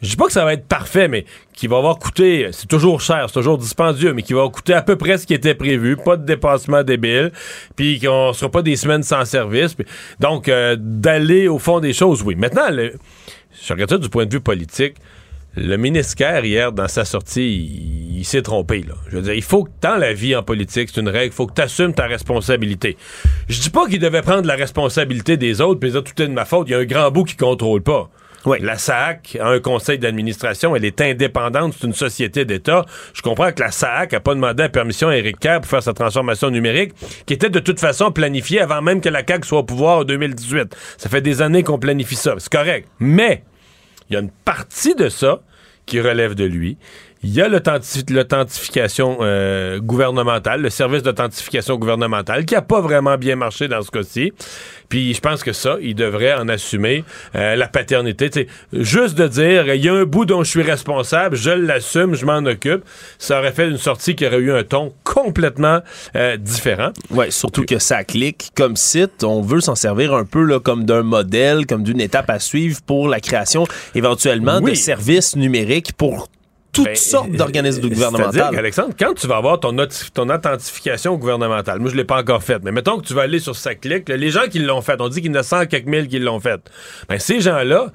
Je 0.00 0.10
dis 0.10 0.16
pas 0.16 0.26
que 0.26 0.32
ça 0.32 0.44
va 0.44 0.52
être 0.52 0.68
parfait, 0.68 1.08
mais 1.08 1.24
qui 1.52 1.66
va 1.66 1.78
avoir 1.78 1.98
coûté, 1.98 2.50
c'est 2.52 2.68
toujours 2.68 3.00
cher, 3.00 3.24
c'est 3.26 3.34
toujours 3.34 3.58
dispendieux, 3.58 4.12
mais 4.12 4.22
qui 4.22 4.32
va 4.32 4.48
coûter 4.48 4.72
à 4.74 4.82
peu 4.82 4.94
près 4.94 5.18
ce 5.18 5.26
qui 5.26 5.34
était 5.34 5.56
prévu, 5.56 5.96
pas 5.96 6.16
de 6.16 6.24
dépassement 6.24 6.84
débile, 6.84 7.32
puis 7.74 7.98
qu'on 7.98 8.32
sera 8.32 8.48
pas 8.48 8.62
des 8.62 8.76
semaines 8.76 9.02
sans 9.02 9.24
service. 9.24 9.74
puis- 9.74 9.86
donc, 10.20 10.48
euh, 10.48 10.76
d'aller 10.78 11.48
au 11.48 11.58
fond 11.58 11.80
des 11.80 11.92
choses, 11.92 12.22
oui. 12.22 12.36
Maintenant, 12.36 12.70
le, 12.70 12.92
je 13.62 13.72
regarde 13.72 13.90
ça 13.90 13.98
du 13.98 14.08
point 14.08 14.26
de 14.26 14.32
vue 14.32 14.40
politique. 14.40 14.94
Le 15.56 15.76
ministre 15.76 16.14
Kerr, 16.14 16.44
hier, 16.44 16.72
dans 16.72 16.88
sa 16.88 17.04
sortie, 17.04 18.12
il, 18.14 18.24
s'est 18.24 18.42
trompé. 18.42 18.82
Là. 18.82 18.94
Je 19.10 19.16
veux 19.16 19.22
dire, 19.22 19.32
il 19.32 19.42
faut 19.42 19.64
que, 19.64 19.70
dans 19.80 19.96
la 19.96 20.12
vie 20.12 20.36
en 20.36 20.42
politique, 20.42 20.90
c'est 20.92 21.00
une 21.00 21.08
règle, 21.08 21.32
il 21.32 21.36
faut 21.36 21.46
que 21.46 21.60
tu 21.60 21.92
ta 21.94 22.06
responsabilité. 22.06 22.96
Je 23.48 23.60
dis 23.60 23.70
pas 23.70 23.86
qu'il 23.86 23.98
devait 23.98 24.22
prendre 24.22 24.46
la 24.46 24.54
responsabilité 24.54 25.36
des 25.36 25.60
autres, 25.60 25.80
puis 25.80 25.90
dire 25.90 26.04
tout 26.04 26.20
est 26.22 26.28
de 26.28 26.32
ma 26.32 26.44
faute. 26.44 26.68
Il 26.68 26.72
y 26.72 26.74
a 26.74 26.78
un 26.78 26.84
grand 26.84 27.10
bout 27.10 27.24
qui 27.24 27.36
contrôle 27.36 27.82
pas. 27.82 28.10
La 28.46 28.78
SAC 28.78 29.36
a 29.40 29.48
un 29.48 29.60
conseil 29.60 29.98
d'administration, 29.98 30.74
elle 30.74 30.84
est 30.84 31.00
indépendante, 31.00 31.74
c'est 31.78 31.86
une 31.86 31.92
société 31.92 32.44
d'État. 32.44 32.84
Je 33.12 33.20
comprends 33.20 33.52
que 33.52 33.60
la 33.60 33.70
SAC 33.70 34.14
a 34.14 34.20
pas 34.20 34.34
demandé 34.34 34.62
la 34.62 34.68
permission 34.68 35.08
à 35.08 35.16
Éric 35.16 35.40
Kerr 35.40 35.60
pour 35.60 35.70
faire 35.70 35.82
sa 35.82 35.92
transformation 35.92 36.50
numérique, 36.50 36.92
qui 37.26 37.34
était 37.34 37.50
de 37.50 37.58
toute 37.58 37.80
façon 37.80 38.12
planifiée 38.12 38.60
avant 38.60 38.80
même 38.80 39.00
que 39.00 39.08
la 39.08 39.22
CAQ 39.26 39.46
soit 39.46 39.58
au 39.58 39.64
pouvoir 39.64 39.98
en 39.98 40.04
2018. 40.04 40.74
Ça 40.96 41.08
fait 41.08 41.20
des 41.20 41.42
années 41.42 41.62
qu'on 41.62 41.78
planifie 41.78 42.16
ça, 42.16 42.34
c'est 42.38 42.52
correct. 42.52 42.88
Mais 43.00 43.42
il 44.08 44.14
y 44.14 44.16
a 44.16 44.20
une 44.20 44.30
partie 44.30 44.94
de 44.94 45.08
ça 45.08 45.40
qui 45.84 46.00
relève 46.00 46.34
de 46.34 46.44
lui. 46.44 46.76
Il 47.24 47.34
y 47.34 47.42
a 47.42 47.48
l'authenti- 47.48 48.04
l'authentification 48.10 49.18
euh, 49.22 49.80
gouvernementale, 49.80 50.62
le 50.62 50.70
service 50.70 51.02
d'authentification 51.02 51.76
gouvernementale, 51.76 52.44
qui 52.44 52.54
a 52.54 52.62
pas 52.62 52.80
vraiment 52.80 53.16
bien 53.16 53.34
marché 53.34 53.66
dans 53.66 53.82
ce 53.82 53.90
cas-ci. 53.90 54.32
Puis 54.88 55.12
je 55.14 55.20
pense 55.20 55.42
que 55.42 55.52
ça, 55.52 55.76
il 55.82 55.94
devrait 55.96 56.34
en 56.34 56.48
assumer 56.48 57.04
euh, 57.34 57.56
la 57.56 57.66
paternité. 57.66 58.46
Juste 58.72 59.16
de 59.18 59.26
dire, 59.26 59.74
il 59.74 59.84
y 59.84 59.88
a 59.88 59.94
un 59.94 60.04
bout 60.04 60.26
dont 60.26 60.44
je 60.44 60.48
suis 60.50 60.62
responsable, 60.62 61.36
je 61.36 61.50
l'assume, 61.50 62.14
je 62.14 62.24
m'en 62.24 62.38
occupe, 62.38 62.82
ça 63.18 63.38
aurait 63.40 63.52
fait 63.52 63.68
une 63.68 63.78
sortie 63.78 64.14
qui 64.14 64.24
aurait 64.24 64.38
eu 64.38 64.52
un 64.52 64.62
ton 64.62 64.94
complètement 65.04 65.80
euh, 66.16 66.36
différent. 66.36 66.90
Ouais, 67.10 67.30
surtout 67.32 67.64
que 67.64 67.78
ça 67.80 68.04
clique 68.04 68.50
comme 68.56 68.76
site, 68.76 69.24
on 69.24 69.42
veut 69.42 69.60
s'en 69.60 69.74
servir 69.74 70.14
un 70.14 70.24
peu 70.24 70.42
là, 70.44 70.60
comme 70.60 70.84
d'un 70.84 71.02
modèle, 71.02 71.66
comme 71.66 71.82
d'une 71.82 72.00
étape 72.00 72.30
à 72.30 72.38
suivre 72.38 72.78
pour 72.86 73.08
la 73.08 73.20
création 73.20 73.64
éventuellement 73.94 74.60
Oui. 74.62 74.70
de 74.70 74.76
services 74.76 75.34
numériques 75.36 75.92
pour 75.94 76.28
toutes 76.78 76.84
Ben, 76.86 76.96
sortes 76.96 77.30
d'organismes 77.32 77.82
C'est-à-dire 77.82 78.10
gouvernementaux. 78.10 78.54
qu'Alexandre, 78.54 78.94
quand 78.98 79.14
tu 79.14 79.26
vas 79.26 79.36
avoir 79.36 79.58
ton, 79.60 79.74
ton 80.14 80.28
authentification 80.30 81.16
gouvernementale, 81.16 81.80
moi 81.80 81.90
je 81.90 81.96
l'ai 81.96 82.04
pas 82.04 82.20
encore 82.20 82.42
faite, 82.42 82.62
mais 82.62 82.72
mettons 82.72 82.98
que 82.98 83.06
tu 83.06 83.14
vas 83.14 83.22
aller 83.22 83.40
sur 83.40 83.56
sa 83.56 83.74
clique, 83.74 84.08
les 84.08 84.30
gens 84.30 84.46
qui 84.50 84.60
l'ont 84.60 84.80
fait, 84.80 85.00
on 85.00 85.08
dit 85.08 85.20
qu'il 85.20 85.32
y 85.32 85.36
en 85.36 85.40
a 85.40 85.42
100 85.42 85.66
quelques 85.66 85.86
mille 85.86 86.06
qui 86.08 86.18
l'ont 86.20 86.40
fait. 86.40 86.60
Ben, 87.08 87.18
ces 87.18 87.40
gens-là, 87.40 87.92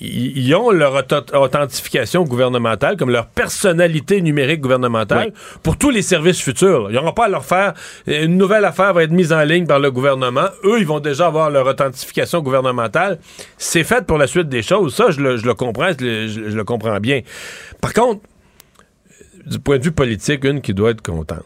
ils 0.00 0.54
ont 0.54 0.70
leur 0.70 0.94
authentification 1.34 2.24
gouvernementale 2.24 2.96
comme 2.96 3.10
leur 3.10 3.26
personnalité 3.26 4.20
numérique 4.20 4.60
gouvernementale 4.60 5.32
pour 5.62 5.78
tous 5.78 5.90
les 5.90 6.02
services 6.02 6.40
futurs. 6.40 6.88
Ils 6.90 6.94
n'auront 6.94 7.12
pas 7.12 7.26
à 7.26 7.28
leur 7.28 7.44
faire 7.44 7.72
une 8.06 8.36
nouvelle 8.36 8.64
affaire 8.64 8.92
va 8.94 9.04
être 9.04 9.10
mise 9.12 9.32
en 9.32 9.42
ligne 9.42 9.66
par 9.66 9.78
le 9.78 9.90
gouvernement. 9.90 10.48
Eux, 10.64 10.78
ils 10.80 10.86
vont 10.86 11.00
déjà 11.00 11.26
avoir 11.28 11.50
leur 11.50 11.66
authentification 11.66 12.40
gouvernementale. 12.42 13.18
C'est 13.56 13.84
fait 13.84 14.04
pour 14.06 14.18
la 14.18 14.26
suite 14.26 14.48
des 14.48 14.62
choses. 14.62 14.94
Ça, 14.94 15.10
je 15.10 15.20
le, 15.20 15.36
je 15.38 15.46
le 15.46 15.54
comprends, 15.54 15.90
je 15.98 16.04
le- 16.04 16.28
je- 16.28 16.50
je 16.50 16.56
le 16.56 16.64
comprends 16.64 16.98
bien. 17.00 17.20
Par 17.80 17.92
contre, 17.92 18.20
du 19.46 19.58
point 19.58 19.78
de 19.78 19.84
vue 19.84 19.92
politique, 19.92 20.44
une 20.44 20.60
qui 20.60 20.74
doit 20.74 20.90
être 20.90 21.02
contente, 21.02 21.44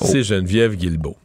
c'est 0.00 0.22
Geneviève 0.22 0.76
Guilbeault. 0.76 1.16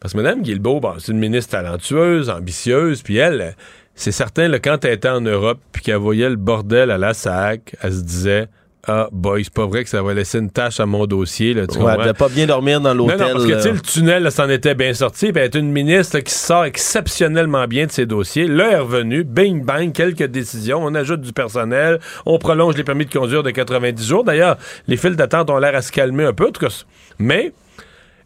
Parce 0.00 0.12
que 0.14 0.18
Mme 0.18 0.42
Guilbeault, 0.42 0.80
bon, 0.80 0.94
c'est 0.98 1.10
une 1.12 1.18
ministre 1.18 1.52
talentueuse, 1.52 2.30
ambitieuse, 2.30 3.02
puis 3.02 3.16
elle, 3.16 3.56
c'est 4.00 4.12
certain, 4.12 4.48
là, 4.48 4.58
quand 4.60 4.84
elle 4.84 4.92
était 4.94 5.08
en 5.08 5.20
Europe, 5.20 5.58
puis 5.72 5.82
qu'elle 5.82 5.96
voyait 5.96 6.30
le 6.30 6.36
bordel 6.36 6.90
à 6.90 6.98
la 6.98 7.14
SAC, 7.14 7.74
elle 7.82 7.92
se 7.92 8.00
disait 8.02 8.48
Ah, 8.86 9.08
boy, 9.12 9.42
c'est 9.44 9.52
pas 9.52 9.66
vrai 9.66 9.82
que 9.84 9.90
ça 9.90 10.02
va 10.02 10.14
laisser 10.14 10.38
une 10.38 10.50
tâche 10.50 10.78
à 10.80 10.86
mon 10.86 11.04
dossier. 11.06 11.52
Là, 11.52 11.66
tu 11.66 11.76
Ouais, 11.76 11.84
elle 11.84 11.90
comprends? 11.90 12.02
devait 12.04 12.14
pas 12.14 12.28
bien 12.28 12.46
dormir 12.46 12.80
dans 12.80 12.94
Non, 12.94 13.08
l'hôtel. 13.08 13.26
non, 13.26 13.32
parce 13.32 13.44
que 13.64 13.68
le 13.70 13.80
tunnel, 13.80 14.22
là, 14.22 14.30
s'en 14.30 14.48
était 14.48 14.74
bien 14.76 14.94
sorti. 14.94 15.32
Puis 15.32 15.40
elle 15.42 15.46
est 15.46 15.54
une 15.56 15.70
ministre 15.72 16.16
là, 16.16 16.22
qui 16.22 16.32
sort 16.32 16.64
exceptionnellement 16.64 17.66
bien 17.66 17.86
de 17.86 17.90
ses 17.90 18.06
dossiers. 18.06 18.46
Là, 18.46 18.68
elle 18.68 18.74
est 18.74 18.78
revenue, 18.78 19.24
bing, 19.24 19.64
bang, 19.64 19.92
quelques 19.92 20.24
décisions. 20.28 20.78
On 20.82 20.94
ajoute 20.94 21.20
du 21.20 21.32
personnel. 21.32 21.98
On 22.24 22.38
prolonge 22.38 22.76
les 22.76 22.84
permis 22.84 23.04
de 23.04 23.12
conduire 23.12 23.42
de 23.42 23.50
90 23.50 24.06
jours. 24.06 24.24
D'ailleurs, 24.24 24.56
les 24.86 24.96
files 24.96 25.16
d'attente 25.16 25.50
ont 25.50 25.58
l'air 25.58 25.74
à 25.74 25.82
se 25.82 25.92
calmer 25.92 26.24
un 26.24 26.32
peu. 26.32 26.46
En 26.46 26.52
tout 26.52 26.64
cas, 26.64 26.84
mais 27.18 27.52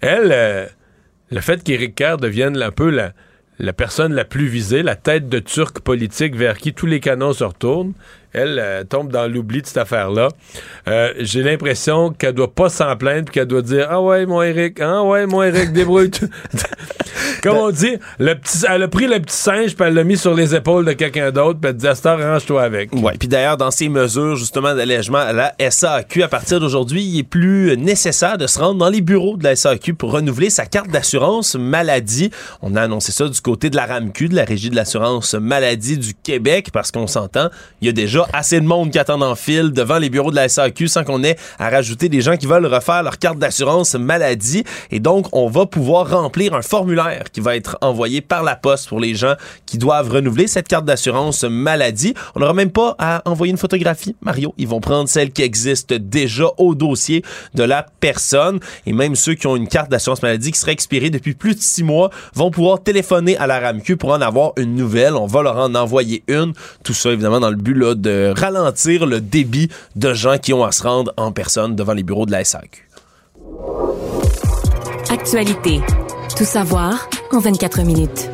elle, 0.01 0.31
euh, 0.33 0.67
le 1.31 1.41
fait 1.41 1.63
qu'Éric 1.65 1.95
Kerr 1.95 2.19
devienne 2.19 2.61
un 2.63 2.71
peu 2.71 2.91
la, 2.91 3.13
la 3.59 3.73
personne 3.73 4.13
la 4.13 4.25
plus 4.25 4.47
visée, 4.47 4.83
la 4.83 4.97
tête 4.97 5.29
de 5.29 5.39
turc 5.39 5.81
politique 5.81 6.35
vers 6.37 6.59
qui 6.59 6.75
tous 6.75 6.87
les 6.87 7.01
canons 7.01 7.33
se 7.33 7.45
retournent, 7.45 7.93
elle 8.33 8.59
euh, 8.59 8.85
tombe 8.85 9.11
dans 9.11 9.31
l'oubli 9.31 9.63
de 9.63 9.67
cette 9.67 9.77
affaire-là. 9.77 10.29
Euh, 10.89 11.13
J'ai 11.19 11.43
l'impression 11.43 12.11
qu'elle 12.11 12.35
doit 12.35 12.53
pas 12.53 12.69
s'en 12.69 12.97
plaindre 12.97 13.31
qu'elle 13.31 13.47
doit 13.47 13.63
dire 13.63 13.89
Ah 13.91 14.01
ouais, 14.01 14.27
mon 14.27 14.43
Eric, 14.43 14.81
ah 14.81 15.03
ouais, 15.03 15.27
mon 15.27 15.43
Eric, 15.43 15.73
débrouille 15.73 16.11
Comme 17.43 17.57
on 17.57 17.71
dit, 17.71 17.97
elle 18.19 18.83
a 18.83 18.89
pris 18.89 19.07
le 19.07 19.19
petit 19.21 19.37
singe 19.37 19.75
puis 19.75 19.87
elle 19.87 19.95
l'a 19.95 20.05
mis 20.05 20.17
sur 20.17 20.35
les 20.35 20.55
épaules 20.55 20.85
de 20.85 20.93
quelqu'un 20.93 21.31
d'autre 21.31 21.59
puis 21.61 21.71
elle 21.71 21.77
dit 21.77 21.87
range-toi 22.05 22.63
avec. 22.63 22.93
Ouais, 22.95 23.15
puis 23.19 23.29
d'ailleurs, 23.29 23.57
dans 23.57 23.71
ces 23.71 23.89
mesures 23.89 24.37
justement 24.37 24.75
d'allègement 24.75 25.19
à 25.19 25.33
la 25.33 25.55
SAQ, 25.71 26.23
à 26.23 26.29
partir 26.29 26.61
d'aujourd'hui, 26.61 27.03
il 27.03 27.19
est 27.19 27.25
plus 27.25 27.77
nécessaire 27.77 28.39
de 28.39 28.47
se 28.47 28.59
rendre 28.59 28.79
dans 28.79 28.89
les 28.89 29.01
bureaux 29.01 29.37
de 29.37 29.45
la 29.45 29.57
SAQ 29.57 29.95
pour 29.95 30.13
renouveler 30.13 30.51
sa 30.51 30.67
carte 30.67 30.91
d'assurance 30.91 31.55
maladie. 31.55 32.31
On 32.63 32.77
a 32.77 32.83
annoncé 32.83 33.13
ça 33.13 33.29
du 33.29 33.41
côté 33.41 33.71
de 33.71 33.77
la 33.77 33.87
RAMQ, 33.87 34.29
de 34.29 34.37
la 34.37 34.45
Régie 34.45 34.71
de 34.71 34.77
l'assurance 34.77 35.35
maladie 35.35 35.99
du 35.99 36.15
Québec, 36.15 36.69
parce 36.73 36.91
qu'on 36.91 37.07
s'entend, 37.07 37.49
il 37.81 37.87
y 37.87 37.89
a 37.89 37.93
déjà 37.93 38.22
assez 38.33 38.61
de 38.61 38.67
monde 38.67 38.91
qui 38.91 38.99
attend 38.99 39.21
en 39.21 39.35
file 39.35 39.73
devant 39.73 39.99
les 39.99 40.11
bureaux 40.11 40.31
de 40.31 40.37
la 40.37 40.49
SAQ 40.49 40.89
sans 40.89 41.05
qu'on 41.05 41.23
ait 41.25 41.37
à 41.59 41.71
rajouter 41.71 42.09
des 42.09 42.21
gens 42.21 42.37
qui 42.37 42.47
veulent 42.47 42.67
refaire 42.67 43.03
leur 43.03 43.19
carte 43.19 43.39
d'assurance 43.39 43.95
maladie. 43.95 44.65
Et 44.91 45.01
donc, 45.01 45.27
on 45.33 45.49
va 45.49 45.67
pouvoir 45.67 46.11
remplir 46.11 46.55
un 46.55 46.63
formulaire 46.63 47.25
qui 47.33 47.41
va 47.41 47.57
être 47.57 47.79
envoyé 47.81 48.21
par 48.21 48.43
la 48.43 48.57
poste 48.57 48.89
pour 48.89 49.01
les 49.01 49.15
gens 49.15 49.35
qui 49.67 49.79
doivent 49.79 50.11
renouveler 50.11 50.47
cette 50.47 50.69
carte 50.69 50.85
d'assurance 50.85 51.45
maladie. 51.45 52.15
On 52.35 52.41
n'aura 52.41 52.55
même 52.55 52.71
pas 52.71 52.95
à 52.99 53.23
envoyer 53.29 53.51
une 53.51 53.59
photographie, 53.59 54.17
Mario. 54.23 54.55
Ils 54.59 54.69
vont 54.69 54.81
prendre 54.81 55.09
celle 55.09 55.31
qui 55.33 55.43
existe 55.43 55.93
déjà 55.93 56.47
au 56.59 56.75
dossier 56.75 57.23
de 57.55 57.63
la 57.63 57.87
personne. 58.01 58.61
Et 58.87 58.93
même 58.93 59.17
ceux 59.17 59.35
qui 59.35 59.47
ont 59.47 59.57
une 59.57 59.69
carte 59.69 59.91
d'assurance 59.91 60.23
maladie 60.23 60.53
qui 60.53 60.59
serait 60.59 60.73
expirée 60.73 61.11
depuis 61.11 61.35
plus 61.35 61.55
de 61.55 61.61
six 61.61 61.83
mois 61.83 62.11
vont 62.35 62.51
pouvoir 62.51 62.83
téléphoner 62.83 63.37
à 63.37 63.47
la 63.47 63.61
RAMQ 63.61 63.97
pour 63.97 64.11
en 64.11 64.21
avoir 64.21 64.53
une 64.57 64.75
nouvelle. 64.75 65.15
On 65.15 65.27
va 65.27 65.43
leur 65.43 65.57
en 65.57 65.75
envoyer 65.75 66.23
une. 66.29 66.53
Tout 66.85 66.95
ça, 66.95 67.11
évidemment, 67.11 67.41
dans 67.41 67.51
le 67.51 67.57
but 67.57 67.75
là, 67.75 67.95
de 67.95 68.11
ralentir 68.37 69.07
le 69.07 69.21
débit 69.21 69.69
de 69.97 70.13
gens 70.15 70.39
qui 70.39 70.53
ont 70.53 70.65
à 70.65 70.73
se 70.73 70.83
rendre 70.83 71.13
en 71.17 71.33
personne 71.33 71.77
devant 71.77 71.95
les 71.95 72.03
bureaux 72.03 72.27
de 72.27 72.33
la 72.33 72.45
SAQ. 72.45 72.89
Actualité. 75.11 75.81
Tout 76.37 76.45
savoir 76.45 77.09
en 77.33 77.39
24 77.39 77.83
minutes. 77.83 78.31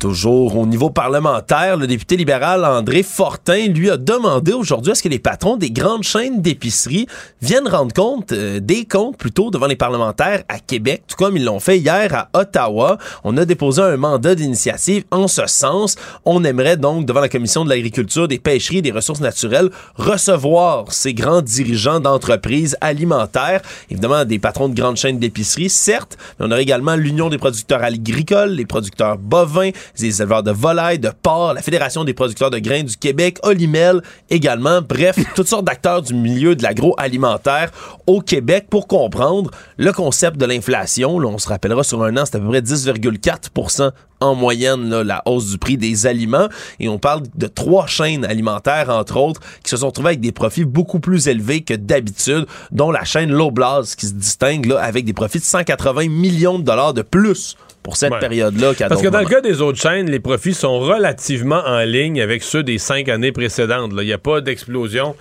Toujours 0.00 0.56
au 0.56 0.64
niveau 0.64 0.88
parlementaire, 0.88 1.76
le 1.76 1.86
député 1.86 2.16
libéral 2.16 2.64
André 2.64 3.02
Fortin 3.02 3.66
lui 3.66 3.90
a 3.90 3.98
demandé 3.98 4.54
aujourd'hui 4.54 4.92
à 4.92 4.94
ce 4.94 5.02
que 5.02 5.10
les 5.10 5.18
patrons 5.18 5.58
des 5.58 5.70
grandes 5.70 6.04
chaînes 6.04 6.40
d'épicerie 6.40 7.06
viennent 7.42 7.68
rendre 7.68 7.92
compte 7.92 8.32
euh, 8.32 8.60
des 8.60 8.86
comptes 8.86 9.18
plutôt 9.18 9.50
devant 9.50 9.66
les 9.66 9.76
parlementaires 9.76 10.42
à 10.48 10.58
Québec, 10.58 11.02
tout 11.06 11.16
comme 11.16 11.36
ils 11.36 11.44
l'ont 11.44 11.60
fait 11.60 11.78
hier 11.78 12.14
à 12.14 12.30
Ottawa. 12.32 12.96
On 13.24 13.36
a 13.36 13.44
déposé 13.44 13.82
un 13.82 13.98
mandat 13.98 14.34
d'initiative 14.34 15.04
en 15.10 15.28
ce 15.28 15.46
sens. 15.46 15.96
On 16.24 16.44
aimerait 16.44 16.78
donc 16.78 17.04
devant 17.04 17.20
la 17.20 17.28
commission 17.28 17.66
de 17.66 17.68
l'agriculture, 17.68 18.26
des 18.26 18.38
pêcheries 18.38 18.80
des 18.80 18.92
ressources 18.92 19.20
naturelles 19.20 19.68
recevoir 19.96 20.90
ces 20.94 21.12
grands 21.12 21.42
dirigeants 21.42 22.00
d'entreprises 22.00 22.74
alimentaires, 22.80 23.60
évidemment 23.90 24.24
des 24.24 24.38
patrons 24.38 24.70
de 24.70 24.74
grandes 24.74 24.96
chaînes 24.96 25.18
d'épicerie, 25.18 25.68
certes, 25.68 26.16
mais 26.38 26.46
on 26.46 26.52
aurait 26.52 26.62
également 26.62 26.96
l'Union 26.96 27.28
des 27.28 27.36
producteurs 27.36 27.84
agricoles, 27.84 28.52
les 28.52 28.64
producteurs 28.64 29.18
bovins, 29.18 29.72
des 29.98 30.22
éleveurs 30.22 30.42
de 30.42 30.50
volailles, 30.50 30.98
de 30.98 31.10
porcs, 31.22 31.54
la 31.54 31.62
Fédération 31.62 32.04
des 32.04 32.14
producteurs 32.14 32.50
de 32.50 32.58
grains 32.58 32.82
du 32.82 32.96
Québec, 32.96 33.38
Olimel 33.42 34.02
également, 34.28 34.80
bref, 34.82 35.16
toutes 35.34 35.48
sortes 35.48 35.64
d'acteurs 35.64 36.02
du 36.02 36.14
milieu 36.14 36.56
de 36.56 36.62
l'agroalimentaire 36.62 37.70
au 38.06 38.20
Québec 38.20 38.66
pour 38.70 38.86
comprendre 38.86 39.50
le 39.76 39.92
concept 39.92 40.36
de 40.36 40.46
l'inflation. 40.46 41.18
Là, 41.18 41.28
on 41.28 41.38
se 41.38 41.48
rappellera 41.48 41.82
sur 41.82 42.02
un 42.02 42.16
an, 42.16 42.24
c'est 42.24 42.36
à 42.36 42.40
peu 42.40 42.48
près 42.48 42.60
10,4% 42.60 43.90
en 44.20 44.34
moyenne 44.34 44.90
là, 44.90 45.02
la 45.02 45.22
hausse 45.24 45.50
du 45.50 45.58
prix 45.58 45.76
des 45.76 46.06
aliments 46.06 46.48
et 46.78 46.88
on 46.88 46.98
parle 46.98 47.22
de 47.34 47.46
trois 47.46 47.86
chaînes 47.86 48.24
alimentaires 48.24 48.90
entre 48.90 49.16
autres 49.16 49.40
qui 49.64 49.70
se 49.70 49.78
sont 49.78 49.90
trouvées 49.90 50.10
avec 50.10 50.20
des 50.20 50.32
profits 50.32 50.64
beaucoup 50.64 51.00
plus 51.00 51.28
élevés 51.28 51.62
que 51.62 51.74
d'habitude 51.74 52.46
dont 52.70 52.90
la 52.90 53.04
chaîne 53.04 53.30
Loblaws 53.30 53.84
qui 53.96 54.06
se 54.06 54.12
distingue 54.12 54.66
là, 54.66 54.80
avec 54.80 55.04
des 55.04 55.14
profits 55.14 55.38
de 55.38 55.44
180 55.44 56.08
millions 56.08 56.58
de 56.58 56.64
dollars 56.64 56.92
de 56.92 57.02
plus 57.02 57.56
pour 57.82 57.96
cette 57.96 58.12
Ouais. 58.12 58.18
période-là. 58.18 58.74
qu'à 58.74 58.88
Parce 58.88 59.02
que 59.02 59.08
dans 59.08 59.20
le 59.20 59.26
cas 59.26 59.40
des 59.40 59.60
autres 59.60 59.80
chaînes, 59.80 60.10
les 60.10 60.20
profits 60.20 60.54
sont 60.54 60.78
relativement 60.80 61.62
en 61.64 61.80
ligne 61.80 62.20
avec 62.20 62.42
ceux 62.42 62.62
des 62.62 62.78
cinq 62.78 63.08
années 63.08 63.32
précédentes. 63.32 63.92
Il 63.96 64.04
n'y 64.06 64.12
a 64.12 64.18
pas 64.18 64.40
d'explosion 64.40 65.16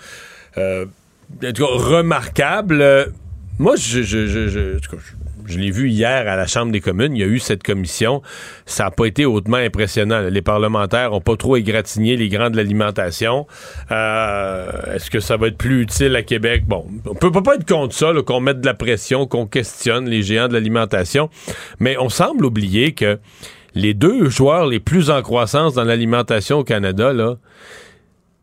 euh, 0.58 0.86
remarquable. 1.42 2.82
Euh, 2.82 3.06
moi, 3.58 3.76
je, 3.76 4.02
je, 4.02 4.28
je, 4.28 4.48
je- 4.48 4.78
je- 5.50 5.60
l'ai 5.60 5.72
vu 5.72 5.90
hier 5.90 6.28
à 6.28 6.36
la 6.36 6.48
Chambre 6.48 6.72
des 6.72 6.80
communes. 6.82 7.16
Il 7.16 7.20
y 7.20 7.24
a 7.24 7.28
eu 7.28 7.40
cette 7.40 7.64
commission. 7.64 8.22
Ça 8.66 8.86
n'a 8.86 8.92
pas 8.92 9.06
été 9.06 9.26
hautement 9.26 9.58
impressionnant. 9.58 10.22
Les 10.22 10.42
parlementaires 10.42 11.12
n'ont 11.12 11.22
pas 11.22 11.36
trop 11.36 11.58
égratigné 11.58 12.16
les 12.18 12.30
grands 12.30 12.50
de 12.50 12.56
l'alimentation. 12.58 13.46
Euh, 13.92 14.96
Est-ce 14.96 15.10
que 15.10 15.20
ça 15.20 15.38
va 15.38 15.48
être 15.48 15.58
plus 15.58 15.82
utile 15.82 16.16
à 16.16 16.24
Québec? 16.24 16.64
Bon, 16.68 16.86
on 17.06 17.16
peut, 17.16 17.32
peut 17.32 17.44
pas 17.44 17.56
être 17.56 17.68
contre 17.68 17.94
ça, 17.94 18.12
qu'on 18.26 18.40
mette 18.40 18.62
de 18.62 18.66
la 18.66 18.74
pression, 18.74 19.26
qu'on 19.28 19.46
questionne 19.46 20.08
les 20.10 20.22
géants 20.22 20.48
de 20.48 20.54
l'alimentation. 20.54 21.30
Mais 21.80 21.98
on 21.98 22.10
semble 22.10 22.46
oublier 22.46 22.94
que 22.94 23.20
les 23.76 23.94
deux 23.94 24.30
joueurs 24.30 24.66
les 24.68 24.80
plus 24.80 25.10
en 25.10 25.22
croissance 25.22 25.74
dans 25.74 25.84
l'alimentation 25.84 26.60
au 26.60 26.64
Canada, 26.64 27.14
là, 27.14 27.36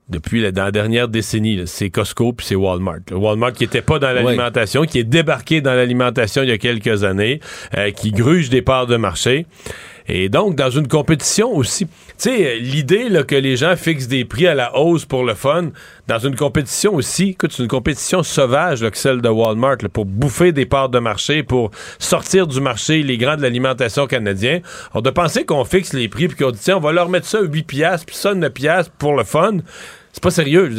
depuis 0.09 0.41
la, 0.41 0.53
dans 0.53 0.65
la 0.65 0.71
dernière 0.71 1.09
décennie, 1.09 1.63
c'est 1.67 1.91
Costco 1.91 2.33
puis 2.33 2.47
c'est 2.47 2.55
Walmart. 2.55 3.01
là. 3.11 3.17
Walmart 3.17 3.53
qui 3.53 3.65
était 3.65 3.83
pas 3.83 3.99
dans 3.99 4.13
l'alimentation, 4.13 4.85
qui 4.85 4.99
est 4.99 5.05
débarqué 5.05 5.61
dans 5.61 5.75
l'alimentation 5.75 6.43
il 6.43 6.49
y 6.49 6.53
a 6.53 6.59
quelques 6.59 7.05
années, 7.05 7.41
euh, 7.77 7.91
qui 7.91 8.13
gruge 8.13 8.49
des 8.49 8.63
parts 8.63 8.87
de 8.87 8.97
marché. 8.97 9.47
Et 10.09 10.29
donc, 10.29 10.55
dans 10.55 10.71
une 10.71 10.87
compétition 10.87 11.53
aussi, 11.53 11.87
tu 11.87 11.93
sais, 12.19 12.59
l'idée 12.59 13.09
là, 13.09 13.25
que 13.25 13.35
les 13.35 13.57
gens 13.57 13.75
fixent 13.75 14.07
des 14.07 14.25
prix 14.25 14.47
à 14.47 14.55
la 14.55 14.77
hausse 14.79 15.05
pour 15.05 15.25
le 15.25 15.35
fun, 15.35 15.71
dans 16.07 16.19
une 16.21 16.37
compétition 16.37 16.95
aussi, 16.95 17.31
écoute, 17.31 17.53
c'est 17.53 17.63
une 17.65 17.69
compétition 17.69 18.23
sauvage 18.23 18.85
là, 18.85 18.91
que 18.93 18.99
celle 18.99 19.21
de 19.21 19.29
Walmart, 19.29 19.79
là, 19.83 19.89
pour 19.89 20.05
bouffer 20.05 20.53
des 20.53 20.67
parts 20.67 20.91
de 20.91 21.01
marché, 21.01 21.43
pour 21.43 21.73
sortir 21.99 22.47
du 22.47 22.61
marché 22.61 23.03
les 23.03 23.19
grands 23.19 23.37
de 23.37 23.43
l'alimentation 23.43 24.07
canadien. 24.07 24.61
On 24.95 25.01
de 25.01 25.11
penser 25.11 25.45
qu'on 25.45 25.65
fixe 25.65 25.93
les 25.93 26.09
prix 26.09 26.29
puis 26.29 26.37
qu'on 26.37 26.53
dit, 26.53 26.61
tiens, 26.63 26.77
on 26.77 26.81
va 26.81 26.93
leur 26.93 27.09
mettre 27.09 27.27
ça 27.27 27.39
à 27.39 27.43
8 27.43 27.65
piastres, 27.65 28.07
puis 28.07 28.17
ça 28.17 28.33
9 28.33 28.53
piastres 28.53 28.93
pour 28.99 29.17
le 29.17 29.25
fun. 29.25 29.59
C'est 30.17 30.23
pas 30.23 30.31
sérieux. 30.31 30.71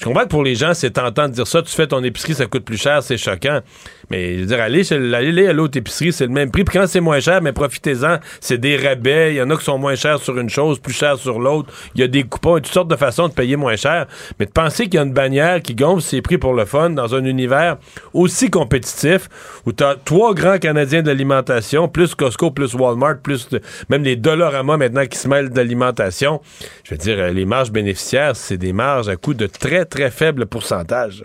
Je 0.00 0.06
comprends 0.06 0.22
que 0.22 0.28
pour 0.28 0.42
les 0.42 0.54
gens, 0.54 0.72
c'est 0.72 0.92
tentant 0.92 1.28
de 1.28 1.34
dire 1.34 1.46
ça. 1.46 1.60
Tu 1.60 1.70
fais 1.70 1.86
ton 1.86 2.02
épicerie, 2.02 2.32
ça 2.32 2.46
coûte 2.46 2.64
plus 2.64 2.80
cher, 2.80 3.02
c'est 3.02 3.18
choquant. 3.18 3.60
Mais 4.08 4.36
je 4.36 4.40
veux 4.40 4.46
dire, 4.46 4.60
allez, 4.60 4.92
allez 4.92 5.46
à 5.46 5.52
l'autre 5.52 5.76
épicerie, 5.76 6.10
c'est 6.10 6.24
le 6.24 6.32
même 6.32 6.50
prix. 6.50 6.64
Puis 6.64 6.78
quand 6.78 6.86
c'est 6.86 7.02
moins 7.02 7.20
cher, 7.20 7.42
mais 7.42 7.52
profitez-en. 7.52 8.16
C'est 8.40 8.56
des 8.56 8.78
rabais. 8.78 9.34
Il 9.34 9.36
y 9.36 9.42
en 9.42 9.50
a 9.50 9.56
qui 9.58 9.64
sont 9.64 9.76
moins 9.76 9.96
chers 9.96 10.18
sur 10.18 10.38
une 10.38 10.48
chose, 10.48 10.78
plus 10.78 10.94
chers 10.94 11.18
sur 11.18 11.38
l'autre. 11.38 11.70
Il 11.94 12.00
y 12.00 12.04
a 12.04 12.08
des 12.08 12.24
coupons 12.24 12.56
et 12.56 12.62
toutes 12.62 12.72
sortes 12.72 12.88
de 12.88 12.96
façons 12.96 13.28
de 13.28 13.34
payer 13.34 13.56
moins 13.56 13.76
cher. 13.76 14.06
Mais 14.38 14.46
de 14.46 14.50
penser 14.50 14.84
qu'il 14.84 14.94
y 14.94 14.98
a 14.98 15.02
une 15.02 15.12
bannière 15.12 15.60
qui 15.60 15.74
gonfle 15.74 16.02
ses 16.02 16.22
prix 16.22 16.38
pour 16.38 16.54
le 16.54 16.64
fun 16.64 16.88
dans 16.88 17.14
un 17.14 17.24
univers 17.26 17.76
aussi 18.14 18.48
compétitif 18.48 19.28
où 19.66 19.72
tu 19.72 19.84
as 19.84 19.96
trois 20.02 20.32
grands 20.32 20.56
Canadiens 20.58 21.02
de 21.02 21.08
l'alimentation, 21.08 21.88
plus 21.88 22.14
Costco, 22.14 22.50
plus 22.50 22.74
Walmart, 22.74 23.18
plus 23.18 23.48
même 23.90 24.02
les 24.02 24.16
Dollarama 24.16 24.78
maintenant 24.78 25.04
qui 25.04 25.18
se 25.18 25.28
mêlent 25.28 25.50
d'alimentation. 25.50 26.40
Je 26.84 26.94
veux 26.94 26.98
dire, 26.98 27.18
euh, 27.18 27.30
les 27.30 27.44
marges 27.44 27.70
bénéficiaires, 27.70 28.34
c'est 28.34 28.56
des 28.56 28.72
marges 28.72 29.08
à 29.08 29.16
coût 29.16 29.34
de 29.34 29.46
très, 29.46 29.84
très 29.90 30.10
faible 30.10 30.46
pourcentage. 30.46 31.24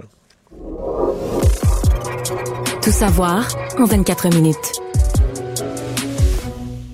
Tout 2.81 2.91
savoir 2.91 3.47
en 3.79 3.85
24 3.85 4.29
minutes. 4.35 4.84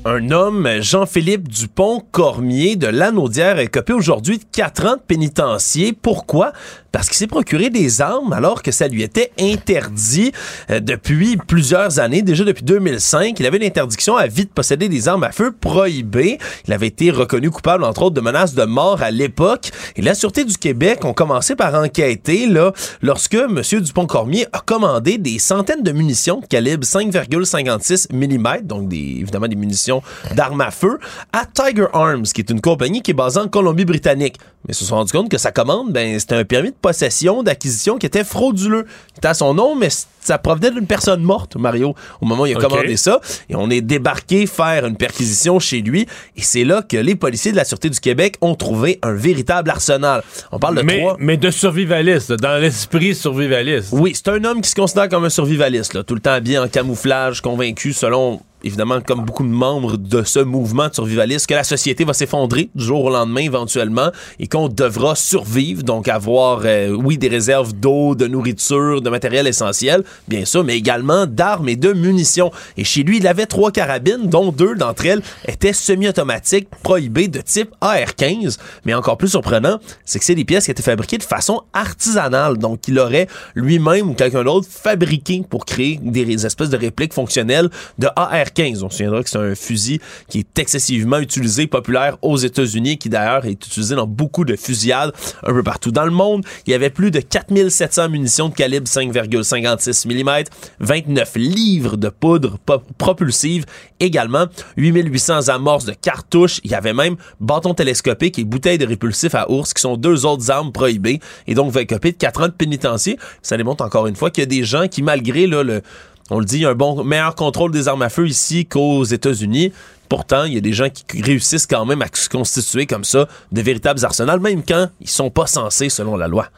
Un 0.03 0.31
homme, 0.31 0.67
Jean-Philippe 0.79 1.47
Dupont-Cormier 1.47 2.75
de 2.75 2.87
Lanaudière, 2.87 3.59
est 3.59 3.67
copé 3.67 3.93
aujourd'hui 3.93 4.39
de 4.39 4.43
4 4.51 4.85
ans 4.87 4.95
de 4.95 5.01
pénitencier. 5.05 5.93
Pourquoi? 5.93 6.53
Parce 6.91 7.07
qu'il 7.07 7.17
s'est 7.17 7.27
procuré 7.27 7.69
des 7.69 8.01
armes 8.01 8.33
alors 8.33 8.63
que 8.63 8.71
ça 8.71 8.87
lui 8.87 9.03
était 9.03 9.31
interdit 9.39 10.31
euh, 10.71 10.79
depuis 10.79 11.37
plusieurs 11.37 11.99
années, 11.99 12.23
déjà 12.23 12.43
depuis 12.43 12.63
2005. 12.63 13.39
Il 13.39 13.45
avait 13.45 13.57
une 13.57 13.63
interdiction 13.63 14.17
à 14.17 14.25
vie 14.25 14.45
de 14.45 14.49
posséder 14.49 14.89
des 14.89 15.07
armes 15.07 15.23
à 15.23 15.31
feu 15.31 15.51
prohibées. 15.51 16.39
Il 16.67 16.73
avait 16.73 16.87
été 16.87 17.11
reconnu 17.11 17.51
coupable, 17.51 17.83
entre 17.83 18.01
autres, 18.01 18.15
de 18.15 18.21
menaces 18.21 18.55
de 18.55 18.63
mort 18.63 19.03
à 19.03 19.11
l'époque. 19.11 19.69
Et 19.95 20.01
la 20.01 20.15
Sûreté 20.15 20.45
du 20.45 20.57
Québec 20.57 21.05
ont 21.05 21.13
commencé 21.13 21.55
par 21.55 21.75
enquêter 21.75 22.47
là, 22.47 22.73
lorsque 23.03 23.35
M. 23.35 23.61
Dupont-Cormier 23.79 24.47
a 24.51 24.61
commandé 24.61 25.19
des 25.19 25.37
centaines 25.37 25.83
de 25.83 25.91
munitions 25.91 26.39
de 26.39 26.47
calibre 26.47 26.85
5,56 26.85 28.07
mm, 28.11 28.65
donc 28.65 28.91
évidemment 28.91 29.47
des 29.47 29.55
munitions 29.55 29.90
d'armes 30.35 30.61
à 30.61 30.71
feu, 30.71 30.99
à 31.33 31.45
Tiger 31.45 31.87
Arms, 31.93 32.23
qui 32.23 32.41
est 32.41 32.49
une 32.49 32.61
compagnie 32.61 33.01
qui 33.01 33.11
est 33.11 33.15
basée 33.15 33.39
en 33.39 33.47
Colombie-Britannique. 33.47 34.37
Mais 34.67 34.73
ils 34.73 34.75
se 34.75 34.85
sont 34.85 34.95
rendus 34.95 35.11
compte 35.11 35.29
que 35.29 35.37
sa 35.37 35.51
commande, 35.51 35.91
ben, 35.91 36.19
c'était 36.19 36.35
un 36.35 36.43
permis 36.43 36.69
de 36.69 36.75
possession, 36.79 37.43
d'acquisition 37.43 37.97
qui 37.97 38.05
était 38.05 38.23
frauduleux. 38.23 38.85
C'était 39.15 39.29
à 39.29 39.33
son 39.33 39.53
nom, 39.53 39.75
mais 39.75 39.89
ça 40.21 40.37
provenait 40.37 40.69
d'une 40.71 40.85
personne 40.85 41.23
morte, 41.23 41.55
Mario, 41.55 41.95
au 42.21 42.25
moment 42.25 42.43
où 42.43 42.45
il 42.45 42.55
a 42.55 42.59
commandé 42.59 42.95
ça. 42.95 43.19
Et 43.49 43.55
on 43.55 43.69
est 43.69 43.81
débarqué 43.81 44.45
faire 44.45 44.85
une 44.85 44.95
perquisition 44.95 45.59
chez 45.59 45.81
lui. 45.81 46.05
Et 46.37 46.41
c'est 46.41 46.63
là 46.63 46.83
que 46.83 46.97
les 46.97 47.15
policiers 47.15 47.51
de 47.51 47.57
la 47.57 47.65
Sûreté 47.65 47.89
du 47.89 47.99
Québec 47.99 48.37
ont 48.41 48.55
trouvé 48.55 48.99
un 49.01 49.13
véritable 49.13 49.69
arsenal. 49.69 50.23
On 50.51 50.59
parle 50.59 50.77
de 50.77 50.83
mais, 50.83 50.99
trois... 50.99 51.15
mais 51.19 51.37
de 51.37 51.49
survivaliste, 51.49 52.33
dans 52.33 52.61
l'esprit 52.61 53.15
survivaliste. 53.15 53.89
Oui, 53.91 54.13
c'est 54.15 54.29
un 54.29 54.43
homme 54.43 54.61
qui 54.61 54.69
se 54.69 54.75
considère 54.75 55.09
comme 55.09 55.25
un 55.25 55.29
survivaliste, 55.29 55.93
là, 55.95 56.03
tout 56.03 56.15
le 56.15 56.21
temps 56.21 56.33
habillé 56.33 56.59
en 56.59 56.67
camouflage, 56.67 57.41
convaincu, 57.41 57.93
selon, 57.93 58.41
évidemment, 58.63 59.01
comme 59.01 59.25
beaucoup 59.25 59.43
de 59.43 59.49
membres 59.49 59.97
de 59.97 60.23
ce 60.23 60.39
mouvement 60.39 60.87
de 60.87 60.93
survivaliste, 60.93 61.47
que 61.47 61.55
la 61.55 61.63
société 61.63 62.03
va 62.03 62.13
s'effondrer 62.13 62.69
du 62.75 62.83
jour 62.83 63.05
au 63.05 63.09
lendemain, 63.09 63.41
éventuellement, 63.41 64.11
et 64.39 64.47
qu'on 64.51 64.67
devra 64.67 65.15
survivre, 65.15 65.81
donc 65.81 66.09
avoir, 66.09 66.63
euh, 66.65 66.89
oui, 66.89 67.17
des 67.17 67.29
réserves 67.29 67.73
d'eau, 67.73 68.15
de 68.15 68.27
nourriture, 68.27 69.01
de 69.01 69.09
matériel 69.09 69.47
essentiel, 69.47 70.03
bien 70.27 70.43
sûr, 70.43 70.65
mais 70.65 70.75
également 70.77 71.25
d'armes 71.25 71.69
et 71.69 71.77
de 71.77 71.93
munitions. 71.93 72.51
Et 72.75 72.83
chez 72.83 73.03
lui, 73.03 73.17
il 73.17 73.27
avait 73.27 73.45
trois 73.45 73.71
carabines, 73.71 74.27
dont 74.27 74.51
deux 74.51 74.75
d'entre 74.75 75.05
elles 75.05 75.21
étaient 75.47 75.71
semi-automatiques, 75.71 76.67
prohibées 76.83 77.29
de 77.29 77.39
type 77.39 77.73
AR-15. 77.79 78.57
Mais 78.83 78.93
encore 78.93 79.17
plus 79.17 79.29
surprenant, 79.29 79.79
c'est 80.03 80.19
que 80.19 80.25
c'est 80.25 80.35
des 80.35 80.43
pièces 80.43 80.65
qui 80.65 80.71
étaient 80.71 80.83
fabriquées 80.83 81.17
de 81.17 81.23
façon 81.23 81.61
artisanale. 81.71 82.57
Donc, 82.57 82.89
il 82.89 82.99
aurait 82.99 83.27
lui-même 83.55 84.09
ou 84.09 84.13
quelqu'un 84.13 84.43
d'autre 84.43 84.67
fabriqué 84.69 85.43
pour 85.49 85.65
créer 85.65 85.97
des 86.03 86.45
espèces 86.45 86.69
de 86.69 86.77
répliques 86.77 87.13
fonctionnelles 87.13 87.69
de 87.99 88.07
AR-15. 88.17 88.83
On 88.83 88.89
se 88.89 88.97
souviendra 88.97 89.23
que 89.23 89.29
c'est 89.29 89.37
un 89.37 89.55
fusil 89.55 90.01
qui 90.27 90.39
est 90.39 90.59
excessivement 90.59 91.19
utilisé, 91.19 91.67
populaire 91.67 92.17
aux 92.21 92.35
États-Unis, 92.35 92.97
qui 92.97 93.07
d'ailleurs 93.07 93.45
est 93.45 93.51
utilisé 93.51 93.95
dans 93.95 94.07
beaucoup 94.07 94.40
de 94.45 94.55
fusillades 94.55 95.11
un 95.45 95.53
peu 95.53 95.63
partout 95.63 95.91
dans 95.91 96.05
le 96.05 96.11
monde. 96.11 96.43
Il 96.65 96.71
y 96.71 96.73
avait 96.73 96.89
plus 96.89 97.11
de 97.11 97.19
4700 97.19 98.09
munitions 98.09 98.49
de 98.49 98.53
calibre 98.55 98.87
5,56 98.87 100.07
mm, 100.07 100.43
29 100.79 101.31
livres 101.35 101.97
de 101.97 102.09
poudre 102.09 102.57
po- 102.65 102.81
propulsive, 102.97 103.65
également 103.99 104.45
8800 104.77 105.49
amorces 105.49 105.85
de 105.85 105.93
cartouches. 105.93 106.59
Il 106.63 106.71
y 106.71 106.75
avait 106.75 106.93
même 106.93 107.15
bâton 107.39 107.73
télescopique 107.73 108.39
et 108.39 108.43
bouteilles 108.43 108.77
de 108.77 108.85
répulsif 108.85 109.35
à 109.35 109.49
ours, 109.51 109.73
qui 109.73 109.81
sont 109.81 109.97
deux 109.97 110.25
autres 110.25 110.49
armes 110.51 110.71
prohibées, 110.71 111.19
et 111.47 111.53
donc 111.53 111.71
va 111.71 111.85
copé 111.85 112.11
de 112.11 112.17
4 112.17 112.41
ans 112.43 112.47
de 112.47 112.51
pénitencier. 112.51 113.17
Ça 113.41 113.57
démontre 113.57 113.83
encore 113.83 114.07
une 114.07 114.15
fois 114.15 114.29
qu'il 114.31 114.41
y 114.41 114.45
a 114.45 114.47
des 114.47 114.63
gens 114.63 114.87
qui, 114.87 115.01
malgré 115.01 115.47
le, 115.47 115.81
on 116.29 116.39
le 116.39 116.45
dit, 116.45 116.65
un 116.65 116.75
bon 116.75 117.03
meilleur 117.03 117.35
contrôle 117.35 117.71
des 117.71 117.87
armes 117.87 118.01
à 118.03 118.09
feu 118.09 118.27
ici 118.27 118.65
qu'aux 118.65 119.03
États-Unis. 119.03 119.71
Pourtant, 120.11 120.43
il 120.43 120.53
y 120.55 120.57
a 120.57 120.59
des 120.59 120.73
gens 120.73 120.89
qui 120.89 121.21
réussissent 121.21 121.65
quand 121.65 121.85
même 121.85 122.01
à 122.01 122.07
se 122.11 122.27
constituer 122.27 122.85
comme 122.85 123.05
ça 123.05 123.29
de 123.53 123.61
véritables 123.61 124.03
arsenals, 124.03 124.41
même 124.41 124.61
quand 124.61 124.89
ils 124.99 125.09
sont 125.09 125.29
pas 125.29 125.47
censés 125.47 125.87
selon 125.87 126.17
la 126.17 126.27
loi. 126.27 126.49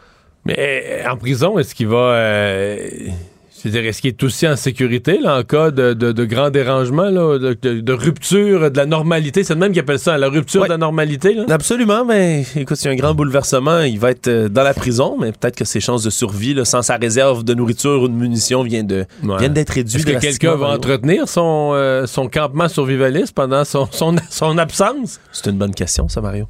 Mais 0.44 0.56
euh, 0.58 1.12
en 1.12 1.18
prison, 1.18 1.60
est-ce 1.60 1.76
qu'il 1.76 1.86
va. 1.86 2.16
euh, 2.16 2.90
C'est-à-dire, 3.64 3.86
est-ce 3.86 4.02
qu'il 4.02 4.10
est 4.10 4.24
aussi 4.24 4.46
en 4.46 4.58
sécurité 4.58 5.20
là, 5.22 5.38
en 5.38 5.44
cas 5.44 5.72
de, 5.72 5.94
de, 5.94 6.12
de 6.12 6.26
grand 6.26 6.50
dérangement, 6.50 7.10
là, 7.10 7.38
de, 7.40 7.94
rupture 7.94 8.70
de 8.70 8.76
la 8.76 8.86
normalité? 8.86 9.46
C'est 9.46 9.54
le 9.54 9.60
même 9.62 9.72
qui 9.72 9.80
appelle 9.80 10.00
ça, 10.00 10.18
la 10.18 10.28
rupture 10.28 10.66
de 10.66 10.70
la 10.70 10.76
normalité. 10.76 11.34
Là? 11.34 11.46
Absolument, 11.50 12.04
mais 12.04 12.44
écoute, 12.58 12.76
s'il 12.76 12.88
y 12.88 12.90
a 12.90 12.92
un 12.92 12.98
grand 12.98 13.14
bouleversement, 13.14 13.80
il 13.80 13.98
va 14.00 14.12
être 14.12 14.28
euh, 14.28 14.50
dans 14.50 14.64
la 14.64 14.74
prison, 14.74 15.16
mais 15.18 15.32
peut-être 15.32 15.56
que 15.56 15.64
ses 15.64 15.80
chances 15.80 16.04
de 16.04 16.10
survie, 16.10 16.54
là, 16.54 16.66
sans 16.66 16.82
sa 16.82 16.98
réserve 16.98 17.46
de 17.46 17.54
nourriture 17.54 18.02
ou 18.02 18.10
de 18.10 18.14
munitions, 18.14 18.64
viennent 18.64 18.86
d'être 18.86 19.70
réduites. 19.70 20.10
Est-ce 20.10 20.14
que 20.14 20.20
quelqu'un 20.20 20.58
va 20.58 20.68
entretenir 20.68 21.30
son, 21.30 21.72
euh, 21.74 22.06
son 22.06 22.28
campement 22.28 22.68
survivaliste 22.68 23.34
pendant 23.34 23.64
son, 23.64 23.88
son, 23.92 24.18
son 24.30 24.58
absence? 24.58 25.22
C'est 25.32 25.50
une 25.50 25.58
bonne 25.58 25.74
question, 25.74 26.10
ça, 26.10 26.20
Mario. 26.20 26.48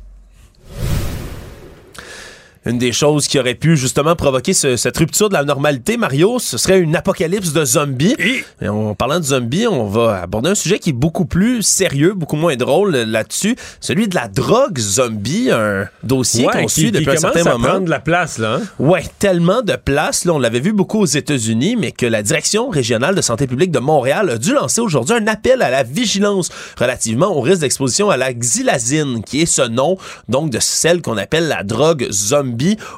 Une 2.65 2.77
des 2.77 2.93
choses 2.93 3.27
qui 3.27 3.37
aurait 3.39 3.55
pu 3.55 3.75
justement 3.75 4.15
provoquer 4.15 4.53
ce- 4.53 4.77
cette 4.77 4.95
rupture 4.97 5.27
de 5.27 5.33
la 5.33 5.43
normalité, 5.43 5.97
Mario, 5.97 6.39
ce 6.39 6.57
serait 6.57 6.79
une 6.79 6.95
apocalypse 6.95 7.51
de 7.51 7.65
zombies. 7.65 8.15
Et 8.61 8.69
en 8.69 8.95
parlant 8.95 9.19
de 9.19 9.25
zombies, 9.25 9.67
on 9.67 9.85
va 9.87 10.21
aborder 10.21 10.51
un 10.51 10.55
sujet 10.55 10.79
qui 10.79 10.91
est 10.91 10.93
beaucoup 10.93 11.25
plus 11.25 11.61
sérieux, 11.61 12.13
beaucoup 12.13 12.37
moins 12.37 12.55
drôle 12.55 12.95
là-dessus, 12.95 13.57
celui 13.81 14.07
de 14.07 14.15
la 14.15 14.29
drogue 14.29 14.77
zombie, 14.79 15.49
un 15.51 15.89
dossier 16.03 16.47
Ouais, 16.47 16.61
qu'on 16.61 16.67
suit 16.69 16.91
depuis 16.91 17.09
un 17.11 17.17
certain 17.17 17.41
à 17.41 17.51
moment. 17.53 17.67
prendre 17.67 17.85
de 17.85 17.89
la 17.89 17.99
place, 17.99 18.37
là. 18.37 18.55
hein? 18.55 18.61
Ouais, 18.79 19.03
tellement 19.19 19.61
de 19.61 19.75
place. 19.75 20.23
Là, 20.23 20.33
on 20.33 20.39
l'avait 20.39 20.61
vu 20.61 20.71
beaucoup 20.71 20.99
aux 21.01 21.05
États-Unis, 21.05 21.75
mais 21.77 21.91
que 21.91 22.05
la 22.05 22.23
Direction 22.23 22.69
régionale 22.69 23.15
de 23.15 23.21
santé 23.21 23.45
publique 23.45 23.71
de 23.71 23.79
Montréal 23.79 24.29
a 24.29 24.37
dû 24.37 24.53
lancer 24.53 24.79
aujourd'hui 24.79 25.15
un 25.15 25.27
appel 25.27 25.61
à 25.61 25.69
la 25.69 25.83
vigilance 25.83 26.49
relativement 26.79 27.35
au 27.35 27.41
risque 27.41 27.59
d'exposition 27.59 28.09
à 28.09 28.15
la 28.15 28.33
xylazine, 28.33 29.21
qui 29.25 29.41
est 29.41 29.45
ce 29.45 29.63
nom, 29.63 29.97
donc, 30.29 30.49
de 30.49 30.59
celle 30.61 31.01
qu'on 31.01 31.17
appelle 31.17 31.49
la 31.49 31.63
drogue 31.63 32.07
zombie 32.09 32.52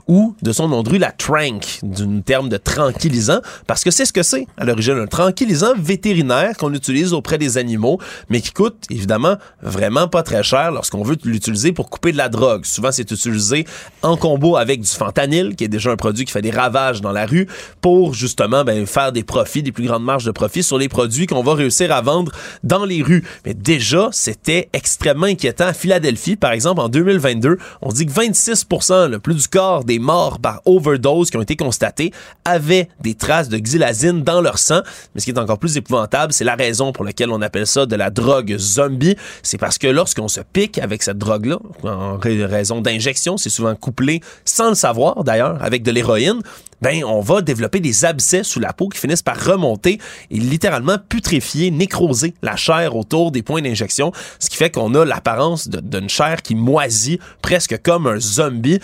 ou 0.07 0.35
de 0.41 0.51
son 0.51 0.67
nom 0.67 0.83
de 0.83 0.89
rue, 0.89 0.97
la 0.97 1.11
trank, 1.11 1.79
d'une 1.83 2.23
terme 2.23 2.49
de 2.49 2.57
tranquillisant, 2.57 3.39
parce 3.67 3.83
que 3.83 3.91
c'est 3.91 4.05
ce 4.05 4.13
que 4.13 4.23
c'est 4.23 4.47
à 4.57 4.65
l'origine, 4.65 4.93
un 4.93 5.07
tranquillisant 5.07 5.73
vétérinaire 5.77 6.57
qu'on 6.57 6.73
utilise 6.73 7.13
auprès 7.13 7.37
des 7.37 7.57
animaux, 7.57 7.99
mais 8.29 8.41
qui 8.41 8.51
coûte 8.51 8.85
évidemment 8.89 9.35
vraiment 9.61 10.07
pas 10.07 10.23
très 10.23 10.43
cher 10.43 10.71
lorsqu'on 10.71 11.03
veut 11.03 11.17
l'utiliser 11.23 11.71
pour 11.71 11.89
couper 11.89 12.11
de 12.11 12.17
la 12.17 12.29
drogue. 12.29 12.65
Souvent, 12.65 12.91
c'est 12.91 13.09
utilisé 13.09 13.65
en 14.01 14.17
combo 14.17 14.55
avec 14.55 14.81
du 14.81 14.87
fentanyl, 14.87 15.55
qui 15.55 15.63
est 15.63 15.69
déjà 15.69 15.91
un 15.91 15.95
produit 15.95 16.25
qui 16.25 16.31
fait 16.31 16.41
des 16.41 16.51
ravages 16.51 17.01
dans 17.01 17.11
la 17.11 17.25
rue, 17.25 17.47
pour 17.81 18.13
justement 18.13 18.63
ben, 18.63 18.85
faire 18.85 19.11
des 19.11 19.23
profits, 19.23 19.63
des 19.63 19.71
plus 19.71 19.85
grandes 19.85 20.03
marges 20.03 20.25
de 20.25 20.31
profit 20.31 20.63
sur 20.63 20.77
les 20.77 20.89
produits 20.89 21.27
qu'on 21.27 21.43
va 21.43 21.53
réussir 21.53 21.91
à 21.91 22.01
vendre 22.01 22.31
dans 22.63 22.85
les 22.85 23.01
rues. 23.01 23.23
Mais 23.45 23.53
déjà, 23.53 24.09
c'était 24.11 24.69
extrêmement 24.73 25.25
inquiétant. 25.25 25.67
À 25.67 25.73
Philadelphie, 25.73 26.35
par 26.35 26.51
exemple, 26.51 26.81
en 26.81 26.89
2022, 26.89 27.57
on 27.81 27.89
dit 27.89 28.05
que 28.05 28.11
26% 28.11 29.09
le 29.09 29.19
plus 29.19 29.35
du 29.35 29.44
des 29.85 29.99
morts 29.99 30.39
par 30.39 30.61
overdose 30.65 31.29
qui 31.29 31.37
ont 31.37 31.41
été 31.41 31.55
constatés 31.55 32.11
avaient 32.43 32.89
des 33.01 33.15
traces 33.15 33.49
de 33.49 33.57
xylazine 33.57 34.23
dans 34.23 34.41
leur 34.41 34.57
sang. 34.57 34.81
Mais 35.13 35.21
ce 35.21 35.25
qui 35.25 35.31
est 35.31 35.39
encore 35.39 35.59
plus 35.59 35.77
épouvantable, 35.77 36.33
c'est 36.33 36.43
la 36.43 36.55
raison 36.55 36.91
pour 36.91 37.05
laquelle 37.05 37.29
on 37.29 37.41
appelle 37.41 37.67
ça 37.67 37.85
de 37.85 37.95
la 37.95 38.09
drogue 38.09 38.55
zombie. 38.57 39.15
C'est 39.43 39.57
parce 39.57 39.77
que 39.77 39.87
lorsqu'on 39.87 40.27
se 40.27 40.41
pique 40.41 40.77
avec 40.79 41.03
cette 41.03 41.17
drogue-là, 41.17 41.59
en 41.83 42.17
ra- 42.17 42.47
raison 42.47 42.81
d'injection, 42.81 43.37
c'est 43.37 43.49
souvent 43.49 43.75
couplé 43.75 44.21
sans 44.43 44.69
le 44.69 44.75
savoir 44.75 45.23
d'ailleurs, 45.23 45.63
avec 45.63 45.83
de 45.83 45.91
l'héroïne, 45.91 46.41
ben 46.81 47.03
on 47.05 47.21
va 47.21 47.41
développer 47.41 47.79
des 47.79 48.03
abcès 48.03 48.43
sous 48.43 48.59
la 48.59 48.73
peau 48.73 48.89
qui 48.89 48.99
finissent 48.99 49.21
par 49.23 49.41
remonter 49.43 49.97
et 50.29 50.37
littéralement 50.37 50.97
putréfier, 51.09 51.71
nécroser 51.71 52.33
la 52.41 52.57
chair 52.57 52.95
autour 52.97 53.31
des 53.31 53.41
points 53.41 53.61
d'injection, 53.61 54.11
ce 54.39 54.49
qui 54.49 54.57
fait 54.57 54.69
qu'on 54.69 54.93
a 54.93 55.05
l'apparence 55.05 55.69
d'une 55.69 56.09
chair 56.09 56.41
qui 56.41 56.53
moisit 56.53 57.19
presque 57.41 57.81
comme 57.81 58.07
un 58.07 58.19
zombie. 58.19 58.79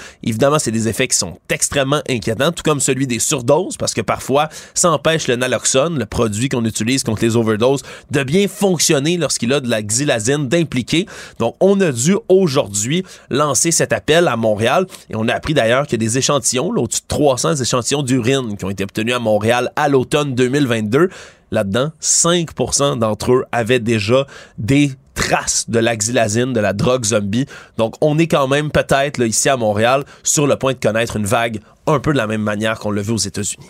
C'est 0.60 0.72
des 0.72 0.88
effets 0.88 1.08
qui 1.08 1.18
sont 1.18 1.38
extrêmement 1.50 2.02
inquiétants, 2.10 2.52
tout 2.52 2.64
comme 2.64 2.80
celui 2.80 3.08
des 3.08 3.20
surdoses, 3.20 3.78
parce 3.78 3.94
que 3.94 4.02
parfois, 4.02 4.50
ça 4.74 4.92
empêche 4.92 5.28
le 5.28 5.36
naloxone, 5.36 5.98
le 5.98 6.06
produit 6.06 6.50
qu'on 6.50 6.66
utilise 6.66 7.04
contre 7.04 7.22
les 7.24 7.36
overdoses, 7.36 7.84
de 8.12 8.24
bien 8.24 8.48
fonctionner 8.48 9.18
lorsqu'il 9.18 9.54
a 9.54 9.60
de 9.60 9.70
la 9.70 9.82
xylazine 9.82 10.48
d'impliquer. 10.48 11.06
Donc, 11.40 11.56
on 11.60 11.80
a 11.82 11.92
dû 11.92 12.18
aujourd'hui 12.30 13.04
lancer 13.30 13.72
cet 13.72 13.94
appel 13.94 14.28
à 14.28 14.36
Montréal 14.36 14.88
et 15.10 15.16
on 15.16 15.28
a 15.28 15.34
appris 15.34 15.54
d'ailleurs 15.54 15.86
a 15.92 15.98
des 15.98 16.18
échantillons, 16.18 16.72
là, 16.72 16.82
au-dessus 16.82 17.02
de 17.02 17.08
300 17.08 17.56
échantillons 17.56 18.04
d'urine 18.04 18.58
qui 18.58 18.66
ont 18.66 18.70
été 18.70 18.84
obtenus 18.84 19.14
à 19.14 19.20
Montréal 19.20 19.72
à 19.76 19.90
l'automne 19.90 20.36
2022. 20.36 21.10
Là-dedans, 21.52 21.92
5% 22.02 23.00
d'entre 23.00 23.34
eux 23.34 23.46
avaient 23.52 23.80
déjà 23.80 24.26
des 24.58 24.94
traces 25.14 25.70
de 25.70 25.80
la 25.80 25.96
xylazine, 25.96 26.54
de 26.54 26.60
la 26.60 26.74
drogue 26.74 27.06
zombie. 27.06 27.46
Donc, 27.78 27.96
on 28.02 28.18
est 28.18 28.28
quand 28.28 28.48
même 28.48 28.72
peut-être, 28.72 29.18
là, 29.18 29.26
ici 29.26 29.50
à 29.50 29.58
Montréal, 29.58 30.04
sur 30.24 30.48
le 30.48 30.56
point 30.56 30.74
de 30.74 30.80
connaître 30.80 31.18
une 31.18 31.26
vague 31.26 31.60
un 31.88 32.00
peu 32.00 32.14
de 32.14 32.18
la 32.18 32.28
même 32.28 32.42
manière 32.42 32.80
qu'on 32.80 32.92
l'a 32.92 33.02
vu 33.02 33.12
aux 33.12 33.18
États-Unis. 33.18 33.68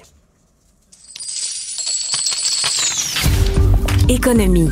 Économie. 4.10 4.70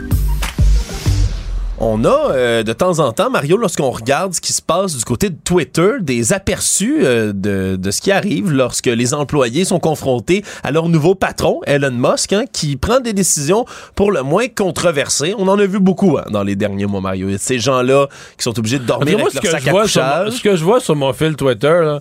On 1.81 2.03
a 2.03 2.31
euh, 2.31 2.63
de 2.63 2.73
temps 2.73 2.99
en 2.99 3.13
temps, 3.13 3.29
Mario, 3.29 3.55
lorsqu'on 3.55 3.89
regarde 3.89 4.33
ce 4.33 4.41
qui 4.41 4.51
se 4.51 4.61
passe 4.61 4.97
du 4.97 5.05
côté 5.05 5.29
de 5.29 5.37
Twitter, 5.41 5.91
des 6.01 6.33
aperçus 6.33 6.97
euh, 7.05 7.31
de, 7.33 7.77
de 7.77 7.91
ce 7.91 8.01
qui 8.01 8.11
arrive 8.11 8.51
lorsque 8.51 8.87
les 8.87 9.13
employés 9.13 9.63
sont 9.63 9.79
confrontés 9.79 10.43
à 10.63 10.71
leur 10.71 10.89
nouveau 10.89 11.15
patron, 11.15 11.61
Elon 11.65 11.91
Musk, 11.91 12.33
hein, 12.33 12.43
qui 12.51 12.75
prend 12.75 12.99
des 12.99 13.13
décisions 13.13 13.65
pour 13.95 14.11
le 14.11 14.23
moins 14.23 14.47
controversées. 14.49 15.33
On 15.37 15.47
en 15.47 15.57
a 15.57 15.65
vu 15.65 15.79
beaucoup 15.79 16.17
hein, 16.17 16.25
dans 16.31 16.43
les 16.43 16.57
derniers 16.57 16.85
mois, 16.85 16.99
Mario. 16.99 17.29
Ces 17.37 17.59
gens-là 17.59 18.07
qui 18.37 18.43
sont 18.43 18.59
obligés 18.59 18.79
de 18.79 18.83
dormir 18.85 19.17
Moi, 19.17 19.29
avec 19.29 19.31
ce 19.31 19.35
leur 19.37 19.43
que, 19.43 19.49
sac 19.49 19.63
je 19.63 19.69
à 19.69 19.71
vois 19.71 19.87
sur 19.87 20.01
mon, 20.03 20.31
ce 20.31 20.41
que 20.43 20.55
je 20.57 20.63
vois 20.65 20.79
sur 20.81 20.95
mon 20.97 21.13
fil 21.13 21.37
Twitter, 21.37 21.97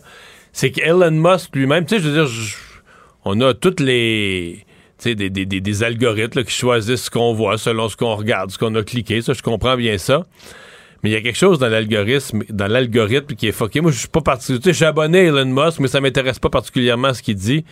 c'est 0.52 0.72
qu'Elon 0.72 1.12
Musk 1.12 1.54
lui-même, 1.54 1.84
tu 1.86 1.94
sais, 1.94 2.02
je 2.02 2.08
veux 2.08 2.14
dire, 2.14 2.26
je- 2.26 2.56
on 3.24 3.40
a 3.42 3.54
toutes 3.54 3.78
les. 3.78 4.64
Tu 4.98 5.10
sais, 5.10 5.14
des, 5.14 5.30
des, 5.30 5.46
des, 5.46 5.60
des 5.60 5.82
algorithmes 5.84 6.40
là, 6.40 6.44
qui 6.44 6.52
choisissent 6.52 7.04
ce 7.04 7.10
qu'on 7.10 7.32
voit 7.32 7.56
selon 7.56 7.88
ce 7.88 7.96
qu'on 7.96 8.16
regarde, 8.16 8.50
ce 8.50 8.58
qu'on 8.58 8.74
a 8.74 8.82
cliqué. 8.82 9.22
Ça, 9.22 9.32
je 9.32 9.42
comprends 9.42 9.76
bien 9.76 9.96
ça. 9.96 10.26
Mais 11.02 11.10
il 11.10 11.12
y 11.12 11.16
a 11.16 11.20
quelque 11.20 11.38
chose 11.38 11.60
dans 11.60 11.68
l'algorithme, 11.68 12.42
dans 12.50 12.66
l'algorithme 12.66 13.34
qui 13.36 13.46
est 13.46 13.52
fucké. 13.52 13.80
Moi, 13.80 13.92
je 13.92 13.98
suis 13.98 14.08
pas 14.08 14.20
parti. 14.20 14.58
Tu 14.58 14.62
sais, 14.62 14.70
je 14.70 14.76
suis 14.76 14.84
abonné 14.84 15.20
à 15.20 15.22
Elon 15.24 15.46
Musk, 15.46 15.78
mais 15.78 15.86
ça 15.86 16.00
m'intéresse 16.00 16.40
pas 16.40 16.50
particulièrement 16.50 17.14
ce 17.14 17.22
qu'il 17.22 17.36
dit. 17.36 17.64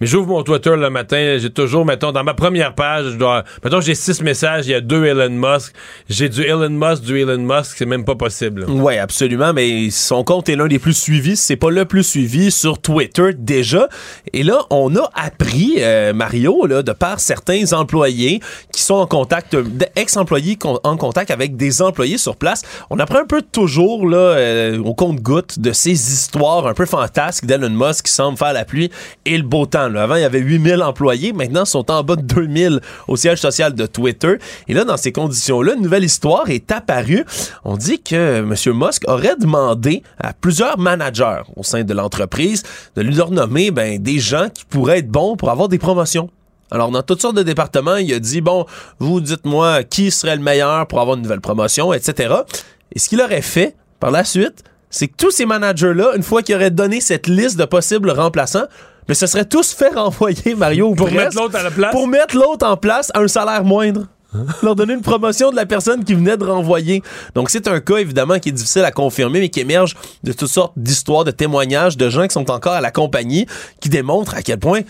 Mais 0.00 0.06
j'ouvre 0.06 0.28
mon 0.28 0.42
Twitter 0.42 0.74
le 0.76 0.88
matin, 0.88 1.36
j'ai 1.38 1.50
toujours, 1.50 1.84
mettons, 1.84 2.10
dans 2.10 2.24
ma 2.24 2.32
première 2.32 2.74
page, 2.74 3.10
je 3.12 3.16
dois, 3.16 3.44
mettons, 3.62 3.82
j'ai 3.82 3.94
six 3.94 4.22
messages, 4.22 4.66
il 4.66 4.70
y 4.70 4.74
a 4.74 4.80
deux 4.80 5.04
Elon 5.04 5.28
Musk. 5.28 5.74
J'ai 6.08 6.30
du 6.30 6.40
Elon 6.42 6.70
Musk, 6.70 7.02
du 7.02 7.20
Elon 7.20 7.36
Musk, 7.36 7.76
c'est 7.76 7.84
même 7.84 8.06
pas 8.06 8.14
possible. 8.14 8.64
Oui, 8.66 8.96
absolument, 8.96 9.52
mais 9.52 9.90
son 9.90 10.24
compte 10.24 10.48
est 10.48 10.56
l'un 10.56 10.68
des 10.68 10.78
plus 10.78 10.94
suivis, 10.94 11.36
c'est 11.36 11.56
pas 11.56 11.68
le 11.70 11.84
plus 11.84 12.02
suivi 12.02 12.50
sur 12.50 12.80
Twitter 12.80 13.32
déjà. 13.36 13.90
Et 14.32 14.42
là, 14.42 14.60
on 14.70 14.96
a 14.96 15.10
appris, 15.14 15.74
euh, 15.80 16.14
Mario, 16.14 16.64
là, 16.64 16.82
de 16.82 16.92
par 16.92 17.20
certains 17.20 17.74
employés 17.74 18.40
qui 18.72 18.80
sont 18.80 18.94
en 18.94 19.06
contact, 19.06 19.52
euh, 19.52 19.64
ex-employés 19.96 20.58
en 20.82 20.96
contact 20.96 21.30
avec 21.30 21.58
des 21.58 21.82
employés 21.82 22.16
sur 22.16 22.36
place, 22.36 22.62
on 22.88 22.98
apprend 22.98 23.18
un 23.18 23.26
peu 23.26 23.42
toujours 23.42 24.08
là, 24.08 24.16
euh, 24.16 24.78
au 24.78 24.94
compte-goutte 24.94 25.58
de 25.58 25.72
ces 25.72 25.90
histoires 25.90 26.66
un 26.66 26.72
peu 26.72 26.86
fantasques 26.86 27.44
d'Elon 27.44 27.68
Musk 27.68 28.06
qui 28.06 28.12
semble 28.12 28.38
faire 28.38 28.54
la 28.54 28.64
pluie 28.64 28.90
et 29.26 29.36
le 29.36 29.42
beau 29.42 29.66
temps. 29.66 29.89
Avant, 29.96 30.16
il 30.16 30.22
y 30.22 30.24
avait 30.24 30.40
8000 30.40 30.82
employés, 30.82 31.32
maintenant, 31.32 31.64
ils 31.64 31.68
sont 31.68 31.90
en 31.90 32.02
bas 32.02 32.16
de 32.16 32.22
2000 32.22 32.80
au 33.08 33.16
siège 33.16 33.38
social 33.38 33.74
de 33.74 33.86
Twitter. 33.86 34.36
Et 34.68 34.74
là, 34.74 34.84
dans 34.84 34.96
ces 34.96 35.12
conditions-là, 35.12 35.74
une 35.74 35.82
nouvelle 35.82 36.04
histoire 36.04 36.50
est 36.50 36.70
apparue. 36.72 37.24
On 37.64 37.76
dit 37.76 38.00
que 38.02 38.38
M. 38.38 38.54
Musk 38.74 39.04
aurait 39.08 39.36
demandé 39.36 40.02
à 40.18 40.32
plusieurs 40.32 40.78
managers 40.78 41.42
au 41.56 41.62
sein 41.62 41.84
de 41.84 41.94
l'entreprise 41.94 42.62
de 42.96 43.02
lui 43.02 43.14
nommer 43.30 43.70
ben, 43.70 44.02
des 44.02 44.18
gens 44.18 44.48
qui 44.48 44.64
pourraient 44.64 44.98
être 44.98 45.10
bons 45.10 45.36
pour 45.36 45.50
avoir 45.50 45.68
des 45.68 45.78
promotions. 45.78 46.30
Alors, 46.70 46.90
dans 46.90 47.02
toutes 47.02 47.20
sortes 47.20 47.36
de 47.36 47.42
départements, 47.42 47.96
il 47.96 48.12
a 48.14 48.20
dit, 48.20 48.40
bon, 48.40 48.64
vous 48.98 49.20
dites-moi 49.20 49.82
qui 49.82 50.10
serait 50.10 50.36
le 50.36 50.42
meilleur 50.42 50.86
pour 50.86 51.00
avoir 51.00 51.16
une 51.16 51.22
nouvelle 51.22 51.40
promotion, 51.40 51.92
etc. 51.92 52.34
Et 52.94 52.98
ce 52.98 53.08
qu'il 53.08 53.20
aurait 53.20 53.42
fait 53.42 53.76
par 53.98 54.10
la 54.10 54.24
suite, 54.24 54.62
c'est 54.88 55.08
que 55.08 55.16
tous 55.16 55.30
ces 55.30 55.46
managers-là, 55.46 56.12
une 56.16 56.22
fois 56.22 56.42
qu'ils 56.42 56.54
auraient 56.54 56.70
donné 56.70 57.00
cette 57.00 57.26
liste 57.26 57.58
de 57.58 57.64
possibles 57.64 58.10
remplaçants, 58.10 58.66
mais 59.10 59.14
ce 59.14 59.26
serait 59.26 59.44
tous 59.44 59.72
fait 59.72 59.92
renvoyer, 59.92 60.54
Mario, 60.54 60.90
ou 60.90 60.94
Pour 60.94 61.08
presque, 61.08 61.34
mettre 61.34 61.36
l'autre 61.36 61.56
à 61.56 61.64
la 61.64 61.72
place? 61.72 61.90
Pour 61.90 62.06
mettre 62.06 62.36
l'autre 62.36 62.64
en 62.64 62.76
place 62.76 63.10
à 63.12 63.18
un 63.18 63.26
salaire 63.26 63.64
moindre. 63.64 64.06
leur 64.62 64.76
donner 64.76 64.94
une 64.94 65.02
promotion 65.02 65.50
de 65.50 65.56
la 65.56 65.66
personne 65.66 66.04
qui 66.04 66.14
venait 66.14 66.36
de 66.36 66.44
renvoyer. 66.44 67.02
Donc, 67.34 67.50
c'est 67.50 67.66
un 67.66 67.80
cas, 67.80 67.96
évidemment, 67.96 68.38
qui 68.38 68.50
est 68.50 68.52
difficile 68.52 68.84
à 68.84 68.92
confirmer, 68.92 69.40
mais 69.40 69.48
qui 69.48 69.58
émerge 69.58 69.96
de 70.22 70.32
toutes 70.32 70.48
sortes 70.48 70.74
d'histoires, 70.76 71.24
de 71.24 71.32
témoignages 71.32 71.96
de 71.96 72.08
gens 72.08 72.28
qui 72.28 72.34
sont 72.34 72.48
encore 72.52 72.74
à 72.74 72.80
la 72.80 72.92
compagnie, 72.92 73.46
qui 73.80 73.88
démontrent 73.88 74.36
à 74.36 74.42
quel 74.42 74.60
point 74.60 74.82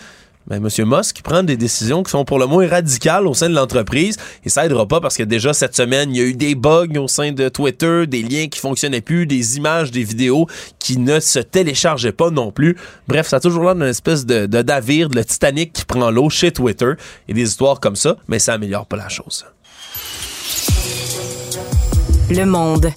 ben, 0.47 0.57
M. 0.57 0.69
Musk 0.85 1.21
prend 1.21 1.43
des 1.43 1.57
décisions 1.57 2.03
qui 2.03 2.11
sont 2.11 2.25
pour 2.25 2.39
le 2.39 2.45
moins 2.45 2.67
radicales 2.67 3.27
au 3.27 3.33
sein 3.33 3.49
de 3.49 3.55
l'entreprise 3.55 4.17
et 4.43 4.49
ça 4.49 4.65
aidera 4.65 4.87
pas 4.87 4.99
parce 4.99 5.17
que 5.17 5.23
déjà 5.23 5.53
cette 5.53 5.75
semaine, 5.75 6.11
il 6.11 6.17
y 6.17 6.21
a 6.21 6.25
eu 6.25 6.33
des 6.33 6.55
bugs 6.55 6.97
au 6.97 7.07
sein 7.07 7.31
de 7.31 7.49
Twitter, 7.49 8.07
des 8.07 8.23
liens 8.23 8.47
qui 8.47 8.59
fonctionnaient 8.59 9.01
plus, 9.01 9.25
des 9.27 9.57
images, 9.57 9.91
des 9.91 10.03
vidéos 10.03 10.47
qui 10.79 10.97
ne 10.97 11.19
se 11.19 11.39
téléchargeaient 11.39 12.11
pas 12.11 12.31
non 12.31 12.51
plus. 12.51 12.77
Bref, 13.07 13.27
ça 13.27 13.37
a 13.37 13.39
toujours 13.39 13.63
l'air 13.65 13.75
d'une 13.75 13.83
espèce 13.83 14.25
de, 14.25 14.45
de 14.45 14.61
navire, 14.61 15.09
de 15.09 15.15
le 15.15 15.25
Titanic 15.25 15.73
qui 15.73 15.85
prend 15.85 16.09
l'eau 16.09 16.29
chez 16.29 16.51
Twitter 16.51 16.93
et 17.27 17.33
des 17.33 17.43
histoires 17.43 17.79
comme 17.79 17.95
ça, 17.95 18.17
mais 18.27 18.39
ça 18.39 18.53
améliore 18.53 18.85
pas 18.87 18.97
la 18.97 19.09
chose. 19.09 19.45
Le 22.29 22.45
monde. 22.45 22.91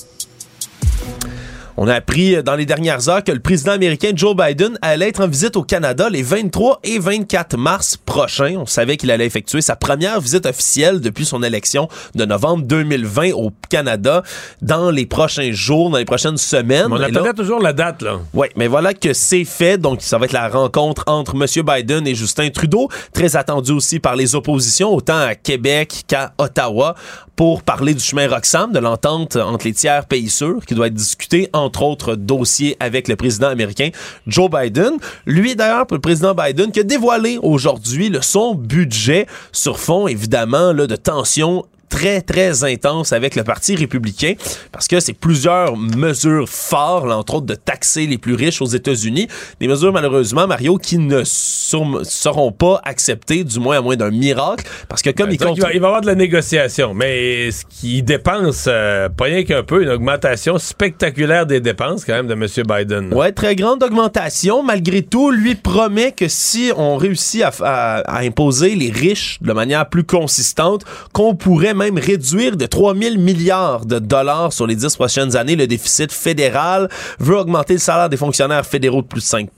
On 1.76 1.88
a 1.88 1.94
appris 1.94 2.40
dans 2.44 2.54
les 2.54 2.66
dernières 2.66 3.08
heures 3.08 3.24
que 3.24 3.32
le 3.32 3.40
président 3.40 3.72
américain 3.72 4.12
Joe 4.14 4.36
Biden 4.36 4.78
allait 4.80 5.08
être 5.08 5.20
en 5.20 5.26
visite 5.26 5.56
au 5.56 5.64
Canada 5.64 6.08
les 6.08 6.22
23 6.22 6.78
et 6.84 7.00
24 7.00 7.56
mars 7.56 7.96
prochains. 7.96 8.54
On 8.58 8.66
savait 8.66 8.96
qu'il 8.96 9.10
allait 9.10 9.26
effectuer 9.26 9.60
sa 9.60 9.74
première 9.74 10.20
visite 10.20 10.46
officielle 10.46 11.00
depuis 11.00 11.24
son 11.24 11.42
élection 11.42 11.88
de 12.14 12.24
novembre 12.24 12.62
2020 12.64 13.32
au 13.32 13.50
Canada 13.68 14.22
dans 14.62 14.92
les 14.92 15.04
prochains 15.06 15.50
jours, 15.50 15.90
dans 15.90 15.98
les 15.98 16.04
prochaines 16.04 16.36
semaines. 16.36 16.92
On 16.92 16.94
là- 16.94 17.08
attendait 17.08 17.32
toujours 17.32 17.60
la 17.60 17.72
date, 17.72 18.02
là. 18.02 18.20
oui, 18.34 18.46
mais 18.56 18.68
voilà 18.68 18.94
que 18.94 19.12
c'est 19.12 19.44
fait. 19.44 19.76
Donc, 19.76 20.00
ça 20.00 20.16
va 20.18 20.26
être 20.26 20.32
la 20.32 20.48
rencontre 20.48 21.02
entre 21.08 21.34
M. 21.34 21.46
Biden 21.64 22.06
et 22.06 22.14
Justin 22.14 22.50
Trudeau, 22.50 22.88
très 23.12 23.34
attendu 23.34 23.72
aussi 23.72 23.98
par 23.98 24.14
les 24.14 24.36
oppositions, 24.36 24.94
autant 24.94 25.18
à 25.18 25.34
Québec 25.34 26.04
qu'à 26.06 26.34
Ottawa, 26.38 26.94
pour 27.34 27.64
parler 27.64 27.94
du 27.94 28.00
chemin 28.00 28.28
Roxham, 28.28 28.70
de 28.72 28.78
l'entente 28.78 29.34
entre 29.34 29.64
les 29.66 29.72
tiers 29.72 30.06
pays 30.06 30.30
sûrs, 30.30 30.64
qui 30.64 30.74
doit 30.74 30.86
être 30.86 30.94
discuté, 30.94 31.50
entre 31.64 31.82
autres 31.82 32.14
dossiers, 32.14 32.76
avec 32.80 33.08
le 33.08 33.16
président 33.16 33.48
américain 33.48 33.90
Joe 34.26 34.50
Biden. 34.50 34.92
Lui, 35.26 35.56
d'ailleurs, 35.56 35.86
le 35.90 35.98
président 35.98 36.34
Biden, 36.34 36.70
qui 36.70 36.80
a 36.80 36.84
dévoilé 36.84 37.38
aujourd'hui 37.42 38.12
son 38.20 38.54
budget 38.54 39.26
sur 39.52 39.78
fond, 39.78 40.06
évidemment, 40.06 40.72
là, 40.72 40.86
de 40.86 40.96
tensions 40.96 41.64
très, 41.94 42.20
très 42.20 42.64
intense 42.64 43.12
avec 43.12 43.36
le 43.36 43.44
Parti 43.44 43.76
républicain 43.76 44.34
parce 44.72 44.88
que 44.88 44.98
c'est 44.98 45.12
plusieurs 45.12 45.76
mesures 45.76 46.48
fortes, 46.48 47.06
là, 47.06 47.16
entre 47.16 47.34
autres 47.36 47.46
de 47.46 47.54
taxer 47.54 48.06
les 48.06 48.18
plus 48.18 48.34
riches 48.34 48.60
aux 48.60 48.66
États-Unis. 48.66 49.28
Des 49.60 49.68
mesures, 49.68 49.92
malheureusement, 49.92 50.46
Mario, 50.48 50.76
qui 50.76 50.98
ne 50.98 51.22
seront 51.24 52.50
pas 52.52 52.80
acceptées, 52.84 53.44
du 53.44 53.58
moins 53.60 53.78
à 53.78 53.80
moins 53.80 53.96
d'un 53.96 54.10
miracle, 54.10 54.64
parce 54.88 55.02
que 55.02 55.10
comme 55.10 55.30
il 55.30 55.36
Donc, 55.38 55.48
compte... 55.50 55.58
il, 55.58 55.62
va, 55.62 55.72
il 55.72 55.80
va 55.80 55.86
y 55.86 55.88
avoir 55.88 56.00
de 56.00 56.06
la 56.06 56.14
négociation, 56.14 56.94
mais 56.94 57.50
ce 57.52 57.64
qui 57.68 58.02
dépense, 58.02 58.64
euh, 58.68 59.08
pas 59.08 59.24
rien 59.26 59.44
qu'un 59.44 59.62
peu, 59.62 59.82
une 59.82 59.88
augmentation 59.90 60.58
spectaculaire 60.58 61.46
des 61.46 61.60
dépenses 61.60 62.04
quand 62.04 62.14
même 62.14 62.26
de 62.26 62.32
M. 62.34 62.46
Biden. 62.66 63.14
Ouais, 63.14 63.32
très 63.32 63.54
grande 63.54 63.82
augmentation. 63.82 64.62
Malgré 64.62 65.02
tout, 65.02 65.30
lui 65.30 65.54
promet 65.54 66.12
que 66.12 66.26
si 66.28 66.72
on 66.76 66.96
réussit 66.96 67.42
à, 67.42 67.52
à- 67.60 67.98
à 68.00 68.20
imposer 68.22 68.74
les 68.74 68.90
riches 68.90 69.38
de 69.40 69.52
manière 69.52 69.88
plus 69.88 70.04
consistante, 70.04 70.84
qu'on 71.12 71.34
pourrait 71.34 71.74
même 71.84 71.98
réduire 71.98 72.56
de 72.56 72.66
3 72.66 72.94
000 72.94 73.16
milliards 73.18 73.86
de 73.86 73.98
dollars 73.98 74.52
sur 74.52 74.66
les 74.66 74.76
10 74.76 74.96
prochaines 74.96 75.36
années 75.36 75.56
le 75.56 75.66
déficit 75.66 76.12
fédéral, 76.12 76.88
veut 77.18 77.36
augmenter 77.36 77.74
le 77.74 77.78
salaire 77.78 78.08
des 78.08 78.16
fonctionnaires 78.16 78.66
fédéraux 78.66 79.02
de 79.02 79.06
plus 79.06 79.20
de 79.20 79.26
5 79.26 79.48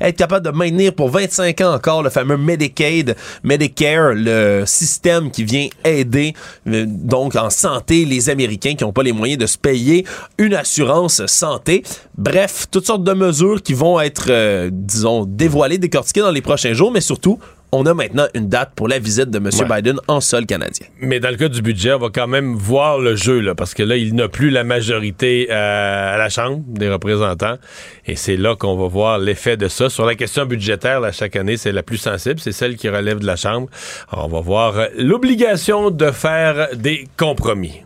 être 0.00 0.16
capable 0.16 0.44
de 0.44 0.50
maintenir 0.50 0.94
pour 0.94 1.10
25 1.10 1.60
ans 1.60 1.74
encore 1.74 2.02
le 2.02 2.10
fameux 2.10 2.36
Medicaid, 2.36 3.16
Medicare, 3.42 4.12
le 4.14 4.64
système 4.66 5.30
qui 5.30 5.44
vient 5.44 5.68
aider 5.84 6.34
euh, 6.68 6.84
donc 6.86 7.36
en 7.36 7.50
santé 7.50 8.04
les 8.04 8.30
Américains 8.30 8.74
qui 8.74 8.84
n'ont 8.84 8.92
pas 8.92 9.02
les 9.02 9.12
moyens 9.12 9.38
de 9.38 9.46
se 9.46 9.58
payer 9.58 10.06
une 10.38 10.54
assurance 10.54 11.24
santé. 11.26 11.82
Bref, 12.16 12.66
toutes 12.70 12.86
sortes 12.86 13.04
de 13.04 13.12
mesures 13.12 13.62
qui 13.62 13.74
vont 13.74 14.00
être, 14.00 14.26
euh, 14.28 14.70
disons, 14.72 15.24
dévoilées, 15.24 15.78
décortiquées 15.78 16.20
dans 16.20 16.30
les 16.30 16.42
prochains 16.42 16.72
jours, 16.72 16.92
mais 16.92 17.00
surtout, 17.00 17.38
on 17.72 17.86
a 17.86 17.94
maintenant 17.94 18.26
une 18.34 18.48
date 18.48 18.72
pour 18.74 18.88
la 18.88 18.98
visite 18.98 19.30
de 19.30 19.38
M. 19.38 19.50
Ouais. 19.52 19.76
Biden 19.76 20.00
en 20.08 20.20
sol 20.20 20.46
canadien. 20.46 20.86
Mais 21.00 21.20
dans 21.20 21.30
le 21.30 21.36
cas 21.36 21.48
du 21.48 21.62
budget, 21.62 21.92
on 21.92 21.98
va 21.98 22.08
quand 22.12 22.26
même 22.26 22.54
voir 22.54 22.98
le 22.98 23.16
jeu, 23.16 23.40
là, 23.40 23.54
parce 23.54 23.74
que 23.74 23.82
là, 23.82 23.96
il 23.96 24.14
n'a 24.14 24.28
plus 24.28 24.50
la 24.50 24.64
majorité 24.64 25.48
euh, 25.50 26.14
à 26.14 26.18
la 26.18 26.28
Chambre 26.28 26.62
des 26.66 26.88
représentants. 26.90 27.58
Et 28.06 28.16
c'est 28.16 28.36
là 28.36 28.56
qu'on 28.56 28.76
va 28.76 28.88
voir 28.88 29.18
l'effet 29.18 29.56
de 29.56 29.68
ça. 29.68 29.88
Sur 29.88 30.04
la 30.04 30.14
question 30.14 30.46
budgétaire, 30.46 31.00
là, 31.00 31.12
chaque 31.12 31.36
année, 31.36 31.56
c'est 31.56 31.72
la 31.72 31.82
plus 31.82 31.98
sensible. 31.98 32.40
C'est 32.40 32.52
celle 32.52 32.76
qui 32.76 32.88
relève 32.88 33.20
de 33.20 33.26
la 33.26 33.36
Chambre. 33.36 33.68
Alors, 34.10 34.26
on 34.26 34.28
va 34.28 34.40
voir 34.40 34.78
euh, 34.78 34.86
l'obligation 34.96 35.90
de 35.90 36.10
faire 36.10 36.68
des 36.74 37.06
compromis. 37.16 37.82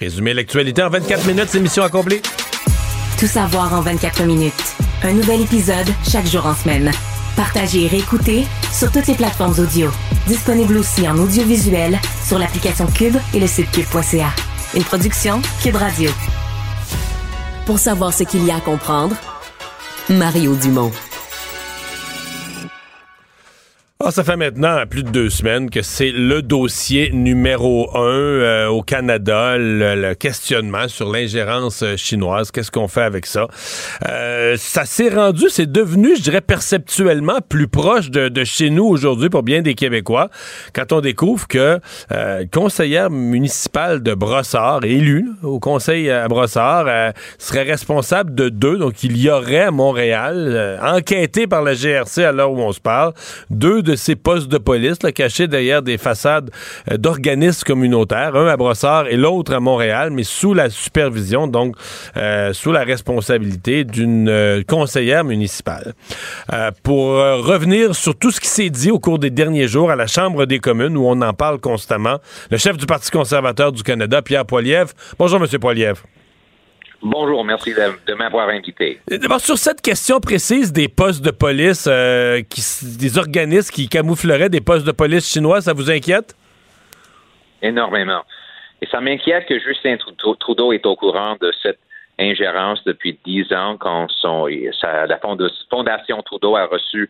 Résumer 0.00 0.32
l'actualité 0.32 0.82
en 0.82 0.90
24 0.90 1.26
minutes, 1.26 1.46
c'est 1.48 1.60
mission 1.60 1.82
accomplie. 1.82 2.20
Tout 3.18 3.26
savoir 3.26 3.74
en 3.74 3.80
24 3.80 4.22
minutes. 4.24 4.76
Un 5.02 5.12
nouvel 5.12 5.42
épisode 5.42 5.88
chaque 6.08 6.26
jour 6.26 6.46
en 6.46 6.54
semaine. 6.54 6.92
Partagez 7.36 7.84
et 7.84 7.88
réécoutez 7.88 8.46
sur 8.72 8.90
toutes 8.90 9.06
les 9.06 9.14
plateformes 9.14 9.58
audio. 9.58 9.90
Disponible 10.26 10.76
aussi 10.76 11.08
en 11.08 11.16
audiovisuel 11.18 11.98
sur 12.26 12.38
l'application 12.38 12.86
Cube 12.86 13.16
et 13.34 13.40
le 13.40 13.46
site 13.46 13.70
cube.ca. 13.70 14.30
Une 14.74 14.84
production 14.84 15.40
Cube 15.62 15.76
Radio. 15.76 16.10
Pour 17.66 17.78
savoir 17.78 18.12
ce 18.12 18.24
qu'il 18.24 18.44
y 18.44 18.50
a 18.50 18.56
à 18.56 18.60
comprendre, 18.60 19.16
Mario 20.08 20.54
Dumont. 20.54 20.92
Ah, 24.00 24.12
ça 24.12 24.22
fait 24.22 24.36
maintenant 24.36 24.76
plus 24.88 25.02
de 25.02 25.10
deux 25.10 25.28
semaines 25.28 25.70
que 25.70 25.82
c'est 25.82 26.12
le 26.12 26.40
dossier 26.40 27.10
numéro 27.12 27.90
un 27.96 28.06
euh, 28.06 28.68
au 28.68 28.80
Canada, 28.80 29.58
le, 29.58 29.96
le 29.96 30.14
questionnement 30.14 30.86
sur 30.86 31.10
l'ingérence 31.10 31.82
euh, 31.82 31.96
chinoise. 31.96 32.52
Qu'est-ce 32.52 32.70
qu'on 32.70 32.86
fait 32.86 33.02
avec 33.02 33.26
ça? 33.26 33.48
Euh, 34.08 34.54
ça 34.56 34.84
s'est 34.84 35.08
rendu, 35.08 35.46
c'est 35.48 35.72
devenu, 35.72 36.14
je 36.14 36.22
dirais, 36.22 36.40
perceptuellement 36.40 37.40
plus 37.48 37.66
proche 37.66 38.08
de, 38.12 38.28
de 38.28 38.44
chez 38.44 38.70
nous 38.70 38.84
aujourd'hui 38.84 39.30
pour 39.30 39.42
bien 39.42 39.62
des 39.62 39.74
Québécois 39.74 40.30
quand 40.72 40.92
on 40.92 41.00
découvre 41.00 41.48
que 41.48 41.80
euh, 42.12 42.44
conseillère 42.52 43.10
municipale 43.10 44.04
de 44.04 44.14
Brossard, 44.14 44.84
élue 44.84 45.26
au 45.42 45.58
conseil 45.58 46.08
à 46.08 46.28
Brossard, 46.28 46.84
euh, 46.86 47.10
serait 47.38 47.64
responsable 47.64 48.32
de 48.32 48.48
deux. 48.48 48.78
Donc, 48.78 49.02
il 49.02 49.16
y 49.16 49.28
aurait 49.28 49.62
à 49.62 49.70
Montréal, 49.72 50.52
euh, 50.54 50.78
enquêté 50.80 51.48
par 51.48 51.62
la 51.62 51.74
GRC 51.74 52.22
à 52.22 52.30
l'heure 52.30 52.52
où 52.52 52.60
on 52.60 52.70
se 52.70 52.80
parle, 52.80 53.12
deux 53.50 53.87
de 53.88 53.96
ces 53.96 54.16
postes 54.16 54.48
de 54.48 54.58
police 54.58 55.02
là, 55.02 55.12
cachés 55.12 55.48
derrière 55.48 55.82
des 55.82 55.96
façades 55.96 56.50
euh, 56.90 56.98
d'organismes 56.98 57.64
communautaires, 57.64 58.36
un 58.36 58.46
à 58.46 58.56
Brossard 58.56 59.06
et 59.08 59.16
l'autre 59.16 59.54
à 59.54 59.60
Montréal, 59.60 60.10
mais 60.10 60.24
sous 60.24 60.52
la 60.52 60.68
supervision, 60.68 61.46
donc 61.46 61.74
euh, 62.16 62.52
sous 62.52 62.70
la 62.70 62.84
responsabilité 62.84 63.84
d'une 63.84 64.28
euh, 64.28 64.62
conseillère 64.62 65.24
municipale. 65.24 65.94
Pour 66.82 67.08
revenir 67.08 67.94
sur 67.94 68.16
tout 68.16 68.30
ce 68.30 68.40
qui 68.40 68.48
s'est 68.48 68.70
dit 68.70 68.90
au 68.90 68.98
cours 68.98 69.18
des 69.18 69.30
derniers 69.30 69.68
jours 69.68 69.90
à 69.90 69.96
la 69.96 70.06
Chambre 70.06 70.44
des 70.46 70.58
communes, 70.58 70.96
où 70.96 71.06
on 71.06 71.20
en 71.22 71.32
parle 71.32 71.58
constamment, 71.58 72.18
le 72.50 72.58
chef 72.58 72.76
du 72.76 72.86
Parti 72.86 73.10
conservateur 73.10 73.72
du 73.72 73.82
Canada, 73.82 74.22
Pierre 74.22 74.44
Poilievre. 74.44 74.92
Bonjour, 75.18 75.40
Monsieur 75.40 75.58
Poilievre. 75.58 76.02
Bonjour, 77.00 77.44
merci 77.44 77.72
de, 77.74 78.06
de 78.06 78.14
m'avoir 78.14 78.48
invité. 78.48 79.00
D'abord, 79.08 79.40
sur 79.40 79.56
cette 79.56 79.80
question 79.80 80.18
précise 80.18 80.72
des 80.72 80.88
postes 80.88 81.24
de 81.24 81.30
police, 81.30 81.86
euh, 81.88 82.42
qui, 82.42 82.60
des 82.98 83.18
organismes 83.18 83.72
qui 83.72 83.88
camoufleraient 83.88 84.48
des 84.50 84.60
postes 84.60 84.84
de 84.86 84.90
police 84.92 85.30
chinois, 85.32 85.60
ça 85.60 85.72
vous 85.72 85.90
inquiète? 85.90 86.34
Énormément. 87.62 88.22
Et 88.82 88.86
ça 88.86 89.00
m'inquiète 89.00 89.46
que 89.46 89.58
Justin 89.60 89.96
Trudeau, 90.40 90.72
est 90.72 90.84
au 90.86 90.96
courant 90.96 91.36
de 91.40 91.52
cette 91.62 91.78
ingérence 92.18 92.82
depuis 92.84 93.18
dix 93.24 93.52
ans 93.52 93.76
quand 93.78 94.08
son, 94.20 94.46
sa- 94.80 95.06
la 95.06 95.18
fonda- 95.18 95.50
Fondation 95.70 96.20
Trudeau 96.22 96.56
a 96.56 96.66
reçu 96.66 97.08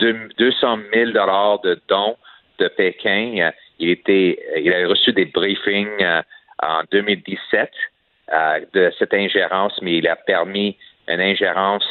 deux- 0.00 0.28
200 0.38 0.78
000 0.92 1.10
dollars 1.12 1.60
de 1.62 1.80
dons 1.88 2.16
de 2.58 2.68
Pékin. 2.68 3.36
Euh, 3.38 3.50
Il, 3.80 3.90
était, 3.90 4.38
il 4.62 4.72
a 4.72 4.86
reçu 4.86 5.12
des 5.12 5.24
briefings 5.24 5.88
euh, 6.00 6.22
en 6.62 6.82
2017 6.92 7.60
euh, 7.60 7.66
de 8.72 8.92
cette 8.98 9.14
ingérence, 9.14 9.78
mais 9.82 9.98
il 9.98 10.08
a 10.08 10.16
permis 10.16 10.76
une 11.08 11.20
ingérence 11.20 11.84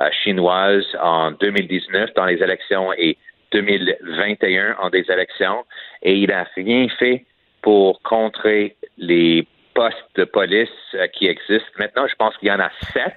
euh, 0.00 0.10
chinoise 0.22 0.86
en 1.00 1.32
2019 1.32 2.14
dans 2.14 2.24
les 2.24 2.40
élections 2.42 2.92
et 2.92 3.16
2021 3.50 4.76
en 4.80 4.90
des 4.90 5.04
élections. 5.10 5.64
Et 6.02 6.14
il 6.14 6.28
n'a 6.28 6.46
rien 6.54 6.88
fait 6.98 7.24
pour 7.62 8.00
contrer 8.02 8.76
les 8.96 9.46
postes 9.74 9.96
de 10.14 10.24
police 10.24 10.68
euh, 10.94 11.08
qui 11.08 11.26
existent. 11.26 11.70
Maintenant, 11.78 12.06
je 12.06 12.14
pense 12.14 12.36
qu'il 12.36 12.46
y 12.48 12.52
en 12.52 12.60
a 12.60 12.70
sept 12.92 13.16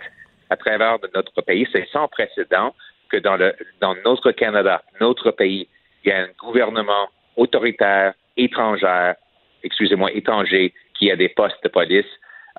à 0.49 0.57
travers 0.57 0.97
notre 1.13 1.41
pays. 1.43 1.67
C'est 1.71 1.87
sans 1.91 2.07
précédent 2.07 2.73
que 3.09 3.17
dans, 3.17 3.37
le, 3.37 3.53
dans 3.79 3.95
notre 4.03 4.31
Canada, 4.31 4.81
notre 4.99 5.29
pays, 5.29 5.67
il 6.03 6.09
y 6.09 6.11
a 6.11 6.23
un 6.23 6.29
gouvernement 6.39 7.09
autoritaire, 7.35 8.13
étrangère, 8.37 9.15
excusez-moi, 9.63 10.11
étranger, 10.13 10.73
qui 10.97 11.11
a 11.11 11.15
des 11.15 11.29
postes 11.29 11.63
de 11.63 11.69
police. 11.69 12.05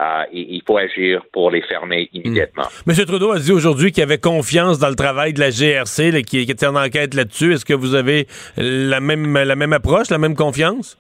Euh, 0.01 0.25
et 0.33 0.55
il 0.55 0.63
faut 0.67 0.79
agir 0.79 1.23
pour 1.33 1.51
les 1.51 1.61
fermer 1.63 2.09
immédiatement. 2.13 2.65
M. 2.87 2.95
Trudeau 3.05 3.33
a 3.33 3.39
dit 3.39 3.53
aujourd'hui 3.53 3.93
qu'il 3.93 4.03
avait 4.03 4.19
confiance 4.19 4.79
dans 4.79 4.89
le 4.89 4.95
travail 4.95 5.35
de 5.35 5.41
la 5.41 5.51
GRC, 5.51 6.23
qui, 6.23 6.41
était 6.41 6.67
en 6.67 6.77
enquête 6.77 7.15
là-dessus. 7.15 7.53
Est-ce 7.53 7.65
que 7.65 7.75
vous 7.75 7.95
avez 7.95 8.27
la 8.57 9.01
même, 9.01 9.37
la 9.37 9.55
même 9.55 9.73
approche, 9.73 10.11
la 10.11 10.19
même 10.19 10.35
confiance? 10.35 10.99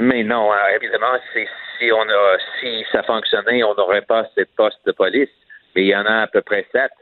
Mais 0.00 0.22
non, 0.22 0.50
euh, 0.52 0.56
évidemment, 0.80 1.18
si, 1.32 1.92
on 1.92 2.02
a, 2.02 2.38
si 2.60 2.84
ça 2.90 3.02
fonctionnait, 3.02 3.62
on 3.64 3.74
n'aurait 3.74 4.02
pas 4.02 4.26
cette 4.34 4.54
poste 4.56 4.78
de 4.86 4.92
police. 4.92 5.28
Mais 5.76 5.82
il 5.82 5.88
y 5.88 5.96
en 5.96 6.06
a 6.06 6.22
à 6.22 6.26
peu 6.26 6.40
près 6.40 6.66
sept 6.72 6.92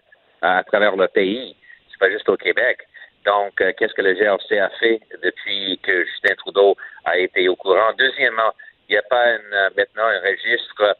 à 0.42 0.64
travers 0.64 0.96
le 0.96 1.06
pays. 1.08 1.54
C'est 1.90 1.98
pas 1.98 2.10
juste 2.10 2.28
au 2.28 2.36
Québec. 2.36 2.78
Donc, 3.26 3.60
euh, 3.60 3.72
qu'est-ce 3.76 3.92
que 3.94 4.02
le 4.02 4.14
GRC 4.14 4.58
a 4.58 4.70
fait 4.80 5.00
depuis 5.22 5.78
que 5.82 6.04
Justin 6.04 6.34
Trudeau 6.36 6.76
a 7.04 7.18
été 7.18 7.48
au 7.48 7.56
courant? 7.56 7.92
Deuxièmement, 7.98 8.52
il 8.88 8.92
n'y 8.92 8.98
a 8.98 9.02
pas 9.02 9.30
une, 9.36 9.52
euh, 9.54 9.70
maintenant 9.76 10.04
un 10.06 10.20
registre 10.20 10.96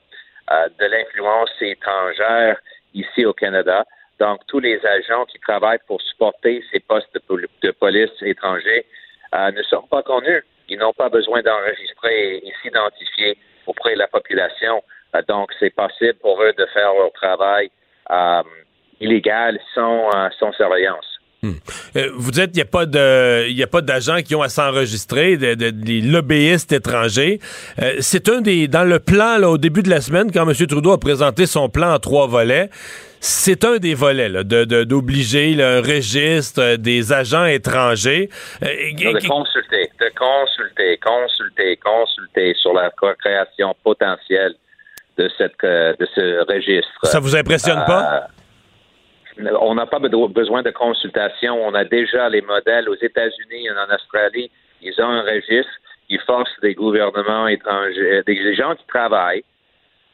euh, 0.51 0.69
de 0.79 0.87
l'influence 0.87 1.51
étrangère 1.61 2.59
ici 2.95 3.25
au 3.25 3.33
Canada. 3.33 3.85
Donc, 4.19 4.41
tous 4.47 4.61
les 4.61 4.85
agents 4.87 5.25
qui 5.27 5.39
travaillent 5.41 5.85
pour 5.87 6.01
supporter 6.01 6.65
ces 6.73 6.81
postes 6.81 7.13
de, 7.15 7.19
pol- 7.21 7.47
de 7.63 7.71
police 7.73 8.11
étrangers 8.23 8.87
euh, 9.35 9.51
ne 9.53 9.63
sont 9.63 9.83
pas 9.83 10.03
connus. 10.03 10.43
Ils 10.69 10.79
n'ont 10.79 10.95
pas 10.95 11.09
besoin 11.09 11.43
d'enregistrer 11.43 12.37
et, 12.39 12.53
s'identifier 12.63 13.39
auprès 13.67 13.95
de 13.95 13.99
la 13.99 14.09
population 14.09 14.83
Euh, 15.15 15.23
donc, 15.29 15.53
c'est 15.61 15.71
possible 15.75 16.15
pour 16.15 16.43
eux 16.43 16.53
de 16.53 16.67
faire 16.67 16.93
leur 16.95 17.13
travail 17.13 17.71
euh, 18.11 18.43
illégal 19.01 19.61
sans, 19.75 20.11
sans 20.39 20.53
surveillance. 20.53 21.16
Euh, 21.45 22.11
vous 22.17 22.31
dites 22.33 22.47
qu'il 22.53 22.57
n'y 22.57 22.63
a 22.63 22.65
pas 22.67 22.87
de, 22.87 23.81
d'agents 23.81 24.21
qui 24.23 24.35
ont 24.35 24.43
à 24.43 24.49
s'enregistrer, 24.49 25.37
de, 25.37 25.55
de- 25.55 25.71
des 25.71 26.01
lobbyistes 26.01 26.73
étrangers. 26.73 27.39
Euh, 27.81 27.95
c'est 28.01 28.29
un 28.29 28.41
des, 28.41 28.67
dans 28.69 28.85
le 28.85 28.99
plan 28.99 29.39
là, 29.39 29.49
au 29.51 29.59
début 29.59 29.83
de 29.83 29.91
la 29.91 30.01
semaine, 30.01 30.33
quand 30.33 30.49
M. 30.49 30.67
Trudeau 30.67 30.93
a 30.93 30.99
présenté 30.99 31.47
son 31.47 31.69
plan 31.69 31.95
en 31.95 31.99
trois 31.99 32.27
volets. 32.27 32.69
C'est 33.21 33.65
un 33.65 33.77
des 33.79 33.95
volets 33.95 34.29
de 34.29 34.65
de- 34.65 34.85
d'obliger 34.85 35.55
là, 35.55 35.77
un 35.77 35.81
registre 35.83 36.61
euh, 36.63 36.77
des 36.77 37.13
agents 37.13 37.47
étrangers. 37.47 38.29
Euh, 38.63 38.67
de 38.67 39.27
consulter, 39.29 39.91
de 40.01 40.11
consulter, 40.19 40.99
consulter, 41.03 41.77
consulter 41.77 42.55
sur 42.61 42.73
la 42.75 42.91
création 43.23 43.75
potentielle 43.85 44.55
de, 45.19 45.29
cette, 45.39 45.63
de 45.63 46.07
ce 46.15 46.45
registre. 46.53 46.91
Ça 47.05 47.21
vous 47.21 47.35
impressionne 47.37 47.83
pas? 47.87 48.27
Euh, 49.41 49.57
On 49.61 49.75
n'a 49.75 49.87
pas 49.87 49.99
be- 49.99 50.33
besoin 50.33 50.63
de 50.63 50.71
consultation. 50.71 51.55
On 51.67 51.75
a 51.75 51.85
déjà 51.85 52.29
les 52.29 52.43
modèles 52.43 52.89
aux 52.89 52.97
États-Unis 52.97 53.67
et 53.67 53.71
en 53.71 53.95
Australie. 53.95 54.51
Ils 54.83 54.95
ont 55.01 55.09
un 55.09 55.23
registre. 55.23 55.73
Ils 56.09 56.21
forcent 56.21 56.61
des 56.63 56.75
gouvernements 56.75 57.49
étrangers, 57.49 58.23
des 58.27 58.55
gens 58.55 58.75
qui 58.77 58.87
travaillent, 58.87 59.43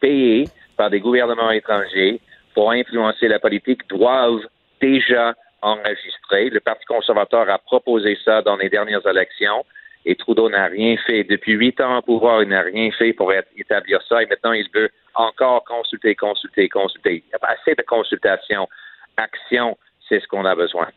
payés 0.00 0.48
par 0.76 0.88
des 0.88 1.00
gouvernements 1.00 1.50
étrangers 1.50 2.18
pour 2.54 2.70
influencer 2.70 3.28
la 3.28 3.38
politique, 3.38 3.86
doivent 3.88 4.46
déjà 4.80 5.34
enregistrer. 5.60 6.48
Le 6.50 6.60
Parti 6.60 6.84
conservateur 6.86 7.48
a 7.50 7.58
proposé 7.58 8.18
ça 8.24 8.40
dans 8.42 8.56
les 8.56 8.68
dernières 8.70 9.06
élections 9.06 9.64
et 10.04 10.16
Trudeau 10.16 10.48
n'a 10.48 10.66
rien 10.66 10.96
fait. 11.06 11.24
Depuis 11.24 11.52
huit 11.52 11.78
ans 11.80 11.98
au 11.98 12.02
pouvoir, 12.02 12.42
il 12.42 12.48
n'a 12.48 12.62
rien 12.62 12.90
fait 12.92 13.12
pour 13.12 13.32
établir 13.32 14.00
ça 14.08 14.22
et 14.22 14.26
maintenant 14.26 14.52
il 14.52 14.68
veut 14.74 14.90
encore 15.14 15.62
consulter, 15.64 16.14
consulter, 16.14 16.68
consulter. 16.68 17.16
Il 17.24 17.28
n'y 17.28 17.34
a 17.34 17.38
pas 17.38 17.54
assez 17.60 17.74
de 17.74 17.82
consultation. 17.82 18.66
Action, 19.16 19.76
c'est 20.08 20.20
ce 20.20 20.26
qu'on 20.28 20.44
a 20.44 20.54
besoin. 20.54 20.88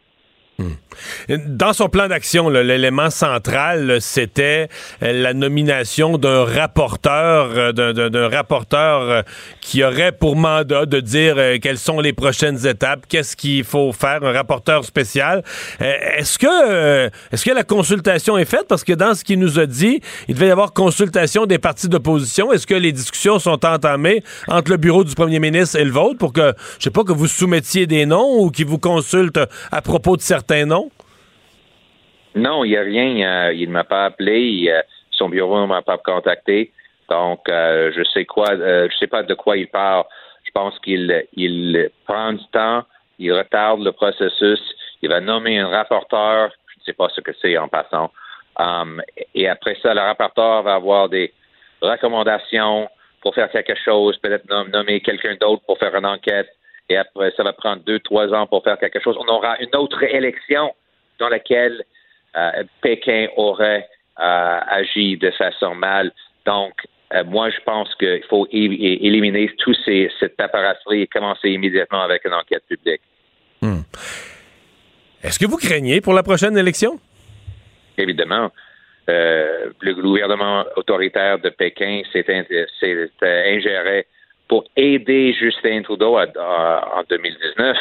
Dans 1.48 1.74
son 1.74 1.90
plan 1.90 2.08
d'action, 2.08 2.50
l'élément 2.50 3.10
central, 3.10 3.98
c'était 4.00 4.70
euh, 5.04 5.12
la 5.12 5.34
nomination 5.34 6.18
d'un 6.18 6.46
rapporteur, 6.46 7.50
euh, 7.56 7.72
d'un- 7.74 8.30
rapporteur 8.30 9.02
euh, 9.02 9.22
qui 9.60 9.84
aurait 9.84 10.14
pour 10.14 10.38
mandat 10.38 10.86
de 10.86 11.02
dire 11.02 11.36
quelles 11.62 11.78
sont 11.78 12.00
les 12.00 12.14
prochaines 12.14 12.66
étapes, 12.66 13.06
qu'est-ce 13.10 13.36
qu'il 13.36 13.66
faut 13.66 13.92
faire, 13.92 14.24
un 14.24 14.32
rapporteur 14.32 14.86
spécial. 14.86 15.44
Est-ce 15.80 16.38
que, 16.40 17.10
est-ce 17.32 17.44
que 17.44 17.52
la 17.52 17.64
consultation 17.64 18.38
est 18.38 18.46
faite? 18.46 18.66
Parce 18.70 18.84
que 18.86 18.94
dans 18.94 19.14
ce 19.14 19.24
qu'il 19.26 19.40
nous 19.40 19.60
a 19.60 19.66
dit, 19.66 20.00
il 20.30 20.36
devait 20.36 20.48
y 20.48 20.52
avoir 20.52 20.72
consultation 20.72 21.46
des 21.46 21.60
partis 21.60 21.90
d'opposition. 21.90 22.54
Est-ce 22.54 22.68
que 22.68 22.76
les 22.76 22.92
discussions 22.94 23.40
sont 23.40 23.66
entamées 23.66 24.24
entre 24.48 24.72
le 24.72 24.78
bureau 24.78 25.04
du 25.04 25.14
premier 25.16 25.40
ministre 25.40 25.78
et 25.78 25.84
le 25.84 25.92
vôtre 25.92 26.18
pour 26.18 26.32
que, 26.32 26.54
je 26.80 26.84
sais 26.86 26.92
pas, 26.92 27.04
que 27.04 27.12
vous 27.14 27.28
soumettiez 27.28 27.88
des 27.88 28.06
noms 28.06 28.40
ou 28.44 28.52
qu'ils 28.52 28.68
vous 28.68 28.80
consultent 28.80 29.40
à 29.72 29.82
propos 29.82 30.16
de 30.16 30.22
certains 30.22 30.45
noms? 30.66 30.92
Non, 32.36 32.64
il 32.64 32.72
n'y 32.72 32.78
a 32.78 32.82
rien. 32.82 33.48
euh, 33.48 33.54
il 33.54 33.68
ne 33.70 33.74
m'a 33.74 33.84
pas 33.84 34.06
appelé. 34.06 34.68
euh, 34.70 34.82
son 35.12 35.30
bureau 35.30 35.62
ne 35.62 35.68
m'a 35.68 35.82
pas 35.82 35.98
contacté. 35.98 36.72
Donc, 37.10 37.48
euh, 37.50 37.92
je 37.96 38.04
sais 38.04 38.26
quoi. 38.26 38.48
sais 39.00 39.08
pas 39.08 39.24
de 39.24 39.34
quoi 39.34 39.58
il 39.58 39.68
parle. 39.68 40.04
Je 40.44 40.52
pense 40.52 40.78
qu'il 40.80 41.26
il 41.36 41.90
prend 42.06 42.34
du 42.34 42.46
temps. 42.52 42.84
Il 43.20 43.32
retarde 43.32 43.82
le 43.84 43.92
processus. 43.92 44.60
Il 45.02 45.10
va 45.10 45.22
nommer 45.22 45.60
un 45.60 45.68
rapporteur. 45.70 46.52
Je 46.74 46.80
ne 46.80 46.84
sais 46.86 46.94
pas 46.94 47.08
ce 47.10 47.22
que 47.22 47.32
c'est 47.42 47.58
en 47.58 47.68
passant. 47.68 48.12
Um, 48.58 49.02
et 49.34 49.48
après 49.48 49.78
ça, 49.82 49.94
le 49.94 50.02
rapporteur 50.02 50.64
va 50.64 50.76
avoir 50.76 51.10
des 51.10 51.34
recommandations 51.82 52.90
pour 53.22 53.34
faire 53.36 53.50
quelque 53.52 53.76
chose, 53.84 54.18
peut-être 54.18 54.48
nom- 54.50 54.66
nommer 54.66 55.02
quelqu'un 55.02 55.36
d'autre 55.40 55.64
pour 55.66 55.78
faire 55.78 55.96
une 55.96 56.06
enquête. 56.06 56.48
Et 56.90 56.98
après, 56.98 57.32
ça 57.36 57.44
va 57.44 57.54
prendre 57.54 57.82
deux, 57.84 58.00
trois 58.00 58.32
ans 58.34 58.46
pour 58.48 58.64
faire 58.64 58.78
quelque 58.78 59.00
chose. 59.00 59.18
On 59.20 59.28
aura 59.28 59.58
une 59.60 59.76
autre 59.76 60.04
élection 60.04 60.74
dans 61.20 61.30
laquelle 61.30 61.84
euh, 62.38 62.64
Pékin 62.82 63.28
aurait 63.38 63.88
euh, 64.20 64.60
agi 64.68 65.18
de 65.18 65.32
façon 65.32 65.74
mal. 65.74 66.12
Donc, 66.46 66.74
euh, 67.14 67.24
moi, 67.24 67.50
je 67.50 67.60
pense 67.66 67.94
qu'il 67.96 68.24
faut 68.30 68.48
éliminer 68.52 69.50
tout 69.58 69.74
ces, 69.86 70.12
cette 70.20 70.36
paperasserie 70.38 71.02
et 71.04 71.08
commencer 71.08 71.50
immédiatement 71.50 72.02
avec 72.02 72.24
une 72.26 72.34
enquête 72.34 72.64
publique. 72.68 73.02
Est-ce 75.24 75.40
que 75.40 75.48
vous 75.48 75.58
craignez 75.58 76.02
pour 76.02 76.14
la 76.14 76.22
prochaine 76.22 76.56
élection? 76.56 77.00
Évidemment, 77.98 78.52
le 79.08 79.94
gouvernement 79.94 80.66
autoritaire 80.76 81.40
de 81.40 81.50
Pékin 81.50 82.02
s'est 82.12 82.26
in- 82.28 82.44
s'est, 82.80 83.10
ingéré 83.24 84.06
pour 84.48 84.64
aider 84.76 85.34
Justin 85.34 85.82
Trudeau 85.84 86.18
à- 86.18 86.28
en 86.98 87.04
2019 87.10 87.78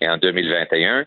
et 0.00 0.08
en 0.08 0.16
2021. 0.18 1.04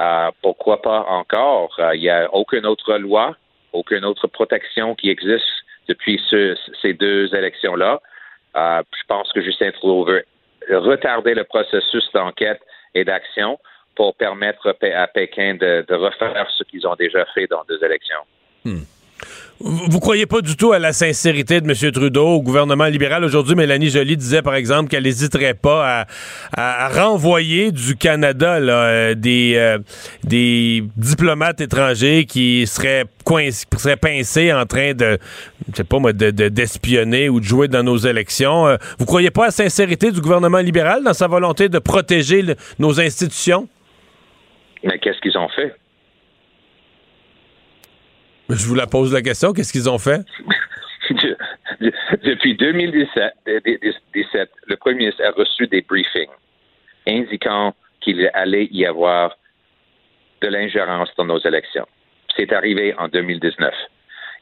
Euh, 0.00 0.30
pourquoi 0.40 0.80
pas 0.80 1.04
encore? 1.08 1.74
Euh, 1.78 1.94
Il 1.94 2.00
n'y 2.00 2.08
a 2.10 2.32
aucune 2.32 2.66
autre 2.66 2.94
loi, 2.96 3.36
aucune 3.72 4.04
autre 4.04 4.26
protection 4.26 4.94
qui 4.94 5.10
existe 5.10 5.44
depuis 5.88 6.20
ce- 6.30 6.56
ces 6.80 6.94
deux 6.94 7.34
élections-là. 7.34 8.00
Euh, 8.56 8.82
je 8.98 9.04
pense 9.06 9.32
que 9.32 9.42
Justin 9.42 9.70
Trudeau 9.72 10.04
veut 10.04 10.24
retarder 10.70 11.34
le 11.34 11.44
processus 11.44 12.10
d'enquête 12.12 12.60
et 12.94 13.04
d'action 13.04 13.58
pour 13.96 14.14
permettre 14.14 14.70
à 14.70 14.74
Pé- 14.74 14.94
à 14.94 15.06
Pékin 15.06 15.54
de, 15.54 15.84
refaire 15.94 16.48
ce 16.56 16.64
qu'ils 16.64 16.86
ont 16.86 16.94
déjà 16.94 17.24
fait 17.34 17.46
dans 17.46 17.62
deux 17.68 17.82
élections. 17.84 18.20
Vous 18.64 18.86
vous 19.64 20.00
croyez 20.00 20.26
pas 20.26 20.40
du 20.40 20.56
tout 20.56 20.72
à 20.72 20.78
la 20.80 20.92
sincérité 20.92 21.60
de 21.60 21.70
M. 21.70 21.92
Trudeau 21.92 22.26
au 22.26 22.42
gouvernement 22.42 22.86
libéral. 22.86 23.24
Aujourd'hui, 23.24 23.54
Mélanie 23.54 23.90
Joly 23.90 24.16
disait, 24.16 24.42
par 24.42 24.56
exemple, 24.56 24.88
qu'elle 24.88 25.04
n'hésiterait 25.04 25.54
pas 25.54 26.06
à, 26.56 26.88
renvoyer 26.88 27.70
du 27.70 27.94
Canada 27.96 28.54
euh, 28.56 29.14
des, 29.14 29.54
euh, 29.56 29.78
des 30.24 30.82
diplomates 30.96 31.60
étrangers 31.60 32.24
qui 32.24 32.66
seraient, 32.66 33.04
seraient 33.76 33.96
pincés 33.96 34.52
en 34.52 34.66
train 34.66 34.94
de, 34.94 35.18
je 35.70 35.76
sais 35.76 35.84
pas 35.84 36.00
moi, 36.00 36.12
de- 36.12 36.32
de- 36.32 36.48
d'espionner 36.48 37.28
ou 37.28 37.38
de 37.38 37.44
jouer 37.44 37.68
dans 37.68 37.84
nos 37.84 37.98
élections. 37.98 38.66
Euh, 38.66 38.76
vous 38.98 39.06
croyez 39.06 39.30
pas 39.30 39.42
à 39.42 39.46
la 39.46 39.50
sincérité 39.52 40.10
du 40.10 40.20
gouvernement 40.20 40.58
libéral 40.58 41.04
dans 41.04 41.14
sa 41.14 41.28
volonté 41.28 41.68
de 41.68 41.78
protéger 41.78 42.44
nos 42.80 42.98
institutions? 43.00 43.68
Mais 44.82 44.98
qu'est-ce 44.98 45.20
qu'ils 45.20 45.38
ont 45.38 45.48
fait? 45.54 45.72
Je 48.48 48.66
vous 48.66 48.74
la 48.74 48.86
pose 48.86 49.12
la 49.12 49.22
question. 49.22 49.52
Qu'est-ce 49.52 49.72
qu'ils 49.72 49.88
ont 49.90 49.98
fait? 49.98 50.20
De- 51.10 51.36
de- 51.80 51.92
Depuis 52.22 52.54
2017, 52.56 53.32
de- 53.46 53.52
de- 53.66 53.78
de- 53.82 53.94
17, 54.14 54.48
le 54.66 54.76
premier 54.76 54.96
ministre 54.98 55.22
a 55.24 55.30
reçu 55.32 55.66
des 55.66 55.82
briefings 55.82 56.30
indiquant 57.06 57.74
qu'il 58.00 58.30
allait 58.34 58.68
y 58.70 58.86
avoir 58.86 59.36
de 60.40 60.48
l'ingérence 60.48 61.10
dans 61.18 61.24
nos 61.24 61.38
élections. 61.40 61.86
C'est 62.36 62.52
arrivé 62.52 62.94
en 62.98 63.08
2019. 63.08 63.74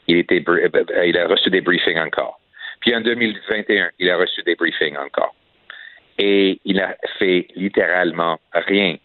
Il, 0.07 0.23
br- 0.23 0.93
euh, 0.93 1.07
il 1.07 1.17
a 1.19 1.27
reçu 1.27 1.51
des 1.51 1.61
briefings 1.61 1.99
encore. 1.99 2.39
Puis 2.81 2.95
en 2.95 3.01
2021, 3.01 3.91
il 3.99 4.11
a 4.11 4.17
reçu 4.19 4.43
des 4.43 4.55
briefings 4.55 4.97
encore. 4.97 5.35
Et 6.19 6.61
il 6.65 6.79
a 6.81 6.95
fait 7.19 7.49
littéralement 7.57 8.39
rien, 8.53 8.97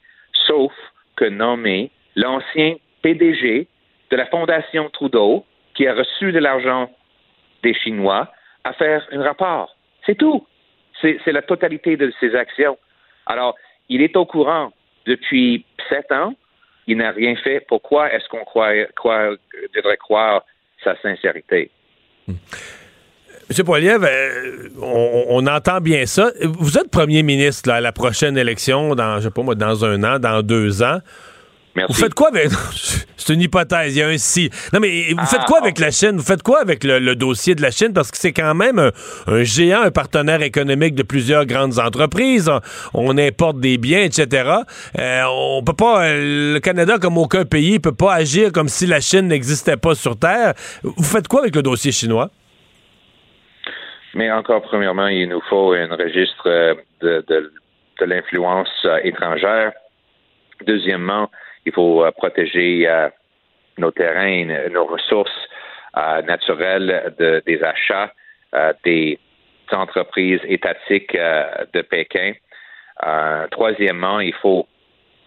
sauf 0.45 0.73
que 1.15 1.25
nommer 1.25 1.89
l'ancien 2.15 2.75
PDG 3.01 3.67
de 4.11 4.15
la 4.15 4.25
Fondation 4.27 4.89
Trudeau, 4.89 5.45
qui 5.73 5.87
a 5.87 5.93
reçu 5.93 6.31
de 6.31 6.39
l'argent 6.39 6.89
des 7.63 7.73
Chinois, 7.73 8.31
à 8.63 8.73
faire 8.73 9.05
un 9.11 9.23
rapport. 9.23 9.75
C'est 10.05 10.15
tout. 10.15 10.45
C'est 11.01 11.31
la 11.31 11.41
totalité 11.41 11.97
de 11.97 12.11
ses 12.19 12.35
actions. 12.35 12.77
Alors, 13.25 13.55
il 13.89 14.01
est 14.01 14.15
au 14.15 14.25
courant 14.25 14.71
depuis 15.05 15.65
sept 15.89 16.11
ans. 16.11 16.33
Il 16.87 16.97
n'a 16.97 17.11
rien 17.11 17.35
fait. 17.35 17.59
Pourquoi 17.67 18.11
est-ce 18.13 18.27
qu'on 18.29 18.45
devrait 19.75 19.97
croire 19.97 20.43
sa 20.83 20.95
sincérité? 21.01 21.69
Monsieur 23.47 23.63
Poiliev, 23.63 24.03
euh, 24.03 24.69
on, 24.81 25.45
entend 25.45 25.79
bien 25.79 26.07
ça. 26.07 26.31
Vous 26.41 26.79
êtes 26.79 26.89
premier 26.89 27.21
ministre 27.21 27.69
à 27.69 27.79
la 27.79 27.91
prochaine 27.91 28.37
élection, 28.37 28.95
dans, 28.95 29.17
je 29.17 29.25
sais 29.25 29.31
pas 29.31 29.43
moi, 29.43 29.53
dans 29.53 29.85
un 29.85 30.03
an, 30.03 30.17
dans 30.17 30.41
deux 30.41 30.81
ans. 30.81 30.99
Merci. 31.75 31.93
Vous 31.93 31.99
faites 31.99 32.13
quoi 32.13 32.29
avec. 32.29 32.49
C'est 33.17 33.33
une 33.33 33.41
hypothèse, 33.41 33.95
il 33.95 33.99
y 33.99 34.03
a 34.03 34.07
un 34.07 34.17
si. 34.17 34.51
Non, 34.71 34.79
mais 34.79 35.11
vous 35.11 35.25
faites 35.25 35.41
Ah, 35.43 35.45
quoi 35.47 35.59
avec 35.59 35.79
la 35.79 35.89
Chine? 35.89 36.11
Vous 36.17 36.23
faites 36.23 36.43
quoi 36.43 36.61
avec 36.61 36.83
le, 36.83 36.99
le 36.99 37.15
dossier 37.15 37.55
de 37.55 37.61
la 37.63 37.71
Chine? 37.71 37.91
Parce 37.91 38.11
que 38.11 38.17
c'est 38.17 38.33
quand 38.33 38.53
même 38.53 38.77
un, 38.77 38.91
un 39.25 39.43
géant, 39.43 39.81
un 39.81 39.89
partenaire 39.89 40.43
économique 40.43 40.93
de 40.93 41.01
plusieurs 41.01 41.45
grandes 41.47 41.79
entreprises. 41.79 42.51
On, 42.93 43.17
importe 43.17 43.59
des 43.59 43.77
biens, 43.79 44.03
etc. 44.03 44.51
Euh, 44.99 45.23
on 45.27 45.63
peut 45.63 45.73
pas. 45.73 46.05
euh, 46.05 46.53
Le 46.53 46.59
Canada, 46.59 46.97
comme 47.01 47.17
aucun 47.17 47.45
pays, 47.45 47.79
peut 47.79 47.95
pas 47.95 48.13
agir 48.13 48.51
comme 48.51 48.67
si 48.67 48.85
la 48.85 49.01
Chine 49.01 49.27
n'existait 49.27 49.77
pas 49.77 49.95
sur 49.95 50.19
Terre. 50.19 50.53
Vous 50.83 51.03
faites 51.03 51.27
quoi 51.27 51.41
avec 51.41 51.55
le 51.55 51.63
dossier 51.63 51.91
chinois? 51.91 52.29
Mais 54.13 54.31
encore, 54.31 54.61
premièrement, 54.61 55.07
il 55.07 55.27
nous 55.29 55.41
faut 55.49 55.73
un 55.73 55.87
registre 55.95 56.47
euh, 56.47 56.75
de, 57.01 57.25
de, 57.27 57.51
de 57.99 58.05
l'influence 58.05 58.69
étrangère. 59.03 59.71
Deuxièmement, 60.65 61.29
il 61.65 61.73
faut 61.73 62.03
euh, 62.05 62.11
protéger 62.11 62.87
euh, 62.87 63.09
nos 63.77 63.91
terrains, 63.91 64.45
nos 64.69 64.85
ressources 64.85 65.31
euh, 65.97 66.21
naturelles 66.23 67.13
de- 67.19 67.41
des 67.45 67.61
achats, 67.63 68.11
des 68.85 69.19
entreprises 69.71 70.39
étatiques 70.45 71.17
de 71.73 71.81
Pékin. 71.81 72.31
Troisièmement, 73.51 74.21
il 74.21 74.33
faut 74.35 74.65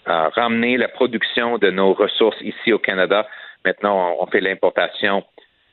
ramener 0.06 0.78
la 0.78 0.89
production 0.89 1.59
de 1.59 1.70
nos 1.70 1.93
ressources 1.93 2.40
ici 2.40 2.73
au 2.73 2.78
Canada. 2.78 3.28
Maintenant, 3.66 4.16
on, 4.19 4.27
fait 4.28 4.40
l'importation 4.40 5.23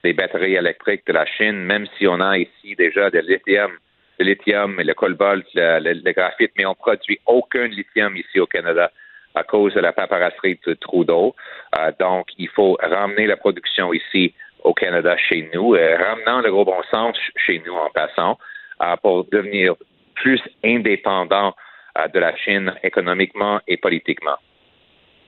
des 0.04 0.12
batteries 0.12 0.56
électriques 0.56 1.06
de 1.08 1.14
la 1.14 1.26
Chine, 1.26 1.64
même 1.64 1.88
si 1.98 2.08
on 2.08 2.20
a 2.20 2.38
ici 2.38 2.76
déjà 2.76 3.10
de 3.10 3.20
lithium, 3.20 3.72
le 4.20 4.26
lithium, 4.26 4.82
le 4.82 4.94
cobalt, 4.94 5.46
le, 5.54 5.80
le- 5.80 6.02
le 6.04 6.12
graphite, 6.12 6.52
mais 6.58 6.66
on 6.66 6.76
produit 6.76 7.20
aucun 7.26 7.68
lithium 7.68 8.18
ici 8.18 8.40
au 8.42 8.48
Canada 8.48 8.92
à 9.36 9.44
cause 9.44 9.74
de 9.74 9.82
la 9.82 9.94
paperasserie 9.94 10.60
de 10.66 10.74
Trudeau. 10.74 11.36
Euh, 11.78 11.92
donc, 12.00 12.28
il 12.38 12.50
faut 12.50 12.78
ramener 12.82 13.28
la 13.28 13.38
production 13.38 13.94
ici 13.94 14.34
au 14.64 14.74
Canada 14.74 15.16
chez 15.18 15.50
nous, 15.54 15.76
euh, 15.76 15.96
ramenant 15.98 16.42
le 16.42 16.52
gros 16.52 16.66
bon 16.66 16.82
sens 16.90 17.16
ch- 17.16 17.32
chez 17.46 17.62
nous 17.66 17.74
en 17.74 17.90
passant, 17.92 18.40
euh, 18.82 18.96
pour 19.04 19.26
devenir 19.32 19.74
plus 20.16 20.42
indépendant 20.64 21.54
euh, 21.98 22.08
de 22.08 22.20
la 22.20 22.36
Chine 22.38 22.74
économiquement 22.84 23.60
et 23.68 23.78
politiquement. 23.78 24.38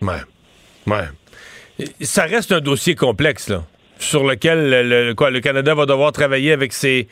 Ouais. 0.02 0.24
Ouais. 0.88 1.06
Ça 2.02 2.24
reste 2.24 2.52
un 2.52 2.62
dossier 2.62 2.96
complexe, 2.96 3.50
là, 3.50 3.62
sur 4.00 4.26
lequel 4.26 4.70
le, 4.70 4.84
le- 5.10 5.14
quoi, 5.14 5.30
le 5.30 5.40
Canada 5.42 5.76
va 5.76 5.86
devoir 5.86 6.12
travailler 6.12 6.52
avec 6.52 6.74
ses, 6.74 7.08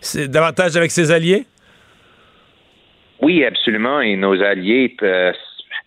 ses- 0.00 0.28
davantage 0.28 0.76
avec 0.76 0.90
ses 0.90 1.10
alliés? 1.12 1.46
Oui, 3.22 3.44
absolument. 3.44 4.00
Et 4.00 4.16
nos 4.16 4.40
alliés, 4.42 4.96
euh, 5.02 5.32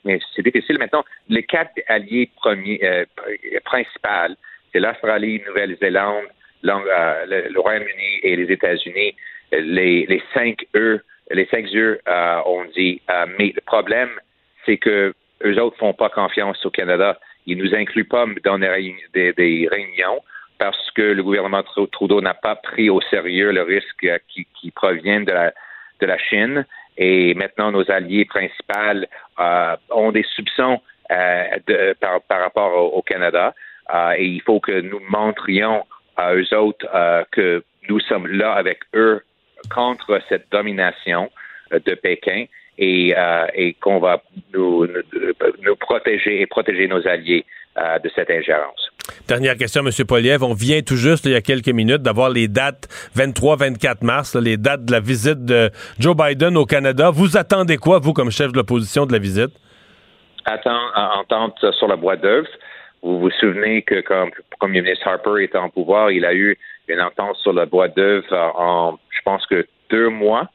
mais 0.04 0.20
c'est 0.36 0.44
difficile 0.44 0.78
maintenant. 0.80 1.04
Les 1.30 1.44
quatre 1.44 1.72
alliés 1.88 2.30
premiers, 2.36 2.80
euh, 2.84 3.06
pr- 3.18 3.62
principaux, 3.64 4.36
c'est 4.72 4.80
l'Australie, 4.80 5.42
Nouvelle-Zélande, 5.48 6.26
euh, 6.66 7.26
le, 7.50 7.60
Royaume-Uni 7.60 8.20
et 8.24 8.36
les 8.36 8.52
États-Unis. 8.52 9.16
Les, 9.52 10.06
les 10.08 10.24
cinq 10.34 10.66
E, 10.76 11.00
les 11.32 11.46
cinq 11.46 11.66
E, 11.76 12.00
euh, 12.08 12.40
on 12.46 12.66
dit. 12.66 13.02
Euh, 13.12 13.26
mais 13.38 13.54
le 13.56 13.62
problème, 13.62 14.10
c'est 14.66 14.78
que 14.78 15.14
eux 15.46 15.62
autres 15.62 15.78
font 15.78 15.94
pas 15.94 16.10
confiance 16.10 16.66
au 16.66 16.72
Canada. 16.72 17.20
Ils 17.46 17.58
nous 17.58 17.76
incluent 17.76 18.06
pas 18.08 18.26
dans 18.44 18.58
des, 18.58 18.96
des- 19.34 19.68
réunions 19.70 20.22
parce 20.58 20.90
que 20.92 21.02
le 21.02 21.22
gouvernement 21.22 21.62
Tru- 21.62 21.90
Trudeau 21.92 22.22
n'a 22.22 22.34
pas 22.34 22.56
pris 22.56 22.90
au 22.90 23.02
sérieux 23.02 23.52
le 23.52 23.62
risque 23.64 24.06
euh, 24.06 24.18
qui, 24.30 24.48
qui 24.60 24.72
provient 24.72 25.22
de 25.22 25.32
la, 25.32 25.54
de 26.00 26.06
la 26.08 26.18
Chine. 26.18 26.66
Et 26.98 27.34
maintenant, 27.34 27.72
nos 27.72 27.90
alliés 27.90 28.26
principaux 28.26 29.08
euh, 29.40 29.76
ont 29.92 30.12
des 30.12 30.24
soupçons 30.36 30.80
euh, 31.12 31.44
de- 31.68 31.94
par, 32.00 32.22
par 32.22 32.42
rapport 32.42 32.96
au, 32.96 33.02
Canada. 33.02 33.54
Euh, 33.94 34.14
et 34.18 34.26
il 34.26 34.42
faut 34.42 34.60
que 34.60 34.80
nous 34.82 35.02
montrions 35.10 35.86
à 36.16 36.34
eux 36.36 36.54
autres 36.56 36.88
euh, 36.94 37.24
que 37.32 37.64
nous 37.90 38.00
sommes 38.02 38.28
là 38.28 38.54
avec 38.54 38.80
eux 38.96 39.22
contre 39.74 40.20
cette 40.30 40.52
domination 40.52 41.30
euh, 41.74 41.80
de 41.86 41.96
Pékin 41.96 42.46
et, 42.78 43.14
euh, 43.18 43.48
et 43.54 43.74
qu'on 43.74 44.00
va 44.00 44.22
nous, 44.54 44.88
nous, 44.88 45.04
nous 45.62 45.76
protéger 45.76 46.42
et 46.42 46.46
protéger 46.46 46.88
nos 46.88 47.06
alliés 47.08 47.46
de 48.04 48.10
cette 48.14 48.30
ingérence. 48.30 48.93
Dernière 49.28 49.58
question, 49.58 49.82
M. 49.86 49.92
Poliev. 50.08 50.44
On 50.44 50.54
vient 50.54 50.82
tout 50.82 50.96
juste, 50.96 51.26
il 51.26 51.32
y 51.32 51.36
a 51.36 51.42
quelques 51.42 51.70
minutes, 51.70 52.02
d'avoir 52.02 52.30
les 52.30 52.48
dates 52.48 52.88
23-24 53.16 54.04
mars, 54.04 54.36
les 54.36 54.58
dates 54.58 54.86
de 54.86 54.92
la 54.92 55.00
visite 55.00 55.46
de 55.46 55.70
Joe 56.00 56.16
Biden 56.16 56.58
au 56.58 56.66
Canada. 56.66 57.10
Vous 57.10 57.38
attendez 57.38 57.78
quoi, 57.78 58.00
vous, 58.00 58.14
comme 58.14 58.32
chef 58.32 58.52
de 58.52 58.58
l'opposition, 58.58 59.06
de 59.06 59.14
la 59.14 59.20
visite? 59.20 59.52
Attends, 60.46 60.90
entente 60.96 61.66
sur 61.78 61.88
la 61.88 61.96
boîte 61.96 62.22
d'œuvre. 62.22 62.48
Vous 63.02 63.20
vous 63.20 63.32
souvenez 63.32 63.82
que 63.82 64.02
quand 64.02 64.26
le 64.26 64.44
premier 64.60 64.82
ministre 64.82 65.08
Harper 65.08 65.44
était 65.44 65.58
en 65.58 65.70
pouvoir, 65.70 66.12
il 66.12 66.26
a 66.26 66.34
eu 66.34 66.58
une 66.88 67.02
entente 67.02 67.36
sur 67.38 67.54
la 67.54 67.66
boîte 67.66 67.96
d'œuvre 67.96 68.34
en, 68.56 68.98
je 69.10 69.20
pense 69.24 69.46
que 69.48 69.66
deux 69.90 70.10
mois. 70.10 70.50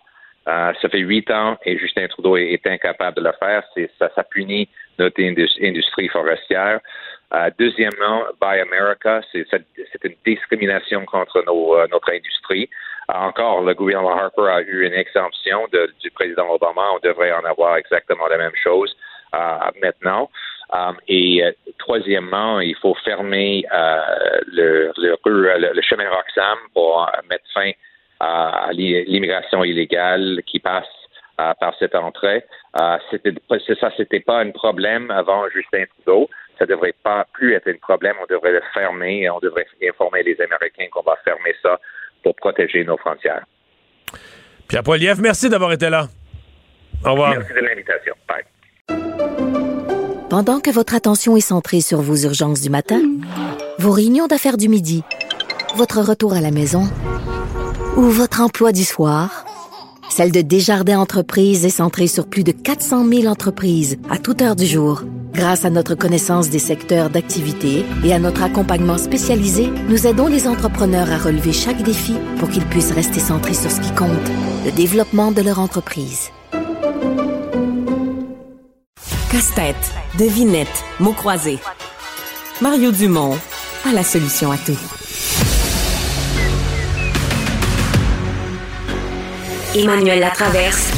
Euh, 0.49 0.73
ça 0.81 0.89
fait 0.89 1.01
huit 1.01 1.31
ans 1.31 1.59
et 1.67 1.79
Justin 1.79 2.09
Trudeau 2.09 2.39
est, 2.39 2.67
incapable 2.67 3.19
de 3.19 3.23
le 3.23 3.33
faire. 3.39 3.63
Ça, 3.99 4.09
ça 4.15 4.25
punit 4.25 4.67
notre 4.99 5.21
indus- 5.21 5.59
industrie 5.63 6.09
forestière. 6.09 6.81
Euh, 7.35 7.51
deuxièmement, 7.59 8.25
Buy 8.41 8.61
America, 8.61 9.21
c'est, 9.31 9.45
une 10.05 10.15
discrimination 10.25 11.05
contre 11.05 11.43
nos, 11.47 11.77
euh, 11.77 11.87
notre 11.91 12.11
industrie. 12.11 12.71
Euh, 13.11 13.15
encore, 13.15 13.63
le 13.63 13.75
gouvernement 13.75 14.17
Harper 14.17 14.49
a 14.49 14.63
eu 14.63 14.87
une 14.87 14.95
exemption 14.95 15.67
du 16.03 16.11
président 16.11 16.49
Obama. 16.51 16.83
On 16.95 16.99
devrait 17.07 17.33
en 17.33 17.45
avoir 17.45 17.77
exactement 17.77 18.27
la 18.29 18.39
même 18.39 18.57
chose 18.63 18.97
maintenant. 19.83 20.31
Et 21.07 21.43
troisièmement, 21.79 22.61
il 22.61 22.75
faut 22.77 22.95
fermer 23.05 23.65
le, 24.47 24.91
le, 24.97 25.73
le- 25.75 25.83
chemin 25.83 26.09
Roxham 26.09 26.59
pour 26.73 27.11
mettre 27.29 27.45
fin 27.53 27.71
à 28.21 28.69
l'i- 28.73 29.05
l'immigration 29.05 29.65
illégale 29.65 30.43
qui 30.47 30.59
passe 30.61 30.89
par 31.37 31.75
cette 31.79 31.95
entrée. 31.95 32.43
Ça, 32.75 32.99
c'était 33.99 34.21
pas 34.21 34.41
un 34.41 34.51
problème 34.51 35.11
avant 35.11 35.47
Justin 35.51 35.85
Trudeau. 35.95 36.29
Ça 36.59 36.67
devrait 36.67 36.95
pas 37.03 37.27
plus 37.33 37.55
être 37.55 37.69
un 37.69 37.77
problème. 37.81 38.17
On 38.23 38.27
devrait 38.27 38.53
le 38.53 38.63
fermer. 38.75 39.23
et 39.23 39.31
On 39.31 39.39
devrait 39.39 39.67
informer 39.89 40.23
les 40.23 40.37
Américains 40.41 40.87
qu'on 40.93 41.03
va 41.03 41.17
fermer 41.25 41.55
ça 41.63 41.81
pour 42.23 42.35
protéger 42.35 42.85
nos 42.85 42.97
frontières. 42.97 43.45
Pierre 44.67 44.83
Poliev, 44.83 45.21
merci 45.21 45.49
d'avoir 45.49 45.73
été 45.73 45.89
là. 45.89 46.09
Au 47.05 47.13
revoir. 47.13 47.31
Merci 47.31 47.53
de 47.53 47.61
l'invitation. 47.61 48.15
Bye. 48.29 48.45
Pendant 50.29 50.61
que 50.61 50.71
votre 50.71 50.95
attention 50.95 51.37
est 51.37 51.41
centrée 51.41 51.81
sur 51.81 52.01
vos 52.01 52.17
urgences 52.17 52.61
du 52.61 52.69
matin, 52.69 53.01
vos 53.79 53.93
réunions 53.93 54.27
d'affaires 54.27 54.59
du 54.59 54.69
midi, 54.69 55.03
votre 55.77 56.01
retour 56.01 56.35
à 56.35 56.41
la 56.41 56.51
maison 56.51 56.83
ou 57.97 58.03
votre 58.03 58.43
emploi 58.43 58.73
du 58.73 58.85
soir, 58.85 59.47
celle 60.11 60.33
de 60.33 60.43
Desjardins 60.43 60.99
Entreprises 60.99 61.65
est 61.65 61.71
centrée 61.71 62.09
sur 62.09 62.29
plus 62.29 62.45
de 62.45 62.53
400 62.53 63.07
000 63.07 63.27
entreprises 63.27 63.99
à 64.11 64.19
toute 64.19 64.43
heure 64.43 64.57
du 64.57 64.67
jour. 64.67 65.03
Grâce 65.33 65.65
à 65.65 65.71
notre 65.71 65.95
connaissance 65.95 66.51
des 66.51 66.59
secteurs 66.59 67.11
d'activité 67.11 67.85
et 68.05 68.13
à 68.13 68.19
notre 68.19 68.43
accompagnement 68.43 68.99
spécialisé, 68.99 69.71
nous 69.89 70.07
aidons 70.07 70.27
les 70.27 70.49
entrepreneurs 70.49 71.11
à 71.11 71.19
relever 71.19 71.53
chaque 71.53 71.83
défi 71.83 72.15
pour 72.39 72.49
qu'ils 72.49 72.65
puissent 72.65 72.93
rester 72.93 73.21
centrés 73.21 73.55
sur 73.55 73.71
ce 73.71 73.81
qui 73.81 73.95
compte, 73.95 74.11
le 74.65 74.73
développement 74.73 75.31
de 75.33 75.43
leur 75.43 75.59
entreprise. 75.59 76.31
Casse-tête, 79.31 79.95
devinette, 80.19 80.85
mots 81.01 81.13
croisés. 81.13 81.59
Mario 82.61 82.91
Dumont 82.91 83.37
a 83.89 83.93
la 83.93 84.03
solution 84.03 84.51
à 84.51 84.57
tout. 84.57 84.79
Emmanuel 89.75 90.21
Latraverse. 90.21 90.98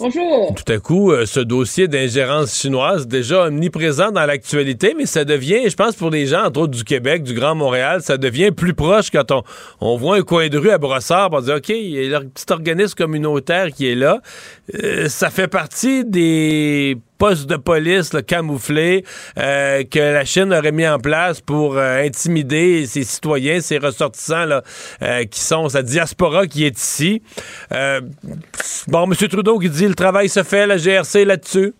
Bonjour. 0.00 0.52
Tout 0.56 0.72
à 0.72 0.78
coup, 0.78 1.12
euh, 1.12 1.24
ce 1.24 1.38
dossier 1.38 1.86
d'ingérence 1.86 2.58
chinoise, 2.58 3.06
déjà 3.06 3.44
omniprésent 3.44 4.10
dans 4.10 4.26
l'actualité, 4.26 4.92
mais 4.98 5.06
ça 5.06 5.24
devient, 5.24 5.68
je 5.68 5.76
pense, 5.76 5.94
pour 5.94 6.10
les 6.10 6.26
gens, 6.26 6.46
entre 6.46 6.62
autres 6.62 6.72
du 6.72 6.82
Québec, 6.82 7.22
du 7.22 7.32
Grand 7.32 7.54
Montréal, 7.54 8.02
ça 8.02 8.16
devient 8.16 8.50
plus 8.50 8.74
proche 8.74 9.10
quand 9.12 9.30
on, 9.30 9.44
on 9.80 9.96
voit 9.96 10.16
un 10.16 10.22
coin 10.22 10.48
de 10.48 10.58
rue 10.58 10.70
à 10.70 10.78
Brossard, 10.78 11.28
on 11.32 11.40
dit, 11.40 11.52
OK, 11.52 11.68
il 11.68 12.06
y 12.06 12.12
a 12.12 12.18
un 12.18 12.26
petit 12.26 12.52
organisme 12.52 12.94
communautaire 12.94 13.70
qui 13.70 13.88
est 13.88 13.94
là. 13.94 14.20
Euh, 14.82 15.08
ça 15.08 15.30
fait 15.30 15.46
partie 15.46 16.04
des 16.04 16.98
postes 17.18 17.46
de 17.46 17.56
police 17.56 18.12
là, 18.12 18.22
camouflés 18.22 19.04
euh, 19.38 19.84
que 19.84 19.98
la 19.98 20.24
Chine 20.24 20.52
aurait 20.52 20.72
mis 20.72 20.86
en 20.86 20.98
place 20.98 21.40
pour 21.40 21.76
euh, 21.76 22.02
intimider 22.02 22.86
ses 22.86 23.04
citoyens, 23.04 23.60
ses 23.60 23.78
ressortissants 23.78 24.44
là, 24.44 24.62
euh, 25.02 25.24
qui 25.24 25.40
sont 25.40 25.68
sa 25.68 25.82
diaspora 25.82 26.46
qui 26.46 26.64
est 26.64 26.78
ici. 26.78 27.22
Bon, 28.88 29.04
M. 29.04 29.14
Trudeau 29.14 29.58
qui 29.58 29.70
dit 29.70 29.86
le 29.86 29.94
travail 29.94 30.28
se 30.28 30.42
fait, 30.42 30.66
la 30.66 30.76
GRC 30.76 31.24
là-dessus. 31.24 31.74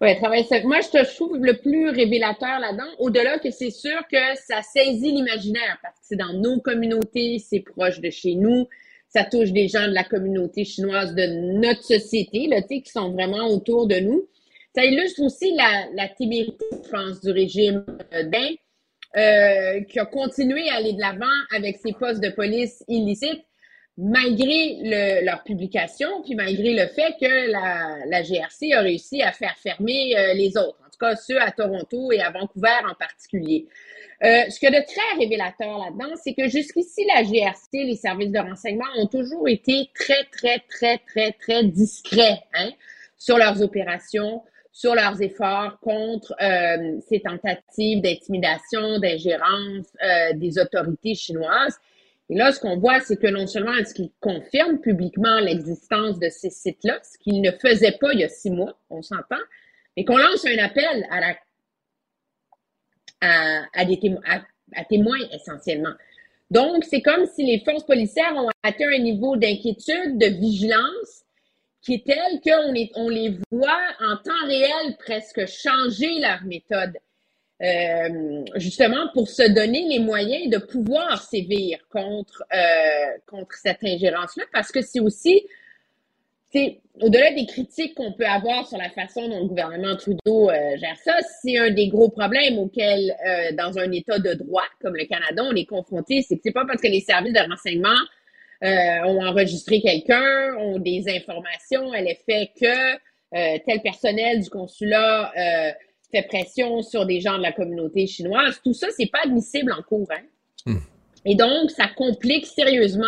Oui, 0.00 0.16
travail 0.16 0.44
sec. 0.44 0.62
Moi, 0.62 0.78
je 0.80 0.90
te 0.90 1.14
trouve 1.16 1.38
le 1.38 1.54
plus 1.54 1.88
révélateur 1.88 2.60
là-dedans, 2.60 2.88
au-delà 3.00 3.40
que 3.40 3.50
c'est 3.50 3.72
sûr 3.72 3.98
que 4.10 4.36
ça 4.46 4.62
saisit 4.62 5.10
l'imaginaire, 5.10 5.76
parce 5.82 5.94
que 5.94 6.04
c'est 6.04 6.16
dans 6.16 6.32
nos 6.34 6.60
communautés, 6.60 7.38
c'est 7.40 7.60
proche 7.60 8.00
de 8.00 8.08
chez 8.08 8.36
nous, 8.36 8.68
ça 9.08 9.24
touche 9.24 9.52
des 9.52 9.68
gens 9.68 9.86
de 9.88 9.94
la 9.94 10.04
communauté 10.04 10.64
chinoise 10.64 11.14
de 11.14 11.26
notre 11.58 11.82
société, 11.82 12.46
là, 12.46 12.60
tu 12.62 12.68
sais, 12.68 12.80
qui 12.82 12.90
sont 12.90 13.10
vraiment 13.12 13.46
autour 13.48 13.86
de 13.86 13.96
nous. 13.96 14.28
Ça 14.74 14.84
illustre 14.84 15.22
aussi 15.22 15.54
la, 15.54 15.86
la 15.94 16.08
témérité, 16.08 16.64
je 16.84 16.90
pense, 16.90 17.20
du 17.20 17.30
régime 17.30 17.84
euh, 18.12 18.24
Deng, 18.24 18.56
euh, 19.16 19.82
qui 19.84 19.98
a 19.98 20.04
continué 20.04 20.68
à 20.68 20.76
aller 20.76 20.92
de 20.92 21.00
l'avant 21.00 21.26
avec 21.54 21.78
ses 21.78 21.92
postes 21.92 22.22
de 22.22 22.28
police 22.28 22.84
illicites, 22.88 23.42
malgré 23.96 24.76
le, 24.82 25.24
leur 25.24 25.42
publication, 25.42 26.22
puis 26.22 26.34
malgré 26.34 26.74
le 26.74 26.86
fait 26.88 27.14
que 27.20 27.50
la, 27.50 28.04
la 28.06 28.22
GRC 28.22 28.72
a 28.74 28.82
réussi 28.82 29.22
à 29.22 29.32
faire 29.32 29.56
fermer 29.56 30.16
euh, 30.16 30.34
les 30.34 30.56
autres. 30.56 30.87
Tout 30.98 31.06
cas 31.06 31.16
ceux 31.16 31.40
à 31.40 31.50
Toronto 31.52 32.12
et 32.12 32.20
à 32.20 32.30
Vancouver 32.30 32.80
en 32.90 32.94
particulier. 32.94 33.66
Euh, 34.24 34.50
ce 34.50 34.58
qu'il 34.58 34.68
y 34.68 34.72
de 34.72 34.84
très 34.84 35.18
révélateur 35.20 35.78
là-dedans, 35.78 36.16
c'est 36.22 36.34
que 36.34 36.48
jusqu'ici, 36.48 37.04
la 37.14 37.22
GRC, 37.22 37.84
les 37.84 37.94
services 37.94 38.32
de 38.32 38.38
renseignement 38.38 38.86
ont 38.96 39.06
toujours 39.06 39.48
été 39.48 39.90
très, 39.94 40.24
très, 40.32 40.58
très, 40.68 40.98
très, 40.98 41.32
très 41.32 41.64
discrets 41.64 42.42
hein, 42.54 42.70
sur 43.16 43.38
leurs 43.38 43.62
opérations, 43.62 44.42
sur 44.72 44.94
leurs 44.96 45.22
efforts 45.22 45.78
contre 45.80 46.34
euh, 46.42 46.98
ces 47.08 47.20
tentatives 47.20 48.00
d'intimidation, 48.00 48.98
d'ingérence 48.98 49.86
euh, 50.02 50.32
des 50.34 50.58
autorités 50.58 51.14
chinoises. 51.14 51.78
Et 52.30 52.36
là, 52.36 52.52
ce 52.52 52.60
qu'on 52.60 52.76
voit, 52.76 53.00
c'est 53.00 53.20
que 53.20 53.28
non 53.28 53.46
seulement 53.46 53.74
est-ce 53.74 53.94
qu'ils 53.94 54.10
confirment 54.20 54.80
publiquement 54.80 55.38
l'existence 55.38 56.18
de 56.18 56.28
ces 56.28 56.50
sites-là, 56.50 56.98
ce 57.02 57.18
qu'ils 57.18 57.40
ne 57.40 57.52
faisaient 57.52 57.96
pas 58.00 58.12
il 58.12 58.20
y 58.20 58.24
a 58.24 58.28
six 58.28 58.50
mois, 58.50 58.76
on 58.90 59.00
s'entend, 59.00 59.36
mais 59.98 60.04
qu'on 60.04 60.16
lance 60.16 60.44
un 60.46 60.58
appel 60.58 61.08
à 61.10 61.34
à, 63.20 63.84
des 63.84 63.98
témoins 63.98 65.18
essentiellement. 65.32 65.92
Donc, 66.52 66.84
c'est 66.84 67.02
comme 67.02 67.26
si 67.26 67.44
les 67.44 67.58
forces 67.64 67.84
policières 67.84 68.32
ont 68.36 68.48
atteint 68.62 68.92
un 68.94 69.00
niveau 69.00 69.36
d'inquiétude, 69.36 70.16
de 70.18 70.26
vigilance 70.26 71.24
qui 71.82 71.94
est 71.94 72.06
tel 72.06 72.40
qu'on 72.44 72.74
on 72.94 73.08
les 73.08 73.38
voit 73.50 73.82
en 74.00 74.16
temps 74.18 74.46
réel 74.46 74.96
presque 75.00 75.46
changer 75.46 76.20
leur 76.20 76.44
méthode, 76.44 76.96
euh, 77.60 78.44
justement 78.54 79.08
pour 79.14 79.28
se 79.28 79.48
donner 79.52 79.84
les 79.88 79.98
moyens 79.98 80.48
de 80.48 80.58
pouvoir 80.58 81.20
sévir 81.20 81.80
contre, 81.90 82.44
euh, 82.54 83.18
contre 83.26 83.56
cette 83.56 83.82
ingérence-là, 83.82 84.44
parce 84.52 84.70
que 84.70 84.80
c'est 84.80 85.00
aussi 85.00 85.44
au-delà 87.00 87.32
des 87.32 87.46
critiques 87.46 87.94
qu'on 87.94 88.12
peut 88.12 88.26
avoir 88.26 88.66
sur 88.66 88.78
la 88.78 88.90
façon 88.90 89.28
dont 89.28 89.40
le 89.40 89.46
gouvernement 89.46 89.96
Trudeau 89.96 90.50
euh, 90.50 90.76
gère 90.76 90.96
ça, 91.04 91.14
c'est 91.42 91.58
un 91.58 91.70
des 91.70 91.88
gros 91.88 92.08
problèmes 92.08 92.58
auxquels, 92.58 93.14
euh, 93.26 93.52
dans 93.52 93.78
un 93.78 93.90
État 93.92 94.18
de 94.18 94.34
droit 94.34 94.64
comme 94.80 94.96
le 94.96 95.04
Canada, 95.04 95.42
on 95.44 95.54
est 95.54 95.66
confronté. 95.66 96.22
C'est 96.22 96.36
que 96.36 96.42
c'est 96.44 96.52
pas 96.52 96.64
parce 96.66 96.80
que 96.80 96.88
les 96.88 97.00
services 97.00 97.34
de 97.34 97.50
renseignement 97.50 97.98
euh, 98.64 99.06
ont 99.06 99.24
enregistré 99.24 99.80
quelqu'un, 99.80 100.56
ont 100.58 100.78
des 100.78 101.04
informations 101.08 101.92
à 101.92 102.00
l'effet 102.00 102.50
que 102.58 102.96
tel 103.30 103.82
personnel 103.82 104.40
du 104.40 104.48
consulat 104.48 105.32
fait 106.10 106.22
pression 106.22 106.80
sur 106.80 107.04
des 107.04 107.20
gens 107.20 107.36
de 107.36 107.42
la 107.42 107.52
communauté 107.52 108.06
chinoise. 108.06 108.58
Tout 108.64 108.72
ça, 108.72 108.86
c'est 108.96 109.10
pas 109.10 109.20
admissible 109.24 109.70
en 109.72 109.82
cours. 109.82 110.08
Hein? 110.10 110.24
Hmm. 110.64 110.78
Et 111.26 111.34
donc, 111.34 111.70
ça 111.70 111.88
complique 111.94 112.46
sérieusement 112.46 113.06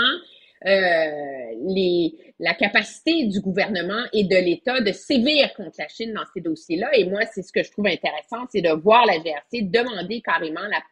les, 0.65 2.15
la 2.39 2.55
capacité 2.55 3.27
du 3.27 3.41
gouvernement 3.41 4.05
et 4.12 4.24
de 4.24 4.37
l'État 4.37 4.81
de 4.81 4.93
sévir 4.93 5.53
contre 5.55 5.77
la 5.78 5.89
Chine 5.89 6.12
dans 6.12 6.24
ces 6.35 6.41
dossiers-là. 6.41 6.91
Et 6.97 7.05
moi, 7.05 7.20
c'est 7.32 7.43
ce 7.43 7.53
que 7.53 7.62
je 7.62 7.70
trouve 7.70 7.87
intéressant, 7.87 8.47
c'est 8.51 8.61
de 8.62 8.70
voir 8.70 9.07
la 9.07 9.19
GRC 9.19 9.62
demander 9.62 10.20
carrément 10.20 10.61
la, 10.61 10.82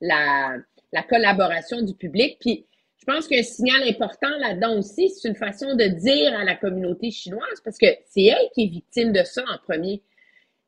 la, 0.00 0.56
la 0.92 1.02
collaboration 1.02 1.82
du 1.82 1.94
public. 1.94 2.38
Puis, 2.40 2.66
je 2.98 3.04
pense 3.04 3.26
qu'un 3.26 3.42
signal 3.42 3.82
important 3.88 4.28
là-dedans 4.38 4.78
aussi, 4.78 5.08
c'est 5.08 5.28
une 5.28 5.36
façon 5.36 5.74
de 5.74 5.84
dire 5.84 6.38
à 6.38 6.44
la 6.44 6.54
communauté 6.56 7.10
chinoise, 7.10 7.60
parce 7.64 7.78
que 7.78 7.86
c'est 8.06 8.24
elle 8.24 8.50
qui 8.54 8.64
est 8.64 8.68
victime 8.68 9.12
de 9.12 9.22
ça 9.24 9.42
en 9.50 9.58
premier. 9.58 10.02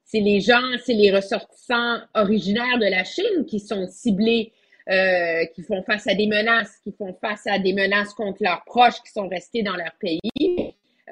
C'est 0.05 0.21
les 0.21 0.41
gens, 0.41 0.63
c'est 0.85 0.95
les 0.95 1.15
ressortissants 1.15 1.99
originaires 2.15 2.79
de 2.79 2.91
la 2.91 3.05
Chine 3.05 3.45
qui 3.47 3.61
sont 3.61 3.87
ciblés 3.89 4.53
euh, 4.91 5.45
qui 5.55 5.63
font 5.63 5.83
face 5.83 6.07
à 6.07 6.15
des 6.15 6.27
menaces, 6.27 6.79
qui 6.83 6.93
font 6.93 7.17
face 7.21 7.47
à 7.47 7.59
des 7.59 7.73
menaces 7.73 8.13
contre 8.15 8.43
leurs 8.43 8.65
proches 8.65 9.01
qui 9.05 9.13
sont 9.13 9.29
restés 9.29 9.63
dans 9.63 9.77
leur 9.77 9.93
pays. 10.01 10.21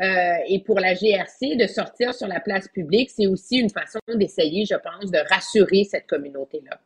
Euh, 0.01 0.35
et 0.47 0.61
pour 0.61 0.79
la 0.79 0.95
GRC, 0.95 1.57
de 1.57 1.67
sortir 1.67 2.15
sur 2.15 2.29
la 2.29 2.41
place 2.41 2.69
publique, 2.69 3.11
c'est 3.11 3.27
aussi 3.27 3.59
une 3.59 3.71
façon 3.71 3.99
d'essayer, 4.15 4.65
je 4.65 4.77
pense, 4.77 5.11
de 5.11 5.19
rassurer 5.33 5.85
cette 5.85 6.07
communauté-là. 6.07 6.79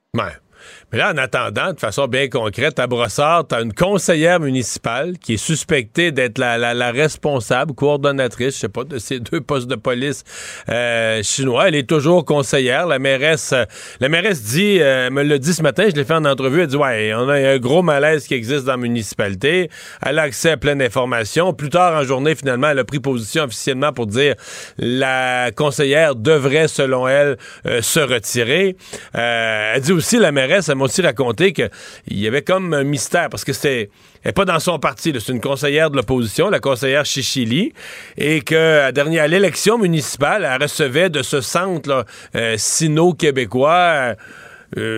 Mais 0.92 0.98
là, 0.98 1.12
en 1.12 1.16
attendant, 1.16 1.72
de 1.72 1.80
façon 1.80 2.06
bien 2.06 2.28
concrète, 2.28 2.78
à 2.78 2.86
Brossard, 2.86 3.46
tu 3.48 3.54
as 3.54 3.62
une 3.62 3.72
conseillère 3.72 4.40
municipale 4.40 5.18
qui 5.18 5.34
est 5.34 5.38
suspectée 5.38 6.12
d'être 6.12 6.38
la, 6.38 6.92
responsable, 6.92 7.74
coordonnatrice, 7.74 8.54
je 8.56 8.60
sais 8.60 8.68
pas, 8.68 8.84
de 8.84 8.98
ces 8.98 9.20
deux 9.20 9.40
postes 9.40 9.68
de 9.68 9.74
police 9.74 10.24
euh, 10.68 11.22
chinois. 11.22 11.68
Elle 11.68 11.76
est 11.76 11.88
toujours 11.88 12.24
conseillère. 12.24 12.86
La 12.86 12.98
mairesse, 12.98 13.52
euh, 13.52 13.64
la 14.00 14.08
dit, 14.08 14.78
euh, 14.80 15.10
me 15.10 15.22
l'a 15.22 15.38
dit 15.38 15.54
ce 15.54 15.62
matin, 15.62 15.86
je 15.90 15.96
l'ai 15.96 16.04
fait 16.04 16.14
en 16.14 16.24
entrevue, 16.24 16.62
elle 16.62 16.66
dit, 16.66 16.76
ouais, 16.76 17.12
on 17.14 17.28
a 17.28 17.34
un 17.34 17.58
gros 17.58 17.82
malaise 17.82 18.26
qui 18.26 18.34
existe 18.34 18.64
dans 18.64 18.72
la 18.72 18.76
municipalité. 18.76 19.70
Elle 20.04 20.18
a 20.18 20.22
accès 20.22 20.50
à 20.50 20.56
plein 20.56 20.76
d'informations. 20.76 21.54
Plus 21.54 21.70
tard 21.70 21.98
en 21.98 22.04
journée, 22.04 22.34
finalement, 22.34 22.68
elle 22.68 22.78
a 22.78 22.84
pris 22.84 23.00
position 23.00 23.44
officiellement 23.44 23.92
pour 23.92 24.06
dire 24.06 24.34
la 24.78 25.50
conseillère 25.56 26.14
devrait, 26.16 26.68
selon 26.68 27.08
elle, 27.08 27.38
se 27.80 28.00
retirer. 28.00 28.76
elle 29.14 29.80
dit 29.80 29.92
aussi, 29.92 30.18
la 30.18 30.32
mairesse 30.32 30.51
ça 30.60 30.74
m'a 30.74 30.84
aussi 30.84 31.02
raconté 31.02 31.52
qu'il 31.52 31.70
y 32.10 32.26
avait 32.26 32.42
comme 32.42 32.74
un 32.74 32.84
mystère 32.84 33.28
parce 33.30 33.44
que 33.44 33.52
c'était 33.52 33.90
elle 34.24 34.28
n'est 34.28 34.32
pas 34.34 34.44
dans 34.44 34.60
son 34.60 34.78
parti, 34.78 35.12
c'est 35.18 35.32
une 35.32 35.40
conseillère 35.40 35.90
de 35.90 35.96
l'opposition, 35.96 36.48
la 36.48 36.60
conseillère 36.60 37.04
Chichili, 37.04 37.72
et 38.16 38.40
que 38.42 38.92
dernière, 38.92 39.26
l'élection 39.26 39.78
municipale, 39.78 40.48
elle 40.48 40.62
recevait 40.62 41.10
de 41.10 41.22
ce 41.22 41.40
centre 41.40 42.06
euh, 42.36 42.54
sino-québécois 42.56 44.14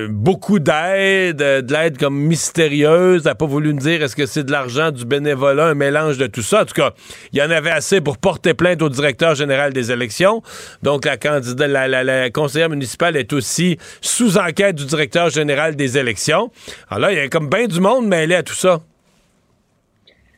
beaucoup 0.08 0.60
d'aide, 0.60 1.42
euh, 1.42 1.60
de 1.60 1.72
l'aide 1.72 1.98
comme 1.98 2.16
mystérieuse. 2.16 3.24
N'a 3.24 3.34
pas 3.34 3.46
voulu 3.46 3.74
me 3.74 3.80
dire 3.80 4.02
est-ce 4.02 4.14
que 4.14 4.26
c'est 4.26 4.44
de 4.44 4.52
l'argent, 4.52 4.92
du 4.92 5.04
bénévolat, 5.04 5.66
un 5.66 5.74
mélange 5.74 6.16
de 6.16 6.26
tout 6.26 6.42
ça? 6.42 6.62
En 6.62 6.64
tout 6.64 6.74
cas, 6.74 6.92
il 7.32 7.38
y 7.38 7.42
en 7.42 7.50
avait 7.50 7.70
assez 7.70 8.00
pour 8.00 8.18
porter 8.18 8.54
plainte 8.54 8.82
au 8.82 8.88
directeur 8.88 9.34
général 9.34 9.72
des 9.72 9.90
élections. 9.90 10.42
Donc, 10.82 11.04
la, 11.04 11.16
candidate, 11.16 11.68
la, 11.68 12.30
conseillère 12.30 12.70
municipale 12.70 13.16
est 13.16 13.32
aussi 13.32 13.78
sous 14.00 14.38
enquête 14.38 14.76
du 14.76 14.84
directeur 14.84 15.30
général 15.30 15.74
des 15.74 15.98
élections. 15.98 16.50
Alors 16.88 17.00
là, 17.00 17.12
il 17.12 17.18
y 17.18 17.20
a 17.20 17.28
comme 17.28 17.48
bien 17.48 17.66
du 17.66 17.80
monde 17.80 18.06
mêlé 18.06 18.36
à 18.36 18.42
tout 18.42 18.54
ça. 18.54 18.80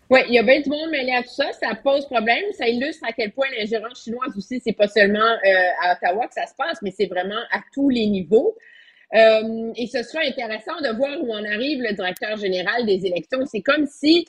Oui, 0.08 0.20
il 0.28 0.34
y 0.34 0.38
a 0.38 0.42
bien 0.44 0.60
du 0.60 0.70
monde 0.70 0.90
mêlé 0.90 1.12
à 1.12 1.22
tout 1.22 1.34
ça. 1.34 1.52
Ça 1.60 1.74
pose 1.74 2.06
problème. 2.06 2.44
Ça 2.56 2.68
illustre 2.68 3.04
à 3.06 3.12
quel 3.12 3.32
point 3.32 3.46
l'ingérence 3.58 4.02
chinoise 4.02 4.36
aussi, 4.36 4.62
c'est 4.64 4.72
pas 4.72 4.88
seulement 4.88 5.18
euh, 5.18 5.82
à 5.82 5.94
Ottawa 5.94 6.26
que 6.28 6.34
ça 6.34 6.46
se 6.46 6.54
passe, 6.56 6.78
mais 6.80 6.92
c'est 6.96 7.06
vraiment 7.06 7.40
à 7.50 7.58
tous 7.74 7.90
les 7.90 8.06
niveaux. 8.06 8.56
Euh, 9.14 9.72
et 9.76 9.86
ce 9.86 10.02
sera 10.02 10.24
intéressant 10.24 10.76
de 10.80 10.96
voir 10.96 11.16
où 11.22 11.32
en 11.32 11.44
arrive 11.44 11.80
le 11.80 11.94
directeur 11.94 12.36
général 12.36 12.86
des 12.86 13.06
élections. 13.06 13.46
C'est 13.46 13.62
comme 13.62 13.86
si, 13.86 14.26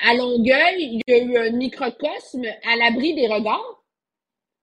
à 0.00 0.14
Longueuil, 0.14 0.76
il 0.78 1.00
y 1.06 1.12
a 1.12 1.18
eu 1.18 1.36
un 1.36 1.50
microcosme 1.50 2.44
à 2.44 2.76
l'abri 2.76 3.14
des 3.14 3.28
regards 3.28 3.82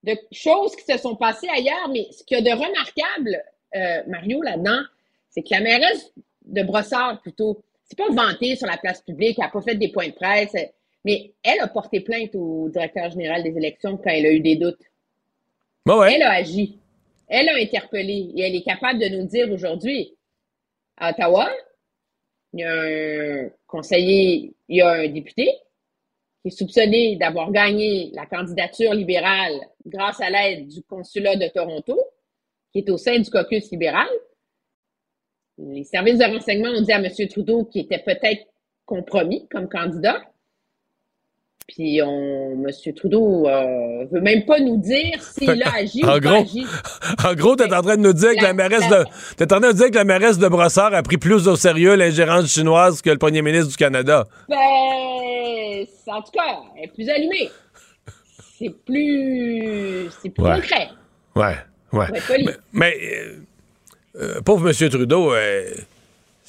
de 0.03 0.17
choses 0.31 0.75
qui 0.75 0.91
se 0.91 0.97
sont 0.97 1.15
passées 1.15 1.47
ailleurs. 1.49 1.89
Mais 1.89 2.07
ce 2.11 2.23
qu'il 2.23 2.39
y 2.39 2.49
a 2.49 2.55
de 2.55 2.59
remarquable, 2.59 3.43
euh, 3.75 4.03
Mario, 4.07 4.41
là-dedans, 4.41 4.81
c'est 5.29 5.43
que 5.43 5.49
la 5.51 5.61
mairesse 5.61 6.11
de 6.45 6.63
Brossard, 6.63 7.21
plutôt, 7.21 7.61
c'est 7.83 7.97
pas 7.97 8.09
vanté 8.09 8.55
sur 8.55 8.67
la 8.67 8.77
place 8.77 9.01
publique, 9.01 9.37
elle 9.37 9.45
n'a 9.45 9.51
pas 9.51 9.61
fait 9.61 9.75
des 9.75 9.89
points 9.89 10.07
de 10.07 10.13
presse, 10.13 10.55
mais 11.05 11.33
elle 11.43 11.59
a 11.59 11.67
porté 11.67 11.99
plainte 12.01 12.35
au 12.35 12.69
directeur 12.69 13.11
général 13.11 13.43
des 13.43 13.55
élections 13.55 13.97
quand 13.97 14.09
elle 14.09 14.25
a 14.25 14.31
eu 14.31 14.39
des 14.39 14.55
doutes. 14.55 14.81
Elle 16.13 16.23
a 16.23 16.31
agi. 16.31 16.80
Elle 17.33 17.47
a 17.47 17.55
interpellé 17.55 18.29
et 18.35 18.41
elle 18.41 18.55
est 18.55 18.61
capable 18.61 18.99
de 18.99 19.07
nous 19.07 19.25
dire 19.25 19.49
aujourd'hui, 19.49 20.17
à 20.97 21.11
Ottawa, 21.11 21.49
il 22.51 22.59
y 22.59 22.63
a 22.63 22.73
un 22.73 23.49
conseiller, 23.67 24.53
il 24.67 24.75
y 24.75 24.81
a 24.81 24.89
un 24.89 25.07
député 25.07 25.49
qui 26.41 26.49
est 26.49 26.51
soupçonné 26.51 27.15
d'avoir 27.15 27.49
gagné 27.53 28.11
la 28.13 28.25
candidature 28.25 28.93
libérale 28.93 29.61
grâce 29.85 30.19
à 30.19 30.29
l'aide 30.29 30.67
du 30.67 30.83
consulat 30.83 31.37
de 31.37 31.47
Toronto, 31.47 31.97
qui 32.73 32.79
est 32.79 32.89
au 32.89 32.97
sein 32.97 33.17
du 33.17 33.29
caucus 33.29 33.71
libéral. 33.71 34.09
Les 35.57 35.85
services 35.85 36.17
de 36.17 36.25
renseignement 36.25 36.71
ont 36.71 36.81
dit 36.81 36.91
à 36.91 36.97
M. 36.97 37.27
Trudeau 37.29 37.63
qu'il 37.63 37.85
était 37.85 38.03
peut-être 38.03 38.45
compromis 38.85 39.47
comme 39.47 39.69
candidat. 39.69 40.21
Puis 41.73 42.01
on, 42.03 42.51
M. 42.65 42.93
Trudeau 42.95 43.47
euh, 43.47 44.05
veut 44.11 44.19
même 44.19 44.43
pas 44.45 44.59
nous 44.59 44.77
dire 44.77 45.21
s'il 45.21 45.63
a 45.63 45.73
agi 45.75 46.03
en 46.05 46.17
ou 46.17 46.19
gros, 46.19 46.29
pas 46.31 46.39
agi. 46.39 46.65
En 47.25 47.33
gros, 47.33 47.55
t'es 47.55 47.73
en 47.73 47.81
train 47.81 47.95
de 47.95 48.01
nous 48.01 48.13
dire 48.13 48.35
que 48.35 48.43
la 48.43 48.53
mairesse 48.53 48.87
de 48.89 49.05
t'es 49.37 49.53
en 49.53 49.59
train 49.59 49.71
de 49.71 49.77
dire 49.77 49.89
que 49.89 49.95
la 49.95 50.03
mairesse 50.03 50.37
de 50.37 50.47
Brossard 50.49 50.93
a 50.93 51.01
pris 51.01 51.17
plus 51.17 51.47
au 51.47 51.55
sérieux 51.55 51.95
l'ingérence 51.95 52.47
chinoise 52.51 53.01
que 53.01 53.09
le 53.09 53.17
premier 53.17 53.41
ministre 53.41 53.69
du 53.69 53.77
Canada. 53.77 54.27
Ben, 54.49 54.57
en 56.07 56.21
tout 56.21 56.31
cas, 56.33 56.41
elle 56.77 56.83
est 56.85 56.87
plus 56.93 57.09
allumée. 57.09 57.49
C'est 58.59 58.73
plus, 58.85 60.09
c'est 60.21 60.29
plus 60.29 60.43
Ouais. 60.43 60.55
concret. 60.55 60.89
Ouais, 61.35 61.55
ouais. 61.93 62.11
Ouais, 62.11 62.21
poli. 62.27 62.45
mais 62.45 62.53
mais, 62.73 62.97
euh, 63.01 63.35
euh, 64.21 64.41
pauvre 64.41 64.69
M. 64.69 64.89
Trudeau, 64.89 65.33
euh, 65.33 65.63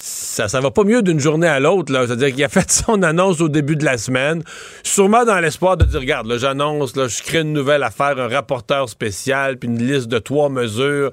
ça, 0.05 0.49
ça 0.49 0.59
va 0.59 0.73
pas 0.73 0.83
mieux 0.83 1.01
d'une 1.01 1.21
journée 1.21 1.47
à 1.47 1.61
l'autre. 1.61 1.93
C'est-à-dire 1.93 2.35
qu'il 2.35 2.43
a 2.43 2.49
fait 2.51 2.69
son 2.73 3.05
annonce 3.05 3.41
au 3.41 3.49
début 3.49 3.77
de 3.77 3.85
la 3.85 3.99
semaine, 3.99 4.43
sûrement 4.83 5.25
dans 5.25 5.39
l'espoir 5.39 5.77
de 5.77 5.85
dire, 5.85 6.01
regarde, 6.01 6.37
j'annonce, 6.39 6.93
je 6.97 7.23
crée 7.23 7.43
une 7.43 7.53
nouvelle 7.53 7.85
affaire, 7.85 8.19
un 8.19 8.27
rapporteur 8.27 8.89
spécial, 8.89 9.59
puis 9.59 9.69
une 9.69 9.81
liste 9.81 10.09
de 10.09 10.19
trois 10.19 10.49
mesures. 10.49 11.13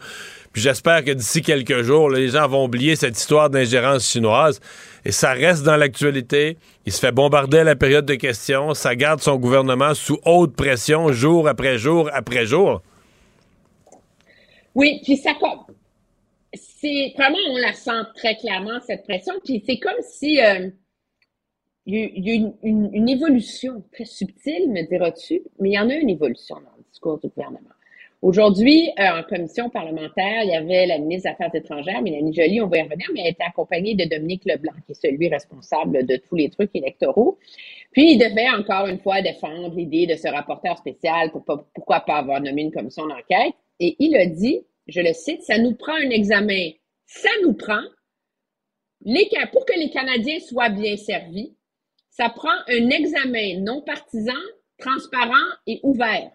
Puis 0.53 0.63
j'espère 0.63 1.03
que 1.03 1.11
d'ici 1.11 1.43
quelques 1.43 1.83
jours, 1.83 2.09
les 2.09 2.29
gens 2.29 2.47
vont 2.47 2.65
oublier 2.65 2.95
cette 2.95 3.15
histoire 3.15 3.51
d'ingérence 3.51 4.09
chinoise. 4.09 4.59
Et 5.05 5.11
ça 5.11 5.33
reste 5.33 5.61
dans 5.61 5.77
l'actualité. 5.77 6.57
Il 6.87 6.91
se 6.91 6.99
fait 6.99 7.11
bombarder 7.11 7.63
la 7.63 7.75
période 7.75 8.07
de 8.07 8.15
questions. 8.15 8.73
Ça 8.73 8.95
garde 8.95 9.21
son 9.21 9.35
gouvernement 9.35 9.93
sous 9.93 10.17
haute 10.25 10.55
pression 10.55 11.11
jour 11.11 11.47
après 11.47 11.77
jour 11.77 12.09
après 12.11 12.47
jour. 12.47 12.81
Oui, 14.73 14.99
puis 15.03 15.15
ça 15.15 15.33
c'est 16.79 17.13
vraiment 17.17 17.37
on 17.49 17.57
la 17.57 17.73
sent 17.73 18.01
très 18.15 18.35
clairement 18.35 18.79
cette 18.81 19.03
pression. 19.03 19.33
Puis 19.43 19.63
c'est 19.65 19.79
comme 19.79 20.01
si 20.01 20.39
euh, 20.41 20.69
il 21.85 22.27
y 22.27 22.31
a, 22.31 22.35
une- 22.63 22.89
une 22.93 23.09
évolution 23.09 23.83
très 23.91 24.05
subtile, 24.05 24.69
me 24.69 24.87
diras-tu, 24.87 25.41
mais 25.59 25.69
il 25.69 25.73
y 25.73 25.79
en 25.79 25.89
a 25.89 25.95
une 25.95 26.09
évolution 26.09 26.55
dans 26.55 26.75
le 26.77 26.83
discours 26.89 27.19
du 27.19 27.27
gouvernement. 27.29 27.69
Aujourd'hui, 28.21 28.89
euh, 28.99 29.19
en 29.19 29.23
commission 29.23 29.69
parlementaire, 29.69 30.43
il 30.43 30.49
y 30.49 30.55
avait 30.55 30.85
la 30.85 30.97
ministre 30.99 31.29
des 31.29 31.33
Affaires 31.33 31.55
étrangères, 31.55 32.01
Mélanie 32.01 32.33
Joly, 32.33 32.59
on 32.61 32.67
va 32.67 32.79
y 32.79 32.81
revenir, 32.81 33.07
mais 33.13 33.21
elle 33.21 33.31
était 33.31 33.45
accompagnée 33.45 33.95
de 33.95 34.03
Dominique 34.03 34.43
Leblanc, 34.45 34.73
qui 34.85 34.91
est 34.91 35.01
celui 35.01 35.29
responsable 35.29 36.05
de 36.05 36.17
tous 36.17 36.35
les 36.35 36.49
trucs 36.49 36.71
électoraux. 36.75 37.39
Puis, 37.93 38.11
il 38.13 38.17
devait 38.17 38.49
encore 38.49 38.87
une 38.87 38.99
fois 38.99 39.21
défendre 39.21 39.73
l'idée 39.73 40.05
de 40.05 40.15
ce 40.15 40.27
rapporteur 40.27 40.77
spécial 40.77 41.31
pour 41.31 41.45
pas, 41.45 41.65
pourquoi 41.73 42.01
pas 42.01 42.17
avoir 42.17 42.41
nommé 42.41 42.63
une 42.63 42.73
commission 42.73 43.07
d'enquête. 43.07 43.53
Et 43.79 43.95
il 43.99 44.13
a 44.17 44.25
dit, 44.25 44.63
je 44.89 45.01
le 45.01 45.13
cite, 45.13 45.43
ça 45.43 45.57
nous 45.57 45.75
prend 45.75 45.93
un 45.95 46.09
examen, 46.09 46.71
ça 47.05 47.29
nous 47.43 47.53
prend, 47.53 47.83
les, 49.01 49.29
pour 49.51 49.65
que 49.65 49.77
les 49.77 49.89
Canadiens 49.89 50.39
soient 50.39 50.69
bien 50.69 50.97
servis, 50.97 51.55
ça 52.09 52.29
prend 52.29 52.55
un 52.67 52.89
examen 52.89 53.59
non 53.59 53.81
partisan, 53.81 54.33
transparent 54.77 55.35
et 55.67 55.79
ouvert. 55.83 56.31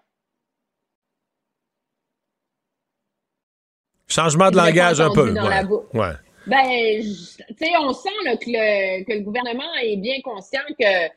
Changement 4.07 4.51
de 4.51 4.57
langage 4.57 5.01
un 5.01 5.11
peu. 5.11 5.33
ouais. 5.95 6.13
Ben, 6.47 7.01
tu 7.01 7.57
sais, 7.57 7.71
on 7.81 7.93
sent 7.95 8.11
là, 8.25 8.37
que, 8.37 8.45
le, 8.49 9.05
que 9.05 9.13
le 9.15 9.21
gouvernement 9.21 9.75
est 9.83 9.97
bien 9.97 10.21
conscient 10.23 10.61
que 10.79 11.09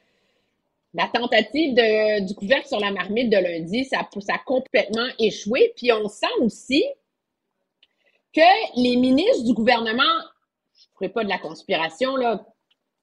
la 0.93 1.07
tentative 1.14 1.76
de, 1.76 2.26
du 2.26 2.34
couvercle 2.34 2.68
sur 2.68 2.80
la 2.80 2.91
marmite 2.91 3.30
de 3.30 3.38
lundi, 3.38 3.84
ça, 3.85 4.07
ça 4.19 4.35
a 4.35 4.39
complètement 4.39 5.07
échoué. 5.19 5.73
Puis 5.76 5.91
on 5.91 6.07
sent 6.07 6.26
aussi 6.39 6.84
que 8.34 8.80
les 8.82 8.95
ministres 8.95 9.45
du 9.45 9.54
gouvernement, 9.54 10.04
je 10.76 10.86
ne 10.86 11.08
ferai 11.08 11.10
pas 11.10 11.24
de 11.24 11.30
la 11.30 11.38
conspiration, 11.40 12.16
là, 12.18 12.45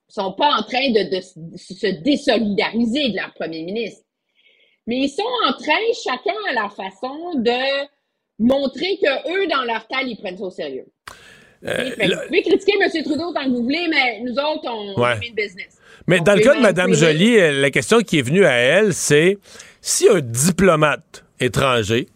sont 0.08 0.32
pas 0.32 0.50
en 0.58 0.62
train 0.62 0.90
de, 0.90 1.10
de- 1.10 1.52
de 1.52 1.56
se 1.56 1.86
désolidariser 2.02 3.10
de 3.10 3.16
leur 3.16 3.32
premier 3.34 3.62
ministre. 3.62 4.02
Mais 4.86 4.98
ils 4.98 5.08
sont 5.08 5.22
en 5.48 5.52
train, 5.54 5.72
chacun 6.04 6.34
à 6.50 6.52
leur 6.52 6.74
façon, 6.74 7.34
de 7.36 7.86
montrer 8.38 8.98
que 9.02 9.32
eux, 9.32 9.46
dans 9.48 9.62
leur 9.64 9.86
taille, 9.88 10.10
ils 10.10 10.16
prennent 10.16 10.36
ça 10.36 10.44
au 10.44 10.50
sérieux. 10.50 10.84
Euh, 11.66 11.90
Fait 11.92 12.06
vous 12.08 12.20
pouvez 12.26 12.42
critiquer 12.42 12.74
M. 12.78 13.02
Trudeau 13.02 13.32
tant 13.32 13.44
que 13.44 13.48
vous 13.48 13.62
voulez, 13.62 13.88
mais 13.88 14.20
nous 14.20 14.32
autres, 14.34 14.68
on 14.70 15.00
Ouais. 15.00 15.16
fait 15.16 15.28
une 15.28 15.34
business. 15.34 15.78
Mais 16.06 16.20
On 16.20 16.24
dans 16.24 16.34
le 16.34 16.40
cas 16.42 16.54
de 16.54 16.60
Mme 16.60 16.92
Joly, 16.94 17.38
euh, 17.38 17.52
la 17.62 17.70
question 17.70 18.00
qui 18.00 18.18
est 18.18 18.22
venue 18.22 18.44
à 18.44 18.52
elle, 18.52 18.92
c'est 18.92 19.38
si 19.80 20.06
un 20.08 20.20
diplomate 20.20 21.24
étranger, 21.40 22.08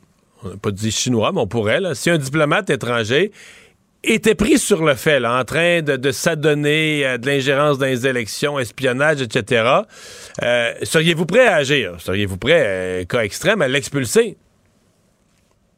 on 0.44 0.48
n'a 0.50 0.56
pas 0.56 0.70
dit 0.70 0.90
chinois, 0.90 1.32
mais 1.32 1.40
on 1.40 1.46
pourrait, 1.46 1.80
si 1.94 2.10
un 2.10 2.18
diplomate 2.18 2.70
étranger 2.70 3.32
était 4.04 4.34
pris 4.34 4.58
sur 4.58 4.84
le 4.84 4.94
fait, 4.94 5.24
en 5.24 5.44
train 5.44 5.82
de, 5.82 6.10
s'adonner 6.12 7.04
à 7.04 7.18
de 7.18 7.26
l'ingérence 7.26 7.78
dans 7.78 7.86
les 7.86 8.06
élections, 8.06 8.58
espionnage, 8.58 9.20
etc., 9.22 9.64
euh, 10.42 10.72
seriez-vous 10.82 11.26
prêt 11.26 11.46
à 11.46 11.56
agir? 11.56 12.00
Seriez-vous 12.00 12.36
prêt, 12.38 12.62
euh, 12.66 13.04
cas 13.04 13.22
extrême, 13.22 13.60
à 13.60 13.68
l'expulser? 13.68 14.36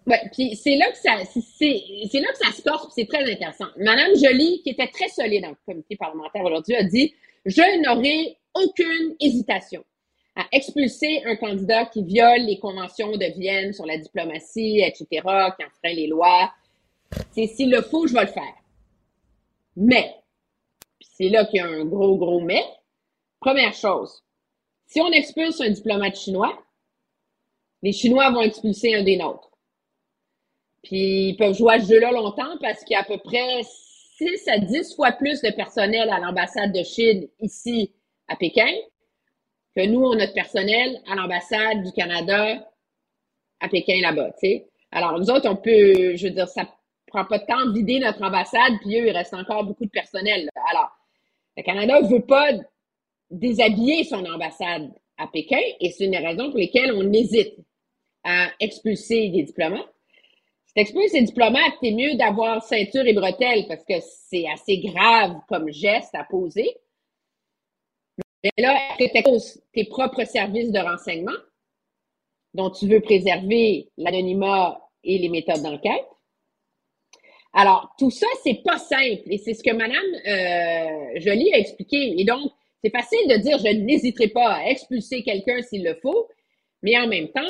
Ouais, 0.06 0.20
puis 0.34 0.56
c'est 0.56 0.76
là 0.76 0.86
que 0.90 0.98
ça, 0.98 1.16
c'est- 1.58 2.20
là 2.20 2.28
que 2.32 2.38
ça 2.44 2.52
se 2.52 2.62
corse, 2.62 2.92
c'est 2.94 3.06
très 3.06 3.22
intéressant. 3.30 3.66
Madame 3.78 4.10
Joly, 4.16 4.60
qui 4.62 4.70
était 4.70 4.88
très 4.88 5.08
solide 5.08 5.42
dans 5.42 5.50
le 5.50 5.56
comité 5.66 5.96
parlementaire 5.96 6.42
aujourd'hui, 6.42 6.74
a 6.74 6.84
dit 6.84 7.14
Je 7.46 7.62
n'aurai 7.82 8.36
aucune 8.54 9.14
hésitation 9.20 9.84
à 10.36 10.46
expulser 10.52 11.22
un 11.24 11.36
candidat 11.36 11.86
qui 11.86 12.04
viole 12.04 12.42
les 12.42 12.58
conventions 12.58 13.12
de 13.12 13.38
Vienne 13.38 13.72
sur 13.72 13.86
la 13.86 13.98
diplomatie, 13.98 14.80
etc., 14.80 15.06
qui 15.08 15.64
enfreint 15.64 15.94
les 15.94 16.06
lois. 16.06 16.52
C'est 17.32 17.46
s'il 17.46 17.70
le 17.70 17.82
faut, 17.82 18.06
je 18.06 18.14
vais 18.14 18.22
le 18.22 18.26
faire. 18.28 18.54
Mais, 19.76 20.14
c'est 21.00 21.28
là 21.28 21.44
qu'il 21.44 21.56
y 21.56 21.60
a 21.60 21.66
un 21.66 21.84
gros, 21.84 22.16
gros 22.16 22.40
mais. 22.40 22.64
Première 23.40 23.74
chose, 23.74 24.22
si 24.86 25.00
on 25.00 25.10
expulse 25.12 25.60
un 25.60 25.70
diplomate 25.70 26.16
chinois, 26.16 26.58
les 27.82 27.92
Chinois 27.92 28.30
vont 28.30 28.42
expulser 28.42 28.94
un 28.94 29.02
des 29.02 29.16
nôtres. 29.16 29.50
Puis 30.82 31.30
ils 31.30 31.36
peuvent 31.36 31.56
jouer 31.56 31.74
à 31.74 31.80
ce 31.80 31.92
jeu-là 31.92 32.12
longtemps 32.12 32.56
parce 32.60 32.84
qu'il 32.84 32.94
y 32.94 32.96
a 32.96 33.00
à 33.00 33.04
peu 33.04 33.18
près 33.18 33.62
6 33.62 34.48
à 34.48 34.58
10 34.58 34.94
fois 34.94 35.12
plus 35.12 35.40
de 35.42 35.50
personnel 35.50 36.10
à 36.10 36.18
l'ambassade 36.18 36.72
de 36.72 36.82
Chine 36.82 37.28
ici 37.40 37.92
à 38.28 38.36
Pékin 38.36 38.72
que 39.76 39.86
nous, 39.86 40.00
on 40.00 40.18
a 40.18 40.26
de 40.26 40.32
personnel 40.32 41.00
à 41.10 41.14
l'ambassade 41.14 41.82
du 41.84 41.92
Canada 41.92 42.66
à 43.60 43.68
Pékin 43.68 44.00
là-bas, 44.00 44.32
tu 44.32 44.48
sais. 44.48 44.66
Alors, 44.90 45.18
nous 45.18 45.30
autres, 45.30 45.48
on 45.48 45.56
peut, 45.56 46.16
je 46.16 46.26
veux 46.26 46.34
dire, 46.34 46.48
ça 46.48 46.66
prend 47.06 47.24
pas 47.24 47.38
de 47.38 47.46
temps 47.46 47.66
de 47.66 47.72
vider 47.72 47.98
notre 48.00 48.22
ambassade, 48.22 48.72
puis 48.80 48.98
eux, 48.98 49.06
il 49.08 49.16
reste 49.16 49.34
encore 49.34 49.64
beaucoup 49.64 49.84
de 49.84 49.90
personnel. 49.90 50.48
Alors, 50.70 50.90
le 51.56 51.62
Canada 51.62 52.00
veut 52.00 52.24
pas 52.24 52.50
déshabiller 53.30 54.04
son 54.04 54.24
ambassade 54.24 54.90
à 55.16 55.26
Pékin 55.26 55.60
et 55.80 55.90
c'est 55.90 56.04
une 56.04 56.12
des 56.12 56.18
raisons 56.18 56.50
pour 56.50 56.58
lesquelles 56.58 56.92
on 56.92 57.12
hésite 57.12 57.54
à 58.24 58.48
expulser 58.58 59.28
des 59.28 59.42
diplomates. 59.42 59.88
Si 60.66 60.74
t'expulses 60.74 61.12
des 61.12 61.22
diplomates, 61.22 61.74
c'est 61.82 61.90
mieux 61.90 62.14
d'avoir 62.14 62.62
ceinture 62.62 63.06
et 63.06 63.12
bretelles 63.12 63.66
parce 63.68 63.84
que 63.84 63.94
c'est 64.00 64.46
assez 64.48 64.78
grave 64.78 65.36
comme 65.48 65.70
geste 65.70 66.14
à 66.14 66.24
poser. 66.24 66.76
Mais 68.42 68.50
là, 68.58 68.74
est-ce 68.74 69.06
que 69.06 69.12
t'exposes 69.12 69.62
tes 69.74 69.84
propres 69.84 70.24
services 70.24 70.72
de 70.72 70.78
renseignement 70.78 71.36
dont 72.54 72.70
tu 72.70 72.88
veux 72.88 73.00
préserver 73.00 73.90
l'anonymat 73.96 74.80
et 75.04 75.18
les 75.18 75.28
méthodes 75.28 75.62
d'enquête? 75.62 76.06
Alors, 77.52 77.92
tout 77.98 78.10
ça, 78.10 78.26
c'est 78.42 78.62
pas 78.62 78.78
simple. 78.78 79.22
Et 79.26 79.38
c'est 79.38 79.54
ce 79.54 79.62
que 79.62 79.74
Madame 79.74 79.96
euh, 80.26 81.20
Joly 81.20 81.52
a 81.52 81.58
expliqué. 81.58 82.14
Et 82.18 82.24
donc, 82.24 82.52
c'est 82.82 82.90
facile 82.90 83.28
de 83.28 83.36
dire 83.36 83.58
je 83.58 83.76
n'hésiterai 83.76 84.28
pas 84.28 84.54
à 84.54 84.70
expulser 84.70 85.22
quelqu'un 85.22 85.60
s'il 85.62 85.84
le 85.84 85.94
faut, 85.96 86.28
mais 86.82 86.96
en 86.98 87.08
même 87.08 87.28
temps, 87.28 87.40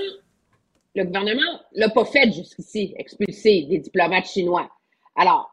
le 0.94 1.04
gouvernement 1.04 1.60
l'a 1.72 1.88
pas 1.88 2.04
fait 2.04 2.32
jusqu'ici, 2.32 2.94
expulser 2.98 3.62
des 3.62 3.78
diplomates 3.78 4.26
chinois. 4.26 4.68
Alors, 5.14 5.50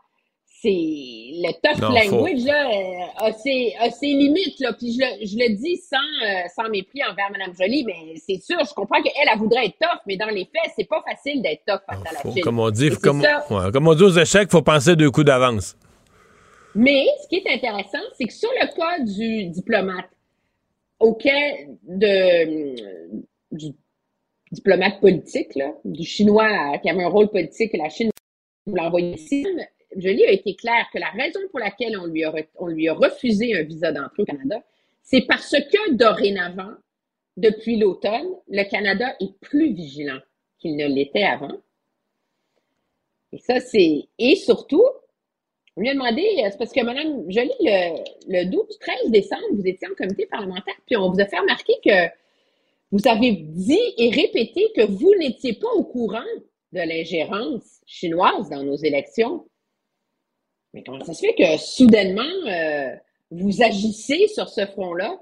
c'est 0.61 0.69
le 0.69 1.51
tough 1.61 1.79
Non, 1.81 1.89
language 1.89 2.43
là, 2.45 2.69
euh, 2.69 3.27
a, 3.27 3.31
ses, 3.33 3.73
a 3.79 3.91
ses 3.91 4.07
limites. 4.07 4.59
Là, 4.59 4.73
puis 4.73 4.91
je 4.93 4.99
le, 4.99 5.25
je 5.25 5.37
le 5.37 5.55
dis 5.55 5.77
sans, 5.77 5.97
euh, 6.25 6.41
sans 6.55 6.67
mépris 6.69 7.01
envers 7.03 7.29
Mme 7.31 7.53
Joly, 7.57 7.83
mais 7.85 8.15
c'est 8.15 8.41
sûr, 8.41 8.57
je 8.67 8.73
comprends 8.73 9.01
qu'elle, 9.01 9.13
elle 9.31 9.37
voudrait 9.37 9.67
être 9.67 9.77
tough, 9.79 9.99
mais 10.07 10.17
dans 10.17 10.27
les 10.29 10.45
faits, 10.45 10.71
c'est 10.75 10.87
pas 10.87 11.03
facile 11.07 11.41
d'être 11.43 11.61
tough 11.67 11.81
face 11.87 11.99
à 12.09 12.13
la 12.13 12.19
Faut- 12.21 12.31
Chine. 12.31 12.41
comme 12.43 12.59
on 12.59 12.69
dit, 12.71 12.89
faut- 12.89 12.99
comme, 12.99 13.21
ça. 13.21 13.45
ouais, 13.51 13.71
comme 13.71 13.87
on 13.87 13.93
dit 13.93 14.03
aux 14.03 14.17
échecs, 14.17 14.49
faut 14.49 14.61
penser 14.63 14.95
deux 14.95 15.11
coups 15.11 15.27
d'avance. 15.27 15.75
Mais 16.75 17.05
ce 17.23 17.27
qui 17.27 17.35
est 17.37 17.53
intéressant, 17.53 18.03
c'est 18.17 18.25
que 18.25 18.33
sur 18.33 18.49
le 18.51 18.67
cas 18.75 19.03
du 19.03 19.45
diplomate, 19.49 20.09
auquel 20.99 21.77
de, 21.83 22.75
du 23.51 23.67
diplomate 24.51 24.99
politique, 25.01 25.53
là, 25.55 25.71
du 25.85 26.03
Chinois 26.03 26.77
qui 26.81 26.89
avait 26.89 27.03
un 27.03 27.09
rôle 27.09 27.29
politique 27.29 27.71
la 27.77 27.89
Chine 27.89 28.09
voulait 28.65 28.81
envoyer 28.81 29.13
ici, 29.15 29.45
Jolie 29.95 30.25
a 30.25 30.31
été 30.31 30.55
clair 30.55 30.85
que 30.91 30.99
la 30.99 31.09
raison 31.09 31.39
pour 31.49 31.59
laquelle 31.59 31.97
on 31.97 32.05
lui 32.67 32.89
a, 32.89 32.93
refusé 32.93 33.55
un 33.57 33.63
visa 33.63 33.91
d'entrée 33.91 34.23
au 34.23 34.25
Canada, 34.25 34.61
c'est 35.01 35.21
parce 35.21 35.51
que 35.51 35.93
dorénavant, 35.93 36.73
depuis 37.37 37.77
l'automne, 37.77 38.27
le 38.49 38.63
Canada 38.69 39.15
est 39.19 39.39
plus 39.39 39.73
vigilant 39.73 40.19
qu'il 40.59 40.75
ne 40.75 40.87
l'était 40.87 41.23
avant. 41.23 41.55
Et 43.31 43.37
ça, 43.37 43.59
c'est. 43.59 44.07
Et 44.17 44.35
surtout, 44.35 44.83
on 45.75 45.81
lui 45.81 45.89
a 45.89 45.93
demandé, 45.93 46.21
euh, 46.21 46.47
c'est 46.49 46.57
parce 46.57 46.73
que 46.73 46.81
Mme 46.81 47.29
Joly, 47.29 47.51
le, 47.59 48.03
le 48.27 48.49
12-13 48.49 49.11
décembre, 49.11 49.43
vous 49.53 49.67
étiez 49.67 49.87
en 49.87 49.93
comité 49.95 50.25
parlementaire, 50.25 50.75
puis 50.85 50.97
on 50.97 51.11
vous 51.11 51.19
a 51.19 51.25
fait 51.25 51.39
remarquer 51.39 51.73
que 51.85 52.09
vous 52.91 53.07
avez 53.07 53.31
dit 53.31 53.93
et 53.97 54.09
répété 54.09 54.71
que 54.75 54.85
vous 54.85 55.13
n'étiez 55.19 55.53
pas 55.53 55.71
au 55.75 55.83
courant 55.83 56.19
de 56.71 56.79
l'ingérence 56.79 57.81
chinoise 57.85 58.49
dans 58.49 58.63
nos 58.63 58.77
élections. 58.77 59.45
Mais 60.77 60.83
comment 60.85 61.03
ça 61.03 61.15
se 61.15 61.25
fait 61.25 61.33
que 61.33 61.57
soudainement, 61.57 62.21
euh, 62.47 62.95
vous 63.31 63.63
agissez 63.63 64.27
sur 64.27 64.47
ce 64.47 64.63
front-là? 64.67 65.19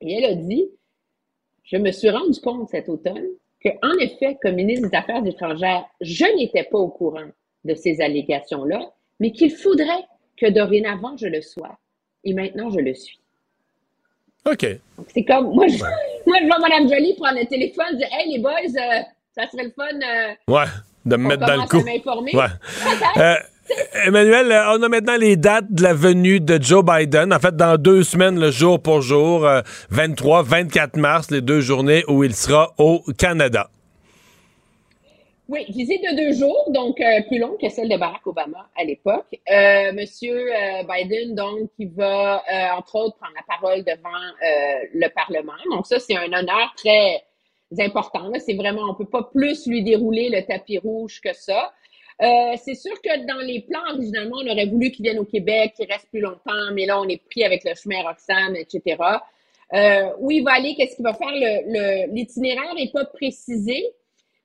Et 0.00 0.12
elle 0.18 0.24
a 0.24 0.34
dit, 0.36 0.68
je 1.64 1.76
me 1.78 1.90
suis 1.90 2.08
rendu 2.10 2.40
compte 2.40 2.68
cet 2.68 2.88
automne 2.88 3.26
que, 3.60 3.70
en 3.82 3.98
effet, 3.98 4.38
comme 4.40 4.54
ministre 4.54 4.88
des 4.88 4.96
Affaires 4.96 5.26
étrangères, 5.26 5.84
je 6.00 6.26
n'étais 6.36 6.62
pas 6.62 6.78
au 6.78 6.86
courant 6.90 7.26
de 7.64 7.74
ces 7.74 8.00
allégations-là, 8.00 8.88
mais 9.18 9.32
qu'il 9.32 9.50
faudrait 9.50 10.04
que 10.36 10.46
dorénavant 10.48 11.16
je 11.16 11.26
le 11.26 11.42
sois. 11.42 11.76
Et 12.22 12.32
maintenant, 12.32 12.70
je 12.70 12.78
le 12.78 12.94
suis. 12.94 13.18
OK. 14.44 14.64
C'est 15.12 15.24
comme, 15.24 15.52
moi, 15.54 15.66
je, 15.66 15.76
moi, 16.26 16.36
je 16.40 16.46
vois 16.46 16.58
Mme 16.60 16.88
Jolie 16.88 17.14
prendre 17.16 17.40
le 17.40 17.46
téléphone, 17.46 17.96
dire, 17.96 18.06
hey, 18.12 18.30
les 18.32 18.38
boys, 18.38 18.52
euh, 18.62 19.02
ça 19.36 19.48
serait 19.50 19.64
le 19.64 19.70
fun. 19.72 19.86
euh, 19.86 20.34
Ouais, 20.46 20.66
de 21.04 21.16
me 21.16 21.26
mettre 21.30 21.46
dans 21.46 21.56
le 21.62 21.68
coup. 21.68 21.78
Ouais. 22.36 22.44
Euh, 23.70 24.06
Emmanuel, 24.06 24.52
euh, 24.52 24.76
on 24.76 24.82
a 24.82 24.88
maintenant 24.88 25.16
les 25.16 25.36
dates 25.36 25.70
de 25.70 25.82
la 25.82 25.94
venue 25.94 26.40
de 26.40 26.62
Joe 26.62 26.84
Biden. 26.84 27.32
En 27.32 27.38
fait, 27.38 27.56
dans 27.56 27.80
deux 27.80 28.02
semaines, 28.02 28.38
le 28.38 28.50
jour 28.50 28.80
pour 28.80 29.00
jour, 29.00 29.46
euh, 29.46 29.62
23, 29.90 30.42
24 30.42 30.96
mars, 30.96 31.30
les 31.30 31.40
deux 31.40 31.60
journées 31.60 32.04
où 32.08 32.24
il 32.24 32.34
sera 32.34 32.74
au 32.78 33.02
Canada. 33.18 33.68
Oui, 35.48 35.64
visite 35.68 36.02
de 36.02 36.16
deux 36.16 36.32
jours, 36.32 36.70
donc 36.72 37.00
euh, 37.00 37.22
plus 37.28 37.38
longue 37.38 37.56
que 37.60 37.68
celle 37.68 37.88
de 37.88 37.96
Barack 37.96 38.26
Obama 38.26 38.68
à 38.76 38.82
l'époque. 38.82 39.26
Euh, 39.48 39.92
Monsieur 39.92 40.34
euh, 40.36 40.82
Biden, 40.88 41.36
donc, 41.36 41.70
qui 41.76 41.86
va, 41.86 42.42
euh, 42.52 42.76
entre 42.76 42.96
autres, 42.96 43.16
prendre 43.16 43.34
la 43.36 43.44
parole 43.46 43.84
devant 43.84 44.08
euh, 44.08 44.86
le 44.92 45.08
Parlement. 45.14 45.52
Donc, 45.70 45.86
ça, 45.86 46.00
c'est 46.00 46.16
un 46.16 46.32
honneur 46.32 46.74
très 46.76 47.22
important. 47.78 48.32
C'est 48.44 48.56
vraiment, 48.56 48.82
on 48.90 48.94
peut 48.94 49.08
pas 49.08 49.22
plus 49.22 49.68
lui 49.68 49.84
dérouler 49.84 50.30
le 50.30 50.44
tapis 50.44 50.78
rouge 50.78 51.20
que 51.22 51.32
ça. 51.32 51.72
Euh, 52.22 52.56
c'est 52.64 52.74
sûr 52.74 52.94
que 53.02 53.26
dans 53.26 53.44
les 53.46 53.60
plans, 53.60 53.82
originalement, 53.92 54.36
on 54.42 54.50
aurait 54.50 54.66
voulu 54.66 54.90
qu'il 54.90 55.02
vienne 55.04 55.18
au 55.18 55.24
Québec, 55.26 55.74
qu'il 55.76 55.86
reste 55.90 56.08
plus 56.10 56.20
longtemps, 56.20 56.72
mais 56.74 56.86
là, 56.86 56.98
on 57.00 57.08
est 57.08 57.22
pris 57.30 57.44
avec 57.44 57.62
le 57.64 57.74
chemin 57.74 58.02
Roxane, 58.02 58.56
etc. 58.56 58.96
Euh, 59.74 60.10
où 60.20 60.30
il 60.30 60.42
va 60.44 60.52
aller, 60.54 60.74
qu'est-ce 60.76 60.96
qu'il 60.96 61.04
va 61.04 61.12
faire? 61.14 61.28
Le- 61.30 62.06
le- 62.06 62.14
L'itinéraire 62.14 62.74
n'est 62.74 62.90
pas 62.90 63.04
précisé, 63.04 63.84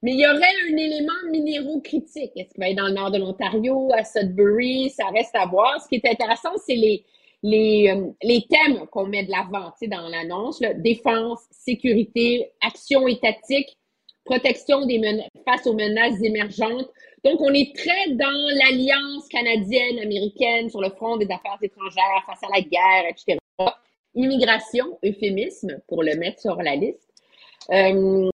mais 0.02 0.12
il 0.14 0.20
y 0.20 0.26
aurait 0.28 0.42
un 0.70 0.78
élément 0.78 1.14
minéraux-critique. 1.32 2.32
Est-ce 2.36 2.50
qu'il 2.54 2.60
va 2.64 2.70
être 2.70 2.78
dans 2.78 2.88
le 2.88 2.94
nord 2.94 3.12
de 3.12 3.20
l'Ontario, 3.20 3.90
à 3.96 4.04
Sudbury? 4.04 4.90
Ça 4.90 5.06
reste 5.08 5.36
à 5.36 5.46
voir. 5.46 5.80
Ce 5.82 5.88
qui 5.88 5.96
est 5.96 6.06
intéressant, 6.10 6.52
c'est 6.66 6.76
les, 6.76 7.06
les, 7.44 7.90
euh, 7.96 8.08
les 8.24 8.42
thèmes 8.50 8.86
qu'on 8.88 9.06
met 9.06 9.24
de 9.26 9.32
l'avant 9.32 9.72
dans 9.88 10.10
l'annonce. 10.10 10.60
Défense, 10.78 11.40
sécurité, 11.52 12.52
action 12.62 13.08
étatique, 13.08 13.78
protection 14.32 14.86
des 14.86 15.02
face 15.46 15.68
aux 15.68 15.74
menaces 15.74 16.22
émergentes. 16.24 16.90
Donc, 17.26 17.42
on 17.42 17.54
est 17.54 17.76
très 17.76 18.12
dans 18.12 18.58
l'alliance 18.60 19.28
canadienne-américaine 19.28 20.70
sur 20.70 20.82
le 20.82 20.90
front 20.90 21.18
des 21.18 21.26
affaires 21.26 21.58
étrangères 21.62 22.24
face 22.26 22.42
à 22.44 22.48
la 22.56 22.62
guerre, 22.62 23.10
etc. 23.10 23.38
Immigration, 24.16 24.98
euphémisme, 25.04 25.80
pour 25.88 26.04
le 26.04 26.16
mettre 26.16 26.40
sur 26.40 26.56
la 26.56 26.76
liste. 26.76 27.10
Euh, 27.72 28.30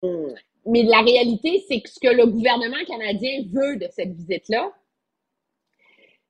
mais 0.66 0.84
la 0.84 1.00
réalité, 1.00 1.64
c'est 1.68 1.80
que 1.80 1.90
ce 1.90 2.00
que 2.00 2.14
le 2.14 2.26
gouvernement 2.26 2.84
canadien 2.88 3.44
veut 3.52 3.78
de 3.78 3.88
cette 3.92 4.14
visite-là, 4.14 4.72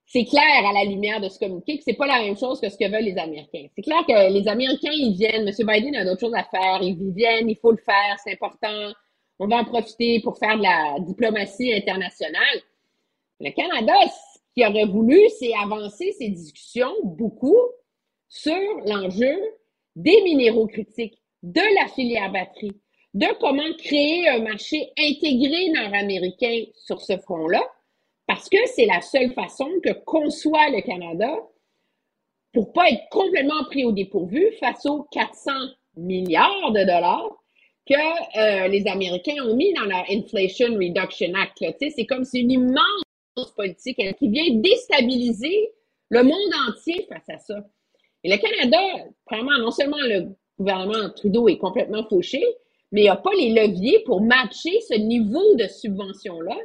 c'est 0.05 0.25
clair 0.25 0.43
à 0.63 0.73
la 0.73 0.83
lumière 0.83 1.19
de 1.19 1.29
ce 1.29 1.39
communiqué 1.39 1.77
que 1.77 1.83
c'est 1.83 1.93
pas 1.93 2.05
la 2.05 2.19
même 2.19 2.37
chose 2.37 2.61
que 2.61 2.69
ce 2.69 2.77
que 2.77 2.85
veulent 2.85 3.03
les 3.03 3.17
Américains. 3.17 3.65
C'est 3.75 3.81
clair 3.81 4.05
que 4.07 4.31
les 4.31 4.47
Américains, 4.47 4.91
ils 4.93 5.15
viennent, 5.15 5.47
M. 5.47 5.53
Biden 5.67 5.95
a 5.95 6.05
d'autres 6.05 6.21
choses 6.21 6.35
à 6.35 6.43
faire, 6.43 6.79
ils 6.81 6.95
viennent, 7.11 7.49
il 7.49 7.57
faut 7.57 7.71
le 7.71 7.77
faire, 7.77 8.15
c'est 8.23 8.33
important, 8.33 8.93
on 9.39 9.47
va 9.47 9.57
en 9.57 9.65
profiter 9.65 10.21
pour 10.21 10.37
faire 10.37 10.57
de 10.57 10.63
la 10.63 10.99
diplomatie 10.99 11.73
internationale. 11.73 12.61
Le 13.39 13.51
Canada, 13.51 13.93
ce 14.07 14.39
qu'il 14.53 14.65
aurait 14.65 14.85
voulu, 14.85 15.19
c'est 15.39 15.53
avancer 15.53 16.13
ces 16.17 16.29
discussions 16.29 16.93
beaucoup 17.03 17.57
sur 18.29 18.55
l'enjeu 18.85 19.37
des 19.95 20.21
minéraux 20.23 20.67
critiques, 20.67 21.21
de 21.43 21.61
la 21.79 21.87
filière 21.87 22.31
batterie, 22.31 22.75
de 23.13 23.27
comment 23.39 23.73
créer 23.77 24.27
un 24.29 24.39
marché 24.39 24.91
intégré 24.97 25.69
nord-américain 25.69 26.65
sur 26.73 27.01
ce 27.01 27.17
front-là, 27.17 27.61
parce 28.27 28.49
que 28.49 28.57
c'est 28.67 28.85
la 28.85 29.01
seule 29.01 29.33
façon 29.33 29.69
que 29.83 29.93
conçoit 30.03 30.69
le 30.69 30.81
Canada 30.81 31.33
pour 32.53 32.73
pas 32.73 32.89
être 32.89 33.07
complètement 33.11 33.63
pris 33.65 33.85
au 33.85 33.91
dépourvu 33.91 34.51
face 34.59 34.85
aux 34.85 35.03
400 35.11 35.51
milliards 35.97 36.71
de 36.71 36.83
dollars 36.83 37.43
que 37.87 37.93
euh, 37.93 38.67
les 38.67 38.87
Américains 38.87 39.43
ont 39.45 39.55
mis 39.55 39.73
dans 39.73 39.85
leur 39.85 40.05
Inflation 40.09 40.73
Reduction 40.73 41.33
Act. 41.35 41.63
C'est 41.79 42.05
comme 42.05 42.23
c'est 42.23 42.39
une 42.39 42.51
immense 42.51 43.51
politique 43.55 43.99
hein, 43.99 44.13
qui 44.17 44.29
vient 44.29 44.55
déstabiliser 44.55 45.71
le 46.09 46.23
monde 46.23 46.53
entier 46.67 47.07
face 47.09 47.29
à 47.29 47.37
ça. 47.37 47.63
Et 48.23 48.29
le 48.29 48.37
Canada, 48.37 48.77
vraiment, 49.29 49.57
non 49.59 49.71
seulement 49.71 49.97
le 50.01 50.35
gouvernement 50.57 51.09
Trudeau 51.15 51.47
est 51.47 51.57
complètement 51.57 52.03
fauché, 52.07 52.43
mais 52.91 53.03
il 53.03 53.07
n'a 53.07 53.17
pas 53.17 53.33
les 53.37 53.51
leviers 53.51 53.99
pour 54.05 54.21
matcher 54.21 54.79
ce 54.87 54.95
niveau 54.95 55.55
de 55.55 55.67
subvention-là. 55.67 56.55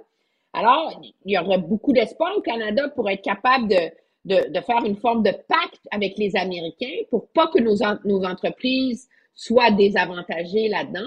Alors, 0.53 1.01
il 1.25 1.33
y 1.33 1.39
aurait 1.39 1.59
beaucoup 1.59 1.93
d'espoir 1.93 2.37
au 2.37 2.41
Canada 2.41 2.89
pour 2.89 3.09
être 3.11 3.23
capable 3.23 3.69
de, 3.69 3.91
de, 4.25 4.51
de 4.51 4.61
faire 4.61 4.85
une 4.85 4.97
forme 4.97 5.23
de 5.23 5.31
pacte 5.31 5.87
avec 5.91 6.17
les 6.19 6.35
Américains 6.37 7.05
pour 7.11 7.29
pas 7.29 7.49
que 7.49 7.61
nos, 7.61 7.77
nos 8.05 8.25
entreprises 8.25 9.09
soient 9.35 9.70
désavantagées 9.70 10.69
là-dedans. 10.69 11.07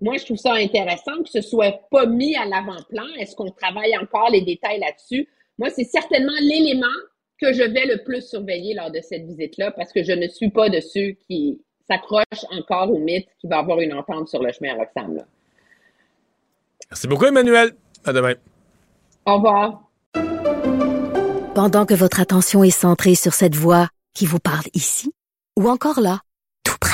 Moi, 0.00 0.16
je 0.18 0.24
trouve 0.24 0.36
ça 0.36 0.54
intéressant 0.54 1.22
que 1.22 1.30
ce 1.30 1.40
soit 1.40 1.72
pas 1.90 2.06
mis 2.06 2.36
à 2.36 2.44
l'avant-plan. 2.44 3.06
Est-ce 3.18 3.34
qu'on 3.36 3.50
travaille 3.50 3.96
encore 3.96 4.30
les 4.30 4.42
détails 4.42 4.80
là-dessus? 4.80 5.28
Moi, 5.58 5.70
c'est 5.70 5.84
certainement 5.84 6.32
l'élément 6.40 6.86
que 7.40 7.52
je 7.52 7.62
vais 7.62 7.86
le 7.86 8.02
plus 8.04 8.22
surveiller 8.28 8.74
lors 8.74 8.90
de 8.90 9.00
cette 9.00 9.24
visite-là 9.24 9.70
parce 9.70 9.92
que 9.92 10.02
je 10.02 10.12
ne 10.12 10.28
suis 10.28 10.50
pas 10.50 10.68
de 10.68 10.80
ceux 10.80 11.12
qui 11.28 11.60
s'accrochent 11.88 12.46
encore 12.50 12.90
au 12.90 12.98
mythe 12.98 13.28
qu'il 13.40 13.50
va 13.50 13.56
y 13.56 13.58
avoir 13.60 13.80
une 13.80 13.94
entente 13.94 14.28
sur 14.28 14.42
le 14.42 14.52
chemin 14.52 14.74
à 14.74 14.84
Roxham. 14.84 15.16
là. 15.16 15.24
Merci 16.90 17.06
beaucoup, 17.06 17.26
Emmanuel. 17.26 17.72
À 18.04 18.12
demain. 18.12 18.34
Au 19.26 19.36
revoir. 19.36 19.90
Pendant 21.54 21.86
que 21.86 21.94
votre 21.94 22.20
attention 22.20 22.62
est 22.64 22.70
centrée 22.70 23.14
sur 23.14 23.32
cette 23.32 23.54
voix 23.54 23.88
qui 24.12 24.26
vous 24.26 24.38
parle 24.38 24.66
ici, 24.74 25.12
ou 25.58 25.68
encore 25.68 26.00
là, 26.00 26.20
tout 26.64 26.76
près 26.80 26.93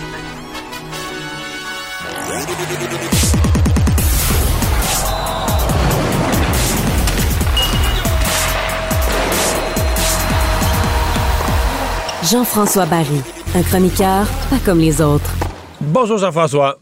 Jean-François 12.23 12.85
Barry, 12.85 13.21
un 13.55 13.63
chroniqueur 13.63 14.25
pas 14.49 14.59
comme 14.63 14.79
les 14.79 15.01
autres. 15.01 15.31
Bonjour 15.79 16.17
Jean-François. 16.19 16.77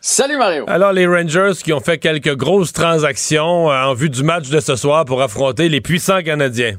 Salut 0.00 0.36
Mario. 0.36 0.64
Alors 0.68 0.92
les 0.92 1.06
Rangers 1.06 1.52
qui 1.62 1.72
ont 1.72 1.80
fait 1.80 1.98
quelques 1.98 2.34
grosses 2.36 2.72
transactions 2.72 3.70
euh, 3.70 3.82
en 3.84 3.94
vue 3.94 4.10
du 4.10 4.22
match 4.22 4.48
de 4.50 4.60
ce 4.60 4.76
soir 4.76 5.04
pour 5.04 5.22
affronter 5.22 5.68
les 5.68 5.80
puissants 5.80 6.22
Canadiens. 6.22 6.76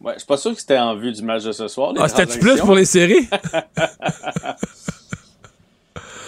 Ouais, 0.00 0.12
je 0.14 0.18
suis 0.20 0.26
pas 0.26 0.36
sûr 0.36 0.52
que 0.54 0.60
c'était 0.60 0.78
en 0.78 0.94
vue 0.96 1.12
du 1.12 1.22
match 1.22 1.42
de 1.44 1.52
ce 1.52 1.66
soir. 1.68 1.92
les 1.92 2.00
Ah, 2.00 2.08
transactions. 2.08 2.40
plus 2.40 2.60
pour 2.60 2.74
les 2.74 2.84
séries? 2.84 3.28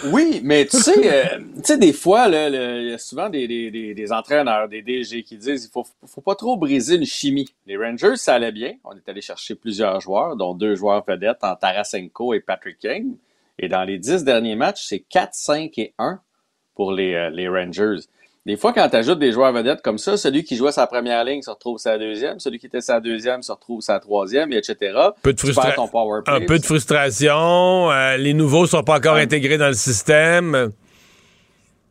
Oui, 0.05 0.41
mais 0.43 0.65
tu 0.65 0.77
sais, 0.77 0.93
euh, 1.33 1.39
tu 1.57 1.61
sais, 1.63 1.77
des 1.77 1.93
fois, 1.93 2.27
il 2.27 2.89
y 2.89 2.93
a 2.93 2.97
souvent 2.97 3.29
des, 3.29 3.47
des, 3.47 3.71
des, 3.71 3.93
des 3.93 4.11
entraîneurs, 4.11 4.67
des 4.67 4.81
DG 4.81 5.23
qui 5.23 5.37
disent 5.37 5.65
il 5.65 5.71
faut, 5.71 5.85
faut 6.05 6.21
pas 6.21 6.35
trop 6.35 6.57
briser 6.57 6.95
une 6.95 7.05
chimie. 7.05 7.53
Les 7.67 7.77
Rangers, 7.77 8.15
ça 8.15 8.35
allait 8.35 8.51
bien. 8.51 8.73
On 8.83 8.93
est 8.95 9.07
allé 9.07 9.21
chercher 9.21 9.55
plusieurs 9.55 9.99
joueurs, 9.99 10.35
dont 10.35 10.53
deux 10.53 10.75
joueurs 10.75 11.03
vedettes 11.05 11.43
en 11.43 11.55
Tarasenko 11.55 12.33
et 12.33 12.39
Patrick 12.39 12.79
King. 12.79 13.15
Et 13.59 13.67
dans 13.67 13.83
les 13.83 13.99
dix 13.99 14.23
derniers 14.23 14.55
matchs, 14.55 14.85
c'est 14.87 14.99
4, 14.99 15.33
5 15.33 15.77
et 15.77 15.93
1 15.99 16.19
pour 16.75 16.91
les, 16.91 17.13
euh, 17.13 17.29
les 17.29 17.47
Rangers. 17.47 17.99
Des 18.45 18.57
fois, 18.57 18.73
quand 18.73 18.89
tu 18.89 18.95
ajoutes 18.95 19.19
des 19.19 19.31
joueurs 19.31 19.53
vedettes 19.53 19.83
comme 19.83 19.99
ça, 19.99 20.17
celui 20.17 20.43
qui 20.43 20.55
jouait 20.55 20.71
sa 20.71 20.87
première 20.87 21.23
ligne 21.23 21.43
se 21.43 21.51
retrouve 21.51 21.77
sa 21.77 21.99
deuxième, 21.99 22.39
celui 22.39 22.57
qui 22.57 22.65
était 22.65 22.81
sa 22.81 22.99
deuxième 22.99 23.43
se 23.43 23.51
retrouve 23.51 23.81
sa 23.81 23.99
troisième, 23.99 24.51
et 24.51 24.57
etc. 24.57 24.75
peu 25.21 25.31
de 25.33 25.37
Tu 25.37 25.45
perds 25.45 25.53
frustra- 25.55 25.75
ton 25.75 25.87
power 25.87 26.21
play. 26.25 26.33
un 26.35 26.45
peu 26.47 26.57
de 26.57 26.65
frustration. 26.65 27.91
euh, 27.91 28.17
les 28.17 28.33
nouveaux 28.33 28.65
sont 28.65 28.81
pas 28.83 28.97
encore 28.97 29.15
intégrés 29.17 29.59
dans 29.59 29.67
le 29.67 29.75
système. 29.75 30.71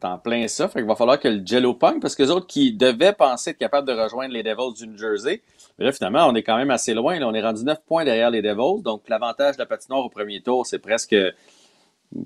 T'en 0.00 0.18
plein 0.18 0.48
ça. 0.48 0.66
Fait 0.68 0.80
qu'il 0.80 0.88
va 0.88 0.96
falloir 0.96 1.20
que 1.20 1.28
le 1.28 1.42
Jello 1.46 1.74
pogne 1.74 2.00
parce 2.00 2.16
que 2.16 2.22
les 2.24 2.30
autres 2.30 2.46
qui 2.48 2.72
devaient 2.72 3.12
penser 3.12 3.50
être 3.50 3.58
capables 3.58 3.86
de 3.86 3.92
rejoindre 3.92 4.32
les 4.32 4.42
Devils 4.42 4.74
du 4.76 4.88
New 4.88 4.96
Jersey. 4.98 5.42
Mais 5.78 5.84
là, 5.84 5.92
finalement, 5.92 6.26
on 6.26 6.34
est 6.34 6.42
quand 6.42 6.56
même 6.56 6.70
assez 6.70 6.94
loin. 6.94 7.18
Là, 7.20 7.28
on 7.28 7.34
est 7.34 7.42
rendu 7.42 7.62
9 7.64 7.78
points 7.86 8.04
derrière 8.04 8.30
les 8.30 8.42
Devils. 8.42 8.82
Donc, 8.82 9.02
l'avantage 9.08 9.56
de 9.56 9.60
la 9.62 9.66
patinoire 9.66 10.04
au 10.04 10.08
premier 10.08 10.40
tour, 10.40 10.66
c'est 10.66 10.78
presque, 10.80 11.14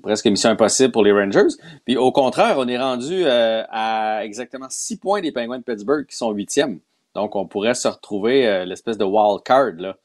presque 0.01 0.25
mission 0.25 0.49
impossible 0.49 0.91
pour 0.91 1.03
les 1.03 1.11
Rangers. 1.11 1.53
Puis, 1.85 1.97
au 1.97 2.11
contraire, 2.11 2.55
on 2.57 2.67
est 2.67 2.77
rendu 2.77 3.23
euh, 3.25 3.63
à 3.69 4.25
exactement 4.25 4.67
6 4.69 4.97
points 4.97 5.21
des 5.21 5.31
Penguins 5.31 5.59
de 5.59 5.63
Pittsburgh 5.63 6.05
qui 6.05 6.15
sont 6.15 6.31
huitièmes. 6.31 6.79
Donc, 7.13 7.35
on 7.35 7.45
pourrait 7.47 7.75
se 7.75 7.87
retrouver 7.87 8.47
euh, 8.47 8.65
l'espèce 8.65 8.97
de 8.97 9.05
wild 9.05 9.43
card. 9.43 9.73
Là. 9.77 9.95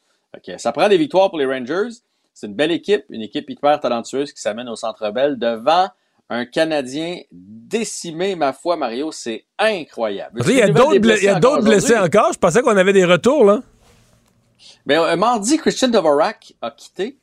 Ça 0.58 0.72
prend 0.72 0.88
des 0.88 0.98
victoires 0.98 1.30
pour 1.30 1.38
les 1.38 1.46
Rangers. 1.46 1.88
C'est 2.34 2.46
une 2.46 2.54
belle 2.54 2.70
équipe, 2.70 3.04
une 3.10 3.22
équipe 3.22 3.48
hyper 3.50 3.80
talentueuse 3.80 4.32
qui 4.32 4.40
s'amène 4.40 4.68
au 4.68 4.76
Centre 4.76 5.10
Bell 5.10 5.38
devant 5.38 5.88
un 6.32 6.44
Canadien 6.46 7.18
décimé, 7.32 8.36
ma 8.36 8.52
foi, 8.52 8.76
Mario, 8.76 9.10
c'est 9.10 9.44
incroyable. 9.58 10.40
Il 10.46 10.52
y 10.56 10.62
a 10.62 10.68
d'autres 10.68 10.98
bla- 10.98 11.16
il 11.16 11.24
y 11.24 11.28
a 11.28 11.40
d'autres 11.40 11.64
blessés 11.64 11.98
encore. 11.98 12.32
Je 12.32 12.38
pensais 12.38 12.62
qu'on 12.62 12.76
avait 12.76 12.92
des 12.92 13.04
retours, 13.04 13.44
là. 13.44 13.62
Ben, 14.86 15.00
euh, 15.00 15.16
mardi, 15.16 15.56
Christian 15.58 15.88
Dvorak 15.88 16.54
a 16.62 16.70
quitté. 16.70 17.18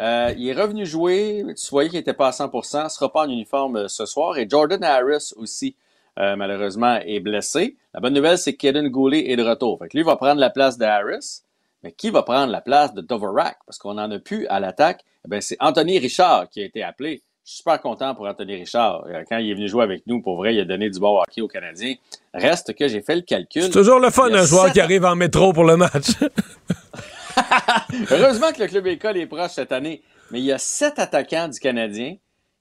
Euh, 0.00 0.34
il 0.36 0.48
est 0.48 0.52
revenu 0.52 0.86
jouer. 0.86 1.44
Tu 1.56 1.70
voyais 1.70 1.88
qu'il 1.88 1.98
n'était 1.98 2.14
pas 2.14 2.28
à 2.28 2.30
100%. 2.30 2.80
Il 2.80 2.84
ne 2.84 2.88
sera 2.88 3.12
pas 3.12 3.22
en 3.22 3.28
uniforme 3.28 3.76
euh, 3.76 3.88
ce 3.88 4.06
soir. 4.06 4.36
Et 4.38 4.46
Jordan 4.48 4.82
Harris 4.82 5.32
aussi 5.36 5.76
euh, 6.18 6.36
malheureusement, 6.36 6.98
est 7.04 7.20
blessé. 7.20 7.76
La 7.92 8.00
bonne 8.00 8.14
nouvelle, 8.14 8.38
c'est 8.38 8.52
que 8.52 8.58
Kaden 8.58 8.88
Goulet 8.88 9.30
est 9.30 9.36
de 9.36 9.42
retour. 9.42 9.78
Fait 9.78 9.88
que 9.88 9.96
lui 9.96 10.04
va 10.04 10.16
prendre 10.16 10.40
la 10.40 10.50
place 10.50 10.78
de 10.78 10.84
Harris. 10.84 11.42
Mais 11.82 11.92
qui 11.92 12.10
va 12.10 12.22
prendre 12.22 12.50
la 12.50 12.60
place 12.60 12.94
de 12.94 13.02
Doverac? 13.02 13.58
Parce 13.66 13.78
qu'on 13.78 13.94
n'en 13.94 14.10
a 14.10 14.18
plus 14.18 14.46
à 14.46 14.58
l'attaque. 14.58 15.04
Eh 15.26 15.28
bien, 15.28 15.40
c'est 15.40 15.56
Anthony 15.60 15.98
Richard 15.98 16.48
qui 16.50 16.62
a 16.62 16.64
été 16.64 16.82
appelé. 16.82 17.22
Je 17.44 17.50
suis 17.50 17.58
super 17.58 17.78
content 17.80 18.14
pour 18.14 18.26
Anthony 18.26 18.54
Richard. 18.54 19.04
Quand 19.28 19.36
il 19.36 19.50
est 19.50 19.54
venu 19.54 19.68
jouer 19.68 19.82
avec 19.82 20.06
nous, 20.06 20.22
pour 20.22 20.36
vrai, 20.36 20.54
il 20.54 20.60
a 20.60 20.64
donné 20.64 20.88
du 20.88 20.98
bon 20.98 21.20
hockey 21.20 21.42
aux 21.42 21.48
Canadiens. 21.48 21.94
Reste 22.32 22.74
que 22.74 22.88
j'ai 22.88 23.02
fait 23.02 23.16
le 23.16 23.20
calcul. 23.20 23.64
C'est 23.64 23.70
toujours 23.70 23.98
le 23.98 24.08
fun, 24.08 24.32
un 24.32 24.46
joueur 24.46 24.72
qui 24.72 24.80
arrive 24.80 25.04
en 25.04 25.14
métro 25.14 25.52
pour 25.52 25.64
le 25.64 25.76
match. 25.76 26.12
Heureusement 28.10 28.52
que 28.52 28.60
le 28.62 28.68
club 28.68 28.86
école 28.86 29.16
est 29.16 29.26
proche 29.26 29.52
cette 29.52 29.72
année. 29.72 30.02
Mais 30.30 30.40
il 30.40 30.44
y 30.46 30.52
a 30.52 30.58
sept 30.58 30.98
attaquants 30.98 31.48
du 31.48 31.58
Canadien 31.58 32.16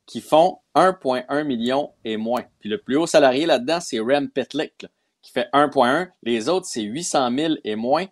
qui 0.06 0.22
font 0.22 0.60
1,1 0.76 1.44
million 1.44 1.92
et 2.04 2.18
moins. 2.18 2.44
Puis 2.60 2.70
le 2.70 2.78
plus 2.82 2.98
haut 2.98 3.08
salarié 3.08 3.46
là-dedans, 3.46 3.80
c'est 3.80 4.00
Rem 4.00 4.30
Petlick, 4.30 4.84
là, 4.84 4.90
qui 5.22 5.32
fait 5.32 5.48
1,1. 5.54 6.10
Les 6.24 6.50
autres, 6.50 6.68
c'est 6.70 6.82
800 6.82 7.32
000 7.36 7.54
et 7.64 7.76
moins. 7.76 8.06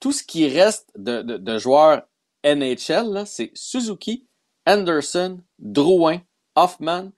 Tout 0.00 0.12
ce 0.12 0.22
qui 0.22 0.48
reste 0.48 0.90
de, 0.96 1.22
de- 1.22 1.58
joueurs 1.58 2.02
NHL, 2.44 3.22
c'est 3.26 3.50
Suzuki, 3.54 4.26
Anderson, 4.66 5.38
Drouin, 5.58 6.20
Hoffman, 6.54 7.10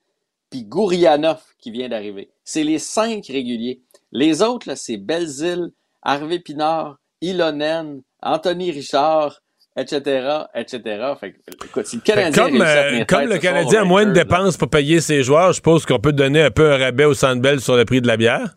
puis 0.51 0.65
Gourianov 0.65 1.43
qui 1.59 1.71
vient 1.71 1.89
d'arriver. 1.89 2.31
C'est 2.45 2.65
les 2.65 2.79
cinq 2.79 3.27
réguliers. 3.27 3.83
Les 4.13 4.43
autres, 4.43 4.75
c'est 4.75 4.97
Belzile, 4.97 5.73
Harvey 6.03 6.39
Pinard, 6.39 6.99
Ilonen, 7.21 8.03
Anthony 8.23 8.71
Richard, 8.71 9.41
etc., 9.77 10.45
etc. 10.55 10.81
Fait 11.21 11.33
que, 11.33 11.65
écoute, 11.65 11.87
si 11.87 11.97
le 11.97 12.03
Canadien 12.03 12.45
comme 12.45 12.61
euh, 12.61 12.91
tenir 12.91 13.07
comme 13.07 13.21
tête 13.21 13.29
le 13.29 13.39
Canadien 13.39 13.83
a 13.83 13.85
moins 13.85 14.07
de 14.07 14.13
dépenses 14.13 14.57
pour 14.57 14.69
payer 14.69 15.01
ses 15.01 15.23
joueurs, 15.23 15.49
je 15.49 15.57
suppose 15.57 15.87
qu'on 15.87 15.99
peut 15.99 16.13
donner 16.13 16.43
un 16.43 16.51
peu 16.51 16.73
un 16.73 16.79
rabais 16.79 17.05
au 17.05 17.15
Centre 17.15 17.41
Bell 17.41 17.61
sur 17.61 17.77
le 17.77 17.85
prix 17.85 18.01
de 18.01 18.07
la 18.07 18.17
bière? 18.17 18.57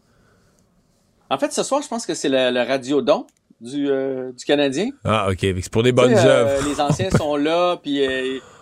En 1.29 1.38
fait, 1.38 1.53
ce 1.53 1.63
soir, 1.63 1.81
je 1.81 1.88
pense 1.88 2.05
que 2.05 2.13
c'est 2.13 2.29
le, 2.29 2.51
le 2.51 2.67
radiodon 2.67 3.25
du, 3.61 3.89
euh, 3.89 4.31
du 4.31 4.43
Canadien. 4.43 4.89
Ah, 5.05 5.29
OK. 5.29 5.39
C'est 5.39 5.71
pour 5.71 5.83
des 5.83 5.91
bonnes 5.91 6.13
euh, 6.13 6.25
œuvres. 6.25 6.67
les 6.67 6.81
anciens 6.81 7.09
sont 7.17 7.35
là, 7.35 7.77
puis 7.77 8.01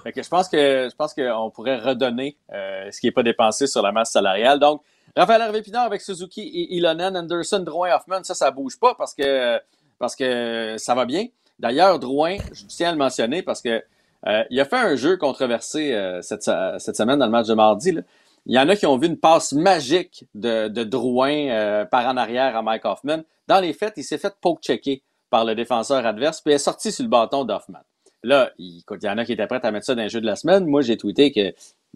fait 0.04 0.12
que 0.12 0.22
je 0.22 0.30
pense 0.30 0.48
que 0.48 0.88
je 0.90 0.96
pense 0.96 1.14
qu'on 1.14 1.50
pourrait 1.50 1.78
redonner 1.78 2.38
ce 2.50 3.00
qui 3.00 3.08
n'est 3.08 3.12
pas 3.12 3.24
dépensé 3.24 3.68
sur 3.68 3.82
la 3.82 3.92
masse 3.92 4.12
salariale. 4.12 4.60
Donc, 4.60 4.82
Raphaël 5.16 5.42
Harvey 5.42 5.62
Pinard 5.62 5.86
avec 5.86 6.02
Suzuki 6.02 6.42
et 6.42 6.76
Ilonen, 6.76 7.18
Anderson, 7.18 7.60
Drouin, 7.60 7.96
Hoffman, 7.96 8.24
ça, 8.24 8.36
ça 8.36 8.52
bouge 8.52 8.80
pas 8.80 8.96
parce 8.96 9.14
que 9.14 9.60
parce 10.00 10.16
que 10.16 10.76
ça 10.78 10.96
va 10.96 11.06
bien. 11.06 11.28
D'ailleurs, 11.60 12.00
Drouin, 12.00 12.38
je 12.54 12.66
tiens 12.66 12.90
à 12.90 12.92
le 12.92 12.98
mentionner 12.98 13.44
parce 13.44 13.62
que 13.62 13.84
euh, 14.28 14.44
il 14.50 14.60
a 14.60 14.66
fait 14.66 14.78
un 14.78 14.96
jeu 14.96 15.18
controversé 15.18 15.94
euh, 15.94 16.22
cette, 16.22 16.50
cette 16.78 16.96
semaine 16.98 17.20
dans 17.20 17.26
le 17.26 17.32
match 17.32 17.48
de 17.48 17.54
mardi. 17.54 17.92
là. 17.92 18.02
Il 18.46 18.56
y 18.56 18.60
en 18.60 18.68
a 18.70 18.76
qui 18.76 18.86
ont 18.86 18.98
vu 18.98 19.08
une 19.08 19.18
passe 19.18 19.54
magique 19.54 20.26
de, 20.34 20.70
de 20.70 20.84
Drouin 20.84 21.50
euh, 21.50 21.86
par 21.86 22.08
en 22.08 22.18
arrière 22.18 22.56
à 22.56 22.62
Mike 22.62 22.86
Hoffman. 22.86 23.20
Dans 23.48 23.60
les 23.60 23.74
faits, 23.74 23.94
il 23.98 24.04
s'est 24.04 24.18
fait 24.18 24.34
poke-checker 24.42 25.04
par 25.30 25.46
le 25.46 25.54
défenseur 25.54 26.06
adverse, 26.06 26.42
puis 26.42 26.54
est 26.54 26.58
sorti 26.58 26.92
sur 26.92 27.04
le 27.04 27.10
bâton 27.10 27.46
d'Hoffman. 27.46 27.80
Là, 28.24 28.52
il, 28.58 28.80
écoute, 28.80 29.00
il 29.04 29.06
y 29.06 29.10
en 29.10 29.18
a 29.18 29.26
qui 29.26 29.34
étaient 29.34 29.48
prêts 29.48 29.64
à 29.64 29.72
mettre 29.72 29.86
ça 29.86 29.96
dans 29.96 30.02
les 30.02 30.10
jeux 30.10 30.22
de 30.22 30.26
la 30.26 30.36
semaine. 30.36 30.66
Moi, 30.66 30.82
j'ai 30.82 30.98
tweeté 30.98 31.32
que 31.32 31.54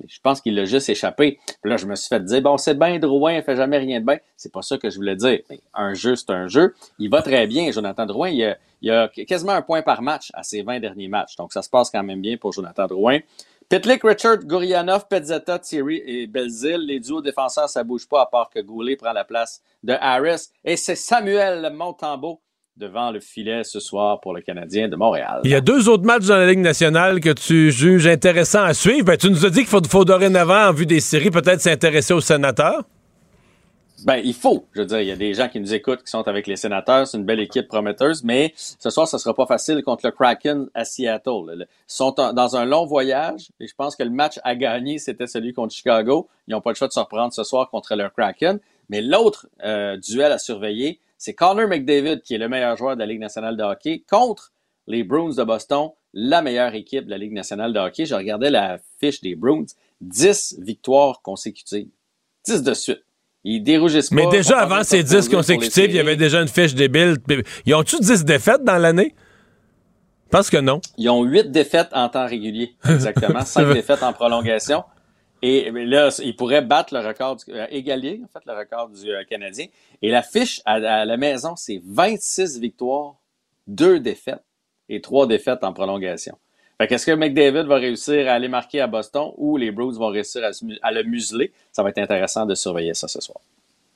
je 0.08 0.20
pense 0.22 0.42
qu'il 0.42 0.56
l'a 0.56 0.66
juste 0.66 0.90
échappé. 0.90 1.40
Puis 1.62 1.70
là, 1.70 1.78
je 1.78 1.86
me 1.86 1.96
suis 1.96 2.08
fait 2.08 2.24
dire, 2.24 2.42
bon, 2.42 2.58
c'est 2.58 2.78
bien 2.78 3.00
Drouin, 3.00 3.34
il 3.34 3.44
fait 3.44 3.56
jamais 3.56 3.78
rien 3.78 4.00
de 4.00 4.06
bien. 4.06 4.18
C'est 4.36 4.52
pas 4.52 4.62
ça 4.62 4.78
que 4.78 4.90
je 4.90 4.96
voulais 4.96 5.16
dire. 5.16 5.40
Mais 5.50 5.62
un 5.74 5.94
jeu, 5.94 6.16
c'est 6.16 6.32
un 6.32 6.48
jeu. 6.48 6.74
Il 7.00 7.10
va 7.10 7.22
très 7.22 7.48
bien, 7.48 7.72
Jonathan 7.72 8.06
Drouin. 8.06 8.30
Il 8.30 8.90
a, 8.90 9.04
a 9.04 9.08
quasiment 9.08 9.54
un 9.54 9.62
point 9.62 9.82
par 9.82 10.02
match 10.02 10.32
à 10.34 10.44
ses 10.44 10.64
20 10.64 10.80
derniers 10.80 11.08
matchs. 11.08 11.36
Donc, 11.36 11.54
ça 11.54 11.62
se 11.62 11.70
passe 11.70 11.90
quand 11.90 12.04
même 12.04 12.22
bien 12.22 12.38
pour 12.38 12.52
Jonathan 12.52 12.88
Drouin. 12.88 13.20
Pitlick, 13.70 14.04
Richard, 14.04 14.40
Gourianov, 14.46 15.08
Pezzetta, 15.08 15.60
Thierry 15.60 16.02
et 16.06 16.28
Belzile. 16.28 16.86
Les 16.86 17.00
duos 17.00 17.22
défenseurs, 17.22 17.70
ça 17.70 17.84
bouge 17.84 18.08
pas 18.08 18.22
à 18.22 18.26
part 18.26 18.50
que 18.50 18.60
Goulet 18.60 18.96
prend 18.96 19.14
la 19.14 19.24
place 19.24 19.62
de 19.84 19.94
Harris. 20.00 20.50
Et 20.64 20.76
c'est 20.76 20.96
Samuel 20.96 21.72
Montembeau 21.74 22.42
devant 22.78 23.12
le 23.12 23.20
filet 23.20 23.64
ce 23.64 23.80
soir 23.80 24.20
pour 24.20 24.34
le 24.34 24.42
Canadien 24.42 24.88
de 24.90 24.96
Montréal. 24.96 25.42
Il 25.44 25.52
y 25.52 25.56
a 25.56 25.62
deux 25.62 25.90
autres 25.90 26.04
matchs 26.06 26.26
dans 26.26 26.38
la 26.38 26.48
Ligue 26.48 26.60
nationale 26.60 27.20
que 27.20 27.30
tu 27.32 27.72
juges 27.72 28.08
intéressants 28.08 28.64
à 28.64 28.74
suivre. 28.74 29.06
Ben, 29.06 29.18
tu 29.18 29.30
nous 29.30 29.46
as 29.46 29.50
dit 29.50 29.60
qu'il 29.60 29.68
faut, 29.68 29.84
faut 29.88 30.06
dorénavant, 30.06 30.70
en 30.70 30.74
vue 30.74 30.86
des 30.88 31.00
séries, 31.00 31.30
peut-être 31.32 31.62
s'intéresser 31.62 32.14
aux 32.14 32.22
sénateurs. 32.22 32.84
Ben, 34.06 34.20
il 34.24 34.34
faut. 34.34 34.66
Je 34.74 34.82
veux 34.82 34.88
dire, 34.88 35.00
il 35.02 35.08
y 35.08 35.12
a 35.12 35.16
des 35.16 35.34
gens 35.34 35.48
qui 35.48 35.62
nous 35.62 35.74
écoutent 35.74 36.04
qui 36.04 36.10
sont 36.12 36.28
avec 36.28 36.46
les 36.48 36.58
sénateurs. 36.58 37.08
C'est 37.08 37.18
une 37.18 37.24
belle 37.24 37.40
équipe 37.40 37.68
prometteuse, 37.70 38.24
mais 38.24 38.52
ce 38.58 38.90
soir, 38.90 39.08
ce 39.08 39.18
sera 39.18 39.34
pas 39.34 39.46
facile 39.46 39.82
contre 39.84 40.06
le 40.08 40.12
Kraken 40.12 40.68
à 40.74 40.84
Seattle. 40.84 41.56
Ils 41.60 41.66
sont 41.88 42.20
en- 42.20 42.34
dans 42.34 42.56
un 42.58 42.66
long 42.66 42.86
voyage 42.86 43.50
et 43.62 43.68
je 43.68 43.74
pense 43.76 43.96
que 43.96 44.04
le 44.04 44.10
match 44.10 44.40
à 44.44 44.56
gagner, 44.56 44.98
c'était 44.98 45.28
celui 45.28 45.54
contre 45.54 45.74
Chicago. 45.74 46.28
Ils 46.48 46.52
n'ont 46.52 46.60
pas 46.60 46.72
le 46.72 46.76
choix 46.76 46.88
de 46.90 46.94
se 46.94 47.00
reprendre 47.00 47.32
ce 47.34 47.44
soir 47.46 47.70
contre 47.70 47.96
le 47.96 48.10
Kraken. 48.10 48.60
Mais 48.90 49.02
l'autre 49.02 49.48
euh, 49.64 49.96
duel 49.96 50.34
à 50.34 50.38
surveiller, 50.38 51.00
c'est 51.24 51.34
Connor 51.34 51.70
McDavid, 51.70 52.20
qui 52.22 52.36
est 52.36 52.38
le 52.38 52.50
meilleur 52.50 52.76
joueur 52.76 52.96
de 52.96 53.00
la 53.00 53.06
Ligue 53.06 53.22
nationale 53.22 53.56
de 53.56 53.64
hockey, 53.64 54.04
contre 54.10 54.52
les 54.88 55.06
Bruins 55.06 55.34
de 55.34 55.44
Boston, 55.46 55.92
la 56.14 56.42
meilleure 56.42 56.76
équipe 56.76 57.06
de 57.06 57.12
la 57.12 57.18
Ligue 57.18 57.32
nationale 57.32 57.72
de 57.72 57.80
hockey. 57.80 58.06
Je 58.06 58.14
regardais 58.14 58.50
la 58.50 58.78
fiche 59.00 59.22
des 59.22 59.34
Bruins. 59.34 59.64
10 60.02 60.58
victoires 60.60 61.22
consécutives. 61.22 61.88
10 62.46 62.64
de 62.64 62.74
suite. 62.74 63.06
Ils 63.46 63.64
dérougissent 63.64 64.10
pas. 64.10 64.18
Mais 64.18 64.28
déjà 64.28 64.60
avant 64.60 64.84
ces 64.84 64.98
pas 64.98 65.04
10 65.04 65.16
poser 65.16 65.30
pour 65.30 65.30
les 65.30 65.36
consécutives, 65.38 65.92
il 65.92 65.96
y 65.96 66.00
avait 66.00 66.18
déjà 66.18 66.42
une 66.42 66.50
fiche 66.50 66.76
débile. 66.76 67.16
Ils 67.66 67.74
ont-tu 67.74 68.02
10 68.02 68.26
défaites 68.26 68.66
dans 68.66 68.78
l'année? 68.78 69.16
Je 70.26 70.30
pense 70.30 70.50
que 70.50 70.58
non. 70.58 70.82
Ils 70.98 71.10
ont 71.10 71.24
8 71.24 71.52
défaites 71.52 71.90
en 71.94 72.10
temps 72.10 72.28
régulier. 72.28 72.76
Exactement. 72.84 73.40
5 73.46 73.74
défaites 73.74 74.04
en 74.04 74.12
prolongation. 74.12 74.84
Et 75.46 75.72
mais 75.72 75.86
là, 75.86 76.10
ils 76.24 76.38
pourraient 76.38 76.62
battre 76.62 76.94
le 76.94 77.06
record, 77.06 77.36
du, 77.36 77.44
euh, 77.52 77.66
en 77.66 77.68
fait, 77.68 78.46
le 78.46 78.58
record 78.58 78.88
du 78.88 79.12
euh, 79.12 79.26
Canadien. 79.26 79.66
Et 80.02 80.10
la 80.10 80.24
fiche 80.24 80.62
à, 80.64 80.80
la 80.80 81.18
maison, 81.18 81.58
c'est 81.58 81.82
26 81.84 82.62
victoires, 82.62 83.16
2 83.68 84.00
défaites 84.00 84.42
et 84.88 85.02
3 85.02 85.28
défaites 85.28 85.66
en 85.66 85.74
prolongation. 85.74 86.38
Fait 86.78 86.88
qu'est-ce 86.88 87.06
que 87.06 87.12
McDavid 87.12 87.64
va 87.64 87.76
réussir 87.76 88.30
à 88.30 88.36
aller 88.36 88.48
marquer 88.48 88.80
à 88.80 88.88
Boston 88.88 89.34
ou 89.36 89.58
les 89.58 89.72
Bruins 89.72 89.92
vont 89.92 90.08
réussir 90.08 90.46
à, 90.46 90.52
à 90.82 90.92
le 90.94 91.04
museler? 91.04 91.52
Ça 91.74 91.84
va 91.84 91.90
être 91.90 91.98
intéressant 91.98 92.46
de 92.46 92.56
surveiller 92.56 92.94
ça 92.94 93.10
ce 93.10 93.20
soir. 93.20 93.42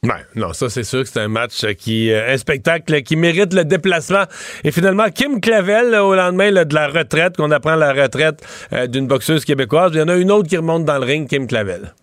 Ouais, 0.08 0.26
non, 0.36 0.54
ça 0.54 0.70
c'est 0.70 0.86
sûr 0.86 1.04
que 1.04 1.10
c'est 1.10 1.20
un 1.20 1.28
match 1.28 1.66
qui, 1.76 2.14
euh, 2.14 2.34
un 2.34 2.38
spectacle 2.38 3.02
qui 3.02 3.18
mérite 3.18 3.54
le 3.54 3.66
déplacement. 3.66 4.24
Et 4.64 4.72
finalement, 4.72 5.10
Kim 5.10 5.42
Clavel, 5.42 5.94
au 5.96 6.16
lendemain 6.16 6.50
de 6.50 6.74
la 6.74 6.88
retraite, 6.88 7.36
qu'on 7.36 7.52
apprend 7.52 7.76
la 7.76 7.92
retraite 7.92 8.42
euh, 8.72 8.88
d'une 8.88 9.06
boxeuse 9.06 9.44
québécoise, 9.44 9.92
il 9.94 10.00
y 10.00 10.02
en 10.02 10.08
a 10.08 10.16
une 10.16 10.32
autre 10.32 10.48
qui 10.48 10.56
remonte 10.56 10.86
dans 10.86 10.98
le 10.98 11.04
ring, 11.04 11.28
Kim 11.28 11.46
Clavel. 11.46 11.94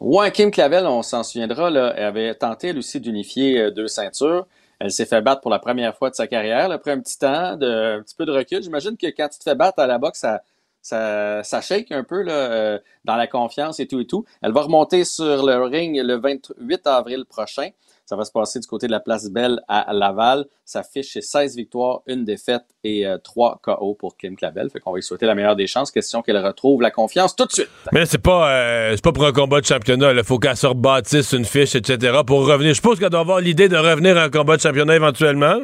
Ouais, 0.00 0.32
Kim 0.32 0.50
Clavel, 0.50 0.86
on 0.86 1.02
s'en 1.02 1.22
souviendra, 1.22 1.70
là, 1.70 1.94
elle 1.96 2.04
avait 2.04 2.34
tenté 2.34 2.68
elle 2.68 2.78
aussi 2.78 2.98
d'unifier 2.98 3.60
euh, 3.60 3.70
deux 3.70 3.86
ceintures. 3.86 4.48
Elle 4.80 4.90
s'est 4.90 5.06
fait 5.06 5.22
battre 5.22 5.40
pour 5.40 5.52
la 5.52 5.60
première 5.60 5.96
fois 5.96 6.10
de 6.10 6.16
sa 6.16 6.26
carrière. 6.26 6.72
après 6.72 6.90
un 6.90 7.00
petit 7.00 7.16
temps, 7.16 7.56
de, 7.56 7.98
un 7.98 8.02
petit 8.02 8.16
peu 8.16 8.26
de 8.26 8.32
recul. 8.32 8.60
J'imagine 8.60 8.96
que 8.96 9.06
quand 9.06 9.28
tu 9.28 9.38
te 9.38 9.44
fais 9.44 9.54
battre 9.54 9.78
à 9.78 9.86
la 9.86 9.98
boxe, 9.98 10.18
ça, 10.18 10.42
ça, 10.84 11.42
ça 11.42 11.62
shake 11.62 11.92
un 11.92 12.04
peu 12.04 12.20
là, 12.20 12.32
euh, 12.34 12.78
dans 13.06 13.16
la 13.16 13.26
confiance 13.26 13.80
et 13.80 13.86
tout 13.86 14.00
et 14.00 14.06
tout. 14.06 14.26
Elle 14.42 14.52
va 14.52 14.60
remonter 14.60 15.04
sur 15.04 15.42
le 15.42 15.62
ring 15.64 15.98
le 15.98 16.16
28 16.16 16.86
avril 16.86 17.24
prochain. 17.24 17.70
Ça 18.04 18.16
va 18.16 18.26
se 18.26 18.30
passer 18.30 18.60
du 18.60 18.66
côté 18.66 18.86
de 18.86 18.92
la 18.92 19.00
place 19.00 19.30
Belle 19.30 19.62
à 19.66 19.94
Laval. 19.94 20.44
Ça 20.66 20.82
fiche 20.82 21.14
c'est 21.14 21.22
16 21.22 21.56
victoires, 21.56 22.02
une 22.06 22.26
défaite 22.26 22.66
et 22.84 23.06
euh, 23.06 23.16
3 23.16 23.60
KO 23.62 23.94
pour 23.94 24.18
Kim 24.18 24.36
Clavel. 24.36 24.68
Fait 24.68 24.78
qu'on 24.78 24.90
va 24.90 24.96
lui 24.96 25.02
souhaiter 25.02 25.24
la 25.24 25.34
meilleure 25.34 25.56
des 25.56 25.66
chances. 25.66 25.90
Question 25.90 26.20
qu'elle 26.20 26.36
retrouve 26.36 26.82
la 26.82 26.90
confiance 26.90 27.34
tout 27.34 27.46
de 27.46 27.52
suite. 27.52 27.70
Mais 27.92 28.00
là, 28.00 28.06
c'est 28.06 28.18
pas, 28.18 28.52
euh, 28.52 28.92
c'est 28.94 29.04
pas 29.04 29.12
pour 29.12 29.24
un 29.24 29.32
combat 29.32 29.62
de 29.62 29.66
championnat. 29.66 30.12
Il 30.12 30.22
faut 30.22 30.38
qu'elle 30.38 30.54
se 30.54 30.66
rebâtisse 30.66 31.32
une 31.32 31.46
fiche, 31.46 31.76
etc. 31.76 32.18
pour 32.26 32.46
revenir. 32.46 32.72
Je 32.72 32.74
suppose 32.74 32.98
qu'elle 32.98 33.08
doit 33.08 33.20
avoir 33.20 33.40
l'idée 33.40 33.70
de 33.70 33.76
revenir 33.78 34.18
à 34.18 34.24
un 34.24 34.30
combat 34.30 34.58
de 34.58 34.60
championnat 34.60 34.96
éventuellement. 34.96 35.60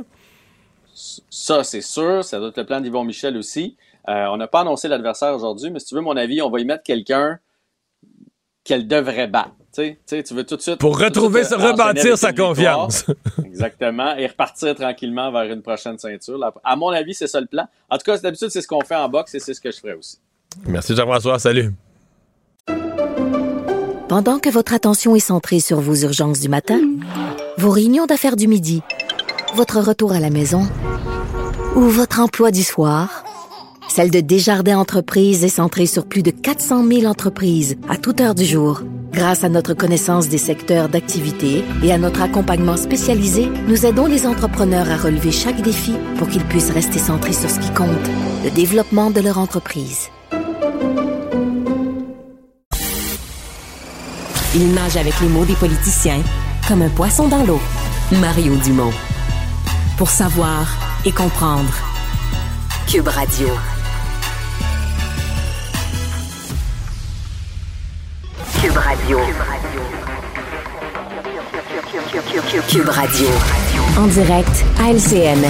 Ça, 1.29 1.63
c'est 1.63 1.83
sûr. 1.83 2.25
Ça 2.25 2.39
doit 2.39 2.49
être 2.49 2.57
le 2.57 2.65
plan 2.65 2.81
d'Yvon 2.81 3.05
Michel 3.05 3.37
aussi. 3.37 3.77
Euh, 4.09 4.27
on 4.27 4.37
n'a 4.37 4.49
pas 4.49 4.61
annoncé 4.61 4.89
l'adversaire 4.89 5.35
aujourd'hui, 5.35 5.71
mais 5.71 5.79
si 5.79 5.87
tu 5.87 5.95
veux 5.95 6.01
mon 6.01 6.17
avis, 6.17 6.43
on 6.43 6.51
va 6.51 6.61
y 6.61 6.65
mettre 6.65 6.83
quelqu'un 6.83 7.39
qu'elle 8.65 8.87
devrait 8.87 9.29
battre. 9.29 9.53
Tu 9.73 9.97
veux 10.33 10.45
tout 10.45 10.57
de 10.57 10.63
suite. 10.63 10.79
Pour 10.79 10.99
retrouver, 10.99 11.45
suite, 11.45 11.59
se 11.59 11.67
rebâtir 11.67 12.19
sa 12.19 12.33
confiance. 12.33 13.05
Exactement. 13.45 14.17
Et 14.17 14.27
repartir 14.27 14.75
tranquillement 14.75 15.31
vers 15.31 15.45
une 15.45 15.63
prochaine 15.63 15.99
ceinture. 15.99 16.39
Là, 16.39 16.53
À 16.65 16.77
mon 16.77 16.89
avis, 16.89 17.15
c'est 17.15 17.29
ça 17.29 17.41
le 17.41 17.47
plan. 17.47 17.67
En 17.89 17.97
tout 17.97 18.05
cas, 18.05 18.19
d'habitude, 18.19 18.49
c'est 18.51 18.63
ce 18.63 18.69
qu'on 18.69 18.81
fait 18.81 18.97
en 18.97 19.09
boxe 19.09 19.35
et 19.35 19.39
c'est 19.39 19.55
ce 19.55 19.61
que 19.61 19.71
je 19.71 19.79
ferais 19.79 19.95
aussi. 19.95 20.19
Merci 20.67 20.97
Jean-François, 20.97 21.39
salut. 21.39 21.73
Pendant 24.09 24.41
que 24.41 24.49
votre 24.49 24.75
attention 24.75 25.15
est 25.15 25.21
centrée 25.21 25.61
sur 25.61 25.79
vos 25.79 25.95
urgences 25.95 26.41
du 26.41 26.49
matin, 26.49 26.81
vos 27.59 27.71
réunions 27.71 28.07
d'affaires 28.07 28.35
du 28.35 28.49
midi, 28.49 28.83
votre 29.55 29.79
retour 29.79 30.13
à 30.13 30.19
la 30.19 30.31
maison 30.31 30.69
ou 31.77 31.83
votre 31.83 32.19
emploi 32.19 32.51
du 32.51 32.65
soir, 32.65 33.23
celle 33.91 34.11
de 34.11 34.21
Desjardins 34.21 34.79
Entreprises 34.79 35.45
est 35.45 35.49
centrée 35.49 35.87
sur 35.87 36.07
plus 36.07 36.23
de 36.23 36.31
400 36.31 36.87
000 36.87 37.05
entreprises 37.07 37.77
à 37.89 37.97
toute 37.97 38.21
heure 38.21 38.37
du 38.37 38.45
jour. 38.45 38.83
Grâce 39.13 39.43
à 39.43 39.49
notre 39.49 39.75
connaissance 39.75 40.29
des 40.29 40.39
secteurs 40.39 40.89
d'activité 40.89 41.65
et 41.83 41.93
à 41.93 41.99
notre 41.99 42.23
accompagnement 42.23 42.77
spécialisé, 42.77 43.51
nous 43.67 43.85
aidons 43.85 44.07
les 44.07 44.29
entrepreneurs 44.29 44.89
à 44.89 44.97
relever 44.97 45.33
chaque 45.33 45.61
défi 45.61 45.95
pour 46.19 46.29
qu'ils 46.29 46.45
puissent 46.45 46.71
rester 46.71 47.01
centrés 47.01 47.33
sur 47.33 47.51
ce 47.51 47.59
qui 47.59 47.71
compte, 47.75 47.89
le 48.45 48.51
développement 48.53 49.11
de 49.11 49.21
leur 49.21 49.39
entreprise. 49.39 50.09
Il 54.55 54.73
nage 54.73 54.97
avec 54.97 55.19
les 55.21 55.29
mots 55.29 55.45
des 55.45 55.55
politiciens 55.55 56.23
comme 56.69 56.83
un 56.83 56.89
poisson 56.91 57.27
dans 57.27 57.45
l'eau. 57.45 57.61
Mario 58.13 58.55
Dumont. 58.57 58.93
Pour 59.99 60.11
savoir 60.11 60.69
et 61.05 61.11
comprendre. 61.11 61.75
Cube 62.87 63.09
Radio. 63.09 63.49
Cube 68.61 68.77
Radio. 68.77 69.19
Cube 72.69 72.89
Radio. 72.91 73.29
En 73.99 74.07
direct 74.07 74.65
à 74.79 74.91
LCN. 74.91 75.43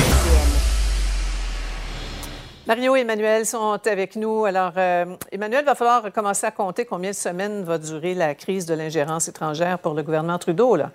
Mario 2.69 2.95
et 2.95 3.01
Emmanuel 3.01 3.47
sont 3.47 3.81
avec 3.85 4.15
nous. 4.15 4.45
Alors, 4.45 4.74
euh, 4.77 5.07
Emmanuel, 5.32 5.65
va 5.65 5.74
falloir 5.74 6.12
commencer 6.12 6.47
à 6.47 6.53
compter 6.53 6.85
combien 6.85 7.11
de 7.11 7.16
semaines 7.16 7.65
va 7.65 7.78
durer 7.78 8.15
la 8.15 8.37
crise 8.37 8.65
de 8.65 8.74
l'ingérence 8.74 9.27
étrangère 9.27 9.81
pour 9.81 9.95
le 9.95 10.05
gouvernement 10.05 10.39
Trudeau. 10.39 10.77
Là. 10.77 10.93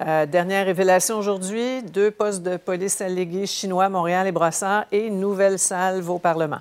Euh, 0.00 0.24
dernière 0.24 0.64
révélation 0.64 1.18
aujourd'hui, 1.18 1.82
deux 1.82 2.10
postes 2.10 2.42
de 2.42 2.56
police 2.56 3.02
allégués 3.02 3.44
chinois, 3.44 3.90
Montréal 3.90 4.26
et 4.26 4.32
Brossard, 4.32 4.86
et 4.90 5.08
une 5.08 5.20
nouvelle 5.20 5.58
salve 5.58 6.08
au 6.08 6.18
Parlement. 6.18 6.60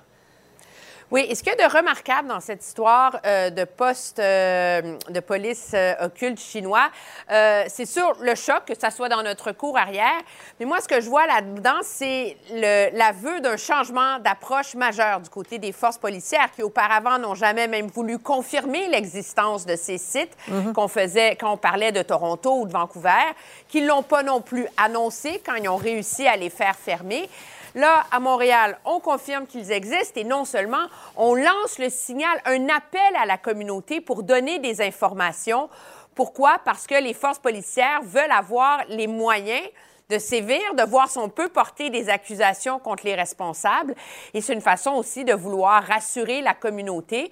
Oui, 1.09 1.25
et 1.29 1.35
ce 1.35 1.41
qu'il 1.41 1.53
y 1.57 1.63
a 1.63 1.69
de 1.69 1.73
remarquable 1.73 2.27
dans 2.27 2.41
cette 2.41 2.65
histoire 2.65 3.17
euh, 3.25 3.49
de 3.49 3.63
poste 3.63 4.19
euh, 4.19 4.97
de 5.07 5.19
police 5.21 5.71
euh, 5.73 5.93
occulte 6.01 6.37
chinois, 6.37 6.89
euh, 7.31 7.63
c'est 7.69 7.85
sûr 7.85 8.13
le 8.19 8.35
choc, 8.35 8.65
que 8.65 8.77
ça 8.77 8.91
soit 8.91 9.07
dans 9.07 9.23
notre 9.23 9.53
cour 9.53 9.77
arrière, 9.77 10.19
mais 10.59 10.65
moi, 10.65 10.81
ce 10.81 10.87
que 10.89 10.99
je 10.99 11.09
vois 11.09 11.25
là-dedans, 11.25 11.79
c'est 11.81 12.35
l'aveu 12.51 13.39
d'un 13.39 13.55
changement 13.55 14.19
d'approche 14.19 14.75
majeur 14.75 15.21
du 15.21 15.29
côté 15.29 15.59
des 15.59 15.71
forces 15.71 15.97
policières 15.97 16.51
qui, 16.53 16.61
auparavant, 16.61 17.17
n'ont 17.17 17.35
jamais 17.35 17.69
même 17.69 17.87
voulu 17.87 18.19
confirmer 18.19 18.89
l'existence 18.89 19.65
de 19.65 19.77
ces 19.77 19.97
sites 19.97 20.35
qu'on 20.75 20.89
faisait 20.89 21.37
quand 21.37 21.53
on 21.53 21.57
parlait 21.57 21.93
de 21.93 22.01
Toronto 22.01 22.59
ou 22.59 22.67
de 22.67 22.73
Vancouver, 22.73 23.31
qui 23.69 23.81
ne 23.81 23.87
l'ont 23.87 24.03
pas 24.03 24.23
non 24.23 24.41
plus 24.41 24.67
annoncé 24.75 25.41
quand 25.45 25.55
ils 25.55 25.69
ont 25.69 25.77
réussi 25.77 26.27
à 26.27 26.35
les 26.35 26.49
faire 26.49 26.75
fermer. 26.75 27.29
Là, 27.77 28.07
à 28.09 28.19
Montréal, 28.19 28.79
on 28.85 28.99
confirme 28.99 29.45
qu'ils 29.45 29.71
existent 29.71 30.19
et 30.19 30.23
non 30.23 30.45
seulement, 30.45 30.87
on 31.15 31.35
lance 31.35 31.77
le 31.77 31.91
signal, 31.91 32.41
un 32.45 32.69
appel 32.69 33.15
à 33.15 33.27
la 33.27 33.37
communauté 33.37 34.01
pour 34.01 34.23
donner 34.23 34.57
des 34.57 34.81
informations. 34.81 35.69
Pourquoi? 36.15 36.57
Parce 36.65 36.87
que 36.87 36.95
les 36.95 37.13
forces 37.13 37.37
policières 37.37 38.01
veulent 38.01 38.31
avoir 38.31 38.79
les 38.89 39.05
moyens 39.05 39.61
de 40.09 40.17
sévir, 40.17 40.73
de 40.75 40.83
voir 40.83 41.09
si 41.09 41.17
on 41.17 41.29
peut 41.29 41.49
porter 41.49 41.89
des 41.89 42.09
accusations 42.09 42.79
contre 42.79 43.05
les 43.05 43.13
responsables. 43.13 43.93
Et 44.33 44.41
c'est 44.41 44.53
une 44.53 44.61
façon 44.61 44.91
aussi 44.93 45.25
de 45.25 45.33
vouloir 45.33 45.83
rassurer 45.83 46.41
la 46.41 46.53
communauté. 46.53 47.29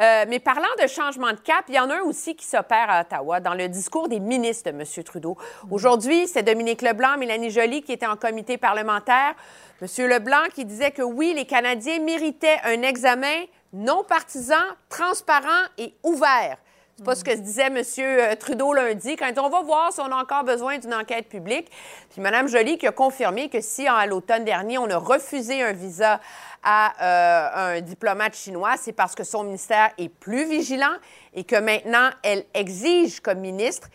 Euh, 0.00 0.24
mais 0.28 0.40
parlant 0.40 0.64
de 0.82 0.86
changement 0.88 1.30
de 1.30 1.38
cap, 1.38 1.64
il 1.68 1.74
y 1.74 1.78
en 1.78 1.88
a 1.88 1.94
un 1.96 2.02
aussi 2.02 2.34
qui 2.34 2.44
s'opère 2.44 2.90
à 2.90 3.00
Ottawa 3.02 3.40
dans 3.40 3.54
le 3.54 3.68
discours 3.68 4.08
des 4.08 4.20
ministres 4.20 4.70
de 4.70 4.76
M. 4.76 5.04
Trudeau. 5.04 5.36
Aujourd'hui, 5.70 6.26
c'est 6.26 6.42
Dominique 6.42 6.82
Leblanc, 6.82 7.16
Mélanie 7.16 7.50
Joly 7.50 7.82
qui 7.82 7.92
étaient 7.92 8.06
en 8.06 8.16
comité 8.16 8.58
parlementaire. 8.58 9.34
M. 9.82 10.08
Leblanc 10.08 10.48
qui 10.54 10.64
disait 10.64 10.90
que 10.90 11.02
oui, 11.02 11.34
les 11.34 11.44
Canadiens 11.44 11.98
méritaient 12.00 12.58
un 12.64 12.82
examen 12.82 13.44
non 13.72 14.04
partisan, 14.04 14.54
transparent 14.88 15.66
et 15.76 15.94
ouvert. 16.02 16.56
C'est 16.96 17.04
pas 17.04 17.14
ce 17.14 17.24
que 17.24 17.32
se 17.32 17.42
disait 17.42 17.66
M. 17.66 18.38
Trudeau 18.38 18.72
lundi, 18.72 19.16
quand 19.16 19.30
on 19.36 19.50
va 19.50 19.60
voir 19.60 19.92
si 19.92 20.00
on 20.00 20.10
a 20.10 20.16
encore 20.16 20.44
besoin 20.44 20.78
d'une 20.78 20.94
enquête 20.94 21.28
publique. 21.28 21.70
Puis 22.08 22.22
Mme 22.22 22.48
Joly 22.48 22.78
qui 22.78 22.86
a 22.86 22.92
confirmé 22.92 23.50
que 23.50 23.60
si, 23.60 23.86
à 23.86 24.06
l'automne 24.06 24.46
dernier, 24.46 24.78
on 24.78 24.88
a 24.88 24.96
refusé 24.96 25.62
un 25.62 25.72
visa 25.72 26.20
à 26.62 26.94
euh, 27.02 27.76
un 27.76 27.80
diplomate 27.82 28.34
chinois, 28.34 28.76
c'est 28.78 28.94
parce 28.94 29.14
que 29.14 29.24
son 29.24 29.44
ministère 29.44 29.90
est 29.98 30.08
plus 30.08 30.48
vigilant 30.48 30.94
et 31.34 31.44
que 31.44 31.56
maintenant, 31.56 32.08
elle 32.22 32.46
exige 32.54 33.20
comme 33.20 33.40
ministre 33.40 33.88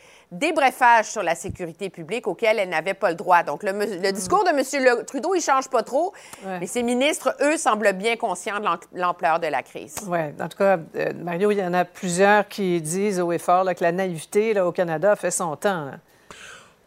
sur 1.04 1.24
la 1.24 1.36
sécurité 1.36 1.90
publique 1.90 2.28
auxquels 2.28 2.60
elle 2.60 2.70
n'avait 2.70 2.94
pas 2.94 3.10
le 3.10 3.16
droit. 3.16 3.44
Donc, 3.44 3.64
le, 3.64 3.72
le 3.72 4.12
discours 4.12 4.44
de 4.44 4.50
M. 4.50 4.58
Le- 4.84 5.04
Trudeau, 5.06 5.36
il 5.36 5.42
change 5.42 5.70
pas 5.70 5.84
trop, 5.84 6.14
Ouais. 6.46 6.60
mais 6.60 6.68
ses 6.68 6.84
ministres, 6.84 7.36
eux, 7.42 7.58
semblent 7.58 7.92
bien 7.94 8.16
conscients 8.16 8.60
de 8.60 8.64
l'am- 8.66 8.78
l'ampleur 8.94 9.40
de 9.40 9.48
la 9.48 9.62
crise. 9.62 9.96
Oui, 10.08 10.20
en 10.40 10.48
tout 10.48 10.58
cas, 10.58 10.78
euh, 10.96 11.12
Mario, 11.22 11.52
il 11.52 11.58
y 11.58 11.64
en 11.64 11.74
a 11.74 11.86
plusieurs 11.86 12.48
qui 12.48 12.80
disent 12.82 13.20
haut 13.20 13.32
et 13.32 13.38
fort 13.40 13.64
là, 13.64 13.76
que 13.76 13.84
la 13.84 13.92
naïveté 13.92 14.54
là, 14.54 14.66
au 14.66 14.72
Canada 14.72 15.16
fait 15.16 15.32
son 15.32 15.56
temps. 15.56 15.86
là. 15.86 15.92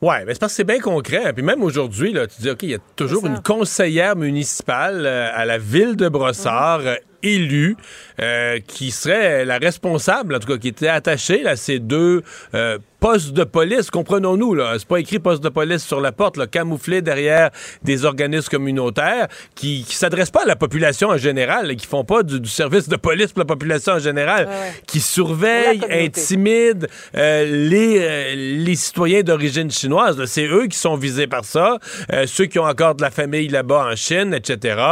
Oui, 0.03 0.17
mais 0.27 0.35
c'est 0.35 0.41
parce 0.41 0.53
que 0.53 0.57
c'est 0.57 0.65
bien 0.65 0.81
concret. 0.81 1.33
Puis 1.33 1.43
même 1.43 1.63
aujourd'hui, 1.63 2.13
tu 2.35 2.43
dis, 2.43 2.51
OK, 2.51 2.63
il 2.65 2.71
y 2.71 2.75
a 2.75 2.79
toujours 2.97 3.27
une 3.27 3.41
conseillère 3.41 4.17
municipale 4.17 5.07
euh, 5.07 5.31
à 5.35 5.45
la 5.47 5.57
ville 5.59 5.97
de 5.97 6.09
Brossard, 6.09 6.81
euh, 6.81 6.95
élue, 7.25 7.77
euh, 8.21 8.59
qui 8.67 8.91
serait 8.91 9.45
la 9.45 9.59
responsable, 9.59 10.37
en 10.37 10.39
tout 10.39 10.49
cas, 10.49 10.59
qui 10.59 10.69
était 10.69 10.89
attachée 10.89 11.43
là, 11.43 11.51
à 11.51 11.57
ces 11.57 11.79
deux 11.79 12.23
euh, 12.55 12.79
postes 13.01 13.33
de 13.33 13.45
police, 13.45 13.91
comprenons-nous, 13.91 14.55
là. 14.55 14.77
C'est 14.79 14.89
pas 14.89 14.99
écrit 14.99 15.19
poste 15.19 15.43
de 15.43 15.51
police 15.51 15.85
sur 15.85 16.01
la 16.01 16.11
porte, 16.11 16.39
là, 16.39 16.47
camouflé 16.47 17.03
derrière 17.03 17.51
des 17.83 18.07
organismes 18.07 18.49
communautaires 18.49 19.29
qui, 19.55 19.85
qui 19.87 19.95
s'adressent 19.95 20.31
pas 20.31 20.45
à 20.45 20.47
la 20.47 20.57
population 20.57 21.09
en 21.09 21.19
général, 21.19 21.67
là, 21.69 21.75
qui 21.75 21.87
font 21.87 22.05
pas 22.05 22.23
du, 22.23 22.41
du 22.41 22.49
service 22.49 22.89
de 22.89 22.97
police 22.97 23.33
pour 23.33 23.41
la 23.41 23.45
population 23.45 23.93
en 23.93 23.99
général, 23.99 24.49
qui 24.87 25.01
surveillent, 25.01 25.83
intimident 25.91 26.87
euh, 27.17 27.45
les, 27.45 27.99
euh, 28.01 28.35
les 28.65 28.75
citoyens 28.75 29.23
d'origine 29.23 29.71
chinoise. 29.71 30.19
là. 30.19 30.27
C'est 30.27 30.47
eux 30.47 30.67
qui 30.67 30.79
sont 30.79 30.97
visés 30.97 31.27
par 31.27 31.45
ça, 31.45 31.79
euh, 32.13 32.25
ceux 32.27 32.47
qui 32.47 32.59
ont 32.59 32.65
encore 32.65 32.95
de 32.95 33.03
la 33.03 33.11
famille 33.11 33.49
là-bas 33.49 33.89
en 33.93 33.97
Chine, 33.97 34.35
etc. 34.35 34.83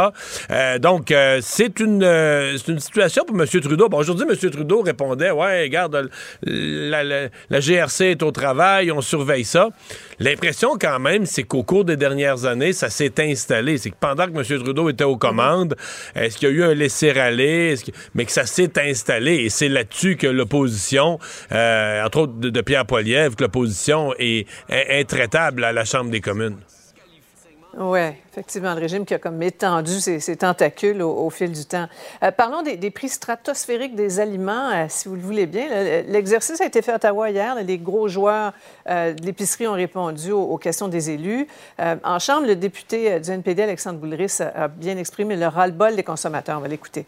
Donc, 0.79 1.13
c'est 1.41 1.79
une, 1.79 2.03
euh, 2.23 2.57
c'est 2.57 2.71
une 2.71 2.79
situation 2.79 3.23
pour 3.25 3.39
M. 3.39 3.47
Trudeau. 3.47 3.89
Bon, 3.89 3.97
aujourd'hui, 3.97 4.25
M. 4.29 4.51
Trudeau 4.51 4.81
répondait, 4.81 5.31
ouais, 5.31 5.63
regarde, 5.63 6.09
la, 6.43 7.29
GRC 7.59 8.11
est 8.11 8.23
au 8.23 8.31
travail, 8.31 8.91
on 8.91 9.01
surveille 9.01 9.45
ça. 9.45 9.69
L'impression, 10.19 10.77
quand 10.79 10.99
même, 10.99 11.25
c'est 11.25 11.43
qu'au 11.43 11.63
cours 11.63 11.85
des 11.85 11.97
dernières 11.97 12.45
années, 12.45 12.73
ça 12.73 12.89
s'est 12.89 13.13
installé. 13.19 13.77
C'est 13.77 13.89
que 13.91 13.97
pendant 13.99 14.27
que 14.27 14.37
M. 14.37 14.63
Trudeau 14.63 14.89
était 14.89 15.03
aux 15.03 15.17
commandes, 15.17 15.75
est-ce 16.15 16.37
qu'il 16.37 16.49
y 16.49 16.51
a 16.51 16.55
eu 16.55 16.63
un 16.63 16.73
laisser-aller, 16.73 17.75
mais 18.13 18.25
que 18.25 18.31
ça 18.31 18.45
s'est 18.45 18.79
installé. 18.79 19.35
Et 19.35 19.49
c'est 19.49 19.69
là-dessus 19.69 20.15
que 20.15 20.27
l'opposition, 20.27 21.19
euh, 21.51 22.03
entre 22.03 22.19
autres 22.19 22.33
de, 22.39 22.61
Pierre 22.61 22.85
Poilievre, 22.85 23.35
que 23.35 23.43
l'opposition 23.43 24.13
est 24.17 24.47
intraitable 24.69 25.63
à 25.63 25.73
la 25.73 25.83
Chambre 25.85 26.09
des 26.09 26.21
communes. 26.21 26.57
Oui, 27.75 28.01
effectivement, 28.31 28.75
le 28.75 28.81
régime 28.81 29.03
qui 29.03 29.15
a 29.15 29.19
comme 29.19 29.41
étendu 29.41 29.99
ses, 29.99 30.35
tentacules 30.37 31.01
au, 31.01 31.27
fil 31.31 31.51
du 31.51 31.65
temps. 31.65 31.87
Euh, 32.21 32.29
parlons 32.29 32.61
des, 32.61 32.91
prix 32.91 33.09
stratosphériques 33.09 33.95
des 33.95 34.19
aliments, 34.19 34.69
euh, 34.71 34.85
si 34.89 35.07
vous 35.07 35.15
le 35.15 35.21
voulez 35.21 35.47
bien. 35.47 35.67
L'exercice 36.07 36.61
a 36.61 36.65
été 36.65 36.83
fait 36.83 36.91
à 36.91 36.95
Ottawa 36.97 37.31
hier. 37.31 37.55
Les 37.63 37.79
gros 37.79 38.07
joueurs 38.07 38.53
euh, 38.87 39.13
de 39.13 39.25
l'épicerie 39.25 39.67
ont 39.67 39.73
répondu 39.73 40.31
aux, 40.31 40.57
questions 40.57 40.87
des 40.87 41.09
élus. 41.09 41.47
En 41.79 42.19
Chambre, 42.19 42.45
le 42.45 42.55
député 42.55 43.19
du 43.19 43.31
NPD, 43.31 43.63
Alexandre 43.63 43.97
Boulris, 43.97 44.37
a 44.41 44.67
bien 44.67 44.97
exprimé 44.97 45.35
le 45.35 45.47
ras-le-bol 45.47 45.95
des 45.95 46.03
consommateurs. 46.03 46.59
On 46.59 46.61
va 46.61 46.67
l'écouter. 46.67 47.07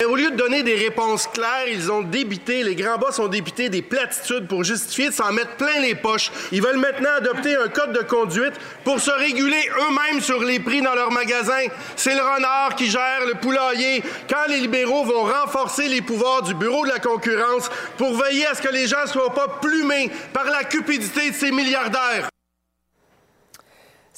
Mais 0.00 0.06
Au 0.06 0.16
lieu 0.16 0.30
de 0.32 0.36
donner 0.36 0.64
des 0.64 0.74
réponses 0.74 1.28
claires, 1.28 1.68
ils 1.68 1.92
ont 1.92 2.02
débité, 2.02 2.64
les 2.64 2.74
grands 2.74 2.98
boss 2.98 3.20
ont 3.20 3.28
débité 3.28 3.68
des 3.68 3.80
platitudes 3.80 4.48
pour 4.48 4.64
justifier 4.64 5.08
de 5.08 5.14
s'en 5.14 5.32
mettre 5.32 5.56
plein 5.56 5.80
les 5.80 5.94
poches. 5.94 6.32
Ils 6.50 6.60
veulent 6.60 6.78
maintenant 6.78 7.10
adopter 7.16 7.54
un 7.54 7.68
code 7.68 7.92
de 7.92 8.02
conduite 8.02 8.54
pour 8.82 8.98
se 8.98 9.12
réguler 9.12 9.62
eux-mêmes 9.78 10.20
sur 10.20 10.42
les 10.42 10.58
prix 10.58 10.82
dans 10.82 10.96
leurs 10.96 11.12
magasins. 11.12 11.68
C'est 11.94 12.14
le 12.16 12.22
renard 12.22 12.74
qui 12.74 12.90
gère 12.90 13.24
le 13.26 13.34
poulailler. 13.34 14.02
Quand 14.28 14.48
les 14.48 14.60
libéraux 14.60 15.04
vont 15.04 15.24
renforcer 15.24 15.88
les 15.88 16.02
pouvoirs 16.02 16.42
du 16.42 16.54
Bureau 16.54 16.84
de 16.84 16.90
la 16.90 16.98
concurrence 16.98 17.70
pour 17.96 18.20
veiller 18.20 18.46
à 18.46 18.54
ce 18.54 18.62
que 18.62 18.72
les 18.72 18.88
gens 18.88 19.06
soient 19.06 19.32
pas 19.32 19.60
plumés 19.62 20.10
par 20.32 20.46
la 20.46 20.64
cupidité 20.64 21.30
de 21.30 21.36
ces 21.36 21.52
milliardaires. 21.52 22.33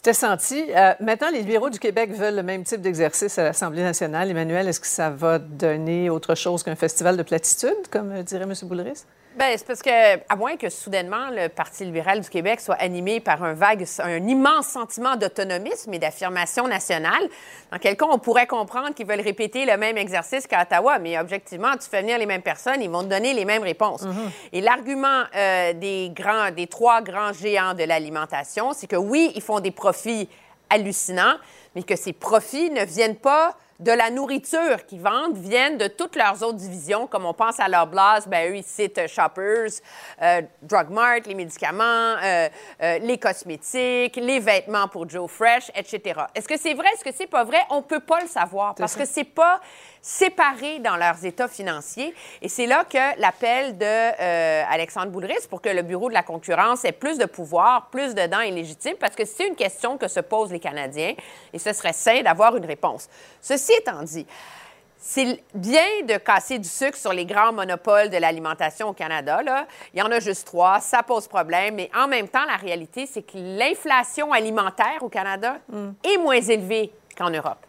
C'était 0.06 0.18
senti. 0.18 0.64
Euh, 0.72 0.92
maintenant, 1.00 1.30
les 1.32 1.40
libéraux 1.40 1.68
du 1.68 1.80
Québec 1.80 2.12
veulent 2.12 2.36
le 2.36 2.44
même 2.44 2.62
type 2.62 2.80
d'exercice 2.80 3.40
à 3.40 3.42
l'Assemblée 3.42 3.82
nationale. 3.82 4.30
Emmanuel, 4.30 4.68
est-ce 4.68 4.78
que 4.78 4.86
ça 4.86 5.10
va 5.10 5.40
donner 5.40 6.10
autre 6.10 6.36
chose 6.36 6.62
qu'un 6.62 6.76
festival 6.76 7.16
de 7.16 7.24
platitudes, 7.24 7.88
comme 7.90 8.12
euh, 8.12 8.22
dirait 8.22 8.44
M. 8.44 8.52
Boulris? 8.62 9.02
Bien, 9.36 9.48
c'est 9.54 9.66
parce 9.66 9.82
que, 9.82 10.16
à 10.30 10.34
moins 10.34 10.56
que 10.56 10.70
soudainement 10.70 11.28
le 11.30 11.48
Parti 11.48 11.84
libéral 11.84 12.22
du 12.22 12.30
Québec 12.30 12.58
soit 12.58 12.76
animé 12.76 13.20
par 13.20 13.42
un 13.44 13.52
vague, 13.52 13.84
un 13.98 14.26
immense 14.26 14.68
sentiment 14.68 15.14
d'autonomisme 15.16 15.92
et 15.92 15.98
d'affirmation 15.98 16.66
nationale, 16.66 17.28
dans 17.70 17.76
quel 17.78 17.98
cas 17.98 18.06
on 18.10 18.18
pourrait 18.18 18.46
comprendre 18.46 18.94
qu'ils 18.94 19.06
veulent 19.06 19.20
répéter 19.20 19.66
le 19.66 19.76
même 19.76 19.98
exercice 19.98 20.46
qu'à 20.46 20.62
Ottawa, 20.62 20.98
mais 20.98 21.18
objectivement, 21.18 21.72
tu 21.72 21.86
fais 21.86 22.00
venir 22.00 22.16
les 22.16 22.24
mêmes 22.24 22.40
personnes, 22.40 22.80
ils 22.80 22.88
vont 22.88 23.02
te 23.02 23.08
donner 23.08 23.34
les 23.34 23.44
mêmes 23.44 23.62
réponses. 23.62 24.06
Et 24.54 24.62
l'argument 24.62 25.24
euh, 25.34 25.74
des 25.74 26.10
grands, 26.14 26.50
des 26.50 26.66
trois 26.66 27.02
grands 27.02 27.34
géants 27.34 27.74
de 27.74 27.84
l'alimentation, 27.84 28.72
c'est 28.72 28.86
que 28.86 28.96
oui, 28.96 29.32
ils 29.34 29.42
font 29.42 29.60
des 29.60 29.70
profits 29.70 30.30
hallucinants, 30.70 31.36
mais 31.74 31.82
que 31.82 31.94
ces 31.94 32.14
profits 32.14 32.70
ne 32.70 32.86
viennent 32.86 33.16
pas 33.16 33.54
de 33.78 33.92
la 33.92 34.10
nourriture 34.10 34.86
qu'ils 34.86 35.00
vendent 35.00 35.36
viennent 35.36 35.78
de 35.78 35.86
toutes 35.86 36.16
leurs 36.16 36.42
autres 36.42 36.58
divisions, 36.58 37.06
comme 37.06 37.26
on 37.26 37.34
pense 37.34 37.60
à 37.60 37.68
leur 37.68 37.86
blase, 37.86 38.26
ben 38.26 38.50
eux, 38.50 38.56
ils 38.56 38.64
citent 38.64 38.98
euh, 38.98 39.08
Shoppers, 39.08 39.80
euh, 40.22 40.42
Drug 40.62 40.90
Mart, 40.90 41.26
les 41.26 41.34
médicaments, 41.34 41.84
euh, 41.84 42.48
euh, 42.82 42.98
les 42.98 43.18
cosmétiques, 43.18 44.16
les 44.16 44.40
vêtements 44.40 44.88
pour 44.88 45.08
Joe 45.08 45.30
Fresh, 45.30 45.70
etc. 45.74 46.20
Est-ce 46.34 46.48
que 46.48 46.58
c'est 46.58 46.74
vrai? 46.74 46.88
Est-ce 46.94 47.04
que 47.04 47.14
c'est 47.14 47.26
pas 47.26 47.44
vrai? 47.44 47.58
On 47.70 47.82
peut 47.82 48.00
pas 48.00 48.20
le 48.20 48.28
savoir 48.28 48.74
parce 48.74 48.96
que 48.96 49.04
c'est 49.04 49.24
pas 49.24 49.60
séparé 50.06 50.78
dans 50.78 50.94
leurs 50.94 51.24
états 51.24 51.48
financiers. 51.48 52.14
Et 52.40 52.48
c'est 52.48 52.66
là 52.66 52.84
que 52.84 53.20
l'appel 53.20 53.76
de 53.76 53.84
euh, 53.84 54.62
Alexandre 54.70 55.10
Boulris 55.10 55.48
pour 55.50 55.60
que 55.60 55.68
le 55.68 55.82
Bureau 55.82 56.08
de 56.08 56.14
la 56.14 56.22
concurrence 56.22 56.84
ait 56.84 56.92
plus 56.92 57.18
de 57.18 57.24
pouvoir, 57.24 57.90
plus 57.90 58.14
de 58.14 58.24
dents 58.26 58.38
est 58.38 58.52
légitime, 58.52 58.94
parce 59.00 59.16
que 59.16 59.24
c'est 59.24 59.48
une 59.48 59.56
question 59.56 59.98
que 59.98 60.06
se 60.06 60.20
posent 60.20 60.52
les 60.52 60.60
Canadiens 60.60 61.14
et 61.52 61.58
ce 61.58 61.72
serait 61.72 61.92
sain 61.92 62.22
d'avoir 62.22 62.56
une 62.56 62.64
réponse. 62.64 63.08
Ceci 63.40 63.72
étant 63.72 64.00
dit, 64.04 64.24
c'est 64.96 65.42
bien 65.52 66.04
de 66.04 66.18
casser 66.18 66.60
du 66.60 66.68
sucre 66.68 66.96
sur 66.96 67.12
les 67.12 67.26
grands 67.26 67.52
monopoles 67.52 68.08
de 68.08 68.16
l'alimentation 68.16 68.90
au 68.90 68.92
Canada. 68.92 69.42
Là. 69.42 69.66
Il 69.92 69.98
y 69.98 70.02
en 70.02 70.10
a 70.12 70.20
juste 70.20 70.46
trois, 70.46 70.78
ça 70.78 71.02
pose 71.02 71.26
problème, 71.26 71.74
mais 71.74 71.90
en 71.96 72.06
même 72.06 72.28
temps, 72.28 72.44
la 72.46 72.56
réalité, 72.56 73.06
c'est 73.06 73.22
que 73.22 73.36
l'inflation 73.36 74.32
alimentaire 74.32 75.02
au 75.02 75.08
Canada 75.08 75.56
est 76.04 76.18
moins 76.18 76.40
élevée 76.40 76.92
qu'en 77.16 77.30
Europe. 77.30 77.66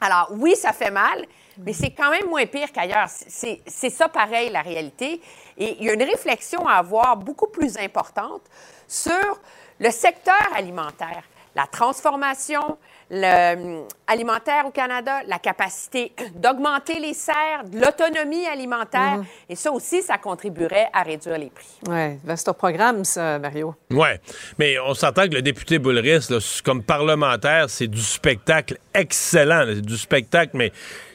Alors, 0.00 0.28
oui, 0.30 0.56
ça 0.56 0.72
fait 0.72 0.90
mal, 0.90 1.26
mais 1.58 1.72
c'est 1.72 1.90
quand 1.90 2.10
même 2.10 2.26
moins 2.28 2.46
pire 2.46 2.72
qu'ailleurs. 2.72 3.08
C'est 3.08 3.60
c'est 3.66 3.90
ça 3.90 4.08
pareil, 4.08 4.50
la 4.50 4.62
réalité. 4.62 5.20
Et 5.58 5.76
il 5.78 5.84
y 5.84 5.90
a 5.90 5.94
une 5.94 6.02
réflexion 6.02 6.66
à 6.66 6.74
avoir 6.74 7.16
beaucoup 7.16 7.48
plus 7.48 7.76
importante 7.76 8.42
sur 8.88 9.40
le 9.78 9.90
secteur 9.90 10.40
alimentaire, 10.54 11.22
la 11.54 11.66
transformation 11.66 12.78
le, 13.10 13.54
hum, 13.54 13.88
alimentaire 14.06 14.66
au 14.66 14.70
Canada, 14.70 15.20
la 15.26 15.38
capacité 15.38 16.12
d'augmenter 16.34 16.98
les 17.00 17.14
serres, 17.14 17.64
de 17.66 17.78
l'autonomie 17.78 18.46
alimentaire. 18.46 19.18
Mhm. 19.18 19.24
Et 19.48 19.54
ça 19.56 19.72
aussi, 19.72 20.02
ça 20.02 20.18
contribuerait 20.18 20.88
à 20.92 21.02
réduire 21.02 21.38
les 21.38 21.50
prix. 21.50 21.78
Oui, 21.88 22.18
vaste 22.24 22.52
programme, 22.52 23.04
ça, 23.04 23.38
Mario. 23.38 23.74
Ouais, 23.90 24.20
mais 24.58 24.78
on 24.78 24.94
s'entend 24.94 25.28
que 25.28 25.34
le 25.34 25.42
député 25.42 25.78
Boulris, 25.78 26.26
là, 26.30 26.38
comme 26.64 26.82
parlementaire, 26.82 27.68
c'est 27.68 27.88
du 27.88 28.00
spectacle 28.00 28.78
excellent. 28.94 29.64
C'est 29.66 29.82
du 29.82 29.96
spectacle, 29.96 30.56
mais 30.56 30.72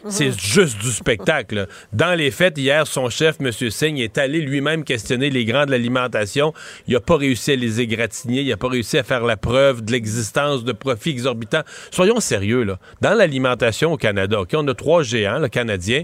c'est 0.10 0.40
juste 0.40 0.80
du 0.80 0.92
spectacle. 0.92 1.68
Dans 1.94 2.18
les 2.18 2.32
faits, 2.32 2.58
hier, 2.58 2.86
son 2.88 3.10
chef, 3.10 3.38
M. 3.40 3.52
Singh, 3.52 4.00
est 4.00 4.18
allé 4.18 4.42
lui-même 4.42 4.84
questionner 4.84 5.30
les 5.30 5.46
grands 5.46 5.66
de 5.66 5.72
l'alimentation. 5.72 6.54
Il 6.88 6.94
n'a 6.94 7.00
pas 7.00 7.18
réussi 7.18 7.52
à 7.52 7.56
les 7.56 7.82
égratigner. 7.82 8.42
Il 8.42 8.50
n'a 8.50 8.58
pas 8.58 8.70
réussi 8.70 8.98
à 8.98 9.04
faire 9.04 9.24
la 9.24 9.38
preuve 9.38 9.84
de 9.84 9.92
l'existence 9.92 10.64
de 10.64 10.72
profits 10.72 11.12
exorbitants. 11.12 11.64
Soyons 11.92 12.20
sérieux, 12.20 12.64
là. 12.64 12.80
Dans 13.02 13.14
l'alimentation 13.14 13.94
au 13.94 13.98
Canada, 13.98 14.42
OK, 14.42 14.52
on 14.54 14.68
a 14.68 14.74
trois 14.74 15.04
géants, 15.04 15.40
le 15.40 15.48
Canadiens. 15.48 16.04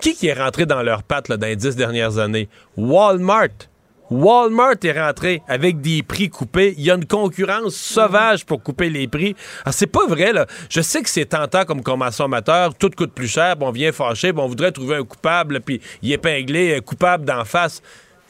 Qui 0.00 0.14
qui 0.14 0.28
est 0.28 0.32
rentré 0.32 0.64
dans 0.64 0.82
leurs 0.82 1.02
pattes 1.02 1.28
là, 1.28 1.36
dans 1.36 1.46
les 1.46 1.56
dix 1.56 1.76
dernières 1.76 2.18
années? 2.18 2.48
Walmart. 2.76 3.69
Walmart 4.10 4.76
est 4.82 5.00
rentré 5.00 5.42
avec 5.46 5.80
des 5.80 6.02
prix 6.02 6.28
coupés. 6.28 6.74
Il 6.76 6.84
y 6.84 6.90
a 6.90 6.94
une 6.94 7.06
concurrence 7.06 7.76
sauvage 7.76 8.44
pour 8.44 8.62
couper 8.62 8.90
les 8.90 9.06
prix. 9.06 9.36
Ah, 9.64 9.72
c'est 9.72 9.86
pas 9.86 10.06
vrai, 10.06 10.32
là. 10.32 10.46
Je 10.68 10.80
sais 10.80 11.02
que 11.02 11.08
c'est 11.08 11.26
tentant 11.26 11.64
comme 11.64 11.82
consommateur. 11.82 12.74
Tout 12.74 12.90
coûte 12.90 13.12
plus 13.12 13.28
cher, 13.28 13.56
puis 13.56 13.66
on 13.66 13.70
vient 13.70 13.92
fâcher, 13.92 14.32
puis 14.32 14.42
on 14.42 14.48
voudrait 14.48 14.72
trouver 14.72 14.96
un 14.96 15.04
coupable, 15.04 15.60
puis 15.60 15.80
y 16.02 16.12
épingler 16.12 16.76
un 16.76 16.80
coupable 16.80 17.24
d'en 17.24 17.44
face. 17.44 17.82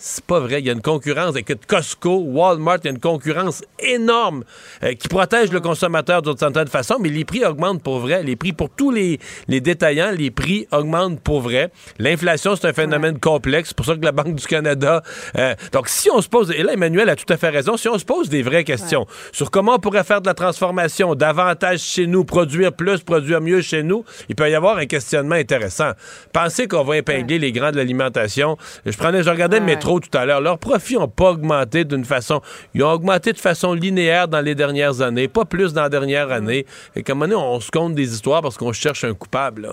C'est 0.02 0.24
pas 0.24 0.40
vrai. 0.40 0.60
Il 0.60 0.66
y 0.66 0.70
a 0.70 0.72
une 0.72 0.81
concurrence 0.81 1.28
avec 1.36 1.66
Costco, 1.66 2.20
Walmart, 2.20 2.78
il 2.82 2.86
y 2.86 2.89
a 2.89 2.93
une 2.93 3.01
concurrence 3.01 3.62
énorme 3.78 4.44
euh, 4.82 4.94
qui 4.94 5.09
protège 5.09 5.52
le 5.52 5.60
consommateur 5.60 6.22
d'une 6.22 6.39
certaine 6.39 6.68
façon, 6.68 6.97
mais 6.98 7.10
les 7.10 7.27
prix 7.27 7.44
augmentent 7.44 7.82
pour 7.82 7.98
vrai. 7.98 8.22
Les 8.22 8.35
prix 8.35 8.55
pour 8.55 8.70
tous 8.70 8.90
les, 8.90 9.20
les 9.47 9.60
détaillants, 9.60 10.12
les 10.16 10.31
prix 10.31 10.66
augmentent 10.72 11.20
pour 11.20 11.43
vrai. 11.43 11.70
L'inflation, 11.98 12.56
c'est 12.56 12.66
un 12.66 12.72
phénomène 12.72 13.18
complexe. 13.18 13.68
C'est 13.68 13.77
pour 13.77 13.85
ça 13.85 13.94
que 13.94 14.02
la 14.02 14.12
Banque 14.12 14.36
du 14.36 14.47
Canada. 14.47 15.02
euh, 15.36 15.55
donc, 15.72 15.90
si 15.90 16.09
on 16.10 16.22
se 16.22 16.31
pose, 16.31 16.51
et 16.51 16.62
là, 16.62 16.72
Emmanuel 16.72 17.10
a 17.10 17.14
tout 17.14 17.31
à 17.31 17.36
fait 17.36 17.51
raison, 17.51 17.77
si 17.77 17.86
on 17.86 17.98
se 17.98 18.06
pose 18.06 18.31
des 18.31 18.40
vraies 18.40 18.64
questions 18.64 19.06
sur 19.32 19.51
comment 19.51 19.74
on 19.74 19.81
pourrait 19.81 20.05
faire 20.05 20.22
de 20.22 20.27
la 20.27 20.35
transformation, 20.35 21.14
davantage 21.14 21.81
chez 21.81 22.06
nous, 22.06 22.24
produire 22.24 22.72
plus, 22.72 23.02
produire 23.02 23.43
mieux 23.43 23.60
chez 23.60 23.82
nous, 23.82 24.06
il 24.31 24.35
peut 24.35 24.48
y 24.51 24.55
avoir 24.55 24.78
un 24.78 24.86
questionnement 24.86 25.35
intéressant. 25.35 25.90
Pensez 26.32 26.68
qu'on 26.68 26.85
va 26.85 26.97
épingler 26.97 27.39
les 27.39 27.52
grands 27.52 27.70
de 27.70 27.77
l'alimentation. 27.77 28.56
Je 28.86 28.97
prenais, 28.97 29.22
je 29.22 29.28
regardais 29.28 29.60
le 29.60 29.66
métro 29.66 29.89
tout 29.98 30.16
à 30.16 30.24
l'heure. 30.24 30.40
Leurs 30.40 30.58
profits 30.58 30.96
n'ont 30.96 31.08
pas 31.08 31.30
augmenté 31.30 31.84
d'une 31.84 32.04
façon. 32.04 32.40
Ils 32.74 32.84
ont 32.84 32.92
augmenté 32.92 33.32
de 33.32 33.38
façon 33.38 33.72
linéaire 33.72 34.28
dans 34.28 34.40
les 34.40 34.54
dernières 34.54 35.00
années, 35.00 35.26
pas 35.26 35.44
plus 35.44 35.72
dans 35.72 35.82
la 35.82 35.88
dernière 35.88 36.30
année. 36.30 36.66
Et 36.94 37.02
comme 37.02 37.22
on, 37.22 37.34
on 37.34 37.60
se 37.60 37.70
compte 37.70 37.94
des 37.94 38.12
histoires 38.12 38.42
parce 38.42 38.56
qu'on 38.56 38.72
cherche 38.72 39.04
un 39.04 39.14
coupable. 39.14 39.68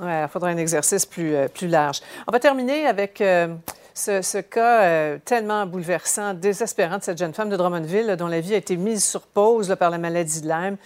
Ouais, 0.00 0.22
il 0.22 0.28
faudra 0.28 0.48
un 0.48 0.56
exercice 0.56 1.06
plus, 1.06 1.34
euh, 1.34 1.48
plus 1.48 1.68
large. 1.68 2.00
On 2.26 2.32
va 2.32 2.40
terminer 2.40 2.86
avec 2.86 3.20
euh, 3.20 3.54
ce, 3.94 4.22
ce 4.22 4.38
cas 4.38 4.82
euh, 4.82 5.18
tellement 5.24 5.66
bouleversant, 5.66 6.34
désespérant 6.34 6.98
de 6.98 7.04
cette 7.04 7.18
jeune 7.18 7.32
femme 7.32 7.48
de 7.48 7.56
Drummondville 7.56 8.06
là, 8.06 8.16
dont 8.16 8.26
la 8.26 8.40
vie 8.40 8.54
a 8.54 8.56
été 8.56 8.76
mise 8.76 9.04
sur 9.04 9.22
pause 9.22 9.68
là, 9.68 9.76
par 9.76 9.90
la 9.90 9.98
maladie 9.98 10.40
de 10.40 10.48
Lyme. 10.48 10.76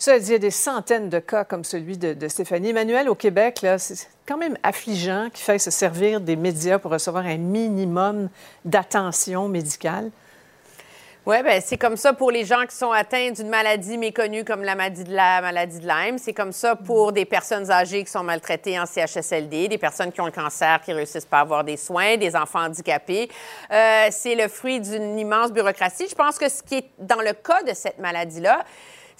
Ça 0.00 0.16
il 0.16 0.30
y 0.30 0.34
a 0.34 0.38
des 0.38 0.50
centaines 0.50 1.10
de 1.10 1.18
cas 1.18 1.44
comme 1.44 1.62
celui 1.62 1.98
de, 1.98 2.26
Stéphanie. 2.28 2.70
Emmanuel, 2.70 3.10
au 3.10 3.14
Québec, 3.14 3.66
c'est 3.76 4.08
quand 4.26 4.38
même 4.38 4.56
affligeant 4.62 5.28
qu'il 5.28 5.44
faille 5.44 5.60
se 5.60 5.70
servir 5.70 6.22
des 6.22 6.36
médias 6.36 6.78
pour 6.78 6.90
recevoir 6.90 7.26
un 7.26 7.36
minimum 7.36 8.30
d'attention 8.64 9.46
médicale. 9.46 10.10
Oui, 11.26 11.42
ben 11.42 11.60
c'est 11.62 11.76
comme 11.76 11.98
ça 11.98 12.14
pour 12.14 12.30
les 12.30 12.46
gens 12.46 12.64
qui 12.66 12.74
sont 12.74 12.92
atteints 12.92 13.30
d'une 13.32 13.50
maladie 13.50 13.98
méconnue 13.98 14.42
comme 14.42 14.62
la 14.62 14.74
maladie 14.74 15.04
de, 15.04 15.14
la 15.14 15.42
maladie 15.42 15.80
de 15.80 15.86
Lyme. 15.86 16.16
C'est 16.16 16.32
comme 16.32 16.52
ça 16.52 16.76
pour 16.76 17.12
des 17.12 17.26
personnes 17.26 17.70
âgées 17.70 18.02
qui 18.02 18.10
sont 18.10 18.22
maltraitées 18.22 18.80
en 18.80 18.86
CHSLD, 18.86 19.68
des 19.68 19.76
personnes 19.76 20.12
qui 20.12 20.22
ont 20.22 20.26
le 20.26 20.32
cancer 20.32 20.80
qui 20.82 20.94
réussissent 20.94 21.26
pas 21.26 21.40
à 21.40 21.42
avoir 21.42 21.62
des 21.62 21.76
soins, 21.76 22.16
des 22.16 22.34
enfants 22.34 22.64
handicapés. 22.64 23.28
Euh, 23.70 24.06
c'est 24.10 24.34
le 24.34 24.48
fruit 24.48 24.80
d'une 24.80 25.18
immense 25.18 25.52
bureaucratie. 25.52 26.06
Je 26.08 26.14
pense 26.14 26.38
que 26.38 26.48
ce 26.48 26.62
qui 26.62 26.76
est 26.76 26.90
dans 26.98 27.20
le 27.20 27.34
cas 27.34 27.62
de 27.64 27.74
cette 27.74 27.98
maladie-là, 27.98 28.64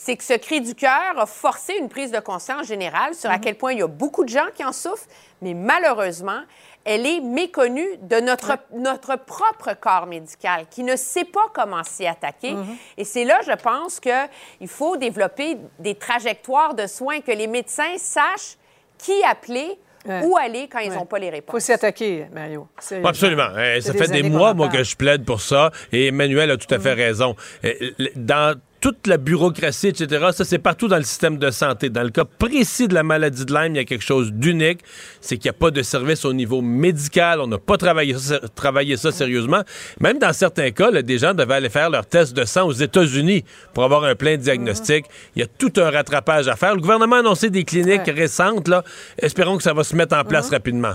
c'est 0.03 0.17
que 0.17 0.25
ce 0.25 0.33
cri 0.33 0.63
du 0.63 0.75
cœur 0.75 1.19
a 1.19 1.27
forcé 1.27 1.75
une 1.79 1.91
prise 1.91 2.11
de 2.11 2.21
conscience 2.21 2.67
générale 2.67 3.15
sur 3.15 3.31
à 3.31 3.39
quel 3.39 3.55
point 3.57 3.73
il 3.73 3.81
y 3.81 3.83
a 3.83 3.87
beaucoup 3.87 4.25
de 4.25 4.31
gens 4.31 4.47
qui 4.55 4.65
en 4.65 4.73
souffrent, 4.73 5.05
mais 5.43 5.53
malheureusement, 5.53 6.41
elle 6.87 7.05
est 7.07 7.21
méconnue 7.21 7.99
de 8.01 8.17
notre, 8.21 8.53
notre 8.73 9.17
propre 9.17 9.75
corps 9.79 10.07
médical 10.07 10.65
qui 10.71 10.85
ne 10.85 10.97
sait 10.97 11.27
pas 11.27 11.49
comment 11.53 11.85
s'y 11.85 12.07
attaquer. 12.07 12.55
Et 12.97 13.05
c'est 13.05 13.25
là, 13.25 13.41
je 13.47 13.53
pense 13.53 14.01
qu'il 14.01 14.69
faut 14.69 14.97
développer 14.97 15.59
des 15.79 15.95
trajectoires 15.97 16.73
de 16.75 16.87
soins, 16.87 17.21
que 17.21 17.33
les 17.33 17.47
médecins 17.47 17.99
sachent 17.99 18.57
qui 18.97 19.23
appeler, 19.25 19.79
Ouais. 20.07 20.23
où 20.25 20.35
aller 20.39 20.67
quand 20.67 20.79
ils 20.79 20.89
Ouais. 20.89 20.97
n'ont 20.97 21.05
pas 21.05 21.19
les 21.19 21.29
réponses. 21.29 21.53
faut 21.53 21.61
s'y 21.61 21.73
attaquer, 21.75 22.25
Mario. 22.33 22.67
Absolument. 23.05 23.49
C'est 23.55 23.83
ça 23.83 23.93
fait 23.93 24.09
des 24.09 24.23
mois, 24.23 24.55
moi, 24.55 24.69
que 24.71 24.83
je 24.83 24.97
plaide 24.97 25.27
pour 25.27 25.43
ça. 25.43 25.71
Et 25.93 26.07
Emmanuel 26.07 26.51
a 26.53 26.57
tout 26.57 26.75
à 26.75 26.79
fait 26.79 26.95
raison. 26.95 27.37
L- 27.63 27.95
Dans 28.17 28.59
toute 28.81 29.07
la 29.07 29.19
bureaucratie, 29.19 29.89
etc., 29.89 30.29
ça, 30.33 30.45
c'est 30.45 30.59
partout 30.59 30.89
dans 30.89 30.97
le 30.97 31.05
système 31.05 31.37
de 31.37 31.51
santé. 31.51 31.91
Dans 31.91 32.03
le 32.03 32.11
cas 32.11 32.25
précis 32.25 32.89
de 32.89 32.95
la 32.95 33.03
maladie 33.03 33.45
de 33.45 33.53
Lyme, 33.53 33.75
il 33.75 33.77
y 33.77 33.81
a 33.81 33.85
quelque 33.85 34.05
chose 34.05 34.33
d'unique. 34.33 34.81
C'est 35.21 35.37
qu'il 35.37 35.51
n'y 35.51 35.57
a 35.57 35.59
pas 35.59 35.71
de 35.71 35.83
service 35.83 36.25
au 36.25 36.33
niveau 36.33 36.63
médical. 36.63 37.41
On 37.41 37.47
n'a 37.47 37.59
pas 37.59 37.77
travaillé 37.77 38.17
ça, 38.17 38.41
travaillé 38.55 38.97
ça 38.97 39.13
sérieusement. 39.13 39.63
Même 40.01 40.19
dans 40.19 40.33
certains 40.33 40.71
cas, 40.71 40.91
là, 40.91 41.03
des 41.03 41.19
gens 41.19 41.35
devaient 41.35 41.55
aller 41.55 41.69
faire 41.69 41.91
leur 41.91 42.07
test 42.07 42.35
de 42.35 42.45
sang 42.45 42.67
aux 42.67 42.73
États-Unis 42.73 43.45
pour 43.75 43.85
avoir 43.85 44.05
un 44.05 44.15
plein 44.15 44.37
diagnostic. 44.37 45.07
Il 45.37 45.41
y 45.41 45.43
a 45.43 45.47
tout 45.47 45.73
un 45.77 45.91
rattrapage 45.91 46.49
à 46.49 46.57
faire. 46.57 46.75
Le 46.75 46.81
gouvernement 46.81 47.17
a 47.17 47.21
annoncé 47.21 47.51
des 47.51 47.65
cliniques 47.65 48.07
récentes. 48.07 48.69
Là. 48.69 48.83
Espérons 49.19 49.59
que 49.59 49.63
ça 49.63 49.75
va 49.75 49.85
se 49.85 49.95
mettre 49.95 50.17
en 50.17 50.25
place 50.25 50.51
rapidement. 50.51 50.95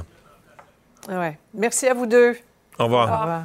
Ouais. 1.08 1.38
Merci 1.54 1.88
à 1.88 1.94
vous 1.94 2.08
deux. 2.08 2.36
Au 2.80 2.86
revoir. 2.86 3.08
Au 3.08 3.22
revoir. 3.22 3.44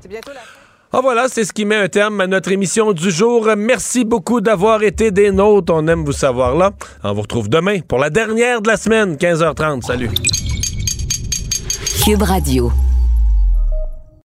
C'est 0.00 0.08
bientôt 0.08 0.32
la 0.32 0.40
fin. 0.40 0.57
Ah 0.90 1.00
voilà, 1.02 1.28
c'est 1.28 1.44
ce 1.44 1.52
qui 1.52 1.66
met 1.66 1.76
un 1.76 1.88
terme 1.88 2.22
à 2.22 2.26
notre 2.26 2.50
émission 2.50 2.94
du 2.94 3.10
jour. 3.10 3.46
Merci 3.58 4.06
beaucoup 4.06 4.40
d'avoir 4.40 4.82
été 4.82 5.10
des 5.10 5.30
nôtres. 5.30 5.70
On 5.74 5.86
aime 5.86 6.02
vous 6.02 6.12
savoir 6.12 6.56
là. 6.56 6.70
On 7.04 7.12
vous 7.12 7.20
retrouve 7.20 7.50
demain 7.50 7.80
pour 7.80 7.98
la 7.98 8.08
dernière 8.08 8.62
de 8.62 8.68
la 8.68 8.78
semaine, 8.78 9.16
15h30. 9.16 9.82
Salut. 9.82 10.10
Cube 12.02 12.22
Radio. 12.22 12.72